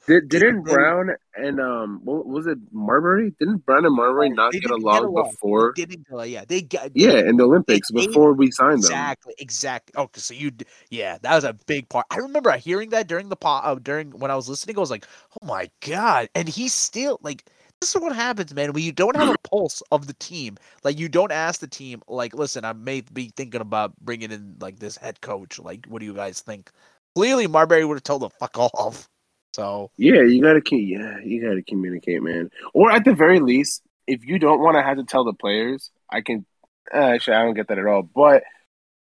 Did, 0.08 0.30
didn't 0.30 0.64
They- 0.66 0.74
Brown 0.74 1.12
and 1.36 1.60
um 1.60 2.02
what 2.04 2.26
was 2.28 2.46
it 2.48 2.58
Marbury? 2.72 3.34
Didn't 3.40 3.66
Brown 3.66 3.86
and 3.86 3.96
Marbury 3.96 4.30
not 4.30 4.52
get 4.54 4.70
along 4.70 5.06
along. 5.06 5.30
before? 5.32 5.74
They 5.76 5.86
didn't, 5.86 6.08
uh, 6.14 6.22
yeah, 6.24 6.44
they 6.48 6.62
got. 6.62 6.92
Yeah, 6.94 7.18
in 7.20 7.38
the 7.38 7.44
Olympics 7.46 7.90
they- 7.92 8.08
before 8.08 8.34
we 8.34 8.52
signed 8.52 8.84
them. 8.84 8.92
Exactly, 8.92 9.34
exactly. 9.40 10.02
Okay, 10.02 10.20
so 10.20 10.34
you, 10.34 10.52
yeah, 10.90 11.18
that 11.22 11.34
was 11.36 11.44
a 11.44 11.54
big 11.66 11.90
part. 11.90 12.06
I 12.12 12.18
remember 12.18 12.52
hearing 12.58 12.90
that 12.90 13.08
during 13.08 13.30
the 13.30 13.36
po- 13.36 13.50
uh, 13.64 13.76
during 13.76 14.12
when 14.12 14.30
I 14.32 14.36
was 14.36 14.50
listening. 14.50 14.78
I 14.78 14.82
was 14.82 14.92
like, 14.92 15.06
oh 15.42 15.46
my 15.46 15.70
god! 15.88 16.30
And 16.36 16.48
he's 16.50 16.74
still 16.74 17.20
like, 17.24 17.46
this 17.82 17.96
is 17.96 18.02
what 18.02 18.16
happens, 18.16 18.54
man. 18.54 18.72
When 18.74 18.84
you 18.84 18.92
don't 18.92 19.16
have 19.16 19.30
a 19.30 19.38
pulse 19.50 19.82
of 19.92 20.08
the 20.08 20.14
team, 20.14 20.58
like 20.84 21.00
you 21.00 21.10
don't 21.10 21.32
ask 21.32 21.60
the 21.60 21.68
team, 21.68 22.02
like, 22.08 22.34
listen, 22.34 22.64
I 22.64 22.74
may 22.74 23.02
be 23.02 23.32
thinking 23.36 23.60
about 23.60 23.94
bringing 24.00 24.32
in 24.32 24.56
like 24.62 24.80
this 24.80 24.96
head 24.96 25.20
coach. 25.22 25.60
Like, 25.60 25.88
what 25.88 26.00
do 26.00 26.06
you 26.06 26.14
guys 26.14 26.42
think? 26.42 26.70
Clearly, 27.16 27.48
Marbury 27.48 27.84
would 27.84 27.96
have 27.96 28.04
told 28.04 28.22
the 28.22 28.30
fuck 28.30 28.58
off. 28.58 29.10
So 29.54 29.92
Yeah, 29.98 30.22
you 30.22 30.42
gotta 30.42 30.62
keep. 30.62 30.88
Yeah, 30.88 31.20
you 31.20 31.42
gotta 31.42 31.64
communicate, 31.64 32.22
man. 32.22 32.52
Or 32.74 32.92
at 32.92 33.04
the 33.04 33.14
very 33.14 33.40
least, 33.40 33.82
if 34.08 34.26
you 34.26 34.40
don't 34.40 34.62
want 34.62 34.78
to 34.78 34.84
have 34.84 34.98
to 34.98 35.04
tell 35.04 35.26
the 35.26 35.34
players, 35.34 35.90
I 36.10 36.22
can. 36.22 36.46
Uh, 36.94 36.98
actually, 36.98 37.36
I 37.36 37.44
don't 37.44 37.54
get 37.54 37.68
that 37.68 37.80
at 37.80 37.86
all. 37.86 38.04
But 38.04 38.44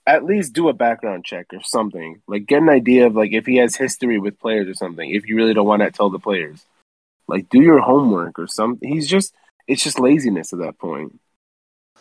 at 0.07 0.25
least 0.25 0.53
do 0.53 0.69
a 0.69 0.73
background 0.73 1.25
check 1.25 1.47
or 1.53 1.61
something. 1.61 2.21
Like 2.27 2.47
get 2.47 2.61
an 2.61 2.69
idea 2.69 3.05
of 3.05 3.15
like 3.15 3.33
if 3.33 3.45
he 3.45 3.57
has 3.57 3.75
history 3.75 4.17
with 4.17 4.39
players 4.39 4.67
or 4.67 4.73
something. 4.73 5.09
If 5.09 5.27
you 5.27 5.35
really 5.35 5.53
don't 5.53 5.67
want 5.67 5.81
to 5.81 5.91
tell 5.91 6.09
the 6.09 6.17
players, 6.17 6.65
like 7.29 7.49
do 7.49 7.61
your 7.61 7.79
homework 7.79 8.37
or 8.39 8.47
something. 8.47 8.87
He's 8.91 9.07
just. 9.07 9.33
It's 9.67 9.83
just 9.83 9.99
laziness 9.99 10.51
at 10.51 10.57
that 10.59 10.79
point. 10.79 11.19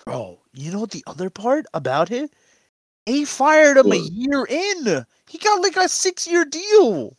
Bro, 0.07 0.39
you 0.55 0.73
know 0.73 0.87
the 0.87 1.05
other 1.07 1.29
part 1.29 1.67
about 1.75 2.11
it? 2.11 2.33
He 3.05 3.27
fired 3.27 3.77
him 3.77 3.93
a 3.93 3.97
year 3.97 4.47
in. 4.49 5.05
He 5.29 5.37
got 5.37 5.61
like 5.63 5.77
a 5.77 5.87
six 5.87 6.27
year 6.27 6.47
deal. 6.47 7.15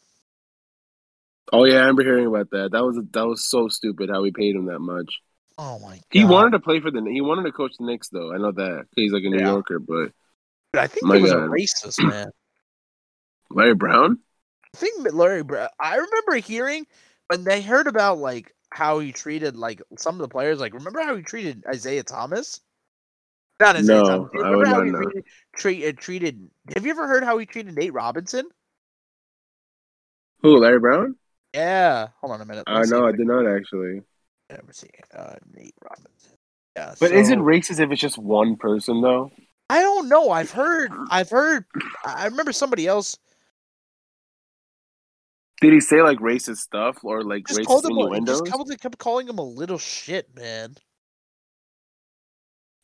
Oh 1.53 1.65
yeah, 1.65 1.75
I 1.75 1.79
remember 1.81 2.03
hearing 2.03 2.25
about 2.25 2.49
that. 2.49 2.69
That 2.71 2.83
was 2.83 2.99
that 3.11 3.27
was 3.27 3.47
so 3.47 3.67
stupid 3.67 4.09
how 4.09 4.23
we 4.23 4.31
paid 4.31 4.55
him 4.55 4.65
that 4.65 4.79
much. 4.79 5.19
Oh 5.59 5.77
my 5.77 5.97
god. 5.97 6.01
He 6.09 6.25
wanted 6.25 6.51
to 6.53 6.59
play 6.59 6.79
for 6.79 6.89
the. 6.89 7.07
He 7.11 7.21
wanted 7.21 7.43
to 7.43 7.51
coach 7.51 7.73
the 7.77 7.85
Knicks 7.85 8.09
though. 8.09 8.33
I 8.33 8.37
know 8.37 8.51
that 8.51 8.85
he's 8.95 9.11
like 9.11 9.23
a 9.23 9.29
New 9.29 9.37
Yeah. 9.37 9.51
Yorker, 9.51 9.77
but 9.77 10.11
I 10.73 10.87
think 10.87 11.13
he 11.13 11.21
was 11.21 11.31
God. 11.31 11.43
a 11.43 11.47
racist, 11.47 12.03
man. 12.07 12.29
Larry 13.51 13.75
Brown. 13.75 14.17
I 14.73 14.77
think 14.77 15.13
Larry 15.13 15.43
Brown. 15.43 15.69
I 15.79 15.95
remember 15.97 16.37
hearing 16.37 16.87
when 17.29 17.43
they 17.43 17.61
heard 17.61 17.87
about 17.87 18.17
like 18.17 18.53
how 18.71 18.99
he 18.99 19.11
treated 19.11 19.55
like 19.55 19.81
some 19.97 20.15
of 20.15 20.21
the 20.21 20.27
players. 20.27 20.59
Like, 20.59 20.73
remember 20.73 21.01
how 21.01 21.15
he 21.15 21.23
treated 21.23 21.63
Isaiah 21.67 22.03
Thomas? 22.03 22.59
Not 23.59 23.75
Isaiah 23.75 23.97
No, 24.01 24.05
Thomas. 24.07 24.29
You 24.33 24.43
I 24.43 24.49
Remember 24.49 24.57
would 24.57 24.67
how 24.67 24.77
not 24.77 24.85
he 24.85 24.91
know. 24.91 24.99
treated, 25.01 25.25
treat, 25.55 25.85
uh, 25.87 25.91
treated? 25.97 26.49
Have 26.75 26.85
you 26.85 26.91
ever 26.91 27.07
heard 27.07 27.23
how 27.23 27.37
he 27.37 27.45
treated 27.45 27.75
Nate 27.75 27.93
Robinson? 27.93 28.45
Who? 30.41 30.57
Larry 30.57 30.79
Brown? 30.79 31.15
Yeah. 31.53 32.07
Hold 32.21 32.33
on 32.33 32.41
a 32.41 32.45
minute. 32.45 32.63
Let 32.67 32.75
Uh, 32.77 32.81
me 32.81 32.87
no, 32.89 33.07
I 33.07 33.11
did 33.11 33.27
not 33.27 33.45
actually. 33.47 34.01
Let 34.49 34.65
me 34.65 34.73
see. 34.73 34.89
Uh, 35.15 35.35
Nate 35.53 35.75
Robinson. 35.83 36.31
Yeah. 36.75 36.95
But 36.99 37.11
is 37.11 37.29
it 37.29 37.35
so- 37.35 37.41
racist 37.41 37.79
if 37.79 37.91
it's 37.91 38.01
just 38.01 38.17
one 38.17 38.55
person 38.55 39.01
though? 39.01 39.31
I 39.71 39.81
don't 39.81 40.09
know. 40.09 40.31
I've 40.31 40.49
heard. 40.51 40.91
I've 41.11 41.29
heard. 41.29 41.65
I 42.05 42.23
I 42.23 42.25
remember 42.25 42.51
somebody 42.51 42.87
else. 42.87 43.17
Did 45.61 45.73
he 45.73 45.81
say 45.81 46.01
like 46.01 46.19
racist 46.19 46.57
stuff 46.57 46.99
or 47.03 47.23
like 47.23 47.45
Just 47.45 47.59
racist 47.59 47.85
him. 47.85 47.91
innuendos? 47.91 48.41
Just 48.41 48.57
kept, 48.69 48.81
kept 48.81 48.97
calling 48.97 49.27
him 49.27 49.39
a 49.39 49.43
little 49.43 49.77
shit, 49.77 50.33
man. 50.35 50.75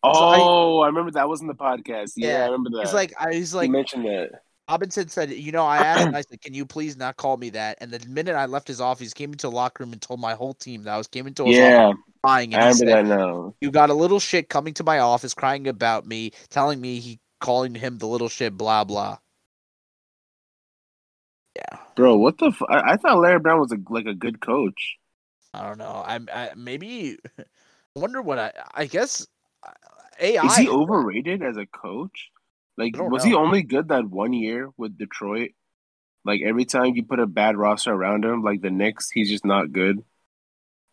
So 0.03 0.11
I- 0.11 0.37
oh, 0.39 0.81
I, 0.81 0.87
remember 0.87 1.11
that 1.11 1.27
was 1.27 1.41
in 1.41 1.47
the 1.47 1.55
podcast. 1.55 2.13
Yeah, 2.15 2.29
Yeah, 2.29 2.39
I 2.41 2.45
remember 2.47 2.69
that. 2.71 2.85
He's 2.85 2.93
like, 2.93 3.13
I, 3.19 3.33
he's 3.33 3.51
he 3.51 3.57
like, 3.57 3.69
mentioned 3.69 4.05
that. 4.05 4.29
Robinson 4.69 5.07
said, 5.07 5.31
you 5.31 5.51
know, 5.51 5.65
I 5.65 5.79
asked, 5.79 6.01
him, 6.01 6.15
I 6.15 6.21
said, 6.29 6.41
can 6.41 6.53
you 6.53 6.65
please 6.65 6.97
not 6.97 7.17
call 7.17 7.37
me 7.37 7.49
that? 7.51 7.77
And 7.81 7.91
the 7.91 8.07
minute 8.09 8.35
I 8.35 8.45
left 8.45 8.67
his 8.67 8.81
office, 8.81 9.09
he 9.09 9.13
came 9.13 9.31
into 9.31 9.47
the 9.47 9.55
locker 9.55 9.83
room 9.83 9.93
and 9.93 10.01
told 10.01 10.19
my 10.19 10.33
whole 10.33 10.53
team 10.53 10.83
that 10.83 10.93
I 10.93 10.97
was 10.97 11.07
came 11.07 11.27
into 11.27 11.45
his 11.45 11.57
Yeah, 11.57 11.87
office 11.87 12.01
crying. 12.23 12.53
And 12.53 12.61
I 12.61 12.67
remember 12.67 12.85
said, 12.85 13.05
that 13.05 13.17
now. 13.17 13.55
you 13.61 13.71
got 13.71 13.89
a 13.89 13.93
little 13.93 14.19
shit 14.19 14.49
coming 14.49 14.73
to 14.75 14.83
my 14.83 14.99
office 14.99 15.33
crying 15.33 15.67
about 15.67 16.05
me, 16.05 16.31
telling 16.49 16.79
me 16.81 16.99
he 16.99 17.19
calling 17.39 17.73
him 17.73 17.97
the 17.97 18.07
little 18.07 18.29
shit, 18.29 18.57
blah 18.57 18.83
blah. 18.83 19.17
Yeah, 21.55 21.77
Bro, 21.95 22.17
what 22.17 22.37
the? 22.37 22.47
F- 22.47 22.61
I, 22.69 22.93
I 22.93 22.97
thought 22.97 23.19
Larry 23.19 23.39
Brown 23.39 23.59
was 23.59 23.71
a, 23.71 23.77
like 23.89 24.05
a 24.05 24.13
good 24.13 24.41
coach. 24.41 24.97
I 25.53 25.67
don't 25.67 25.77
know. 25.77 26.03
I'm 26.05 26.27
I, 26.33 26.51
maybe. 26.55 27.17
I 27.39 27.99
wonder 27.99 28.21
what 28.21 28.39
I. 28.39 28.51
I 28.73 28.85
guess 28.85 29.25
uh, 29.65 29.71
AI. 30.19 30.45
Is 30.45 30.55
he 30.57 30.69
overrated 30.69 31.41
as 31.43 31.57
a 31.57 31.65
coach? 31.65 32.29
Like, 32.77 32.97
I 32.97 33.01
was 33.01 33.23
he 33.23 33.33
only 33.33 33.63
good 33.63 33.87
that 33.87 34.05
one 34.05 34.33
year 34.33 34.69
with 34.77 34.97
Detroit? 34.97 35.51
Like 36.25 36.41
every 36.43 36.65
time 36.65 36.95
you 36.95 37.03
put 37.05 37.19
a 37.19 37.27
bad 37.27 37.55
roster 37.55 37.93
around 37.93 38.25
him, 38.25 38.41
like 38.41 38.61
the 38.61 38.71
Knicks, 38.71 39.11
he's 39.11 39.29
just 39.29 39.45
not 39.45 39.71
good. 39.71 40.03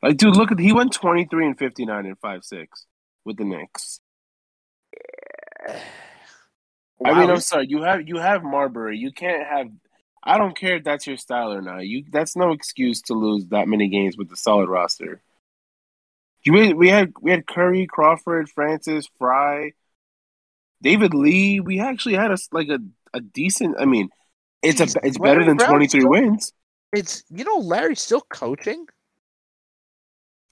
Like, 0.02 0.18
dude, 0.18 0.36
look 0.36 0.52
at 0.52 0.58
he 0.58 0.72
went 0.72 0.92
twenty 0.92 1.24
three 1.24 1.46
and 1.46 1.58
fifty 1.58 1.86
nine 1.86 2.06
and 2.06 2.18
five 2.18 2.44
six 2.44 2.86
with 3.24 3.38
the 3.38 3.44
Knicks. 3.44 4.00
I 5.68 5.74
Wow, 7.00 7.20
mean, 7.20 7.30
I'm 7.30 7.40
sorry, 7.40 7.66
you 7.68 7.82
have 7.82 8.06
you 8.06 8.18
have 8.18 8.44
Marbury. 8.44 8.96
You 8.98 9.10
can't 9.10 9.44
have. 9.46 9.66
I 10.24 10.38
don't 10.38 10.56
care 10.56 10.76
if 10.76 10.84
that's 10.84 11.06
your 11.06 11.16
style 11.16 11.52
or 11.52 11.62
not. 11.62 11.86
You 11.86 12.04
that's 12.10 12.36
no 12.36 12.52
excuse 12.52 13.02
to 13.02 13.14
lose 13.14 13.46
that 13.46 13.68
many 13.68 13.88
games 13.88 14.16
with 14.16 14.30
a 14.32 14.36
solid 14.36 14.68
roster. 14.68 15.20
You 16.44 16.52
we, 16.52 16.72
we 16.72 16.88
had 16.88 17.12
we 17.20 17.30
had 17.30 17.46
Curry, 17.46 17.86
Crawford, 17.86 18.48
Francis, 18.48 19.08
Frye, 19.18 19.72
David 20.82 21.14
Lee. 21.14 21.60
We 21.60 21.80
actually 21.80 22.14
had 22.14 22.30
a 22.30 22.38
like 22.52 22.68
a, 22.68 22.78
a 23.14 23.20
decent. 23.20 23.76
I 23.78 23.84
mean, 23.84 24.10
it's 24.62 24.80
a 24.80 24.84
it's 25.02 25.18
Larry 25.18 25.36
better 25.40 25.44
than 25.44 25.58
twenty 25.58 25.86
three 25.86 26.04
wins. 26.04 26.52
it's 26.92 27.24
you 27.30 27.44
know 27.44 27.56
Larry's 27.56 28.00
still 28.00 28.22
coaching. 28.22 28.86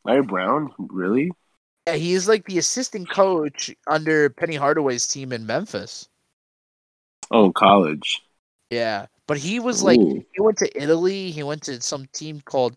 Larry 0.05 0.23
Brown, 0.23 0.73
really? 0.79 1.31
Yeah, 1.87 1.95
he 1.95 2.15
is 2.15 2.29
like 2.29 2.47
the 2.47 2.59
assistant 2.59 3.11
coach 3.11 3.75
under 3.87 4.31
Penny 4.31 4.57
Hardaway's 4.57 5.07
team 5.07 5.33
in 5.33 5.47
Memphis. 5.47 6.09
Oh, 7.31 7.53
college. 7.53 8.21
Yeah, 8.71 9.07
but 9.31 9.39
he 9.39 9.61
was 9.61 9.81
like 9.85 10.01
Ooh. 10.01 10.25
he 10.35 10.41
went 10.41 10.59
to 10.59 10.83
Italy. 10.83 11.31
He 11.31 11.45
went 11.45 11.63
to 11.63 11.81
some 11.81 12.07
team 12.13 12.41
called 12.45 12.77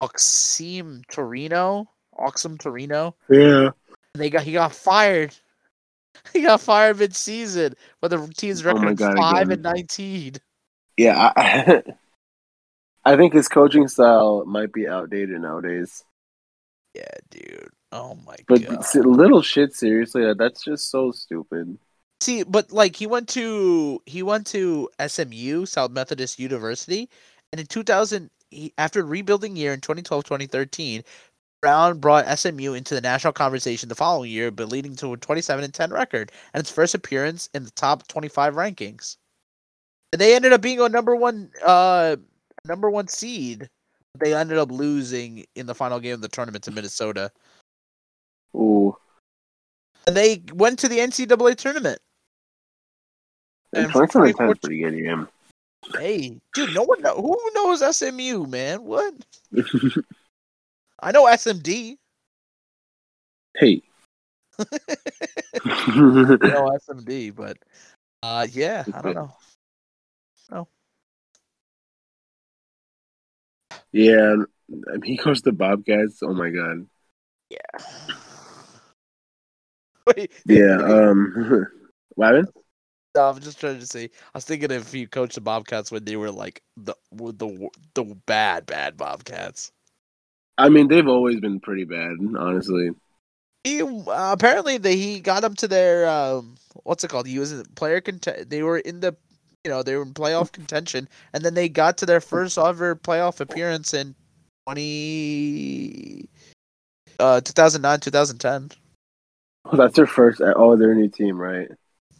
Oxim 0.00 1.02
Torino. 1.10 1.90
Oxum 2.16 2.56
Torino. 2.56 3.16
Yeah. 3.28 3.70
They 4.14 4.30
got 4.30 4.44
he 4.44 4.52
got 4.52 4.72
fired. 4.72 5.34
He 6.32 6.42
got 6.42 6.60
fired 6.60 7.00
mid 7.00 7.16
season, 7.16 7.74
but 8.00 8.12
the 8.12 8.32
team's 8.36 8.64
Oh 8.64 8.74
record 8.74 8.96
God, 8.96 9.16
five 9.16 9.48
again. 9.48 9.52
and 9.54 9.62
nineteen. 9.64 10.34
Yeah. 10.96 11.32
I, 11.36 11.82
I 13.04 13.16
think 13.16 13.32
his 13.32 13.48
coaching 13.48 13.88
style 13.88 14.44
might 14.46 14.72
be 14.72 14.86
outdated 14.86 15.40
nowadays. 15.40 16.04
Yeah, 16.94 17.10
dude. 17.28 17.70
Oh 17.90 18.16
my 18.24 18.36
But 18.46 18.62
god. 18.62 18.84
But 18.94 19.04
little 19.04 19.42
shit, 19.42 19.74
seriously, 19.74 20.32
that's 20.38 20.62
just 20.62 20.92
so 20.92 21.10
stupid. 21.10 21.76
See, 22.20 22.42
but 22.42 22.72
like 22.72 22.96
he 22.96 23.06
went 23.06 23.28
to 23.30 24.02
he 24.06 24.22
went 24.22 24.46
to 24.48 24.88
SMU, 25.06 25.66
South 25.66 25.92
Methodist 25.92 26.38
University, 26.38 27.08
and 27.52 27.60
in 27.60 27.66
2000 27.66 28.30
he, 28.50 28.72
after 28.78 29.04
rebuilding 29.04 29.56
year 29.56 29.72
in 29.72 29.80
2012-2013, 29.80 31.04
Brown 31.60 31.98
brought 31.98 32.38
SMU 32.38 32.74
into 32.74 32.94
the 32.94 33.00
national 33.00 33.32
conversation 33.32 33.88
the 33.88 33.94
following 33.94 34.30
year, 34.30 34.50
but 34.50 34.68
leading 34.68 34.96
to 34.96 35.12
a 35.12 35.16
27 35.16 35.64
and 35.64 35.74
10 35.74 35.90
record 35.92 36.32
and 36.54 36.60
its 36.60 36.70
first 36.70 36.94
appearance 36.94 37.48
in 37.54 37.64
the 37.64 37.70
top 37.72 38.06
25 38.08 38.54
rankings. 38.54 39.16
And 40.12 40.20
they 40.20 40.34
ended 40.34 40.52
up 40.52 40.62
being 40.62 40.80
a 40.80 40.88
number 40.88 41.14
1 41.14 41.50
uh 41.64 42.16
number 42.64 42.90
1 42.90 43.08
seed. 43.08 43.68
They 44.18 44.34
ended 44.34 44.58
up 44.58 44.72
losing 44.72 45.44
in 45.54 45.66
the 45.66 45.74
final 45.74 46.00
game 46.00 46.14
of 46.14 46.20
the 46.20 46.28
tournament 46.28 46.64
to 46.64 46.70
Minnesota. 46.72 47.30
Ooh. 48.54 48.96
And 50.06 50.16
they 50.16 50.42
went 50.54 50.78
to 50.80 50.88
the 50.88 50.98
NCAA 50.98 51.56
tournament. 51.56 52.00
And 53.72 53.84
And 53.84 53.92
2010 53.92 54.02
is 54.04 54.32
2014 54.36 54.60
pretty 54.62 54.80
good, 54.80 55.04
yeah. 55.04 55.24
Hey, 55.98 56.40
dude, 56.54 56.74
no 56.74 56.82
one 56.82 57.00
know 57.02 57.16
who 57.16 57.38
knows 57.54 57.96
SMU, 57.96 58.46
man. 58.46 58.84
What? 58.84 59.14
I 61.00 61.12
know 61.12 61.24
SMD. 61.26 61.96
hey. 63.56 63.82
I 64.58 64.64
know 65.64 66.70
SMD, 66.88 67.34
but 67.34 67.58
uh, 68.22 68.46
yeah, 68.50 68.84
I 68.92 69.02
don't 69.02 69.14
know. 69.14 69.32
Oh 70.50 70.66
Yeah, 73.92 74.34
I 74.34 74.92
mean, 74.92 75.02
he 75.04 75.16
goes 75.16 75.42
to 75.42 75.52
Bobcats. 75.52 76.22
Oh 76.22 76.34
my 76.34 76.50
god. 76.50 76.86
Yeah. 77.50 77.58
Wait, 80.06 80.32
Yeah. 80.46 80.78
Um. 80.82 81.66
what 82.14 82.26
happened? 82.26 82.48
No, 83.18 83.28
I'm 83.28 83.40
just 83.40 83.58
trying 83.58 83.80
to 83.80 83.86
say. 83.86 84.04
I 84.04 84.08
was 84.34 84.44
thinking 84.44 84.70
if 84.70 84.94
you 84.94 85.08
coached 85.08 85.34
the 85.34 85.40
Bobcats 85.40 85.90
when 85.90 86.04
they 86.04 86.14
were 86.14 86.30
like 86.30 86.62
the 86.76 86.94
the 87.10 87.68
the 87.94 88.04
bad 88.26 88.64
bad 88.66 88.96
Bobcats. 88.96 89.72
I 90.56 90.68
mean, 90.68 90.86
they've 90.86 91.06
always 91.06 91.40
been 91.40 91.58
pretty 91.58 91.84
bad, 91.84 92.12
honestly. 92.38 92.90
He 93.64 93.82
uh, 93.82 93.96
apparently 94.06 94.78
they 94.78 94.96
he 94.96 95.18
got 95.18 95.42
them 95.42 95.54
to 95.56 95.66
their 95.66 96.08
um 96.08 96.54
what's 96.84 97.02
it 97.02 97.08
called? 97.08 97.26
He 97.26 97.40
was 97.40 97.52
in 97.52 97.64
player 97.74 98.00
cont- 98.00 98.48
They 98.48 98.62
were 98.62 98.78
in 98.78 99.00
the 99.00 99.16
you 99.64 99.70
know 99.70 99.82
they 99.82 99.96
were 99.96 100.02
in 100.02 100.14
playoff 100.14 100.52
contention, 100.52 101.08
and 101.32 101.44
then 101.44 101.54
they 101.54 101.68
got 101.68 101.98
to 101.98 102.06
their 102.06 102.20
first 102.20 102.56
ever 102.56 102.94
playoff 102.94 103.40
appearance 103.40 103.94
in 103.94 104.14
twenty 104.64 106.28
uh 107.18 107.40
2009 107.40 107.98
2010. 107.98 108.70
Oh, 109.64 109.76
that's 109.76 109.96
their 109.96 110.06
first. 110.06 110.40
Oh, 110.40 110.76
their 110.76 110.94
new 110.94 111.08
team, 111.08 111.36
right? 111.36 111.68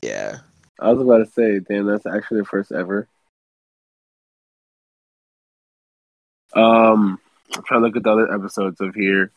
Yeah, 0.02 0.38
I 0.78 0.92
was 0.92 1.00
about 1.02 1.18
to 1.18 1.26
say, 1.26 1.58
damn, 1.60 1.86
that's 1.86 2.06
actually 2.06 2.40
the 2.40 2.46
first 2.46 2.72
ever. 2.72 3.08
Um, 6.54 7.20
I'm 7.54 7.62
trying 7.64 7.80
to 7.80 7.86
look 7.86 7.96
at 7.96 8.02
the 8.02 8.10
other 8.10 8.32
episodes 8.32 8.80
of 8.80 8.94
here 8.94 9.32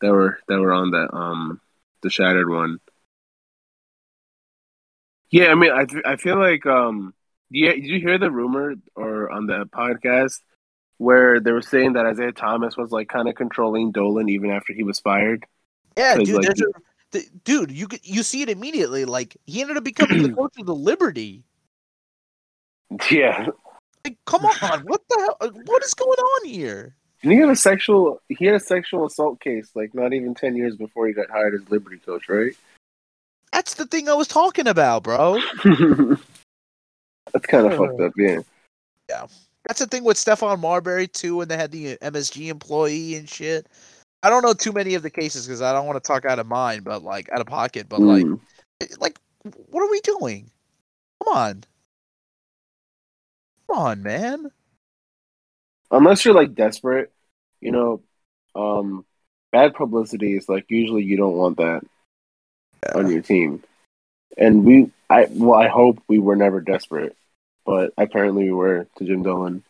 that 0.00 0.10
were 0.10 0.38
that 0.48 0.60
were 0.60 0.72
on 0.72 0.90
that 0.90 1.14
um 1.14 1.60
the 2.02 2.10
shattered 2.10 2.48
one. 2.48 2.78
Yeah, 5.30 5.46
I 5.46 5.54
mean, 5.54 5.72
I 5.72 5.86
I 6.04 6.16
feel 6.16 6.38
like 6.38 6.66
um, 6.66 7.14
yeah, 7.50 7.72
did 7.72 7.84
you 7.84 8.00
hear 8.00 8.18
the 8.18 8.30
rumor 8.30 8.74
or 8.94 9.30
on 9.30 9.46
the 9.46 9.66
podcast 9.66 10.40
where 10.98 11.40
they 11.40 11.52
were 11.52 11.62
saying 11.62 11.94
that 11.94 12.06
Isiah 12.06 12.32
Thomas 12.32 12.76
was 12.76 12.90
like 12.90 13.08
kind 13.08 13.28
of 13.28 13.34
controlling 13.34 13.92
Dolan 13.92 14.28
even 14.28 14.50
after 14.50 14.72
he 14.72 14.82
was 14.82 15.00
fired? 15.00 15.44
Yeah, 15.96 16.16
dude. 16.16 16.28
like, 16.28 16.46
there's 16.46 16.60
a, 16.60 16.66
the, 17.12 17.24
dude, 17.44 17.70
you 17.70 17.88
you 18.02 18.22
see 18.22 18.42
it 18.42 18.50
immediately. 18.50 19.04
Like 19.04 19.36
he 19.46 19.60
ended 19.60 19.76
up 19.76 19.84
becoming 19.84 20.22
the 20.22 20.32
coach 20.36 20.54
of 20.58 20.66
the 20.66 20.74
Liberty. 20.74 21.44
Yeah, 23.10 23.48
Like, 24.04 24.16
come 24.26 24.44
on, 24.44 24.80
what 24.82 25.02
the 25.08 25.16
hell? 25.18 25.50
What 25.64 25.82
is 25.82 25.94
going 25.94 26.18
on 26.18 26.48
here? 26.48 26.94
And 27.22 27.32
he 27.32 27.38
had 27.38 27.48
a 27.48 27.56
sexual 27.56 28.20
he 28.28 28.44
had 28.44 28.54
a 28.54 28.60
sexual 28.60 29.06
assault 29.06 29.40
case 29.40 29.70
like 29.74 29.94
not 29.94 30.12
even 30.12 30.34
ten 30.34 30.56
years 30.56 30.76
before 30.76 31.06
he 31.06 31.12
got 31.12 31.30
hired 31.30 31.54
as 31.54 31.68
Liberty 31.70 31.98
coach, 31.98 32.28
right? 32.28 32.56
That's 33.52 33.74
the 33.74 33.86
thing 33.86 34.08
I 34.08 34.14
was 34.14 34.28
talking 34.28 34.68
about, 34.68 35.02
bro. 35.02 35.40
That's 37.32 37.46
kind 37.46 37.66
of 37.66 37.76
fucked 37.76 38.00
up, 38.00 38.12
yeah. 38.16 38.40
yeah. 39.08 39.26
That's 39.66 39.80
the 39.80 39.86
thing 39.86 40.04
with 40.04 40.16
Stephon 40.16 40.60
Marbury 40.60 41.08
too, 41.08 41.36
when 41.36 41.48
they 41.48 41.56
had 41.56 41.72
the 41.72 41.96
MSG 41.96 42.48
employee 42.48 43.16
and 43.16 43.28
shit. 43.28 43.66
I 44.26 44.28
don't 44.28 44.42
know 44.42 44.54
too 44.54 44.72
many 44.72 44.94
of 44.94 45.04
the 45.04 45.10
cases 45.10 45.46
because 45.46 45.62
I 45.62 45.72
don't 45.72 45.86
want 45.86 46.02
to 46.02 46.06
talk 46.06 46.24
out 46.24 46.40
of 46.40 46.48
mind, 46.48 46.82
but 46.82 47.04
like 47.04 47.30
out 47.30 47.40
of 47.40 47.46
pocket. 47.46 47.88
But 47.88 48.00
like, 48.00 48.24
Mm. 48.24 48.40
like, 48.98 49.20
what 49.68 49.84
are 49.84 49.88
we 49.88 50.00
doing? 50.00 50.50
Come 51.22 51.32
on, 51.36 51.64
come 53.68 53.78
on, 53.78 54.02
man. 54.02 54.50
unless 55.92 56.24
you're 56.24 56.34
like 56.34 56.56
desperate, 56.56 57.12
you 57.60 57.70
know, 57.70 58.02
um, 58.56 59.06
bad 59.52 59.74
publicity 59.74 60.36
is 60.36 60.48
like 60.48 60.64
usually 60.68 61.04
you 61.04 61.16
don't 61.16 61.36
want 61.36 61.58
that 61.58 61.84
on 62.96 63.08
your 63.08 63.22
team. 63.22 63.62
And 64.36 64.64
we, 64.64 64.90
I 65.08 65.28
well, 65.30 65.54
I 65.54 65.68
hope 65.68 66.02
we 66.08 66.18
were 66.18 66.34
never 66.34 66.60
desperate, 66.60 67.16
but 67.64 67.92
apparently 67.96 68.46
we 68.46 68.52
were 68.52 68.88
to 68.96 69.04
Jim 69.04 69.22
Dolan. 69.22 69.62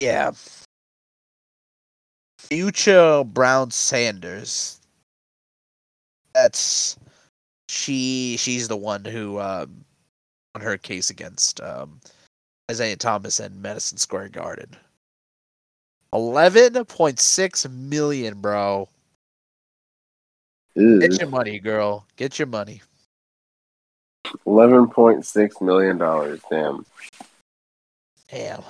Yeah. 0.00 0.32
Anucha 2.50 3.26
Browne 3.26 3.70
Sanders. 3.70 4.80
That's 6.34 6.96
she. 7.68 8.36
She's 8.38 8.68
the 8.68 8.76
one 8.76 9.04
who 9.04 9.38
um, 9.38 9.84
on 10.54 10.60
her 10.60 10.76
case 10.78 11.10
against 11.10 11.60
um, 11.60 12.00
Isiah 12.70 12.96
Thomas 12.96 13.40
and 13.40 13.60
Madison 13.60 13.98
Square 13.98 14.30
Garden. 14.30 14.70
Eleven 16.12 16.84
point 16.86 17.20
six 17.20 17.68
million, 17.68 18.40
bro. 18.40 18.88
Ew. 20.74 21.00
Get 21.00 21.18
your 21.18 21.28
money, 21.28 21.58
girl. 21.58 22.06
Get 22.16 22.38
your 22.38 22.46
money. 22.46 22.80
Eleven 24.46 24.88
point 24.88 25.26
six 25.26 25.60
million 25.60 25.98
dollars. 25.98 26.40
Damn, 26.50 26.86
Damn. 28.30 28.62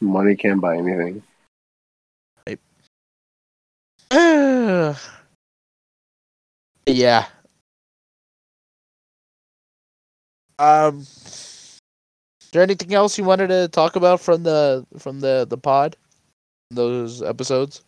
money 0.00 0.34
can't 0.36 0.60
buy 0.60 0.76
anything. 0.76 1.22
yeah. 6.86 7.26
Um. 10.58 11.00
Is 11.00 11.80
there 12.52 12.62
anything 12.62 12.94
else 12.94 13.18
you 13.18 13.24
wanted 13.24 13.48
to 13.48 13.68
talk 13.68 13.96
about 13.96 14.20
from 14.20 14.44
the 14.44 14.86
from 14.98 15.20
the 15.20 15.46
the 15.48 15.58
pod? 15.58 15.96
Those 16.70 17.22
episodes. 17.22 17.82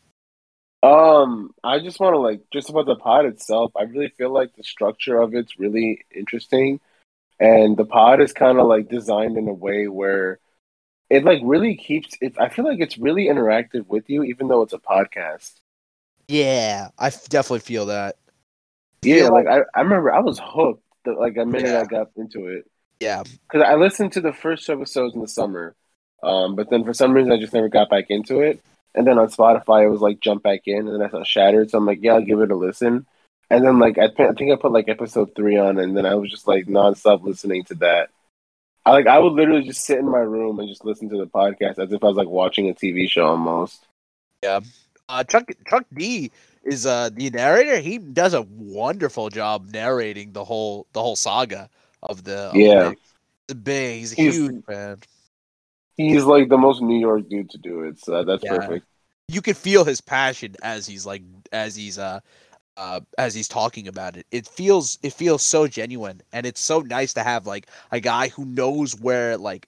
Um, 0.83 1.55
I 1.65 1.79
just 1.81 2.01
want 2.01 2.15
to 2.15 2.19
like 2.19 2.43
just 2.53 2.69
about 2.71 2.87
the 2.87 2.97
pod 2.97 3.25
itself. 3.25 3.73
I 3.77 3.83
really 3.83 4.09
feel 4.09 4.33
like 4.33 4.55
the 4.57 4.65
structure 4.65 5.21
of 5.21 5.35
it's 5.35 5.59
really 5.59 6.05
interesting, 6.15 6.81
and 7.39 7.77
the 7.77 7.85
pod 7.85 8.21
is 8.21 8.33
kind 8.33 8.59
of 8.59 8.67
like 8.67 8.89
designed 8.89 9.37
in 9.37 9.49
a 9.49 9.55
way 9.55 9.87
where 9.87 10.41
it 11.11 11.25
like 11.25 11.41
really 11.45 11.77
keeps 11.77 12.17
it. 12.21 12.35
I 12.39 12.49
feel 12.49 12.65
like 12.65 12.81
it's 12.81 12.99
really 12.99 13.27
interactive 13.27 13.87
with 13.87 14.11
you, 14.11 14.25
even 14.25 14.49
though 14.49 14.63
it's 14.63 14.73
a 14.73 14.79
podcast. 14.79 15.55
Yeah, 16.29 16.91
I 16.99 17.11
definitely 17.11 17.61
feel 17.61 17.87
that. 17.87 18.17
Yeah, 19.03 19.25
Feel 19.25 19.33
like 19.33 19.47
I, 19.47 19.61
I 19.75 19.81
remember 19.81 20.13
I 20.13 20.21
was 20.21 20.39
hooked 20.43 20.83
the, 21.05 21.13
like 21.13 21.37
a 21.37 21.47
minute 21.47 21.71
Yeah. 21.71 21.81
I 21.81 21.85
got 21.85 22.11
into 22.17 22.47
it 22.49 22.67
Yeah, 23.01 23.23
because 23.23 23.67
I 23.67 23.75
listened 23.75 24.13
to 24.13 24.21
the 24.21 24.33
first 24.33 24.67
two 24.67 24.73
episodes 24.73 25.15
in 25.15 25.21
the 25.21 25.29
summer, 25.29 25.75
um, 26.23 26.55
but 26.55 26.69
then 26.69 26.85
for 26.85 26.93
some 26.93 27.13
reason 27.13 27.33
I 27.33 27.39
just 27.39 27.55
never 27.55 27.69
got 27.69 27.91
back 27.91 28.07
into 28.11 28.41
it. 28.41 28.61
And 28.95 29.07
then 29.07 29.19
on 29.19 29.29
Spotify 29.29 29.85
it 29.85 29.91
was 29.91 30.01
like 30.01 30.21
jump 30.21 30.43
back 30.43 30.63
in, 30.67 30.89
and 30.89 30.95
then 30.95 31.03
I 31.03 31.11
saw 31.11 31.23
Shattered, 31.25 31.71
so 31.71 31.79
I'm 31.79 31.87
like, 31.87 32.01
yeah, 32.03 32.15
I'll 32.15 32.23
give 32.23 32.41
it 32.41 32.51
a 32.51 32.57
listen. 32.57 33.07
And 33.51 33.65
then 33.65 33.79
like 33.79 33.97
I, 33.97 34.07
I 34.07 34.33
think 34.33 34.53
I 34.53 34.57
put 34.57 34.73
like 34.73 34.89
episode 34.89 35.35
three 35.35 35.57
on, 35.57 35.79
and 35.79 35.97
then 35.97 36.05
I 36.05 36.15
was 36.15 36.31
just 36.31 36.47
like 36.47 36.67
nonstop 36.67 37.23
listening 37.23 37.65
to 37.65 37.75
that. 37.77 38.11
I 38.85 38.93
like 38.93 39.07
I 39.07 39.19
would 39.19 39.33
literally 39.35 39.67
just 39.67 39.85
sit 39.85 39.99
in 39.99 40.11
my 40.11 40.19
room 40.19 40.59
and 40.59 40.69
just 40.69 40.85
listen 40.85 41.09
to 41.11 41.19
the 41.19 41.27
podcast 41.27 41.79
as 41.79 41.93
if 41.93 42.03
I 42.03 42.09
was 42.09 42.17
like 42.17 42.29
watching 42.29 42.69
a 42.69 42.75
TV 42.75 43.09
show 43.09 43.27
almost. 43.27 43.85
Uh, 45.09 45.25
Chuck 45.25 45.51
Chuck 45.69 45.85
D 45.95 46.31
is 46.65 46.87
uh 46.87 47.11
the 47.13 47.31
narrator. 47.31 47.79
He 47.79 47.99
does 47.99 48.35
a 48.35 48.43
wonderful 48.43 49.29
job 49.31 49.71
narrating 49.73 50.33
the 50.33 50.45
whole 50.45 50.87
the 50.93 51.03
whole 51.03 51.17
saga 51.17 51.69
of 52.03 52.25
the 52.25 52.51
Yeah. 52.55 52.93
The 53.49 53.55
big. 53.55 54.01
He's 54.01 54.13
a 54.13 54.17
He's- 54.17 54.35
huge 54.37 54.65
fan. 54.67 54.99
He's 55.97 56.25
like 56.25 56.49
the 56.49 56.59
most 56.59 56.81
New 56.81 56.99
York 57.01 57.29
dude 57.29 57.51
to 57.51 57.59
do 57.59 57.83
it, 57.83 57.99
so 57.99 58.23
that's 58.23 58.45
Yeah. 58.45 58.59
perfect. 58.59 58.87
You 59.27 59.43
can 59.43 59.55
feel 59.55 59.85
his 59.85 60.01
passion 60.01 60.55
as 60.63 60.87
he's 60.87 61.05
like 61.05 61.23
as 61.53 61.75
he's 61.75 61.99
uh 61.99 62.21
uh 62.77 63.01
as 63.19 63.35
he's 63.35 63.49
talking 63.49 63.89
about 63.89 64.17
it. 64.17 64.25
It 64.31 64.47
feels 64.47 64.99
it 65.03 65.13
feels 65.13 65.43
so 65.43 65.67
genuine, 65.67 66.23
and 66.33 66.47
it's 66.47 66.61
so 66.61 66.81
nice 66.81 67.13
to 67.15 67.23
have 67.25 67.47
like 67.47 67.67
a 67.91 67.99
guy 68.01 68.29
who 68.29 68.45
knows 68.45 68.95
where 69.01 69.37
like 69.37 69.67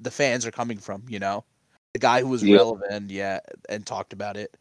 the 0.00 0.10
fans 0.12 0.46
are 0.46 0.52
coming 0.52 0.78
from. 0.78 1.02
You 1.08 1.18
know, 1.18 1.44
the 1.92 1.98
guy 1.98 2.20
who 2.20 2.28
was 2.28 2.42
Yeah. 2.44 2.58
relevant, 2.58 3.10
yeah, 3.10 3.40
and 3.68 3.84
talked 3.84 4.12
about 4.12 4.36
it. 4.36 4.56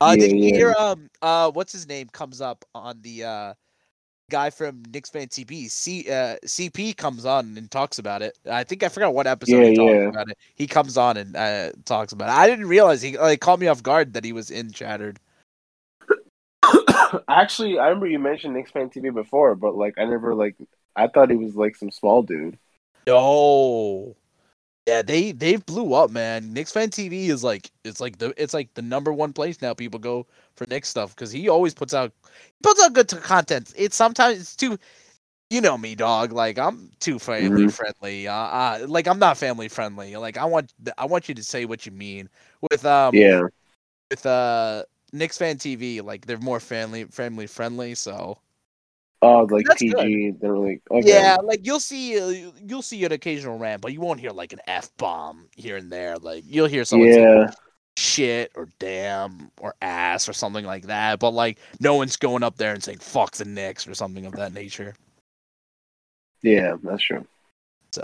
Uh, 0.00 0.14
Yeah, 0.14 0.16
did 0.16 0.32
you 0.32 0.50
yeah. 0.50 0.56
hear 0.56 0.74
um 0.78 1.10
uh 1.22 1.50
what's 1.50 1.72
his 1.72 1.88
name 1.88 2.08
comes 2.12 2.40
up 2.40 2.64
on 2.74 3.00
the 3.02 3.24
uh 3.24 3.54
guy 4.30 4.50
from 4.50 4.82
Knicks 4.92 5.10
fan 5.10 5.28
TV 5.28 5.68
C 5.68 6.10
uh 6.10 6.36
CP 6.46 6.96
comes 6.96 7.24
on 7.24 7.56
and 7.58 7.70
talks 7.70 7.98
about 7.98 8.22
it. 8.22 8.38
I 8.50 8.64
think 8.64 8.82
I 8.82 8.88
forgot 8.88 9.14
what 9.14 9.26
episode 9.26 9.64
Yeah, 9.64 9.64
he 9.64 9.72
talks 9.72 9.90
yeah. 9.92 10.08
about 10.12 10.30
it. 10.30 10.38
He 10.54 10.66
comes 10.66 10.96
on 10.96 11.16
and 11.16 11.36
uh 11.36 11.72
talks 11.84 12.12
about 12.12 12.28
it. 12.30 12.34
I 12.38 12.46
didn't 12.48 12.68
realize 12.68 13.02
he 13.02 13.18
like 13.18 13.40
caught 13.40 13.60
me 13.60 13.68
off 13.68 13.82
guard 13.82 14.12
that 14.14 14.24
he 14.24 14.32
was 14.32 14.50
in 14.50 14.72
Shattered. 14.72 15.20
Actually, 17.28 17.78
I 17.78 17.86
remember 17.88 18.06
you 18.06 18.18
mentioned 18.18 18.54
Knicks 18.54 18.70
fan 18.70 18.90
TV 18.90 19.10
before, 19.10 19.54
but 19.54 19.74
like 19.76 19.94
I 19.98 20.04
never 20.04 20.34
like 20.34 20.56
I 20.96 21.08
thought 21.08 21.30
he 21.30 21.36
was 21.36 21.56
like 21.56 21.76
some 21.76 21.90
small 21.90 22.22
dude. 22.22 22.58
No. 23.06 24.14
Yeah, 24.88 25.02
they 25.02 25.32
they 25.32 25.56
blew 25.56 25.94
up, 25.94 26.10
man. 26.10 26.52
Knicks 26.54 26.72
fan 26.72 26.90
TV 26.90 27.28
is 27.28 27.44
like 27.44 27.70
it's 27.84 28.00
like 28.00 28.18
the 28.18 28.32
it's 28.42 28.54
like 28.54 28.74
the 28.74 28.82
number 28.82 29.12
one 29.12 29.32
place 29.32 29.60
now. 29.60 29.74
People 29.74 29.98
go 30.00 30.26
for 30.54 30.66
Knicks 30.68 30.88
stuff 30.88 31.14
because 31.14 31.30
he 31.32 31.48
always 31.48 31.74
puts 31.74 31.94
out 31.94 32.12
he 32.24 32.54
puts 32.62 32.82
out 32.82 32.92
good 32.94 33.08
t- 33.08 33.16
content. 33.18 33.72
It's 33.76 33.96
sometimes 33.96 34.40
it's 34.40 34.56
too, 34.56 34.78
you 35.50 35.60
know 35.60 35.78
me, 35.78 35.94
dog. 35.94 36.32
Like 36.32 36.58
I'm 36.58 36.90
too 37.00 37.18
family 37.18 37.66
Mhm. 37.66 37.68
friendly. 37.68 38.28
Uh, 38.28 38.34
uh, 38.34 38.86
like 38.88 39.06
I'm 39.08 39.18
not 39.18 39.38
family 39.38 39.68
friendly. 39.68 40.16
Like 40.16 40.36
I 40.38 40.44
want 40.46 40.74
I 40.98 41.06
want 41.06 41.28
you 41.28 41.34
to 41.34 41.44
say 41.44 41.64
what 41.66 41.86
you 41.86 41.92
mean 41.92 42.28
with 42.70 42.84
um 42.86 43.22
Yeah, 43.22 43.48
with 44.10 44.26
uh 44.26 44.84
Knicks 45.12 45.38
fan 45.38 45.58
TV. 45.58 46.00
Like 46.00 46.26
they're 46.26 46.38
more 46.38 46.60
family 46.60 47.04
family 47.04 47.46
friendly. 47.46 47.94
So 47.94 48.38
oh, 49.22 49.44
like 49.50 49.66
That's 49.66 49.80
PG. 49.80 50.32
They're 50.40 50.56
like, 50.56 50.82
okay. 50.90 51.08
Yeah, 51.08 51.36
like 51.42 51.66
you'll 51.66 51.80
see, 51.80 52.20
uh, 52.20 52.52
you'll 52.66 52.82
see 52.82 53.04
an 53.04 53.12
occasional 53.12 53.58
rant, 53.58 53.82
but 53.82 53.92
you 53.92 54.00
won't 54.00 54.20
hear 54.20 54.30
like 54.30 54.52
an 54.52 54.60
f 54.66 54.90
bomb 54.96 55.48
here 55.56 55.76
and 55.76 55.90
there. 55.90 56.16
Like 56.16 56.44
you'll 56.46 56.66
hear 56.66 56.84
someone 56.84 57.12
say 57.12 57.22
yeah, 57.22 57.50
shit 57.96 58.52
or 58.54 58.68
damn 58.78 59.50
or 59.60 59.74
ass 59.82 60.28
or 60.28 60.32
something 60.32 60.64
like 60.64 60.86
that, 60.86 61.18
but 61.18 61.30
like 61.32 61.58
no 61.80 61.94
one's 61.96 62.16
going 62.16 62.42
up 62.42 62.56
there 62.56 62.72
and 62.74 62.82
saying 62.82 62.98
fuck 62.98 63.32
the 63.32 63.44
Knicks 63.44 63.86
or 63.88 63.94
something 63.94 64.26
of 64.26 64.32
that 64.34 64.52
nature. 64.52 64.94
yeah. 66.42 66.76
That's 66.82 67.02
true. 67.02 67.26
So, 67.92 68.02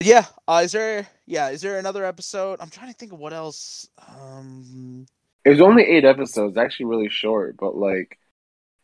yeah, 0.00 0.26
uh, 0.48 0.62
is 0.64 0.72
there? 0.72 1.06
Yeah, 1.26 1.50
is 1.50 1.62
there 1.62 1.78
another 1.78 2.04
episode? 2.04 2.60
I'm 2.60 2.70
trying 2.70 2.88
to 2.92 2.94
think 2.98 3.12
of 3.12 3.18
what 3.20 3.32
else. 3.32 3.88
Um, 4.08 5.06
It 5.44 5.50
was 5.50 5.60
only 5.60 5.84
eight 5.84 6.04
episodes, 6.04 6.56
actually 6.56 6.86
really 6.86 7.08
short, 7.08 7.56
but 7.56 7.76
like 7.76 8.18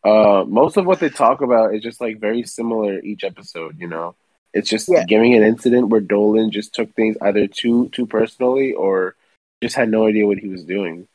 uh 0.03 0.45
most 0.47 0.77
of 0.77 0.85
what 0.85 0.99
they 0.99 1.09
talk 1.09 1.41
about 1.41 1.73
is 1.75 1.83
just 1.83 2.01
like 2.01 2.19
very 2.19 2.43
similar 2.43 2.99
each 2.99 3.23
episode, 3.23 3.79
you 3.79 3.87
know. 3.87 4.15
It's 4.53 4.69
just 4.69 4.89
Yeah. 4.89 5.03
giving 5.05 5.35
an 5.35 5.43
incident 5.43 5.89
where 5.89 6.01
Dolan 6.01 6.51
just 6.51 6.73
took 6.73 6.93
things 6.95 7.17
either 7.21 7.47
too 7.47 7.89
too 7.89 8.05
personally 8.05 8.73
or 8.73 9.15
just 9.61 9.75
had 9.75 9.89
no 9.89 10.07
idea 10.07 10.25
what 10.25 10.39
he 10.39 10.47
was 10.47 10.63
doing. 10.63 11.07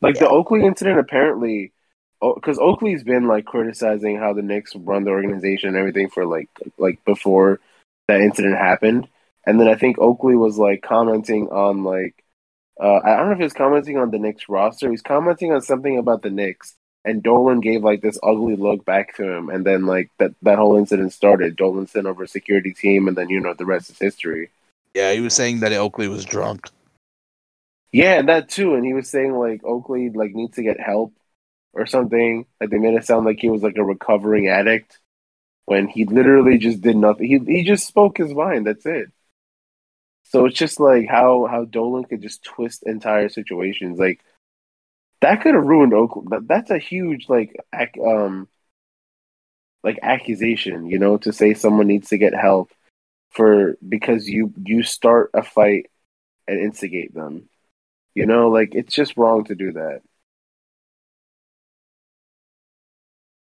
Like 0.00 0.18
the 0.18 0.28
Oakley 0.28 0.64
incident 0.64 0.98
apparently 0.98 1.72
because 2.34 2.58
Oakley's 2.58 3.02
been 3.02 3.26
like 3.26 3.44
criticizing 3.44 4.16
how 4.18 4.32
the 4.32 4.42
Knicks 4.42 4.74
run 4.76 5.04
the 5.04 5.10
organization 5.10 5.70
and 5.70 5.76
everything 5.76 6.08
for 6.08 6.24
like 6.24 6.48
like 6.78 7.04
before 7.04 7.60
that 8.08 8.20
incident 8.20 8.56
happened. 8.56 9.08
And 9.44 9.60
then 9.60 9.68
I 9.68 9.74
think 9.74 9.98
Oakley 9.98 10.36
was 10.36 10.56
like 10.56 10.82
commenting 10.82 11.48
on 11.48 11.84
like 11.84 12.14
uh, 12.80 13.00
I 13.04 13.16
don't 13.16 13.26
know 13.26 13.32
if 13.34 13.40
he's 13.40 13.52
commenting 13.52 13.98
on 13.98 14.10
the 14.10 14.18
Knicks 14.18 14.48
roster. 14.48 14.90
He's 14.90 15.02
commenting 15.02 15.52
on 15.52 15.60
something 15.62 15.98
about 15.98 16.22
the 16.22 16.30
Knicks, 16.30 16.74
and 17.04 17.22
Dolan 17.22 17.60
gave 17.60 17.82
like 17.82 18.00
this 18.00 18.18
ugly 18.22 18.56
look 18.56 18.84
back 18.84 19.16
to 19.16 19.28
him, 19.28 19.48
and 19.48 19.64
then 19.64 19.86
like 19.86 20.10
that 20.18 20.32
that 20.42 20.58
whole 20.58 20.76
incident 20.76 21.12
started. 21.12 21.56
Dolan 21.56 21.86
sent 21.86 22.06
over 22.06 22.24
a 22.24 22.28
security 22.28 22.72
team, 22.72 23.08
and 23.08 23.16
then 23.16 23.28
you 23.28 23.40
know 23.40 23.54
the 23.54 23.66
rest 23.66 23.90
is 23.90 23.98
history. 23.98 24.50
yeah, 24.94 25.12
he 25.12 25.20
was 25.20 25.34
saying 25.34 25.60
that 25.60 25.72
Oakley 25.72 26.08
was 26.08 26.24
drunk. 26.24 26.68
Yeah, 27.92 28.18
and 28.18 28.28
that 28.28 28.48
too. 28.48 28.74
And 28.74 28.84
he 28.84 28.94
was 28.94 29.08
saying 29.10 29.32
like 29.34 29.64
Oakley 29.64 30.10
like 30.10 30.34
needs 30.34 30.56
to 30.56 30.62
get 30.62 30.80
help 30.80 31.12
or 31.72 31.86
something. 31.86 32.46
Like 32.60 32.70
they 32.70 32.78
made 32.78 32.94
it 32.94 33.04
sound 33.04 33.26
like 33.26 33.38
he 33.40 33.50
was 33.50 33.62
like 33.62 33.76
a 33.76 33.84
recovering 33.84 34.48
addict 34.48 34.98
when 35.66 35.88
he 35.88 36.04
literally 36.04 36.58
just 36.58 36.80
did 36.80 36.96
nothing. 36.96 37.26
He 37.26 37.38
he 37.38 37.64
just 37.64 37.86
spoke 37.86 38.18
his 38.18 38.32
mind. 38.32 38.66
That's 38.66 38.86
it. 38.86 39.10
So 40.24 40.46
it's 40.46 40.58
just 40.58 40.80
like 40.80 41.08
how 41.08 41.46
how 41.46 41.64
Dolan 41.64 42.04
could 42.04 42.22
just 42.22 42.44
twist 42.44 42.84
entire 42.84 43.28
situations. 43.28 43.98
Like 43.98 44.24
that 45.22 45.42
could 45.42 45.54
have 45.54 45.64
ruined 45.64 45.94
Oakland. 45.94 46.28
That, 46.30 46.48
that's 46.48 46.70
a 46.70 46.78
huge 46.78 47.28
like 47.30 47.56
ac- 47.74 48.00
um 48.06 48.48
like 49.84 49.98
accusation, 50.02 50.86
you 50.86 50.98
know, 50.98 51.18
to 51.18 51.32
say 51.32 51.54
someone 51.54 51.88
needs 51.88 52.10
to 52.10 52.18
get 52.18 52.34
help 52.34 52.70
for 53.30 53.76
because 53.88 54.28
you 54.28 54.52
you 54.64 54.82
start 54.82 55.30
a 55.34 55.42
fight 55.42 55.90
and 56.48 56.60
instigate 56.60 57.14
them. 57.14 57.48
You 58.14 58.26
know, 58.26 58.50
like 58.50 58.74
it's 58.74 58.94
just 58.94 59.16
wrong 59.16 59.44
to 59.46 59.54
do 59.56 59.72
that. 59.72 60.02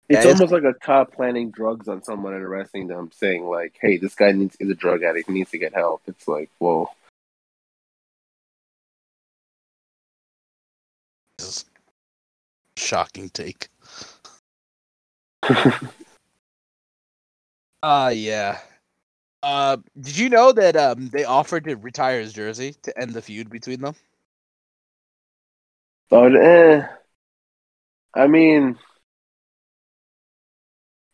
It's 0.08 0.16
Yeah, 0.24 0.30
it's- 0.30 0.40
almost 0.40 0.52
like 0.52 0.64
a 0.64 0.74
cop 0.78 1.14
planting 1.14 1.52
drugs 1.52 1.88
on 1.88 2.02
someone 2.02 2.34
and 2.34 2.42
arresting 2.44 2.88
them, 2.88 3.10
saying 3.12 3.44
like, 3.46 3.76
"Hey, 3.80 3.96
this 3.96 4.14
guy 4.16 4.32
needs 4.32 4.56
is 4.60 4.70
a 4.70 4.74
drug 4.74 5.02
addict. 5.04 5.28
He 5.28 5.34
needs 5.34 5.50
to 5.52 5.58
get 5.58 5.74
help." 5.74 6.02
It's 6.08 6.28
like, 6.28 6.50
whoa. 6.58 6.90
Is 11.42 11.64
shocking 12.76 13.30
take. 13.30 13.68
Uh 17.82 18.12
yeah. 18.14 18.58
Uh, 19.42 19.78
did 20.00 20.18
you 20.18 20.28
know 20.30 20.52
that 20.52 20.76
um 20.76 21.08
they 21.10 21.24
offered 21.24 21.64
to 21.64 21.76
retire 21.76 22.20
his 22.20 22.32
jersey 22.32 22.74
to 22.82 22.98
end 23.00 23.14
the 23.14 23.22
feud 23.22 23.50
between 23.50 23.80
them? 23.80 23.94
But 26.08 26.34
eh, 26.36 26.86
I 28.14 28.26
mean, 28.26 28.78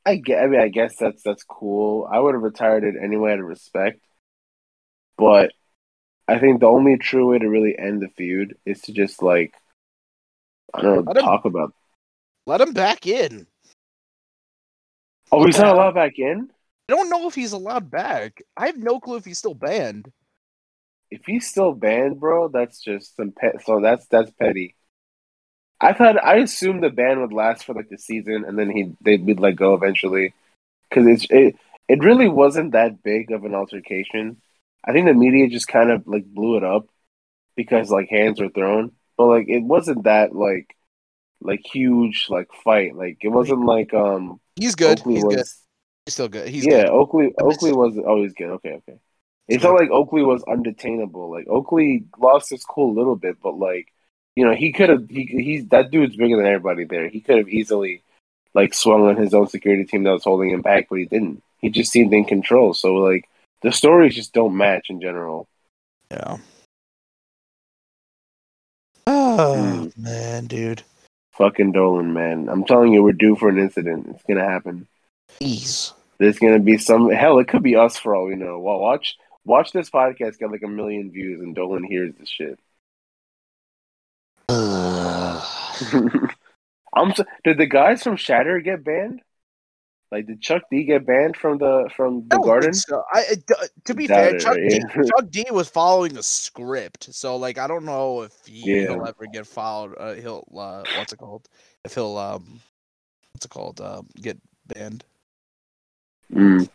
I 0.04 0.16
get. 0.16 0.42
I 0.42 0.46
mean, 0.46 0.60
I 0.60 0.68
guess 0.68 0.96
that's 0.96 1.22
that's 1.22 1.42
cool. 1.44 2.08
I 2.10 2.18
would 2.20 2.34
have 2.34 2.42
retired 2.42 2.84
it 2.84 2.94
anyway 3.02 3.32
out 3.32 3.40
of 3.40 3.46
respect, 3.46 4.00
but 5.18 5.52
I 6.28 6.38
think 6.38 6.60
the 6.60 6.66
only 6.68 6.98
true 6.98 7.30
way 7.30 7.38
to 7.40 7.48
really 7.48 7.78
end 7.78 8.02
the 8.02 8.08
feud 8.08 8.56
is 8.66 8.82
to 8.82 8.92
just 8.92 9.22
like 9.22 9.54
I 10.76 10.82
don't 10.82 10.96
know, 10.96 11.02
Let 11.02 11.16
him- 11.16 11.24
talk 11.24 11.44
about. 11.44 11.74
Let 12.46 12.60
him 12.60 12.72
back 12.72 13.06
in. 13.06 13.46
Oh, 15.32 15.44
he's 15.44 15.58
not 15.58 15.74
allowed 15.74 15.94
back 15.94 16.18
in. 16.18 16.50
I 16.88 16.92
don't 16.92 17.10
know 17.10 17.26
if 17.26 17.34
he's 17.34 17.52
allowed 17.52 17.90
back. 17.90 18.42
I 18.56 18.66
have 18.66 18.76
no 18.76 19.00
clue 19.00 19.16
if 19.16 19.24
he's 19.24 19.38
still 19.38 19.54
banned. 19.54 20.12
If 21.10 21.26
he's 21.26 21.48
still 21.48 21.72
banned, 21.72 22.20
bro, 22.20 22.48
that's 22.48 22.80
just 22.80 23.16
some 23.16 23.32
pet. 23.32 23.64
So 23.64 23.80
that's 23.80 24.06
that's 24.06 24.30
petty. 24.32 24.76
I 25.80 25.92
thought 25.92 26.22
I 26.22 26.36
assumed 26.36 26.82
the 26.82 26.90
ban 26.90 27.20
would 27.20 27.32
last 27.32 27.64
for 27.64 27.74
like 27.74 27.88
the 27.88 27.98
season, 27.98 28.44
and 28.46 28.58
then 28.58 28.70
he 28.70 28.92
they 29.00 29.16
would 29.16 29.40
let 29.40 29.56
go 29.56 29.74
eventually, 29.74 30.32
because 30.88 31.06
it's 31.06 31.26
it 31.30 31.56
it 31.88 32.04
really 32.04 32.28
wasn't 32.28 32.72
that 32.72 33.02
big 33.02 33.32
of 33.32 33.44
an 33.44 33.54
altercation. 33.54 34.40
I 34.84 34.92
think 34.92 35.06
the 35.06 35.14
media 35.14 35.48
just 35.48 35.68
kind 35.68 35.90
of 35.90 36.06
like 36.06 36.24
blew 36.24 36.56
it 36.56 36.64
up 36.64 36.86
because 37.56 37.90
like 37.90 38.08
hands 38.08 38.40
were 38.40 38.48
thrown, 38.48 38.92
but 39.16 39.26
like 39.26 39.48
it 39.48 39.62
wasn't 39.62 40.04
that 40.04 40.34
like 40.34 40.76
like 41.40 41.62
huge 41.64 42.26
like 42.28 42.48
fight. 42.64 42.94
Like 42.94 43.18
it 43.20 43.28
wasn't 43.28 43.64
like 43.64 43.92
um 43.94 44.40
He's 44.56 44.74
good. 44.74 45.00
Oakley 45.00 45.14
he's 45.14 45.24
was 45.24 45.34
good. 45.34 45.46
He's 46.06 46.14
still 46.14 46.28
good. 46.28 46.48
He's 46.48 46.66
yeah 46.66 46.82
good. 46.82 46.90
Oakley 46.90 47.32
Oakley 47.38 47.72
was 47.72 47.98
always 47.98 48.32
good. 48.34 48.50
Okay, 48.50 48.72
okay. 48.72 48.98
He's 49.46 49.56
It's 49.56 49.64
not 49.64 49.78
like 49.78 49.90
Oakley 49.90 50.22
was 50.22 50.42
undetainable. 50.44 51.30
Like 51.30 51.48
Oakley 51.48 52.04
lost 52.18 52.50
his 52.50 52.64
cool 52.64 52.92
a 52.92 52.98
little 52.98 53.16
bit, 53.16 53.36
but 53.42 53.58
like 53.58 53.92
you 54.34 54.44
know 54.44 54.54
he 54.54 54.72
could 54.72 54.88
have 54.88 55.08
he 55.08 55.24
he's 55.24 55.66
that 55.68 55.90
dude's 55.90 56.16
bigger 56.16 56.36
than 56.36 56.46
everybody 56.46 56.84
there. 56.84 57.08
He 57.08 57.20
could 57.20 57.38
have 57.38 57.48
easily 57.48 58.02
like 58.54 58.72
swung 58.72 59.06
on 59.06 59.16
his 59.16 59.34
own 59.34 59.46
security 59.48 59.84
team 59.84 60.04
that 60.04 60.12
was 60.12 60.24
holding 60.24 60.50
him 60.50 60.62
back, 60.62 60.88
but 60.88 60.98
he 60.98 61.04
didn't. 61.04 61.42
He 61.60 61.70
just 61.70 61.92
seemed 61.92 62.12
in 62.12 62.24
control. 62.24 62.74
So 62.74 62.94
like 62.94 63.28
the 63.62 63.72
stories 63.72 64.14
just 64.14 64.32
don't 64.32 64.56
match 64.56 64.90
in 64.90 65.00
general. 65.00 65.48
Yeah. 66.10 66.38
Oh 69.38 69.90
Mm. 69.94 69.98
man, 69.98 70.46
dude. 70.46 70.82
Fucking 71.32 71.72
Dolan, 71.72 72.12
man. 72.14 72.48
I'm 72.48 72.64
telling 72.64 72.92
you, 72.92 73.02
we're 73.02 73.12
due 73.12 73.36
for 73.36 73.48
an 73.50 73.58
incident. 73.58 74.06
It's 74.08 74.22
gonna 74.26 74.44
happen. 74.48 74.86
Please. 75.28 75.92
There's 76.18 76.38
gonna 76.38 76.58
be 76.60 76.78
some 76.78 77.10
hell. 77.10 77.38
It 77.38 77.48
could 77.48 77.62
be 77.62 77.76
us 77.76 77.96
for 77.98 78.14
all 78.16 78.24
we 78.26 78.36
know. 78.36 78.58
Well, 78.58 78.78
watch 78.78 79.16
watch 79.44 79.72
this 79.72 79.90
podcast 79.90 80.38
get 80.38 80.50
like 80.50 80.62
a 80.62 80.68
million 80.68 81.10
views, 81.10 81.40
and 81.40 81.54
Dolan 81.54 81.84
hears 81.84 82.14
this 82.18 82.28
shit. 82.30 82.58
I'm 86.94 87.14
so, 87.14 87.24
did 87.44 87.58
the 87.58 87.66
guys 87.66 88.02
from 88.02 88.16
Shatter 88.16 88.60
get 88.60 88.82
banned? 88.84 89.20
Like 90.16 90.26
did 90.28 90.40
Chuck 90.40 90.62
D 90.70 90.84
get 90.84 91.04
banned 91.04 91.36
from 91.36 91.58
the 91.58 91.90
from 91.94 92.26
the 92.30 92.38
I 92.38 92.40
Garden? 92.40 92.72
so. 92.72 93.02
I, 93.12 93.24
to 93.84 93.94
be 93.94 94.06
Doubt 94.06 94.18
fair, 94.18 94.34
it, 94.34 94.40
Chuck, 94.40 94.54
right? 94.54 94.62
D, 94.66 94.80
Chuck 94.94 95.30
D 95.30 95.44
was 95.50 95.68
following 95.68 96.16
a 96.16 96.22
script, 96.22 97.12
so 97.14 97.36
like 97.36 97.58
I 97.58 97.66
don't 97.66 97.84
know 97.84 98.22
if 98.22 98.32
he, 98.46 98.62
Yeah. 98.64 98.92
will 98.92 99.04
ever 99.06 99.26
get 99.26 99.46
followed. 99.46 99.94
Uh, 99.98 100.14
he'll 100.14 100.48
uh, 100.56 100.86
what's 100.94 101.12
it 101.12 101.18
called? 101.18 101.46
If 101.84 101.92
he'll 101.94 102.16
um, 102.16 102.60
what's 103.34 103.44
it 103.44 103.50
called? 103.50 103.78
Um, 103.82 104.06
get 104.22 104.38
banned. 104.68 105.04
Mm. 106.32 106.66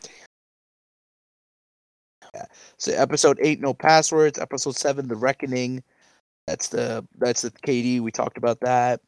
So 2.78 2.94
episode 2.94 3.40
eight, 3.42 3.60
no 3.60 3.74
passwords. 3.74 4.38
Episode 4.38 4.76
seven, 4.76 5.08
the 5.08 5.16
reckoning. 5.16 5.82
That's 6.46 6.68
the 6.68 7.04
that's 7.18 7.42
the 7.42 7.50
KD. 7.50 8.02
We 8.02 8.12
talked 8.12 8.38
about 8.38 8.60
that. 8.60 9.02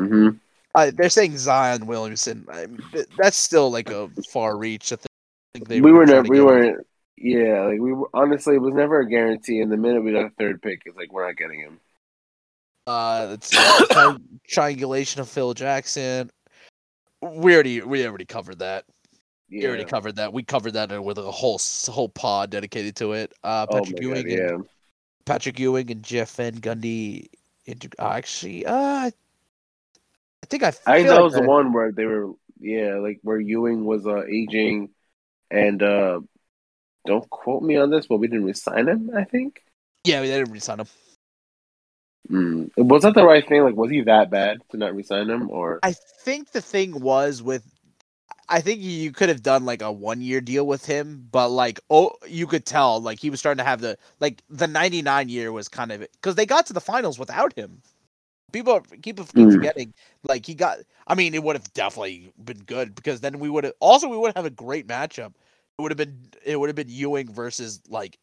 hmm 0.00 0.30
Uh, 0.74 0.90
they're 0.94 1.10
saying 1.10 1.36
Zion 1.36 1.86
Williamson. 1.86 2.46
I 2.50 2.66
mean, 2.66 2.80
th- 2.92 3.06
that's 3.18 3.36
still 3.36 3.70
like 3.70 3.90
a 3.90 4.08
far 4.30 4.56
reach. 4.56 4.92
I 4.92 4.96
think 5.54 5.68
they 5.68 5.80
We 5.80 5.92
were 5.92 6.06
never. 6.06 6.22
We 6.22 6.36
get 6.36 6.40
him. 6.40 6.46
weren't. 6.46 6.86
Yeah, 7.18 7.64
like 7.64 7.78
we 7.80 7.92
were, 7.92 8.08
honestly, 8.14 8.56
it 8.56 8.62
was 8.62 8.74
never 8.74 9.00
a 9.00 9.08
guarantee. 9.08 9.60
And 9.60 9.70
the 9.70 9.76
minute 9.76 10.02
we 10.02 10.12
got 10.12 10.24
a 10.24 10.30
third 10.30 10.60
pick, 10.62 10.80
it's 10.86 10.96
like 10.96 11.12
we're 11.12 11.26
not 11.26 11.36
getting 11.36 11.60
him. 11.60 11.78
Uh, 12.86 13.36
see. 13.40 13.56
tri- 13.90 14.16
triangulation 14.48 15.20
of 15.20 15.28
Phil 15.28 15.54
Jackson. 15.54 16.30
We 17.20 17.54
already 17.54 17.82
we 17.82 18.04
already 18.06 18.24
covered 18.24 18.58
that. 18.60 18.84
We 19.50 19.66
already 19.66 19.84
covered 19.84 20.16
that. 20.16 20.32
We 20.32 20.42
covered 20.42 20.72
that 20.72 21.04
with 21.04 21.18
a 21.18 21.30
whole 21.30 21.60
whole 21.88 22.08
pod 22.08 22.50
dedicated 22.50 22.96
to 22.96 23.12
it. 23.12 23.32
Uh, 23.44 23.66
Oh 23.68 23.76
Patrick 23.78 23.96
God, 23.96 24.02
Ewing, 24.02 24.30
yeah. 24.30 24.48
and, 24.54 24.64
Patrick 25.26 25.60
Ewing, 25.60 25.90
and 25.90 26.02
Jeff 26.02 26.34
Van 26.36 26.54
Gundy. 26.54 27.26
Inter- 27.66 27.90
uh, 28.00 28.08
actually, 28.08 28.66
uh, 28.66 29.10
I 30.42 30.46
think 30.46 30.62
I. 30.62 30.68
I 30.68 30.96
think 30.96 31.08
that 31.08 31.14
like 31.14 31.22
was 31.22 31.34
the 31.34 31.42
one 31.42 31.72
where 31.72 31.92
they 31.92 32.04
were, 32.04 32.32
yeah, 32.58 32.96
like 32.96 33.20
where 33.22 33.40
Ewing 33.40 33.84
was 33.84 34.06
uh, 34.06 34.24
aging, 34.24 34.90
and 35.50 35.82
uh 35.82 36.20
don't 37.06 37.28
quote 37.30 37.62
me 37.62 37.76
on 37.76 37.90
this, 37.90 38.06
but 38.06 38.18
we 38.18 38.28
didn't 38.28 38.44
resign 38.44 38.88
him. 38.88 39.10
I 39.16 39.24
think. 39.24 39.62
Yeah, 40.04 40.20
we 40.20 40.26
didn't 40.26 40.52
resign 40.52 40.80
him. 40.80 40.86
Mm. 42.30 42.70
Was 42.76 43.02
that 43.02 43.14
the 43.14 43.24
right 43.24 43.46
thing? 43.46 43.62
Like, 43.62 43.76
was 43.76 43.90
he 43.90 44.02
that 44.02 44.30
bad 44.30 44.58
to 44.70 44.76
not 44.76 44.94
resign 44.94 45.28
him, 45.28 45.50
or 45.50 45.80
I 45.82 45.92
think 45.92 46.52
the 46.52 46.60
thing 46.60 47.00
was 47.00 47.42
with 47.42 47.64
I 48.48 48.60
think 48.60 48.80
you 48.80 49.12
could 49.12 49.28
have 49.28 49.42
done 49.42 49.64
like 49.64 49.82
a 49.82 49.90
one 49.90 50.20
year 50.20 50.40
deal 50.40 50.66
with 50.66 50.84
him, 50.84 51.26
but 51.30 51.48
like 51.48 51.80
oh 51.90 52.12
you 52.26 52.46
could 52.46 52.66
tell 52.66 53.00
like 53.00 53.18
he 53.18 53.30
was 53.30 53.40
starting 53.40 53.58
to 53.58 53.68
have 53.68 53.80
the 53.80 53.96
like 54.20 54.42
the 54.50 54.66
99 54.66 55.28
year 55.28 55.50
was 55.52 55.68
kind 55.68 55.90
of 55.90 56.06
cuz 56.20 56.34
they 56.34 56.46
got 56.46 56.66
to 56.66 56.72
the 56.72 56.80
finals 56.80 57.18
without 57.18 57.54
him. 57.54 57.82
People 58.52 58.80
keep 59.02 59.16
keep 59.16 59.18
Mm. 59.34 59.52
forgetting 59.52 59.94
like 60.24 60.44
he 60.46 60.54
got 60.54 60.78
I 61.06 61.14
mean 61.14 61.34
it 61.34 61.42
would 61.42 61.56
have 61.56 61.72
definitely 61.72 62.32
been 62.44 62.58
good 62.64 62.94
because 62.94 63.20
then 63.20 63.38
we 63.38 63.48
would 63.50 63.64
have 63.64 63.74
also 63.80 64.08
we 64.08 64.16
would 64.16 64.36
have 64.36 64.44
a 64.46 64.50
great 64.50 64.86
matchup. 64.86 65.32
It 65.78 65.82
would 65.82 65.90
have 65.90 65.98
been 65.98 66.18
it 66.44 66.60
would 66.60 66.68
have 66.68 66.76
been 66.76 66.88
Ewing 66.88 67.32
versus 67.32 67.80
like 67.88 68.18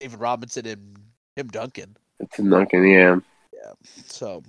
David 0.00 0.18
Robinson 0.20 0.66
and 0.66 0.98
Tim 1.36 1.48
Duncan. 1.48 1.96
Tim 2.32 2.48
Duncan? 2.50 2.86
Yeah, 2.88 3.16
Yeah. 3.52 3.72
So, 4.06 4.42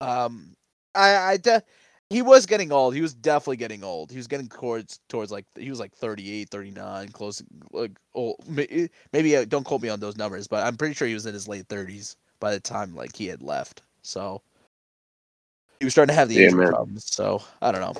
um, 0.00 0.54
I, 0.94 1.14
I, 1.16 1.36
de- 1.36 1.62
he 2.10 2.22
was 2.22 2.46
getting 2.46 2.72
old. 2.72 2.94
He 2.94 3.00
was 3.00 3.14
definitely 3.14 3.56
getting 3.58 3.84
old. 3.84 4.10
He 4.10 4.16
was 4.16 4.26
getting 4.26 4.48
towards, 4.48 5.00
towards 5.08 5.30
like, 5.30 5.46
he 5.56 5.70
was 5.70 5.80
like 5.80 5.94
38, 5.94 6.48
39, 6.50 7.08
close, 7.10 7.42
like, 7.72 7.92
oh, 8.14 8.34
maybe 9.12 9.36
uh, 9.36 9.44
don't 9.44 9.64
quote 9.64 9.82
me 9.82 9.88
on 9.88 10.00
those 10.00 10.16
numbers, 10.16 10.46
but 10.48 10.66
I'm 10.66 10.76
pretty 10.76 10.94
sure 10.94 11.08
he 11.08 11.14
was 11.14 11.26
in 11.26 11.34
his 11.34 11.48
late 11.48 11.68
30s 11.68 12.16
by 12.40 12.52
the 12.52 12.60
time 12.60 12.94
like 12.94 13.14
he 13.16 13.26
had 13.26 13.42
left. 13.42 13.82
So, 14.02 14.42
he 15.80 15.84
was 15.86 15.94
starting 15.94 16.12
to 16.14 16.18
have 16.18 16.28
the 16.28 16.38
Yeah, 16.38 16.44
injury 16.44 16.58
man. 16.58 16.72
problems. 16.72 17.06
So, 17.12 17.42
I 17.60 17.72
don't 17.72 17.80
know. 17.80 17.94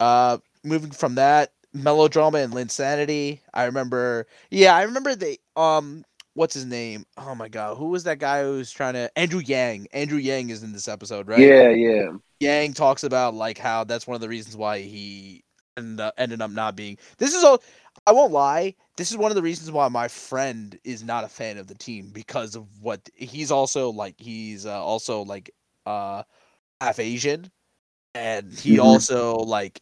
Uh, 0.00 0.38
moving 0.64 0.90
from 0.90 1.14
that 1.16 1.52
melodrama 1.72 2.38
and 2.38 2.52
Linsanity, 2.52 3.40
I 3.54 3.64
remember, 3.64 4.26
yeah, 4.50 4.74
I 4.74 4.82
remember 4.82 5.14
the 5.14 5.38
um, 5.56 6.04
what's 6.34 6.54
his 6.54 6.64
name? 6.64 7.04
Oh 7.16 7.34
my 7.34 7.48
god, 7.48 7.76
who 7.76 7.88
was 7.88 8.04
that 8.04 8.18
guy 8.18 8.42
who 8.44 8.52
was 8.52 8.70
trying 8.70 8.94
to 8.94 9.10
Andrew 9.18 9.40
Yang? 9.40 9.88
Andrew 9.92 10.18
Yang 10.18 10.50
is 10.50 10.62
in 10.62 10.72
this 10.72 10.88
episode, 10.88 11.28
right? 11.28 11.40
yeah, 11.42 11.70
yeah. 11.70 12.10
Yang 12.40 12.74
talks 12.74 13.02
about 13.04 13.34
like 13.34 13.58
how 13.58 13.84
that's 13.84 14.06
one 14.06 14.14
of 14.14 14.20
the 14.20 14.28
reasons 14.28 14.56
why 14.56 14.80
he 14.80 15.44
ended 15.76 16.00
up, 16.00 16.14
ended 16.18 16.40
up 16.40 16.50
not 16.50 16.76
being. 16.76 16.98
This 17.18 17.34
is 17.34 17.44
all. 17.44 17.62
I 18.08 18.12
won't 18.12 18.32
lie. 18.32 18.74
This 18.96 19.10
is 19.10 19.18
one 19.18 19.30
of 19.30 19.34
the 19.36 19.42
reasons 19.42 19.70
why 19.70 19.86
my 19.88 20.08
friend 20.08 20.78
is 20.82 21.04
not 21.04 21.24
a 21.24 21.28
fan 21.28 21.58
of 21.58 21.66
the 21.66 21.74
team 21.74 22.10
because 22.10 22.56
of 22.56 22.66
what 22.80 23.08
he's 23.14 23.50
also 23.50 23.90
like. 23.90 24.16
He's 24.18 24.64
uh, 24.66 24.82
also 24.82 25.22
like 25.22 25.50
uh 25.86 26.22
half 26.80 26.98
Asian, 27.00 27.50
and 28.14 28.52
he 28.54 28.78
Mhm. 28.78 28.80
also 28.80 29.36
like 29.36 29.80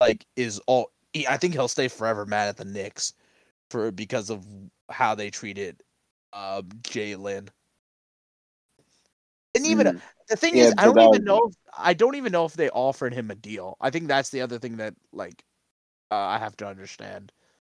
like 0.00 0.26
is 0.36 0.60
all. 0.66 0.90
He, 1.12 1.26
I 1.26 1.36
think 1.38 1.54
he'll 1.54 1.68
stay 1.68 1.88
forever 1.88 2.26
mad 2.26 2.48
at 2.48 2.56
the 2.58 2.64
Knicks 2.66 3.14
for 3.70 3.92
because 3.92 4.30
of 4.30 4.46
how 4.90 5.14
they 5.14 5.30
treated 5.30 5.82
um 6.34 6.68
Jalen. 6.82 7.50
And 9.54 9.66
even 9.66 9.86
Mm. 9.86 10.02
the 10.28 10.36
thing 10.36 10.56
Yeah, 10.56 10.64
is, 10.64 10.74
I 10.78 10.84
don't 10.86 11.00
even 11.02 11.24
know. 11.24 11.40
If, 11.48 11.54
I 11.76 11.94
don't 11.94 12.14
even 12.16 12.32
know 12.32 12.44
if 12.44 12.54
they 12.54 12.70
offered 12.70 13.14
him 13.14 13.30
a 13.30 13.34
deal. 13.34 13.76
I 13.80 13.90
think 13.90 14.08
that's 14.08 14.30
the 14.30 14.42
other 14.42 14.58
thing 14.58 14.76
that 14.78 14.94
like 15.12 15.44
uh, 16.10 16.16
I 16.16 16.38
have 16.38 16.56
to 16.58 16.66
understand. 16.66 17.32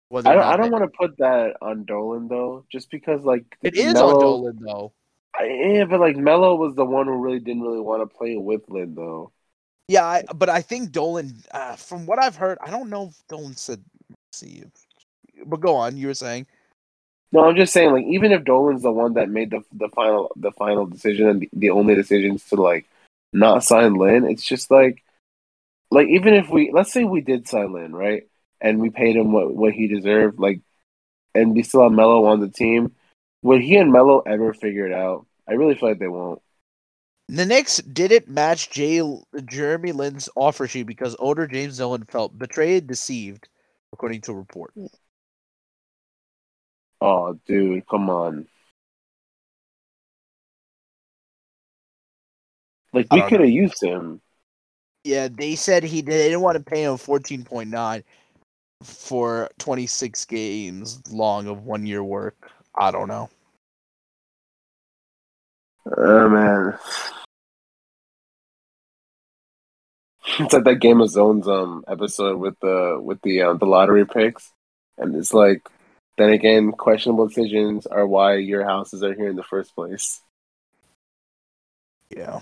Whether 0.09 0.31
I 0.31 0.35
don't. 0.35 0.45
I 0.45 0.57
don't 0.57 0.71
want 0.71 0.85
to 0.85 0.97
put 0.97 1.19
that 1.19 1.57
on 1.61 1.85
Dolan 1.85 2.29
though, 2.29 2.65
just 2.71 2.91
because 2.91 3.25
like 3.25 3.57
It 3.63 3.75
is 3.75 3.95
Melo, 3.95 4.15
on 4.15 4.21
Dolan 4.21 4.59
though. 4.61 4.93
I, 5.39 5.45
yeah, 5.45 5.85
but 5.85 6.01
like 6.01 6.17
Melo 6.17 6.55
was 6.55 6.75
the 6.75 6.85
one 6.85 7.07
who 7.07 7.17
really 7.17 7.41
didn't 7.41 7.63
really 7.63 7.81
want 7.81 8.09
to 8.09 8.17
play 8.17 8.37
with 8.37 8.63
Lin 8.69 8.95
though. 8.95 9.33
Yeah, 9.89 10.05
I, 10.05 10.25
but 10.35 10.49
I 10.49 10.63
think 10.63 10.93
Dolan. 10.93 11.43
Uh, 11.51 11.77
from 11.77 12.07
what 12.07 12.19
I've 12.19 12.37
heard, 12.37 12.59
I 12.65 12.71
don't 12.71 12.91
know 12.91 13.09
if 13.09 13.23
Dolan 13.29 13.57
said. 13.57 13.83
see, 14.33 14.63
if, 14.65 15.47
but 15.47 15.61
go 15.61 15.75
on. 15.75 15.97
You 15.97 16.09
were 16.09 16.15
saying. 16.15 16.47
No, 17.33 17.45
I'm 17.45 17.57
just 17.57 17.73
saying, 17.73 17.93
like, 17.93 18.07
even 18.07 18.31
if 18.33 18.45
Dolan's 18.45 18.83
the 18.83 18.93
one 18.93 19.15
that 19.15 19.29
made 19.29 19.51
the 19.51 19.63
the 19.73 19.89
final 19.89 20.33
the 20.37 20.53
final 20.53 20.87
decision 20.87 21.29
and 21.29 21.41
the, 21.41 21.49
the 21.53 21.71
only 21.71 21.95
decisions 21.95 22.45
to 22.49 22.57
like 22.57 22.87
not 23.33 23.65
sign 23.65 23.95
Lin, 23.95 24.25
it's 24.25 24.45
just 24.45 24.71
like, 24.71 25.03
like 25.91 26.09
even 26.09 26.35
if 26.35 26.49
we 26.49 26.71
let's 26.73 26.93
say 26.93 27.05
we 27.05 27.21
did 27.21 27.49
sign 27.49 27.73
Lin, 27.73 27.95
right, 27.95 28.25
and 28.61 28.81
we 28.81 28.91
paid 28.91 29.17
him 29.17 29.33
what 29.33 29.55
what 29.55 29.73
he 29.73 29.89
deserved, 29.89 30.39
like, 30.39 30.61
and 31.35 31.55
we 31.55 31.63
still 31.63 31.83
have 31.83 31.93
Melo 31.93 32.25
on 32.27 32.41
the 32.41 32.49
team, 32.49 32.93
would 33.43 33.61
he 33.61 33.77
and 33.77 33.93
Melo 33.93 34.21
ever 34.21 34.53
figure 34.55 34.87
it 34.87 34.93
out? 34.93 35.27
I 35.49 35.53
really 35.53 35.75
feel 35.75 35.91
like 35.91 35.99
they 35.99 36.09
won't. 36.09 36.43
The 37.29 37.45
Knicks 37.45 37.79
didn't 37.79 38.29
match 38.29 38.71
Jay, 38.71 39.03
Jeremy 39.45 39.93
Lin's 39.93 40.29
offer 40.37 40.69
sheet 40.69 40.85
because 40.85 41.17
owner 41.19 41.47
James 41.47 41.79
Dolan 41.79 42.05
felt 42.05 42.39
betrayed, 42.39 42.87
deceived, 42.87 43.49
according 43.93 44.21
to 44.23 44.33
a 44.33 44.37
report. 44.37 44.73
Oh, 47.01 47.39
dude, 47.47 47.87
come 47.89 48.11
on. 48.11 48.47
Like 52.93 53.13
we 53.13 53.23
could 53.23 53.41
have 53.41 53.51
used 53.51 53.83
him. 53.83 54.23
Yeah, 55.07 55.29
they 55.29 55.55
said 55.55 55.85
he 55.85 56.03
did, 56.03 56.15
they 56.15 56.25
didn't 56.25 56.41
want 56.41 56.57
to 56.57 56.65
pay 56.65 56.83
him 56.83 56.97
fourteen 56.97 57.45
point 57.45 57.71
nine 57.71 58.03
for 58.83 59.49
twenty 59.57 59.87
six 59.87 60.25
games 60.25 61.01
long 61.13 61.47
of 61.47 61.65
one 61.65 61.87
year 61.87 62.03
work. 62.03 62.51
I 62.75 62.91
don't 62.91 63.07
know. 63.07 63.31
Oh 65.97 66.29
man. 66.29 66.77
It's 70.41 70.53
like 70.53 70.65
that 70.65 70.81
Game 70.81 71.01
of 71.01 71.09
Zones 71.09 71.47
um 71.47 71.85
episode 71.87 72.41
with 72.41 72.59
the 72.59 72.99
with 73.01 73.23
the 73.23 73.43
um, 73.43 73.59
the 73.59 73.67
lottery 73.67 74.05
picks, 74.05 74.51
and 74.99 75.15
it's 75.15 75.33
like, 75.33 75.69
then 76.19 76.31
again, 76.31 76.73
questionable 76.73 77.29
decisions 77.29 77.87
are 77.87 78.09
why 78.09 78.35
your 78.35 78.65
houses 78.65 79.05
are 79.05 79.15
here 79.15 79.29
in 79.29 79.37
the 79.37 79.45
first 79.45 79.73
place. 79.77 80.21
Yeah. 82.11 82.41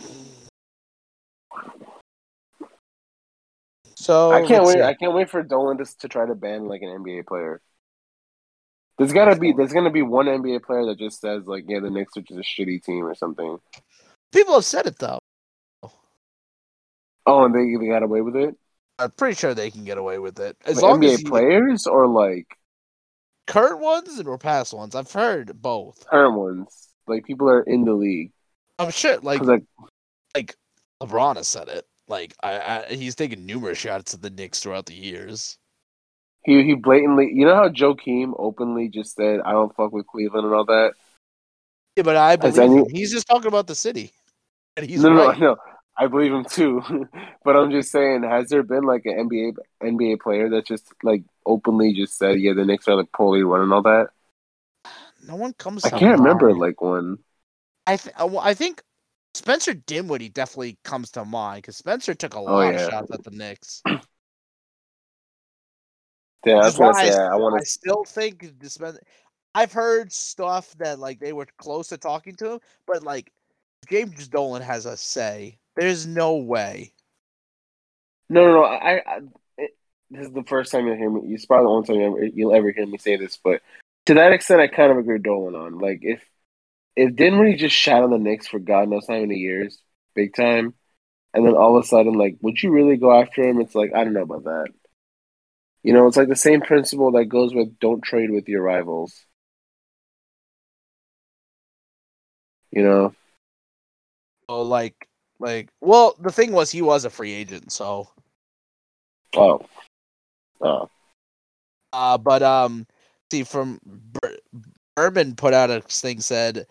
So 4.05 4.33
I 4.33 4.47
can't 4.47 4.65
wait. 4.65 4.75
see. 4.75 4.83
I 4.83 4.93
can't 4.93 5.15
wait 5.15 5.31
for 5.31 5.43
Dolan 5.43 5.79
to 5.79 5.87
to 6.01 6.09
try 6.09 6.27
to 6.27 6.35
ban 6.35 6.67
like 6.67 6.83
an 6.83 6.91
NBA 6.91 7.27
player. 7.27 7.63
There's 8.99 9.13
gotta 9.15 9.35
be 9.37 9.53
there's 9.53 9.73
gonna 9.73 9.91
be 9.91 10.03
one 10.03 10.27
NBA 10.27 10.63
player 10.63 10.85
that 10.87 10.99
just 10.99 11.23
says 11.23 11.47
like, 11.47 11.65
yeah, 11.67 11.81
the 11.81 11.89
Knicks 11.91 12.17
are 12.19 12.21
just 12.21 12.39
a 12.39 12.43
shitty 12.43 12.83
team 12.85 13.05
or 13.07 13.15
something. 13.15 13.59
People 14.31 14.55
have 14.55 14.65
said 14.67 14.87
it 14.87 14.99
though. 14.99 15.21
Oh, 17.27 17.45
and 17.45 17.55
they 17.55 17.77
they 17.81 17.91
got 17.91 18.03
away 18.03 18.21
with 18.21 18.37
it. 18.37 18.55
I'm 18.99 19.11
pretty 19.13 19.37
sure 19.37 19.55
they 19.55 19.71
can 19.71 19.85
get 19.85 19.99
away 19.99 20.19
with 20.19 20.39
it 20.39 20.57
as 20.67 20.77
Like, 20.77 20.83
long 20.83 21.01
NBA 21.01 21.15
as 21.15 21.23
players 21.23 21.87
or 21.87 22.07
like 22.07 22.59
current 23.47 23.81
ones 23.81 24.21
or 24.21 24.39
past 24.39 24.75
ones. 24.75 24.95
I've 24.95 25.11
heard 25.11 25.61
both. 25.63 26.07
current 26.11 26.35
ones, 26.35 26.89
like 27.07 27.25
people 27.25 27.49
are 27.49 27.63
in 27.63 27.85
the 27.85 27.95
league. 27.95 28.33
I'm 28.79 28.91
sure, 28.91 29.19
like 29.21 29.41
like 29.41 29.65
like 30.35 30.57
LeBron 31.03 31.37
has 31.37 31.49
said 31.49 31.69
it. 31.69 31.87
Like 32.09 32.35
I, 32.43 32.85
I 32.91 32.95
he's 32.95 33.15
taken 33.15 33.47
numerous 33.47 33.79
shots 33.79 34.15
at 34.15 34.23
the 34.23 34.31
Knicks 34.31 34.61
throughout 34.61 34.87
the 34.87 34.95
years. 34.95 35.59
he 36.45 36.63
he 36.65 36.75
blatantly, 36.75 37.31
you 37.33 37.47
know 37.47 37.55
how 37.55 37.69
Joakim 37.69 38.35
openly 38.39 38.89
just 38.89 39.17
said, 39.17 39.41
"I 39.41 39.53
don't 39.53 39.75
fuck 39.75 39.93
with 39.93 40.07
Cleveland" 40.07 40.47
and 40.47 40.55
all 40.55 40.67
that. 40.67 40.93
Yeah, 41.97 42.03
but 42.03 42.17
I 42.17 42.37
believe 42.37 42.59
any-. 42.59 42.85
He's 42.91 43.13
just 43.13 43.27
talking 43.27 43.49
about 43.49 43.67
the 43.67 43.75
city, 43.75 44.13
and 44.77 44.87
he's 44.87 45.03
no, 45.03 45.11
right. 45.15 45.39
no, 45.39 45.47
no. 45.55 45.57
I 45.97 46.09
believe 46.09 46.33
him 46.33 46.45
too, 46.45 46.83
but 47.45 47.57
I'm 47.57 47.71
just 47.71 47.91
saying, 47.93 48.25
has 48.25 48.49
there 48.49 48.65
been 48.65 48.83
like 48.85 49.07
an 49.07 49.29
NBA 49.29 49.55
NBA 49.83 50.21
player 50.21 50.51
that 50.51 50.67
just 50.67 50.93
like 51.03 51.23
openly 51.47 51.95
just 51.95 52.19
said, 52.19 52.41
"Yeah, 52.41 52.53
the 52.55 52.65
Knicks 52.65 52.89
are 52.89 52.97
like 52.97 53.13
poorly 53.13 53.43
run" 53.43 53.63
and 53.63 53.73
all 53.73 53.83
that? 53.83 54.09
No 55.27 55.37
one 55.37 55.55
comes. 55.55 55.85
I 55.85 55.91
can't 55.91 56.19
remember 56.19 56.53
like 56.55 56.81
one. 56.83 57.19
I 57.87 57.97
th- 57.97 58.15
I 58.19 58.55
think 58.55 58.83
Spencer 59.35 59.75
Dinwiddie 59.75 60.29
definitely 60.29 60.79
comes 60.85 61.11
to 61.13 61.25
mind 61.25 61.63
because 61.63 61.77
Spencer 61.77 62.15
took 62.15 62.35
a 62.35 62.39
Oh, 62.39 62.45
lot 62.45 62.75
yeah. 62.75 62.81
of 62.81 62.91
shots 62.91 63.11
at 63.13 63.25
the 63.25 63.31
Knicks. 63.31 63.83
Yeah, 66.45 66.61
that's 66.63 66.79
what 66.79 66.95
I 66.95 67.11
say. 67.11 67.17
I 67.19 67.33
I 67.33 67.37
want 67.37 67.61
I 67.61 67.65
still 67.65 68.05
think 68.05 68.61
the 68.61 68.71
Spen- 68.71 68.99
I've 69.55 69.73
heard 69.73 70.13
stuff 70.13 70.73
that 70.79 70.99
like 70.99 71.19
they 71.19 71.33
were 71.33 71.47
close 71.59 71.89
to 71.89 71.99
talking 71.99 72.37
to 72.37 72.53
him, 72.53 72.61
but 72.87 73.03
like 73.03 73.33
James 73.89 74.29
Dolan 74.29 74.63
has 74.63 74.87
a 74.87 74.97
say. 74.97 75.59
There's 75.77 76.07
no 76.07 76.37
way. 76.37 76.93
No, 78.29 78.45
no, 78.45 78.53
no. 78.55 78.65
I, 78.65 79.03
I 79.07 79.21
it, 79.59 79.77
this 80.11 80.27
is 80.27 80.33
the 80.33 80.45
first 80.45 80.71
time 80.71 80.87
you'll 80.87 80.97
hear 80.97 81.11
me. 81.11 81.35
It's 81.35 81.47
probably 81.47 81.65
the 81.65 81.71
only 81.71 81.87
time 81.87 81.97
you'll 81.97 82.17
ever, 82.17 82.25
you'll 82.27 82.55
ever 82.55 82.71
hear 82.71 82.87
me 82.87 82.99
say 82.99 83.17
this, 83.17 83.39
but 83.43 83.63
to 84.07 84.15
that 84.15 84.33
extent, 84.33 84.61
I 84.61 84.69
kind 84.69 84.93
of 84.93 84.99
agree 84.99 85.15
with 85.15 85.23
Dolan 85.23 85.55
on. 85.55 85.79
Like, 85.79 86.01
if 86.03 86.21
if 86.97 87.15
Dinwiddie 87.17 87.57
just 87.57 87.75
shot 87.77 88.03
on 88.03 88.11
the 88.11 88.19
Knicks 88.19 88.47
for 88.47 88.59
God 88.59 88.89
knows 88.89 89.07
how 89.09 89.15
many 89.19 89.37
years, 89.37 89.79
big 90.15 90.35
time, 90.35 90.75
and 91.35 91.47
then 91.47 91.55
all 91.57 91.77
of 91.77 91.85
a 91.85 91.87
sudden, 91.87 92.15
like, 92.15 92.37
would 92.43 92.63
you 92.63 92.73
really 92.73 92.97
go 92.99 93.13
after 93.19 93.43
him? 93.43 93.61
It's 93.61 93.75
like 93.75 93.93
I 93.95 94.05
don't 94.05 94.15
know 94.15 94.23
about 94.23 94.45
that. 94.45 94.69
You 95.85 95.93
know, 95.93 96.09
it's 96.09 96.17
like 96.17 96.27
the 96.29 96.35
same 96.35 96.63
principle 96.63 97.13
that 97.13 97.27
goes 97.27 97.55
with 97.55 97.79
don't 97.79 98.03
trade 98.03 98.31
with 98.33 98.49
your 98.49 98.63
rivals. 98.63 99.25
You 102.71 102.83
know, 102.83 103.15
Oh, 104.49 104.63
like 104.63 105.09
like 105.39 105.71
well, 105.81 106.15
the 106.21 106.33
thing 106.33 106.53
was 106.53 106.71
he 106.71 106.83
was 106.83 107.05
a 107.05 107.11
free 107.11 107.33
agent, 107.33 107.73
so 107.73 108.11
oh, 109.37 109.61
oh, 110.61 110.89
uh 111.93 112.19
but 112.19 112.43
um 112.43 112.87
see 113.31 113.45
from 113.45 113.81
Bur- 113.85 114.39
Urban 114.97 115.35
put 115.35 115.55
out 115.55 115.71
a 115.71 115.81
thing 115.81 116.21
said 116.21 116.67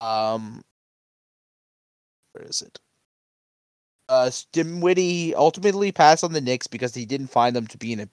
um 0.00 0.62
where 2.32 2.46
is 2.46 2.62
it? 2.62 2.78
Uh 4.08 4.30
Dinwiddie 4.52 5.34
ultimately 5.34 5.92
passed 5.92 6.24
on 6.24 6.32
the 6.32 6.40
Knicks 6.40 6.66
because 6.66 6.94
he 6.94 7.04
didn't 7.04 7.28
find 7.28 7.54
them 7.54 7.66
to 7.68 7.78
be 7.78 7.92
an 7.92 8.08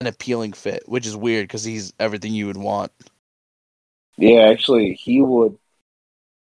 an 0.00 0.06
appealing 0.06 0.52
fit, 0.52 0.84
which 0.86 1.06
is 1.06 1.16
weird 1.16 1.48
because 1.48 1.64
he's 1.64 1.92
everything 1.98 2.32
you 2.32 2.46
would 2.46 2.56
want. 2.56 2.92
yeah. 4.16 4.42
Actually, 4.42 4.94
he 4.94 5.22
would. 5.22 5.58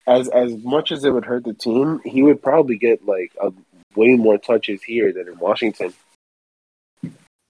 As 0.07 0.29
as 0.29 0.55
much 0.65 0.93
as 0.93 1.05
it 1.05 1.11
would 1.11 1.25
hurt 1.25 1.45
the 1.45 1.55
team, 1.55 2.01
he 2.05 2.23
would 2.23 2.43
probably 2.43 2.77
get 2.77 3.07
like 3.07 3.33
a 3.41 3.53
way 3.97 4.17
more 4.17 4.39
touches 4.39 4.83
here 4.83 5.13
than 5.13 5.29
in 5.29 5.39
Washington. 5.39 5.95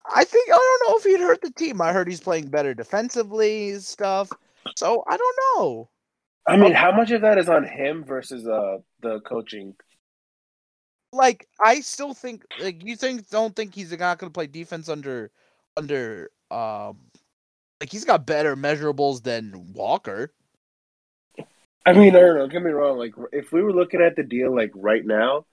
I 0.07 0.25
think 0.25 0.51
I 0.51 0.57
don't 0.57 0.89
know 0.89 0.99
if 0.99 1.05
he'd 1.05 1.21
hurt 1.25 1.41
the 1.41 1.51
team. 1.51 1.81
I 1.81 1.93
heard 1.93 2.07
he's 2.07 2.21
playing 2.21 2.49
better 2.49 2.75
defensively 2.75 3.79
stuff. 3.81 4.31
So 4.77 5.05
I 5.09 5.17
don't 5.17 5.39
know. 5.57 5.89
I 6.47 6.57
mean, 6.57 6.73
how 6.75 6.93
much 6.93 7.11
of 7.11 7.23
that 7.23 7.39
is 7.39 7.49
on 7.49 7.65
him 7.65 8.05
versus 8.05 8.47
uh 8.47 8.79
the 9.01 9.21
coaching? 9.21 9.75
Like 11.13 11.49
I 11.65 11.81
still 11.81 12.13
think 12.15 12.45
like 12.59 12.85
you 12.85 12.97
think 12.97 13.29
don't 13.31 13.55
think 13.55 13.75
he's 13.75 13.97
not 13.97 14.19
gonna 14.19 14.31
play 14.31 14.47
defense 14.47 14.89
under 14.89 15.31
under 15.77 16.31
um 16.51 16.99
like 17.81 17.91
he's 17.91 18.05
got 18.05 18.27
better 18.27 18.57
measurables 18.57 19.23
than 19.23 19.73
Walker. 19.73 20.33
I 21.87 21.93
mean, 21.93 22.15
no, 22.15 22.35
don't 22.35 22.51
get 22.51 22.63
me 22.63 22.71
wrong. 22.71 22.99
Like, 22.99 23.15
if 23.33 23.53
we 23.53 23.63
were 23.63 23.73
looking 23.73 24.01
at 24.01 24.17
the 24.17 24.23
deal 24.23 24.55
like 24.55 24.71
right 24.75 25.05
now, 25.05 25.45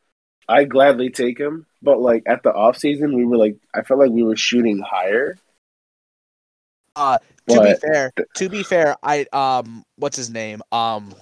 I'd 0.48 0.70
gladly 0.70 1.10
take 1.10 1.38
him. 1.40 1.66
But 1.82 2.00
like 2.00 2.24
at 2.26 2.44
the 2.44 2.54
off 2.54 2.78
season, 2.78 3.16
we 3.16 3.26
were 3.26 3.38
like, 3.38 3.58
I 3.74 3.82
felt 3.84 4.00
like 4.00 4.12
we 4.12 4.24
were 4.24 4.36
shooting 4.38 4.80
higher. 4.80 5.38
Uh 6.96 7.18
to 7.52 7.62
be 7.62 7.74
fair, 7.76 8.12
to 8.36 8.50
be 8.50 8.64
fair, 8.64 8.96
I 9.04 9.26
um 9.34 9.84
what's 9.98 10.18
his 10.18 10.30
name? 10.30 10.62
Um 10.72 11.14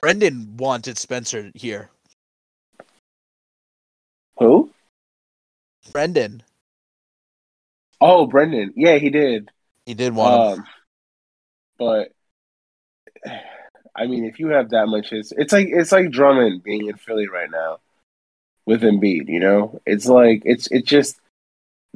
Brendan 0.00 0.56
wanted 0.56 0.98
Spencer 0.98 1.50
here. 1.54 1.90
Who? 4.38 4.70
Brendan. 5.92 6.42
Oh, 8.00 8.26
Brendan. 8.26 8.72
Yeah, 8.76 8.98
he 8.98 9.10
did. 9.10 9.50
He 9.86 9.94
did 9.94 10.14
want 10.14 10.34
him. 10.34 10.58
Um, 10.58 10.66
but 11.78 12.12
I 13.94 14.06
mean, 14.06 14.24
if 14.24 14.38
you 14.38 14.48
have 14.48 14.70
that 14.70 14.86
much, 14.86 15.12
it's, 15.12 15.32
it's 15.32 15.52
like 15.52 15.68
it's 15.70 15.92
like 15.92 16.10
Drummond 16.10 16.62
being 16.62 16.88
in 16.88 16.96
Philly 16.96 17.28
right 17.28 17.50
now 17.50 17.78
with 18.66 18.82
Embiid. 18.82 19.28
You 19.28 19.40
know, 19.40 19.80
it's 19.86 20.06
like 20.06 20.42
it's 20.44 20.68
it's 20.70 20.88
just 20.88 21.18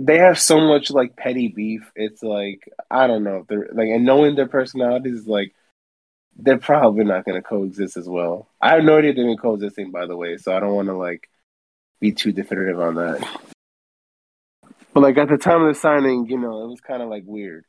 they 0.00 0.18
have 0.18 0.40
so 0.40 0.60
much 0.60 0.90
like 0.90 1.14
petty 1.14 1.48
beef. 1.48 1.90
It's 1.94 2.22
like 2.22 2.68
I 2.90 3.06
don't 3.06 3.22
know. 3.22 3.44
They're 3.48 3.68
like 3.72 3.88
and 3.88 4.04
knowing 4.04 4.34
their 4.34 4.48
personalities, 4.48 5.26
like 5.26 5.54
they're 6.36 6.58
probably 6.58 7.04
not 7.04 7.24
going 7.24 7.40
to 7.40 7.46
coexist 7.46 7.96
as 7.96 8.08
well. 8.08 8.48
I 8.60 8.70
have 8.74 8.84
no 8.84 8.96
idea 8.96 9.12
they're 9.12 9.36
coexisting, 9.36 9.90
by 9.90 10.06
the 10.06 10.16
way. 10.16 10.38
So 10.38 10.56
I 10.56 10.60
don't 10.60 10.74
want 10.74 10.88
to 10.88 10.96
like 10.96 11.28
be 12.00 12.12
too 12.12 12.32
definitive 12.32 12.80
on 12.80 12.94
that. 12.94 13.28
But 14.94 15.02
like 15.02 15.18
at 15.18 15.28
the 15.28 15.36
time 15.36 15.62
of 15.62 15.68
the 15.68 15.78
signing, 15.78 16.26
you 16.26 16.38
know, 16.38 16.64
it 16.64 16.68
was 16.68 16.80
kind 16.80 17.02
of 17.02 17.10
like 17.10 17.24
weird 17.26 17.66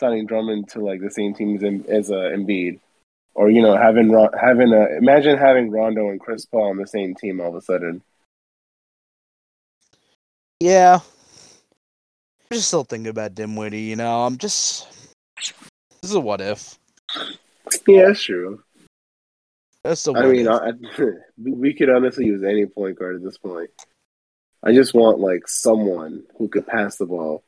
signing 0.00 0.26
Drummond 0.26 0.70
to 0.70 0.80
like 0.80 1.00
the 1.00 1.10
same 1.10 1.34
team 1.34 1.56
as 1.56 1.88
as 1.88 2.10
uh, 2.10 2.14
Embiid, 2.14 2.80
or 3.34 3.50
you 3.50 3.60
know 3.60 3.76
having 3.76 4.10
having 4.40 4.72
a 4.72 4.96
imagine 4.96 5.36
having 5.36 5.70
Rondo 5.70 6.08
and 6.08 6.18
Chris 6.18 6.46
Paul 6.46 6.70
on 6.70 6.78
the 6.78 6.86
same 6.86 7.14
team 7.14 7.40
all 7.40 7.48
of 7.48 7.54
a 7.54 7.60
sudden. 7.60 8.02
Yeah. 10.60 11.00
I'm 12.50 12.56
just 12.56 12.68
still 12.68 12.84
thinking 12.84 13.08
about 13.10 13.34
Dinwiddie, 13.34 13.80
you 13.80 13.96
know. 13.96 14.24
I'm 14.24 14.36
just 14.36 14.86
this 16.02 16.10
is 16.10 16.14
a 16.14 16.20
what 16.20 16.40
if. 16.40 16.78
Yeah, 17.86 18.06
that's 18.06 18.22
true. 18.22 18.62
That's 19.84 20.02
the. 20.04 20.12
what 20.12 20.28
mean. 20.28 20.48
I, 20.48 20.72
we 21.42 21.52
we 21.52 21.74
could 21.74 21.88
honestly 21.88 22.26
use 22.26 22.42
any 22.42 22.66
point 22.66 22.98
guard 22.98 23.16
at 23.16 23.22
this 23.22 23.38
point. 23.38 23.70
I 24.62 24.72
just 24.72 24.92
want 24.92 25.18
like 25.20 25.48
someone 25.48 26.24
who 26.36 26.48
could 26.48 26.66
pass 26.66 26.96
the 26.96 27.06
ball. 27.06 27.42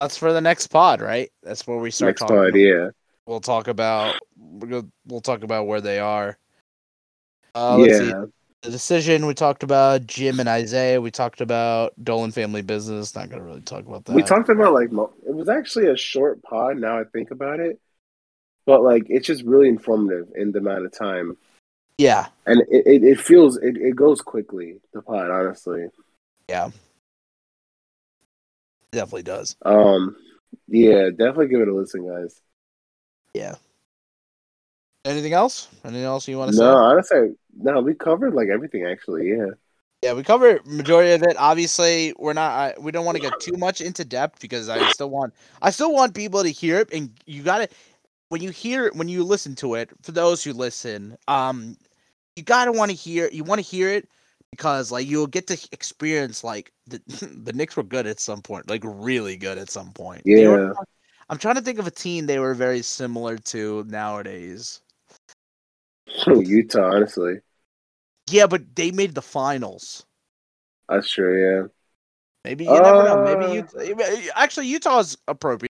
That's 0.00 0.16
for 0.16 0.32
the 0.32 0.40
next 0.40 0.68
pod, 0.68 1.00
right? 1.00 1.30
That's 1.42 1.66
where 1.66 1.78
we 1.78 1.90
start 1.90 2.10
Next 2.10 2.20
talking. 2.20 2.36
pod, 2.36 2.48
about- 2.50 2.58
yeah. 2.58 2.90
we'll 3.26 3.40
talk 3.40 3.66
about 3.68 4.14
we'll 4.36 5.20
talk 5.22 5.42
about 5.42 5.66
where 5.66 5.80
they 5.80 5.98
are. 5.98 6.38
Uh, 7.54 7.78
let's 7.78 7.98
see. 7.98 8.12
The 8.66 8.72
decision 8.72 9.26
we 9.26 9.34
talked 9.34 9.62
about 9.62 10.08
Jim 10.08 10.40
and 10.40 10.48
Isiah. 10.48 11.00
We 11.00 11.12
talked 11.12 11.40
about 11.40 11.92
Dolan 12.02 12.32
family 12.32 12.62
business. 12.62 13.14
Not 13.14 13.30
gonna 13.30 13.44
really 13.44 13.60
talk 13.60 13.86
about 13.86 14.04
that. 14.06 14.16
we 14.16 14.24
talked 14.24 14.48
about 14.48 14.72
like 14.74 14.88
it 14.88 15.32
was 15.32 15.48
actually 15.48 15.86
a 15.86 15.96
short 15.96 16.42
pod. 16.42 16.76
Now 16.76 16.98
I 16.98 17.04
think 17.04 17.30
about 17.30 17.60
it, 17.60 17.78
but 18.66 18.82
like 18.82 19.04
it's 19.08 19.24
just 19.24 19.44
really 19.44 19.68
informative 19.68 20.32
in 20.34 20.50
the 20.50 20.58
amount 20.58 20.84
of 20.84 20.90
time, 20.90 21.36
Yeah, 21.96 22.26
and 22.44 22.60
it, 22.62 22.82
it, 22.86 23.04
it 23.04 23.20
feels 23.20 23.56
it, 23.56 23.76
it 23.76 23.94
goes 23.94 24.20
quickly. 24.20 24.80
The 24.92 25.00
pod, 25.00 25.30
honestly. 25.30 25.86
yeah, 26.48 26.70
definitely 28.90 29.22
does. 29.22 29.54
Um, 29.64 30.16
yeah, 30.66 31.10
definitely 31.10 31.46
give 31.46 31.60
it 31.60 31.68
a 31.68 31.72
listen, 31.72 32.04
guys. 32.04 32.40
Yeah. 33.32 33.54
Anything 35.04 35.34
else? 35.34 35.68
Anything 35.84 36.02
else 36.02 36.26
you 36.26 36.36
want 36.36 36.50
to 36.50 36.56
say? 36.56 36.64
No, 36.64 36.72
say? 36.72 36.80
honestly, 36.80 37.36
no, 37.58 37.80
we 37.80 37.94
covered 37.94 38.34
like 38.34 38.48
everything 38.48 38.84
actually. 38.84 39.30
Yeah, 39.30 39.46
Yeah, 40.02 40.12
we 40.14 40.22
covered 40.22 40.66
majority 40.66 41.12
of 41.12 41.22
it. 41.22 41.36
Obviously, 41.38 42.14
we're 42.18 42.32
not. 42.32 42.50
I, 42.52 42.74
we 42.78 42.92
don't 42.92 43.04
want 43.04 43.16
to 43.16 43.22
get 43.22 43.38
too 43.40 43.56
much 43.56 43.80
into 43.80 44.04
depth 44.04 44.40
because 44.40 44.68
I 44.68 44.88
still 44.90 45.10
want. 45.10 45.34
I 45.62 45.70
still 45.70 45.92
want 45.92 46.14
people 46.14 46.42
to 46.42 46.50
hear 46.50 46.78
it, 46.80 46.92
and 46.92 47.10
you 47.26 47.42
got 47.42 47.58
to 47.58 47.68
when 48.28 48.42
you 48.42 48.50
hear 48.50 48.86
it, 48.86 48.94
when 48.96 49.08
you 49.08 49.24
listen 49.24 49.54
to 49.56 49.74
it. 49.74 49.90
For 50.02 50.12
those 50.12 50.42
who 50.42 50.52
listen, 50.52 51.16
um, 51.28 51.76
you 52.36 52.42
gotta 52.42 52.72
want 52.72 52.90
to 52.90 52.96
hear. 52.96 53.28
You 53.32 53.44
want 53.44 53.60
to 53.60 53.66
hear 53.66 53.90
it 53.90 54.08
because 54.50 54.90
like 54.92 55.06
you'll 55.06 55.26
get 55.26 55.46
to 55.48 55.68
experience 55.72 56.44
like 56.44 56.72
the 56.86 57.00
the 57.44 57.52
Knicks 57.52 57.76
were 57.76 57.82
good 57.82 58.06
at 58.06 58.20
some 58.20 58.42
point, 58.42 58.68
like 58.68 58.82
really 58.84 59.36
good 59.36 59.58
at 59.58 59.70
some 59.70 59.92
point. 59.92 60.22
They 60.24 60.46
were- 60.46 60.68
Yeah. 60.68 60.72
I'm 61.28 61.38
trying 61.38 61.56
to 61.56 61.60
think 61.60 61.80
of 61.80 61.88
a 61.88 61.90
team 61.90 62.26
they 62.26 62.38
were 62.38 62.54
very 62.54 62.82
similar 62.82 63.36
to 63.36 63.84
nowadays. 63.88 64.80
So, 66.08 66.38
Utah, 66.40 66.94
honestly, 66.94 67.40
Yeah, 68.30 68.46
but 68.46 68.74
they 68.74 68.90
made 68.90 69.14
the 69.14 69.22
finals. 69.22 70.04
that's 70.88 71.10
true. 71.10 71.34
Yeah. 71.62 71.68
Maybe 72.44 72.64
you 72.64 72.70
never 72.80 73.02
know. 73.04 73.24
Uh, 73.24 73.36
Maybe 73.38 73.52
Utah. 73.54 74.30
Actually, 74.36 74.68
Utah's 74.68 75.16
appropriate. 75.26 75.70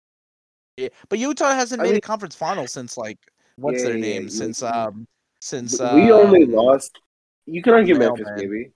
But 1.09 1.17
Utah 1.19 1.53
hasn't 1.53 1.79
I 1.81 1.83
made 1.83 1.89
mean- 1.91 1.97
a 1.97 2.01
conference 2.01 2.35
final 2.35 2.67
since 2.67 2.97
like 2.97 3.17
what's 3.55 3.81
Yeah, 3.83 3.89
their 3.89 3.97
name? 3.97 4.23
yeah, 4.23 4.29
Since 4.29 4.61
um 4.63 5.07
since 5.41 5.79
we 5.79 6.11
only 6.11 6.43
um, 6.43 6.51
lost. 6.51 6.99
You 7.45 7.61
can 7.61 7.73
argue. 7.73 7.95
Memphis, 7.97 8.27
maybe, 8.35 8.71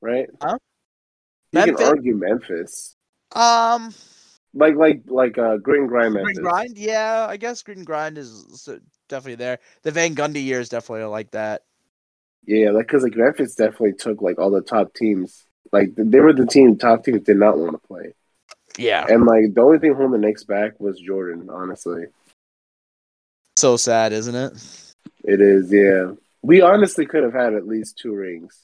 right? 0.00 0.26
Huh? 0.40 0.58
You 1.52 1.60
Memphis? 1.60 1.76
can 1.76 1.86
argue 1.88 2.14
Memphis, 2.16 2.96
um 3.36 3.94
like 4.54 4.74
like 4.76 5.02
like 5.06 5.36
uh, 5.36 5.58
Grit 5.58 5.80
and 5.80 5.88
Grind 5.88 6.14
Memphis. 6.14 6.34
Green 6.38 6.44
Grind. 6.48 6.78
Yeah, 6.78 7.26
I 7.28 7.36
guess 7.36 7.62
Green 7.62 7.84
Grind 7.84 8.16
is 8.16 8.66
definitely 9.10 9.34
there. 9.36 9.58
The 9.82 9.90
Van 9.90 10.14
Gundy 10.14 10.42
years 10.42 10.70
definitely 10.70 11.04
like 11.04 11.30
that. 11.32 11.64
Yeah, 12.44 12.70
like 12.70 12.86
because 12.86 13.02
like 13.02 13.16
Memphis 13.16 13.54
definitely 13.54 13.92
took 13.94 14.22
like 14.22 14.38
all 14.38 14.50
the 14.50 14.62
top 14.62 14.94
teams. 14.94 15.44
Like 15.72 15.90
they 15.96 16.20
were 16.20 16.32
the 16.32 16.46
team 16.46 16.76
top 16.78 17.04
teams 17.04 17.22
did 17.22 17.36
not 17.36 17.58
want 17.58 17.72
to 17.72 17.86
play, 17.86 18.14
Yeah, 18.78 19.04
and 19.06 19.26
like 19.26 19.52
the 19.54 19.60
only 19.60 19.78
thing 19.78 19.94
holding 19.94 20.12
the 20.20 20.26
Knicks 20.26 20.44
back 20.44 20.80
was 20.80 20.98
Jordan. 20.98 21.48
Honestly, 21.52 22.06
so 23.56 23.76
sad, 23.76 24.12
isn't 24.12 24.34
it? 24.34 24.52
it 25.24 25.40
is. 25.42 25.70
Yeah, 25.70 26.12
we 26.42 26.62
honestly 26.62 27.04
could 27.04 27.22
have 27.22 27.34
had 27.34 27.52
at 27.54 27.66
least 27.66 27.98
two 27.98 28.14
rings. 28.14 28.58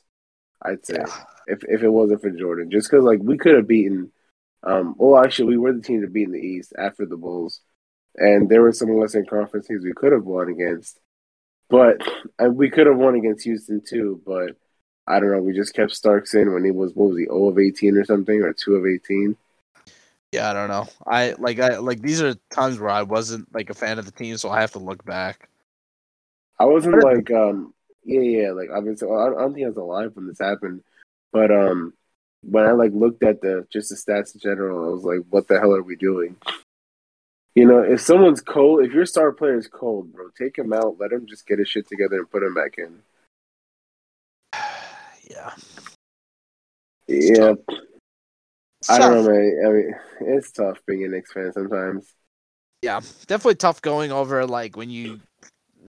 I'd 0.63 0.87
say 0.87 0.97
Yeah. 0.99 1.25
if 1.47 1.63
if 1.65 1.83
it 1.83 1.91
wasn't 1.91 2.23
for 2.23 2.31
Jordan, 2.31 2.71
just 2.71 2.91
because 2.91 3.05
like 3.05 3.21
we 3.23 3.37
could 3.37 3.55
have 3.55 3.69
beaten. 3.69 4.11
Um, 4.63 4.95
well, 4.97 5.23
actually, 5.23 5.49
we 5.49 5.59
were 5.59 5.75
the 5.75 5.83
team 5.83 6.01
to 6.01 6.07
beat 6.09 6.29
in 6.29 6.33
the 6.33 6.39
East 6.39 6.73
after 6.79 7.05
the 7.05 7.19
Bulls, 7.19 7.61
and 8.17 8.49
there 8.49 8.63
were 8.63 8.73
some 8.73 8.95
Western 8.97 9.27
Conference 9.27 9.67
teams 9.67 9.85
we 9.85 9.93
could 9.93 10.13
have 10.13 10.25
won 10.25 10.49
against, 10.49 10.99
but 11.69 12.03
and 12.39 12.57
we 12.57 12.71
could 12.71 12.87
have 12.87 12.97
won 12.97 13.15
against 13.15 13.45
Houston 13.45 13.83
too. 13.87 14.21
But 14.27 14.57
I 15.07 15.21
don't 15.21 15.31
know. 15.31 15.43
We 15.43 15.55
just 15.55 15.75
kept 15.75 15.93
Starks 15.93 16.35
in 16.35 16.53
when 16.53 16.65
he 16.65 16.71
was 16.71 16.93
what 16.95 17.11
was 17.11 17.19
he 17.19 17.25
0 17.25 17.49
of 17.49 17.59
18 17.59 17.97
or 17.97 18.05
something 18.05 18.43
or 18.43 18.53
2 18.53 18.75
of 18.77 18.87
18. 18.87 19.37
Yeah, 20.33 20.51
I 20.51 20.53
don't 20.53 20.69
know. 20.69 20.87
I 21.07 21.35
like 21.39 21.61
I 21.61 21.79
like 21.79 22.01
these 22.01 22.21
are 22.21 22.35
times 22.51 22.79
where 22.79 22.91
I 22.91 23.03
wasn't 23.03 23.53
like 23.55 23.71
a 23.71 23.75
fan 23.75 23.99
of 23.99 24.05
the 24.05 24.11
team, 24.11 24.37
so 24.37 24.51
I 24.51 24.61
have 24.61 24.73
to 24.73 24.81
look 24.81 25.05
back. 25.05 25.49
I 26.59 26.65
wasn't 26.65 27.03
like 27.03 27.31
um 27.31 27.73
yeah 28.05 28.21
yeah 28.21 28.51
like 28.51 28.71
I've 28.71 28.85
been 28.85 28.97
so 28.97 29.15
I 29.15 29.27
don't 29.27 29.39
I 29.39 29.41
don't 29.43 29.55
think 29.55 29.65
I 29.65 29.69
was 29.69 29.77
alive 29.77 30.13
when 30.15 30.27
this 30.27 30.41
happened, 30.41 30.83
but 31.33 31.51
um 31.51 31.93
when 32.43 32.65
I 32.65 32.73
like 32.73 32.93
looked 32.93 33.23
at 33.23 33.41
the 33.41 33.67
just 33.73 33.91
the 33.91 33.97
stats 33.97 34.35
in 34.35 34.41
general, 34.41 34.85
I 34.85 34.93
was 34.93 35.05
like, 35.05 35.21
what 35.31 35.49
the 35.49 35.59
hell 35.59 35.73
are 35.73 35.83
we 35.83 35.97
doing? 35.97 36.37
You 37.55 37.67
know, 37.67 37.79
if 37.81 38.01
someone's 38.01 38.41
cold, 38.41 38.85
if 38.85 38.93
your 38.93 39.07
star 39.07 39.31
player 39.31 39.57
is 39.57 39.69
cold, 39.69 40.13
bro, 40.13 40.29
take 40.37 40.59
him 40.59 40.73
out, 40.73 40.97
let 40.99 41.13
him 41.13 41.27
just 41.27 41.47
get 41.47 41.61
his 41.61 41.69
shit 41.69 41.89
together 41.89 42.19
and 42.19 42.31
put 42.31 42.43
him 42.43 42.53
back 42.55 42.79
in. 42.79 42.99
yeah. 45.31 45.53
Yeah, 47.07 47.55
I 48.89 48.99
don't 48.99 49.25
know, 49.25 49.31
man. 49.31 49.63
I 49.67 49.71
mean, 49.71 49.95
it's 50.21 50.51
tough 50.51 50.79
being 50.87 51.05
a 51.05 51.09
Knicks 51.09 51.33
fan 51.33 51.53
sometimes. 51.53 52.15
yeah, 52.83 53.01
definitely 53.27 53.57
tough 53.57 53.81
going 53.83 54.11
over 54.11 54.47
like 54.47 54.77
when 54.77 54.91
you 54.91 55.21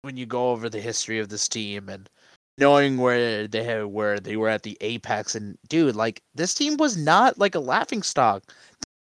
when 0.02 0.18
you 0.18 0.26
go 0.26 0.49
over 0.49 0.69
the 0.69 0.81
history 0.81 1.19
of 1.19 1.30
this 1.30 1.48
team 1.48 1.88
and 1.88 2.10
knowing 2.57 2.98
where 2.98 3.48
they 3.48 3.64
had 3.64 3.85
where 3.85 4.19
they 4.19 4.38
were 4.38 4.49
at 4.49 4.64
the 4.64 4.77
apex 4.81 5.35
and 5.35 5.57
dude, 5.69 5.95
like 5.95 6.22
this 6.35 6.53
team 6.53 6.77
was 6.77 6.98
not 6.98 7.38
like 7.38 7.56
a 7.56 7.60
laughing 7.60 8.03
stock. 8.03 8.44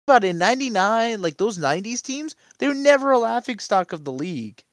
But 0.07 0.23
in 0.23 0.37
'99, 0.37 1.21
like 1.21 1.37
those 1.37 1.57
'90s 1.59 2.01
teams, 2.01 2.35
they 2.57 2.67
were 2.67 2.73
never 2.73 3.11
a 3.11 3.19
laughing 3.19 3.59
stock 3.59 3.91
of 3.93 4.05
the 4.05 4.11
league. 4.11 4.63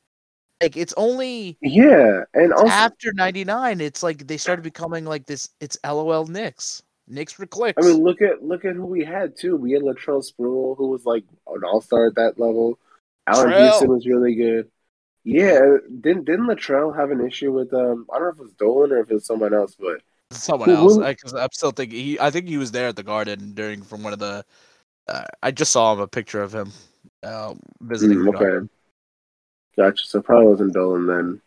Like 0.62 0.76
it's 0.76 0.94
only 0.96 1.58
Yeah, 1.60 2.22
and 2.32 2.52
also 2.52 2.68
after 2.68 3.12
'99, 3.12 3.80
it's 3.80 4.02
like 4.04 4.26
they 4.28 4.36
started 4.36 4.62
becoming 4.62 5.04
like 5.04 5.26
this. 5.26 5.50
It's 5.60 5.76
LOL 5.84 6.26
Knicks. 6.26 6.82
Knicks 7.08 7.32
for 7.32 7.44
clicks. 7.46 7.84
I 7.84 7.86
mean, 7.90 8.02
look 8.02 8.22
at 8.22 8.42
look 8.44 8.64
at 8.64 8.76
who 8.76 8.86
we 8.86 9.04
had 9.04 9.36
too. 9.36 9.56
We 9.56 9.72
had 9.72 9.82
Latrell 9.82 10.24
Sprewell, 10.24 10.76
who 10.78 10.86
was 10.86 11.04
like 11.04 11.24
an 11.48 11.64
all 11.64 11.80
star 11.82 12.06
at 12.06 12.14
that 12.14 12.38
level. 12.38 12.78
Allen 13.26 13.50
Trell. 13.50 13.62
Houston 13.68 13.88
was 13.90 14.06
really 14.06 14.36
good. 14.36 14.70
Yeah, 15.24 15.58
didn't 16.00 16.26
didn't 16.26 16.46
Latrell 16.46 16.94
have 16.96 17.10
an 17.10 17.26
issue 17.26 17.50
with 17.52 17.74
um? 17.74 18.06
I 18.14 18.18
don't 18.18 18.28
know 18.28 18.32
if 18.34 18.38
it 18.38 18.42
was 18.42 18.52
Dolan 18.52 18.92
or 18.92 19.00
if 19.00 19.10
it 19.10 19.14
was 19.14 19.26
someone 19.26 19.52
else, 19.52 19.74
but 19.78 20.00
someone 20.30 20.68
Who- 20.68 20.76
else. 20.76 20.94
who- 20.94 21.04
I, 21.04 21.14
cause 21.14 21.34
I'm 21.34 21.48
still 21.52 21.72
thinking. 21.72 21.98
He, 21.98 22.20
I 22.20 22.30
think 22.30 22.46
he 22.48 22.56
was 22.56 22.70
there 22.70 22.86
at 22.88 22.94
the 22.96 23.02
Garden 23.02 23.52
during 23.54 23.82
from 23.82 24.04
one 24.04 24.12
of 24.12 24.20
the. 24.20 24.44
Uh, 25.06 25.24
I 25.42 25.50
just 25.50 25.72
saw 25.72 25.92
him 25.92 26.00
a 26.00 26.06
picture 26.06 26.42
of 26.42 26.54
him 26.54 26.72
uh, 27.22 27.54
visiting 27.80 28.18
Mm, 28.18 28.34
okay. 28.34 28.68
Gotcha. 29.76 30.06
So 30.06 30.22
probably 30.22 30.46
wasn't 30.46 30.72
Dolan 30.72 31.06
then. 31.06 31.40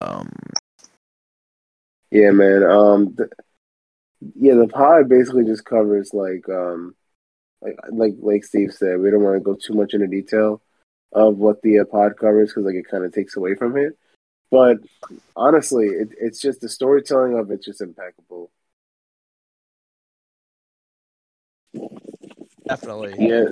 Um, 0.00 0.30
Yeah, 2.10 2.30
man. 2.30 2.62
Um, 2.62 3.14
th- 3.16 3.30
yeah, 4.36 4.54
the 4.54 4.68
pod 4.68 5.08
basically 5.08 5.44
just 5.44 5.64
covers 5.64 6.12
like 6.14 6.48
um, 6.48 6.94
like 7.60 7.76
like 7.90 8.14
like 8.20 8.44
Steve 8.44 8.72
said, 8.72 9.00
we 9.00 9.10
don't 9.10 9.22
want 9.22 9.36
to 9.36 9.40
go 9.40 9.54
too 9.54 9.74
much 9.74 9.94
into 9.94 10.06
detail 10.06 10.62
of 11.12 11.36
what 11.36 11.60
the 11.62 11.80
uh, 11.80 11.84
pod 11.84 12.16
covers 12.18 12.50
because 12.50 12.64
like 12.64 12.74
it 12.74 12.88
kind 12.88 13.04
of 13.04 13.12
takes 13.12 13.36
away 13.36 13.54
from 13.54 13.76
it. 13.76 13.98
But 14.50 14.78
honestly, 15.36 15.86
it, 15.86 16.08
it's 16.20 16.40
just 16.40 16.60
the 16.60 16.68
storytelling 16.68 17.38
of 17.38 17.50
it's 17.50 17.64
just 17.64 17.80
impeccable. 17.80 18.50
Definitely. 22.70 23.14
Yeah. 23.18 23.44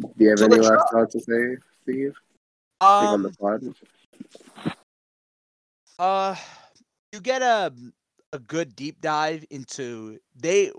Do 0.00 0.08
you 0.18 0.30
have 0.30 0.38
So 0.38 0.44
any 0.46 0.56
the 0.56 0.62
last 0.62 0.92
thoughts 0.92 1.12
to 1.14 1.20
say, 1.20 1.56
Steve? 1.82 2.14
Take 2.80 2.88
on 3.08 3.22
the 3.22 3.28
Um, 3.28 3.34
pod. 3.40 4.74
uh, 5.98 6.36
you 7.12 7.20
get 7.20 7.42
a 7.42 7.72
a 8.32 8.38
good 8.38 8.74
deep 8.74 9.00
dive 9.02 9.44
into 9.50 10.18
they, 10.34 10.72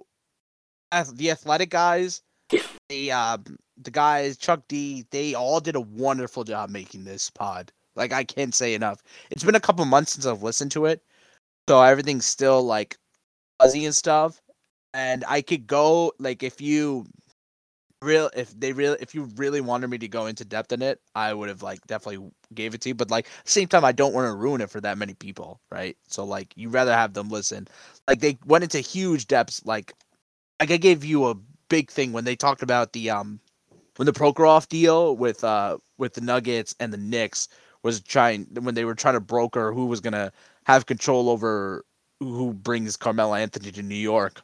the 1.14 1.30
athletic 1.32 1.70
guys, 1.70 2.22
the 2.90 3.12
um 3.12 3.44
the 3.78 3.92
guys 3.92 4.38
Chuck 4.38 4.62
D, 4.68 5.06
they 5.12 5.34
all 5.36 5.60
did 5.60 5.76
a 5.76 5.82
wonderful 5.82 6.44
job 6.44 6.70
making 6.70 7.04
this 7.04 7.30
pod. 7.30 7.72
Like 7.96 8.12
I 8.12 8.24
can't 8.24 8.56
say 8.56 8.74
enough. 8.74 9.04
It's 9.30 9.44
been 9.44 9.56
a 9.56 9.60
couple 9.60 9.86
months 9.86 10.14
since 10.14 10.26
I've 10.26 10.44
listened 10.44 10.72
to 10.72 10.86
it, 10.86 11.04
so 11.70 11.82
everything's 11.82 12.26
still 12.26 12.64
like 12.64 12.98
fuzzy 13.62 13.86
and 13.86 13.96
stuff. 13.96 14.42
And 14.96 15.24
I 15.28 15.42
could 15.42 15.68
go 15.68 16.12
like 16.20 16.44
if 16.44 16.60
you 16.60 17.06
real 18.04 18.30
if 18.36 18.58
they 18.60 18.74
really 18.74 18.98
if 19.02 19.16
you 19.16 19.30
really 19.36 19.62
wanted 19.62 19.90
me 19.90 19.98
to 20.00 20.08
go 20.08 20.28
into 20.28 20.46
depth 20.46 20.72
in 20.72 20.82
it, 20.82 21.02
I 21.16 21.34
would 21.34 21.50
have 21.50 21.64
like 21.64 21.86
definitely 21.88 22.30
gave 22.54 22.74
it 22.76 22.82
to 22.82 22.90
you. 22.90 22.96
But 22.96 23.12
like 23.12 23.28
same 23.46 23.68
time, 23.68 23.86
I 23.86 23.92
don't 23.94 24.14
want 24.14 24.28
to 24.28 24.36
ruin 24.36 24.62
it 24.62 24.70
for 24.70 24.82
that 24.82 24.98
many 24.98 25.14
people, 25.16 25.62
right? 25.72 25.98
So 26.08 26.24
like 26.26 26.54
you 26.56 26.70
rather 26.70 26.94
have 26.94 27.14
them 27.14 27.30
listen. 27.30 27.68
Like 28.08 28.20
they 28.20 28.38
went 28.46 28.64
into 28.64 28.80
huge 28.80 29.28
depths. 29.28 29.66
Like 29.66 29.94
like 30.60 30.72
I 30.72 30.78
gave 30.78 31.04
you 31.04 31.26
a 31.28 31.36
big 31.70 31.90
thing 31.92 32.14
when 32.14 32.26
they 32.26 32.36
talked 32.36 32.64
about 32.64 32.94
the 32.94 33.10
um 33.10 33.40
when 33.98 34.06
the 34.06 34.14
Prokhorov 34.14 34.68
deal 34.70 35.16
with 35.16 35.44
uh 35.44 35.78
with 35.98 36.14
the 36.14 36.22
Nuggets 36.22 36.76
and 36.80 36.94
the 36.94 36.98
Knicks 36.98 37.48
was 37.84 38.02
trying 38.02 38.48
when 38.62 38.76
they 38.76 38.86
were 38.86 38.96
trying 38.96 39.16
to 39.16 39.20
broker 39.22 39.74
who 39.74 39.86
was 39.88 40.02
gonna 40.02 40.32
have 40.66 40.86
control 40.86 41.30
over 41.30 41.86
who 42.20 42.54
brings 42.54 42.98
Carmelo 42.98 43.36
Anthony 43.36 43.72
to 43.72 43.84
New 43.84 43.96
York. 43.96 44.42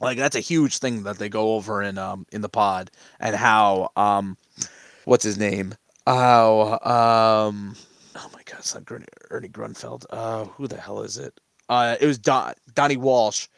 Like 0.00 0.18
that's 0.18 0.36
a 0.36 0.40
huge 0.40 0.78
thing 0.78 1.04
that 1.04 1.18
they 1.18 1.28
go 1.28 1.54
over 1.54 1.82
in 1.82 1.98
um 1.98 2.26
in 2.32 2.40
the 2.40 2.48
pod 2.48 2.90
and 3.20 3.34
how 3.34 3.90
um 3.96 4.36
what's 5.04 5.24
his 5.24 5.38
name? 5.38 5.74
How 6.06 6.78
um 6.82 7.76
oh 8.16 8.30
my 8.32 8.42
god, 8.44 8.58
it's 8.58 8.74
not 8.74 8.84
Gr- 8.84 8.98
Ernie 9.30 9.48
Grunfeld. 9.48 10.04
Uh 10.10 10.44
who 10.44 10.66
the 10.66 10.76
hell 10.76 11.02
is 11.02 11.18
it? 11.18 11.38
Uh 11.68 11.96
it 12.00 12.06
was 12.06 12.18
Don 12.18 12.54
Donnie 12.74 12.96
Walsh 12.96 13.48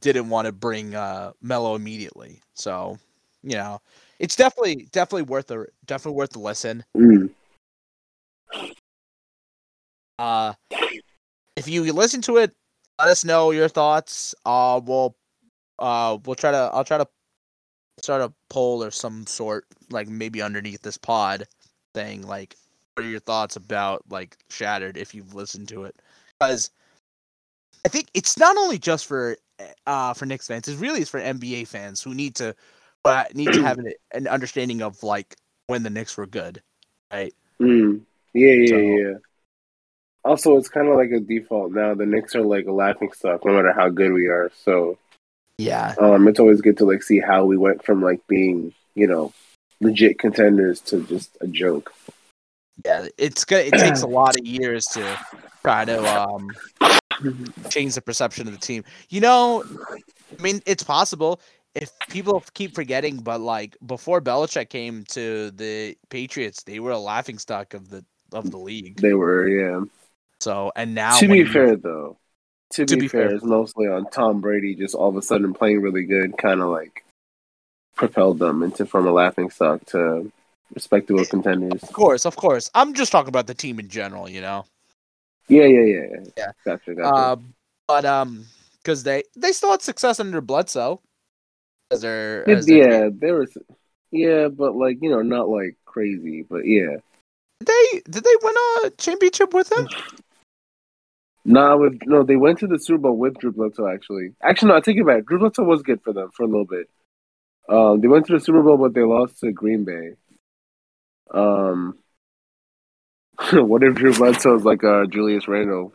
didn't 0.00 0.28
want 0.28 0.46
to 0.46 0.52
bring 0.52 0.94
uh 0.94 1.32
Melo 1.42 1.74
immediately. 1.74 2.40
So, 2.54 2.98
you 3.42 3.56
know, 3.56 3.80
it's 4.18 4.36
definitely 4.36 4.88
definitely 4.92 5.22
worth 5.22 5.50
a 5.50 5.66
definitely 5.84 6.16
worth 6.16 6.30
the 6.30 6.40
listen. 6.40 6.84
Mm. 6.96 7.30
Uh, 10.18 10.54
if 11.56 11.68
you 11.68 11.92
listen 11.92 12.22
to 12.22 12.38
it, 12.38 12.54
let 12.98 13.08
us 13.08 13.24
know 13.24 13.50
your 13.50 13.68
thoughts. 13.68 14.34
Uh, 14.44 14.80
we'll 14.82 15.14
uh 15.78 16.18
we'll 16.24 16.34
try 16.34 16.50
to 16.50 16.70
I'll 16.72 16.84
try 16.84 16.98
to 16.98 17.08
start 17.98 18.22
a 18.22 18.32
poll 18.50 18.82
or 18.84 18.90
some 18.90 19.26
sort, 19.26 19.66
like 19.90 20.08
maybe 20.08 20.42
underneath 20.42 20.82
this 20.82 20.98
pod 20.98 21.46
thing, 21.94 22.22
like 22.26 22.56
what 22.94 23.04
are 23.06 23.08
your 23.08 23.20
thoughts 23.20 23.56
about 23.56 24.02
like 24.10 24.36
Shattered 24.50 24.96
if 24.96 25.14
you've 25.14 25.34
listened 25.34 25.68
to 25.68 25.84
it? 25.84 25.96
Because 26.38 26.70
I 27.84 27.88
think 27.88 28.08
it's 28.14 28.38
not 28.38 28.56
only 28.56 28.78
just 28.78 29.06
for 29.06 29.36
uh 29.86 30.12
for 30.14 30.26
Knicks 30.26 30.46
fans, 30.46 30.68
it's 30.68 30.80
really 30.80 31.00
is 31.00 31.08
for 31.08 31.20
NBA 31.20 31.66
fans 31.68 32.02
who 32.02 32.14
need 32.14 32.34
to 32.36 32.54
uh, 33.04 33.24
need 33.34 33.52
to 33.52 33.62
have 33.62 33.78
an, 33.78 33.92
an 34.12 34.26
understanding 34.26 34.82
of 34.82 35.02
like 35.02 35.36
when 35.68 35.82
the 35.84 35.90
Knicks 35.90 36.16
were 36.16 36.26
good, 36.26 36.60
right? 37.12 37.32
Mm. 37.60 38.00
Yeah, 38.34 38.52
yeah, 38.52 38.66
So- 38.68 38.76
yeah. 38.76 39.14
Also, 40.24 40.56
it's 40.56 40.68
kind 40.68 40.88
of 40.88 40.96
like 40.96 41.12
a 41.12 41.20
default 41.20 41.70
now. 41.70 41.94
The 41.94 42.04
Knicks 42.04 42.34
are 42.34 42.42
like 42.42 42.66
a 42.66 42.72
laughing 42.72 43.12
stock, 43.12 43.44
no 43.44 43.52
matter 43.52 43.72
how 43.72 43.88
good 43.88 44.12
we 44.12 44.26
are. 44.26 44.50
So, 44.64 44.98
Yeah, 45.58 45.94
um, 45.98 46.28
it's 46.28 46.38
always 46.40 46.60
good 46.60 46.76
to 46.78 46.84
like 46.84 47.02
see 47.02 47.18
how 47.20 47.44
we 47.44 47.56
went 47.56 47.84
from 47.84 48.02
like 48.02 48.20
being, 48.26 48.74
you 48.94 49.06
know, 49.06 49.32
legit 49.80 50.18
contenders 50.18 50.80
to 50.80 51.02
just 51.06 51.36
a 51.40 51.46
joke. 51.46 51.92
yeah. 52.84 53.06
It's 53.16 53.44
gonna 53.44 53.62
it 53.62 53.72
takes 53.72 54.02
a 54.02 54.06
lot 54.20 54.38
of 54.38 54.44
years 54.44 54.86
to 54.88 55.18
try 55.62 55.84
to 55.86 55.98
um 56.28 56.50
change 57.70 57.94
the 57.94 58.02
perception 58.02 58.46
of 58.46 58.52
the 58.52 58.60
team. 58.60 58.84
You 59.08 59.20
know, 59.22 59.64
I 59.90 60.42
mean, 60.42 60.60
it's 60.66 60.82
possible 60.82 61.40
if 61.74 61.90
people 62.10 62.42
keep 62.54 62.74
forgetting, 62.74 63.18
but 63.18 63.40
like 63.40 63.76
before 63.86 64.20
Belichick 64.20 64.68
came 64.68 65.04
to 65.10 65.50
the 65.52 65.96
Patriots, 66.10 66.62
they 66.64 66.80
were 66.80 66.90
a 66.90 66.98
laughing 66.98 67.38
stock 67.38 67.72
of 67.72 67.88
the 67.88 68.04
of 68.32 68.50
the 68.50 68.58
league. 68.58 69.00
They 69.00 69.14
were, 69.14 69.48
yeah. 69.48 69.80
So 70.40 70.70
and 70.76 70.94
now, 70.94 71.18
to 71.18 71.28
be 71.28 71.38
you- 71.38 71.48
fair, 71.50 71.76
though, 71.76 72.18
to, 72.76 72.86
To 72.86 72.94
be, 72.96 73.02
be 73.02 73.08
fair, 73.08 73.28
fair. 73.28 73.34
it's 73.36 73.44
mostly 73.44 73.86
on 73.88 74.08
Tom 74.10 74.40
Brady. 74.40 74.74
Just 74.74 74.94
all 74.94 75.08
of 75.08 75.16
a 75.16 75.22
sudden 75.22 75.52
playing 75.54 75.80
really 75.82 76.04
good, 76.04 76.36
kind 76.38 76.60
of 76.60 76.68
like 76.68 77.04
propelled 77.94 78.38
them 78.38 78.62
into 78.62 78.86
from 78.86 79.06
a 79.06 79.12
laughing 79.12 79.50
stock 79.50 79.84
to 79.86 80.30
respectable 80.74 81.24
contenders. 81.24 81.82
of 81.82 81.92
course, 81.92 82.24
of 82.26 82.36
course, 82.36 82.70
I'm 82.74 82.94
just 82.94 83.12
talking 83.12 83.28
about 83.28 83.46
the 83.46 83.54
team 83.54 83.78
in 83.78 83.88
general. 83.88 84.28
You 84.28 84.40
know, 84.42 84.64
Yeah, 85.48 85.64
yeah, 85.64 85.80
yeah, 85.80 86.06
yeah. 86.10 86.24
Yeah. 86.36 86.52
Gotcha, 86.64 86.94
gotcha. 86.94 87.14
uh, 87.14 87.36
but 87.88 88.04
um, 88.04 88.46
because 88.82 89.02
they 89.02 89.22
they 89.36 89.52
still 89.52 89.70
had 89.70 89.82
success 89.82 90.20
under 90.20 90.40
Bledsoe 90.40 91.00
as 91.90 92.02
their 92.02 92.42
It- 92.42 92.58
as 92.58 92.66
their 92.66 93.04
yeah, 93.04 93.08
there 93.12 93.34
was. 93.36 93.56
Yeah, 94.12 94.48
but 94.48 94.76
like 94.76 94.98
you 95.02 95.10
know, 95.10 95.22
not 95.22 95.48
like 95.48 95.76
crazy, 95.84 96.42
but 96.48 96.64
yeah. 96.66 96.96
Did 97.60 97.66
they 97.68 98.00
did 98.10 98.22
they 98.24 98.36
win 98.42 98.54
a 98.84 98.90
championship 98.90 99.54
with 99.54 99.70
him? 99.72 99.88
Nah, 101.48 101.76
with 101.76 102.00
no, 102.06 102.24
they 102.24 102.34
went 102.34 102.58
to 102.58 102.66
the 102.66 102.78
Super 102.78 103.02
Bowl 103.02 103.16
with 103.16 103.38
Drew 103.38 103.52
Bledsoe. 103.52 103.86
Actually, 103.86 104.32
actually, 104.42 104.70
no, 104.70 104.76
I 104.76 104.80
take 104.80 104.96
it 104.96 105.06
back. 105.06 105.26
Drew 105.26 105.38
Bledsoe 105.38 105.62
was 105.62 105.82
good 105.82 106.02
for 106.02 106.12
them 106.12 106.30
for 106.34 106.42
a 106.42 106.46
little 106.46 106.64
bit. 106.64 106.90
Um, 107.68 108.00
they 108.00 108.08
went 108.08 108.26
to 108.26 108.32
the 108.32 108.40
Super 108.40 108.62
Bowl, 108.64 108.76
but 108.76 108.94
they 108.94 109.02
lost 109.02 109.38
to 109.40 109.52
Green 109.52 109.84
Bay. 109.84 110.14
Um, 111.32 111.98
what 113.52 113.84
if 113.84 113.94
Drew 113.94 114.12
Bledsoe's 114.12 114.64
like 114.64 114.82
uh, 114.82 115.06
Julius 115.06 115.46
Randle? 115.46 115.92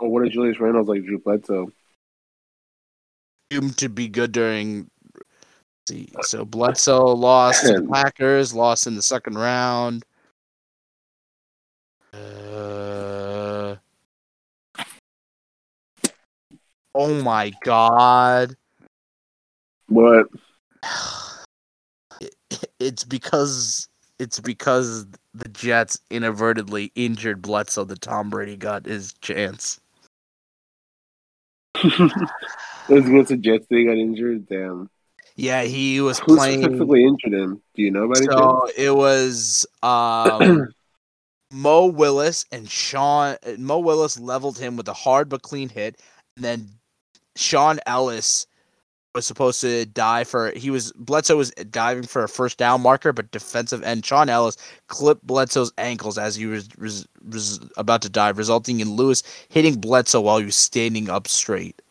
Or 0.00 0.08
what 0.08 0.26
if 0.26 0.32
Julius 0.32 0.58
Randle's 0.58 0.88
like 0.88 1.04
Drew 1.04 1.20
Bledsoe? 1.20 1.70
Doomed 3.50 3.78
to 3.78 3.88
be 3.88 4.08
good 4.08 4.32
during. 4.32 4.90
let's 5.14 5.88
See, 5.88 6.12
so 6.22 6.44
Bledsoe 6.44 7.06
lost 7.06 7.66
to 7.66 7.74
the 7.74 7.88
Packers, 7.92 8.52
lost 8.52 8.88
in 8.88 8.96
the 8.96 9.02
second 9.02 9.36
round. 9.36 10.04
Oh 16.94 17.22
my 17.22 17.52
god! 17.64 18.56
What? 19.88 20.26
It's 22.78 23.04
because 23.04 23.88
it's 24.18 24.40
because 24.40 25.06
the 25.34 25.48
Jets 25.48 25.98
inadvertently 26.10 26.90
injured 26.96 27.40
Bledsoe 27.40 27.84
that 27.84 28.00
Tom 28.00 28.28
Brady 28.28 28.56
got 28.56 28.84
his 28.86 29.14
chance. 29.14 29.80
It 32.88 32.94
was 32.94 33.06
against 33.06 33.28
the 33.30 33.36
Jets. 33.36 33.66
They 33.70 33.84
got 33.84 33.96
injured. 33.96 34.48
Damn. 34.48 34.90
Yeah, 35.36 35.62
he 35.62 36.00
was 36.00 36.18
Who 36.18 36.36
playing. 36.36 36.62
specifically 36.62 37.04
injured 37.04 37.32
him? 37.32 37.62
Do 37.74 37.82
you 37.82 37.90
know 37.90 38.04
about 38.04 38.16
chance? 38.16 38.28
So 38.28 38.68
it 38.76 38.94
was 38.94 39.66
um, 39.82 40.68
Mo 41.52 41.86
Lewis 41.86 42.44
and 42.50 42.68
Sean. 42.68 43.36
Mo 43.58 43.78
Lewis 43.78 44.18
leveled 44.18 44.58
him 44.58 44.76
with 44.76 44.88
a 44.88 44.92
hard 44.92 45.28
but 45.28 45.42
clean 45.42 45.68
hit, 45.68 46.00
and 46.36 46.44
then 46.44 46.68
Shaun 47.36 47.80
Ellis 47.86 48.46
was 49.14 49.26
supposed 49.26 49.60
to 49.60 49.84
die 49.86 50.24
for. 50.24 50.52
He 50.56 50.70
was 50.70 50.92
Bledsoe 50.92 51.36
was 51.36 51.50
diving 51.70 52.04
for 52.04 52.24
a 52.24 52.28
first 52.28 52.58
down 52.58 52.80
marker, 52.80 53.12
but 53.12 53.30
defensive 53.30 53.82
end 53.82 54.04
Shaun 54.04 54.28
Ellis 54.28 54.56
clipped 54.88 55.26
Bledsoe's 55.26 55.72
ankles 55.78 56.18
as 56.18 56.36
he 56.36 56.46
was, 56.46 56.68
was, 56.78 57.06
was 57.28 57.60
about 57.76 58.02
to 58.02 58.08
dive, 58.08 58.38
resulting 58.38 58.80
in 58.80 58.96
Lewis 58.96 59.22
hitting 59.48 59.74
Bledsoe 59.80 60.20
while 60.20 60.38
he 60.38 60.44
was 60.44 60.56
standing 60.56 61.10
up 61.10 61.28
straight. 61.28 61.82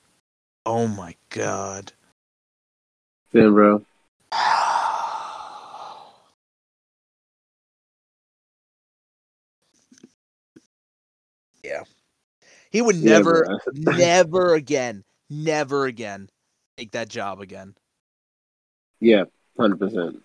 Oh 0.65 0.87
my 0.87 1.15
god. 1.29 1.91
Damn, 3.33 3.53
bro. 3.53 3.83
yeah. 11.63 11.83
He 12.71 12.81
would 12.81 13.01
never, 13.01 13.45
bro. 13.45 13.57
never 13.97 14.53
again, 14.53 15.03
never 15.31 15.85
again 15.85 16.29
take 16.77 16.91
that 16.91 17.09
job 17.09 17.39
again. 17.39 17.75
Yeah, 18.99 19.25
hundred 19.57 19.79
percent. 19.79 20.21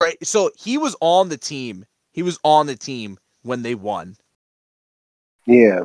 Right. 0.00 0.16
So 0.26 0.50
he 0.58 0.78
was 0.78 0.96
on 1.00 1.28
the 1.28 1.36
team. 1.36 1.84
He 2.12 2.22
was 2.22 2.38
on 2.42 2.66
the 2.66 2.76
team 2.76 3.18
when 3.42 3.62
they 3.62 3.74
won. 3.74 4.16
Yeah. 5.46 5.84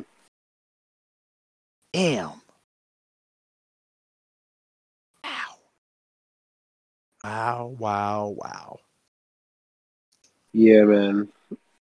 Damn. 1.94 2.42
Wow. 5.24 5.58
Wow, 7.24 7.76
wow, 7.80 8.28
wow. 8.38 8.80
Yeah, 10.54 10.84
man. 10.84 11.28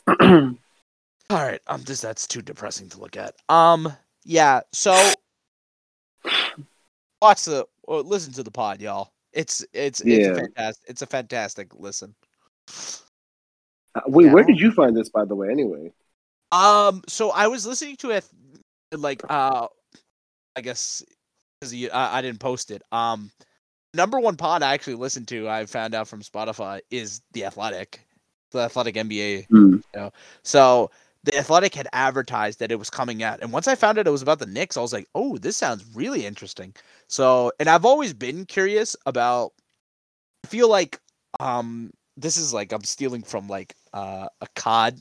All 1.30 1.38
right, 1.38 1.62
um 1.68 1.84
just 1.84 2.02
that's 2.02 2.28
too 2.28 2.42
depressing 2.42 2.90
to 2.90 3.00
look 3.00 3.16
at. 3.16 3.36
Um 3.48 3.94
yeah, 4.26 4.62
so 4.72 4.94
watch 7.22 7.45
the 7.45 7.65
or 7.84 8.02
listen 8.02 8.34
to 8.34 8.43
the 8.43 8.52
pod, 8.52 8.81
y'all. 8.81 9.11
It's 9.34 9.65
it's 9.73 10.02
it's 10.02 10.26
Yeah. 10.26 10.31
a 10.31 10.35
fantastic 10.35 10.89
it's 10.89 11.02
a 11.02 11.06
fantastic 11.07 11.72
listen. 11.76 12.15
Uh, 13.95 14.02
Wait, 14.07 14.31
where 14.31 14.43
did 14.43 14.60
you 14.60 14.72
find 14.72 14.95
this, 14.95 15.10
by 15.10 15.26
the 15.26 15.35
way? 15.35 15.49
Anyway. 15.49 15.91
Um, 16.52 17.02
so 17.07 17.31
I 17.31 17.48
was 17.48 17.65
listening 17.65 17.95
to 17.98 18.11
it, 18.11 18.26
like, 18.93 19.22
uh, 19.30 19.68
I 20.56 20.61
guess 20.61 21.03
because 21.60 21.73
I, 21.93 22.18
I 22.18 22.22
didn't 22.22 22.39
post 22.39 22.72
it. 22.72 22.81
Um, 22.91 23.31
number 23.93 24.19
one 24.19 24.35
pod 24.35 24.64
I 24.64 24.73
actually 24.73 24.95
listened 24.95 25.27
to, 25.30 25.48
I 25.48 25.65
found 25.65 25.93
out 25.93 26.07
from 26.07 26.22
Spotify, 26.22 26.81
is 26.89 27.22
the 27.34 27.45
Athletic, 27.45 28.06
the 28.52 28.60
Athletic 28.60 28.95
NBA. 28.95 29.48
Hmm. 29.48 29.77
So 30.43 30.91
the 31.23 31.38
Athletic 31.38 31.76
had 31.76 31.88
advertised 31.93 32.60
that 32.60 32.72
it 32.72 32.80
was 32.80 32.89
coming 32.89 33.22
out, 33.23 33.41
and 33.41 33.52
once 33.52 33.68
I 33.68 33.76
found 33.76 33.98
out 33.98 34.07
it 34.07 34.11
was 34.11 34.22
about 34.22 34.39
the 34.39 34.45
Knicks, 34.45 34.77
I 34.77 34.81
was 34.81 34.93
like, 34.93 35.07
oh, 35.14 35.38
this 35.38 35.57
sounds 35.57 35.85
really 35.93 36.26
interesting. 36.26 36.73
So, 37.07 37.52
and 37.60 37.69
I've 37.69 37.85
always 37.85 38.14
been 38.14 38.45
curious 38.45 38.95
about. 39.06 39.53
I 40.43 40.48
feel 40.48 40.69
like, 40.69 40.99
um, 41.39 41.91
this 42.18 42.38
is 42.38 42.53
like 42.53 42.73
I'm 42.73 42.84
stealing 42.84 43.22
from 43.22 43.48
like 43.48 43.76
uh, 43.93 44.27
a 44.41 44.48
COD, 44.56 44.99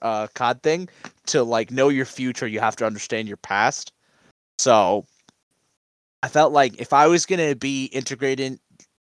uh, 0.00 0.28
COD 0.34 0.62
thing 0.62 0.88
to 1.26 1.42
like 1.42 1.70
know 1.72 1.88
your 1.88 2.06
future. 2.06 2.46
You 2.46 2.60
have 2.60 2.76
to 2.76 2.86
understand 2.86 3.26
your 3.26 3.36
past. 3.38 3.92
So, 4.58 5.04
I 6.22 6.28
felt 6.28 6.52
like 6.52 6.80
if 6.80 6.92
I 6.92 7.08
was 7.08 7.26
gonna 7.26 7.56
be 7.56 7.86
integrated 7.86 8.60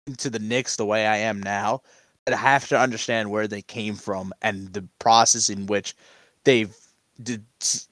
into 0.06 0.30
the 0.30 0.38
Knicks 0.38 0.76
the 0.76 0.86
way 0.86 1.06
I 1.06 1.16
am 1.16 1.42
now, 1.42 1.82
that 2.26 2.34
I 2.34 2.38
have 2.38 2.68
to 2.68 2.78
understand 2.78 3.30
where 3.30 3.48
they 3.48 3.62
came 3.62 3.94
from 3.96 4.32
and 4.42 4.72
the 4.72 4.86
process 4.98 5.48
in 5.48 5.66
which 5.66 5.94
they've 6.44 6.74
did 7.22 7.44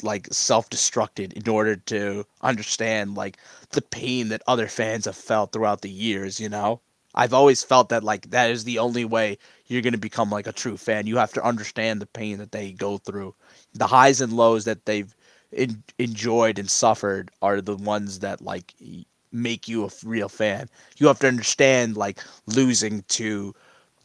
like 0.03 0.27
self-destructed 0.33 1.33
in 1.35 1.49
order 1.49 1.77
to 1.77 2.25
understand 2.43 3.15
like 3.15 3.37
the 3.71 3.83
pain 3.83 4.29
that 4.29 4.43
other 4.47 4.67
fans 4.67 5.05
have 5.05 5.17
felt 5.17 5.53
throughout 5.53 5.83
the 5.83 5.91
years 5.91 6.41
you 6.41 6.49
know? 6.49 6.81
I've 7.15 7.35
always 7.35 7.63
felt 7.63 7.89
that 7.89 8.05
like 8.05 8.31
that 8.31 8.51
is 8.51 8.65
the 8.65 8.79
only 8.79 9.05
way 9.05 9.39
you're 9.67 9.83
going 9.83 9.93
to 9.95 9.99
become 9.99 10.31
like 10.31 10.47
a 10.47 10.53
true 10.53 10.77
fan. 10.77 11.07
You 11.07 11.17
have 11.17 11.33
to 11.35 11.45
understand 11.45 12.01
the 12.01 12.07
pain 12.07 12.39
that 12.39 12.53
they 12.53 12.73
go 12.73 12.99
through. 12.99 13.35
The 13.75 13.87
highs 13.87 14.21
and 14.21 14.33
lows 14.33 14.65
that 14.65 14.87
they've 14.87 15.15
in, 15.53 15.83
enjoyed 15.99 16.59
and 16.59 16.71
suffered 16.71 17.31
are 17.43 17.61
the 17.61 17.77
ones 17.77 18.21
that 18.21 18.41
like 18.41 18.75
make 19.33 19.69
you 19.69 19.85
a 19.85 19.91
real 20.05 20.29
fan. 20.29 20.69
You 20.99 21.09
have 21.09 21.19
to 21.21 21.29
understand 21.29 21.97
like 21.97 22.21
losing 22.47 23.03
to 23.09 23.55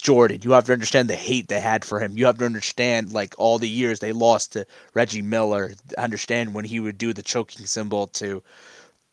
Jordan. 0.06 0.42
You 0.44 0.52
have 0.52 0.66
to 0.66 0.74
understand 0.74 1.10
the 1.10 1.16
hate 1.16 1.48
they 1.50 1.62
had 1.62 1.86
for 1.86 2.00
him. 2.00 2.18
You 2.18 2.26
have 2.28 2.38
to 2.40 2.46
understand 2.46 3.14
like 3.14 3.36
all 3.38 3.60
the 3.60 3.70
years 3.70 4.00
they 4.00 4.14
lost 4.14 4.54
to 4.54 4.66
Reggie 4.94 5.22
Miller. 5.22 5.74
Understand 5.98 6.54
when 6.54 6.66
he 6.66 6.80
would 6.80 6.98
do 6.98 7.14
the 7.14 7.24
choking 7.24 7.66
symbol 7.66 8.08
to 8.22 8.44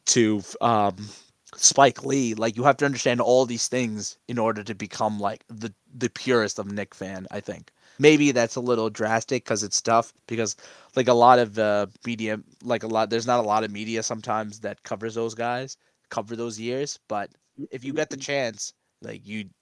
to 0.07 0.43
um, 0.61 1.09
Spike 1.57 2.05
Lee. 2.05 2.35
Like 2.35 2.57
you 2.57 2.65
have 2.65 2.77
to 2.79 2.87
understand 2.87 3.21
all 3.21 3.47
these 3.47 3.69
things 3.69 4.19
in 4.29 4.39
order 4.39 4.63
to 4.65 4.75
become 4.75 5.19
like 5.21 5.45
the 5.49 5.73
the 5.95 6.11
purest 6.11 6.59
of 6.59 6.71
Knick 6.71 6.95
fan. 6.95 7.27
I 7.31 7.41
think 7.41 7.73
maybe 7.99 8.33
that's 8.33 8.57
a 8.57 8.61
little 8.61 8.91
drastic 8.91 9.45
because 9.45 9.63
it's 9.63 9.81
tough 9.81 10.13
because 10.27 10.57
like 10.97 11.09
a 11.09 11.15
lot 11.15 11.39
of 11.39 11.59
uh, 11.59 11.87
media, 12.07 12.41
like 12.63 12.83
a 12.83 12.89
lot, 12.89 13.11
there's 13.11 13.27
not 13.27 13.41
a 13.41 13.49
lot 13.49 13.65
of 13.65 13.71
media 13.71 14.03
sometimes 14.03 14.61
that 14.61 14.83
covers 14.85 15.15
those 15.15 15.35
guys, 15.35 15.77
cover 16.11 16.37
those 16.37 16.59
years. 16.61 16.99
But 17.09 17.31
if 17.71 17.85
you 17.85 17.93
get 17.93 18.11
the 18.11 18.17
chance, 18.17 18.73
like 19.01 19.27
you 19.27 19.45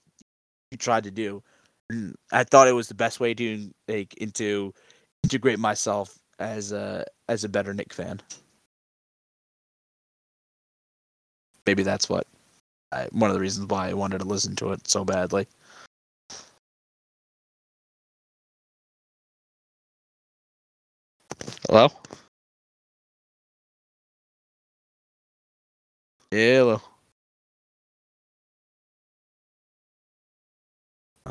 tried 0.77 1.03
to 1.05 1.11
do. 1.11 1.43
And 1.89 2.15
I 2.31 2.43
thought 2.43 2.67
it 2.67 2.73
was 2.73 2.87
the 2.87 2.95
best 2.95 3.19
way 3.19 3.33
to 3.33 3.71
like 3.87 4.13
into 4.15 4.73
integrate 5.23 5.59
myself 5.59 6.17
as 6.39 6.71
a 6.71 7.05
as 7.29 7.43
a 7.43 7.49
better 7.49 7.73
Knick 7.73 7.93
fan. 7.93 8.21
Maybe 11.65 11.83
that's 11.83 12.09
what 12.09 12.27
I, 12.91 13.07
one 13.11 13.29
of 13.29 13.35
the 13.35 13.41
reasons 13.41 13.67
why 13.67 13.89
I 13.89 13.93
wanted 13.93 14.19
to 14.19 14.25
listen 14.25 14.55
to 14.57 14.71
it 14.73 14.87
so 14.87 15.05
badly. 15.05 15.47
Hello? 21.69 21.89
Hello. 26.31 26.81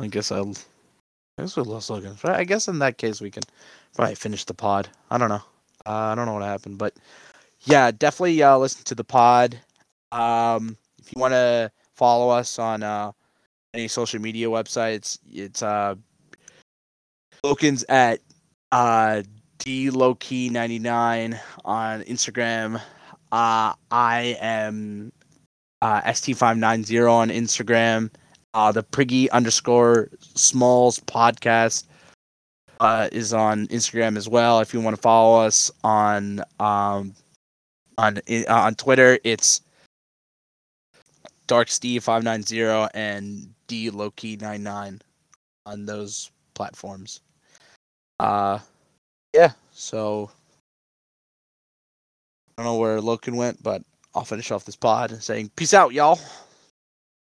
I 0.01 0.07
guess 0.07 0.31
I'll. 0.31 0.55
I 1.37 1.43
guess 1.43 1.55
we 1.55 1.63
lost 1.63 1.89
Lokin. 1.89 2.17
I 2.29 2.43
guess 2.43 2.67
in 2.67 2.79
that 2.79 2.97
case 2.97 3.21
we 3.21 3.31
can 3.31 3.43
probably 3.95 4.15
finish 4.15 4.43
the 4.45 4.53
pod. 4.53 4.89
I 5.09 5.17
don't 5.17 5.29
know. 5.29 5.41
Uh, 5.85 6.11
I 6.11 6.15
don't 6.15 6.25
know 6.25 6.33
what 6.33 6.43
happened, 6.43 6.77
but 6.77 6.95
yeah, 7.61 7.91
definitely 7.91 8.41
uh, 8.41 8.57
listen 8.57 8.83
to 8.85 8.95
the 8.95 9.03
pod. 9.03 9.59
Um, 10.11 10.75
if 10.99 11.15
you 11.15 11.21
want 11.21 11.33
to 11.33 11.71
follow 11.95 12.29
us 12.29 12.59
on 12.59 12.83
uh, 12.83 13.11
any 13.73 13.87
social 13.87 14.19
media 14.19 14.47
websites, 14.47 15.19
it's 15.31 15.61
uh, 15.61 15.95
Lokin's 17.43 17.85
at 17.89 18.19
uh, 18.71 19.23
dlowkey99 19.59 21.39
on 21.63 22.01
Instagram. 22.03 22.81
Uh, 23.31 23.73
I 23.91 24.37
am 24.41 25.11
uh, 25.81 26.01
st590 26.01 27.11
on 27.11 27.29
Instagram. 27.29 28.11
Uh, 28.53 28.71
the 28.71 28.83
Priggy 28.83 29.29
underscore 29.31 30.09
Smalls 30.19 30.99
podcast 30.99 31.85
uh, 32.81 33.07
is 33.11 33.33
on 33.33 33.67
Instagram 33.67 34.17
as 34.17 34.27
well. 34.27 34.59
If 34.59 34.73
you 34.73 34.81
want 34.81 34.95
to 34.95 35.01
follow 35.01 35.39
us 35.39 35.71
on 35.83 36.41
um, 36.59 37.13
on 37.97 38.17
uh, 38.17 38.43
on 38.49 38.75
Twitter, 38.75 39.19
it's 39.23 39.61
Dark 41.47 41.69
Steve 41.69 42.03
five 42.03 42.23
nine 42.23 42.43
zero 42.43 42.89
and 42.93 43.53
D 43.67 43.89
Loki 43.89 44.35
nine 44.37 44.63
nine 44.63 45.01
on 45.65 45.85
those 45.85 46.31
platforms. 46.53 47.21
Uh, 48.19 48.59
yeah. 49.33 49.51
So 49.71 50.29
I 52.57 52.63
don't 52.63 52.73
know 52.73 52.77
where 52.77 52.99
Lokin 52.99 53.35
went, 53.35 53.61
but 53.63 53.81
I'll 54.13 54.25
finish 54.25 54.51
off 54.51 54.65
this 54.65 54.75
pod 54.75 55.23
saying 55.23 55.51
peace 55.55 55.73
out, 55.73 55.93
y'all. 55.93 56.19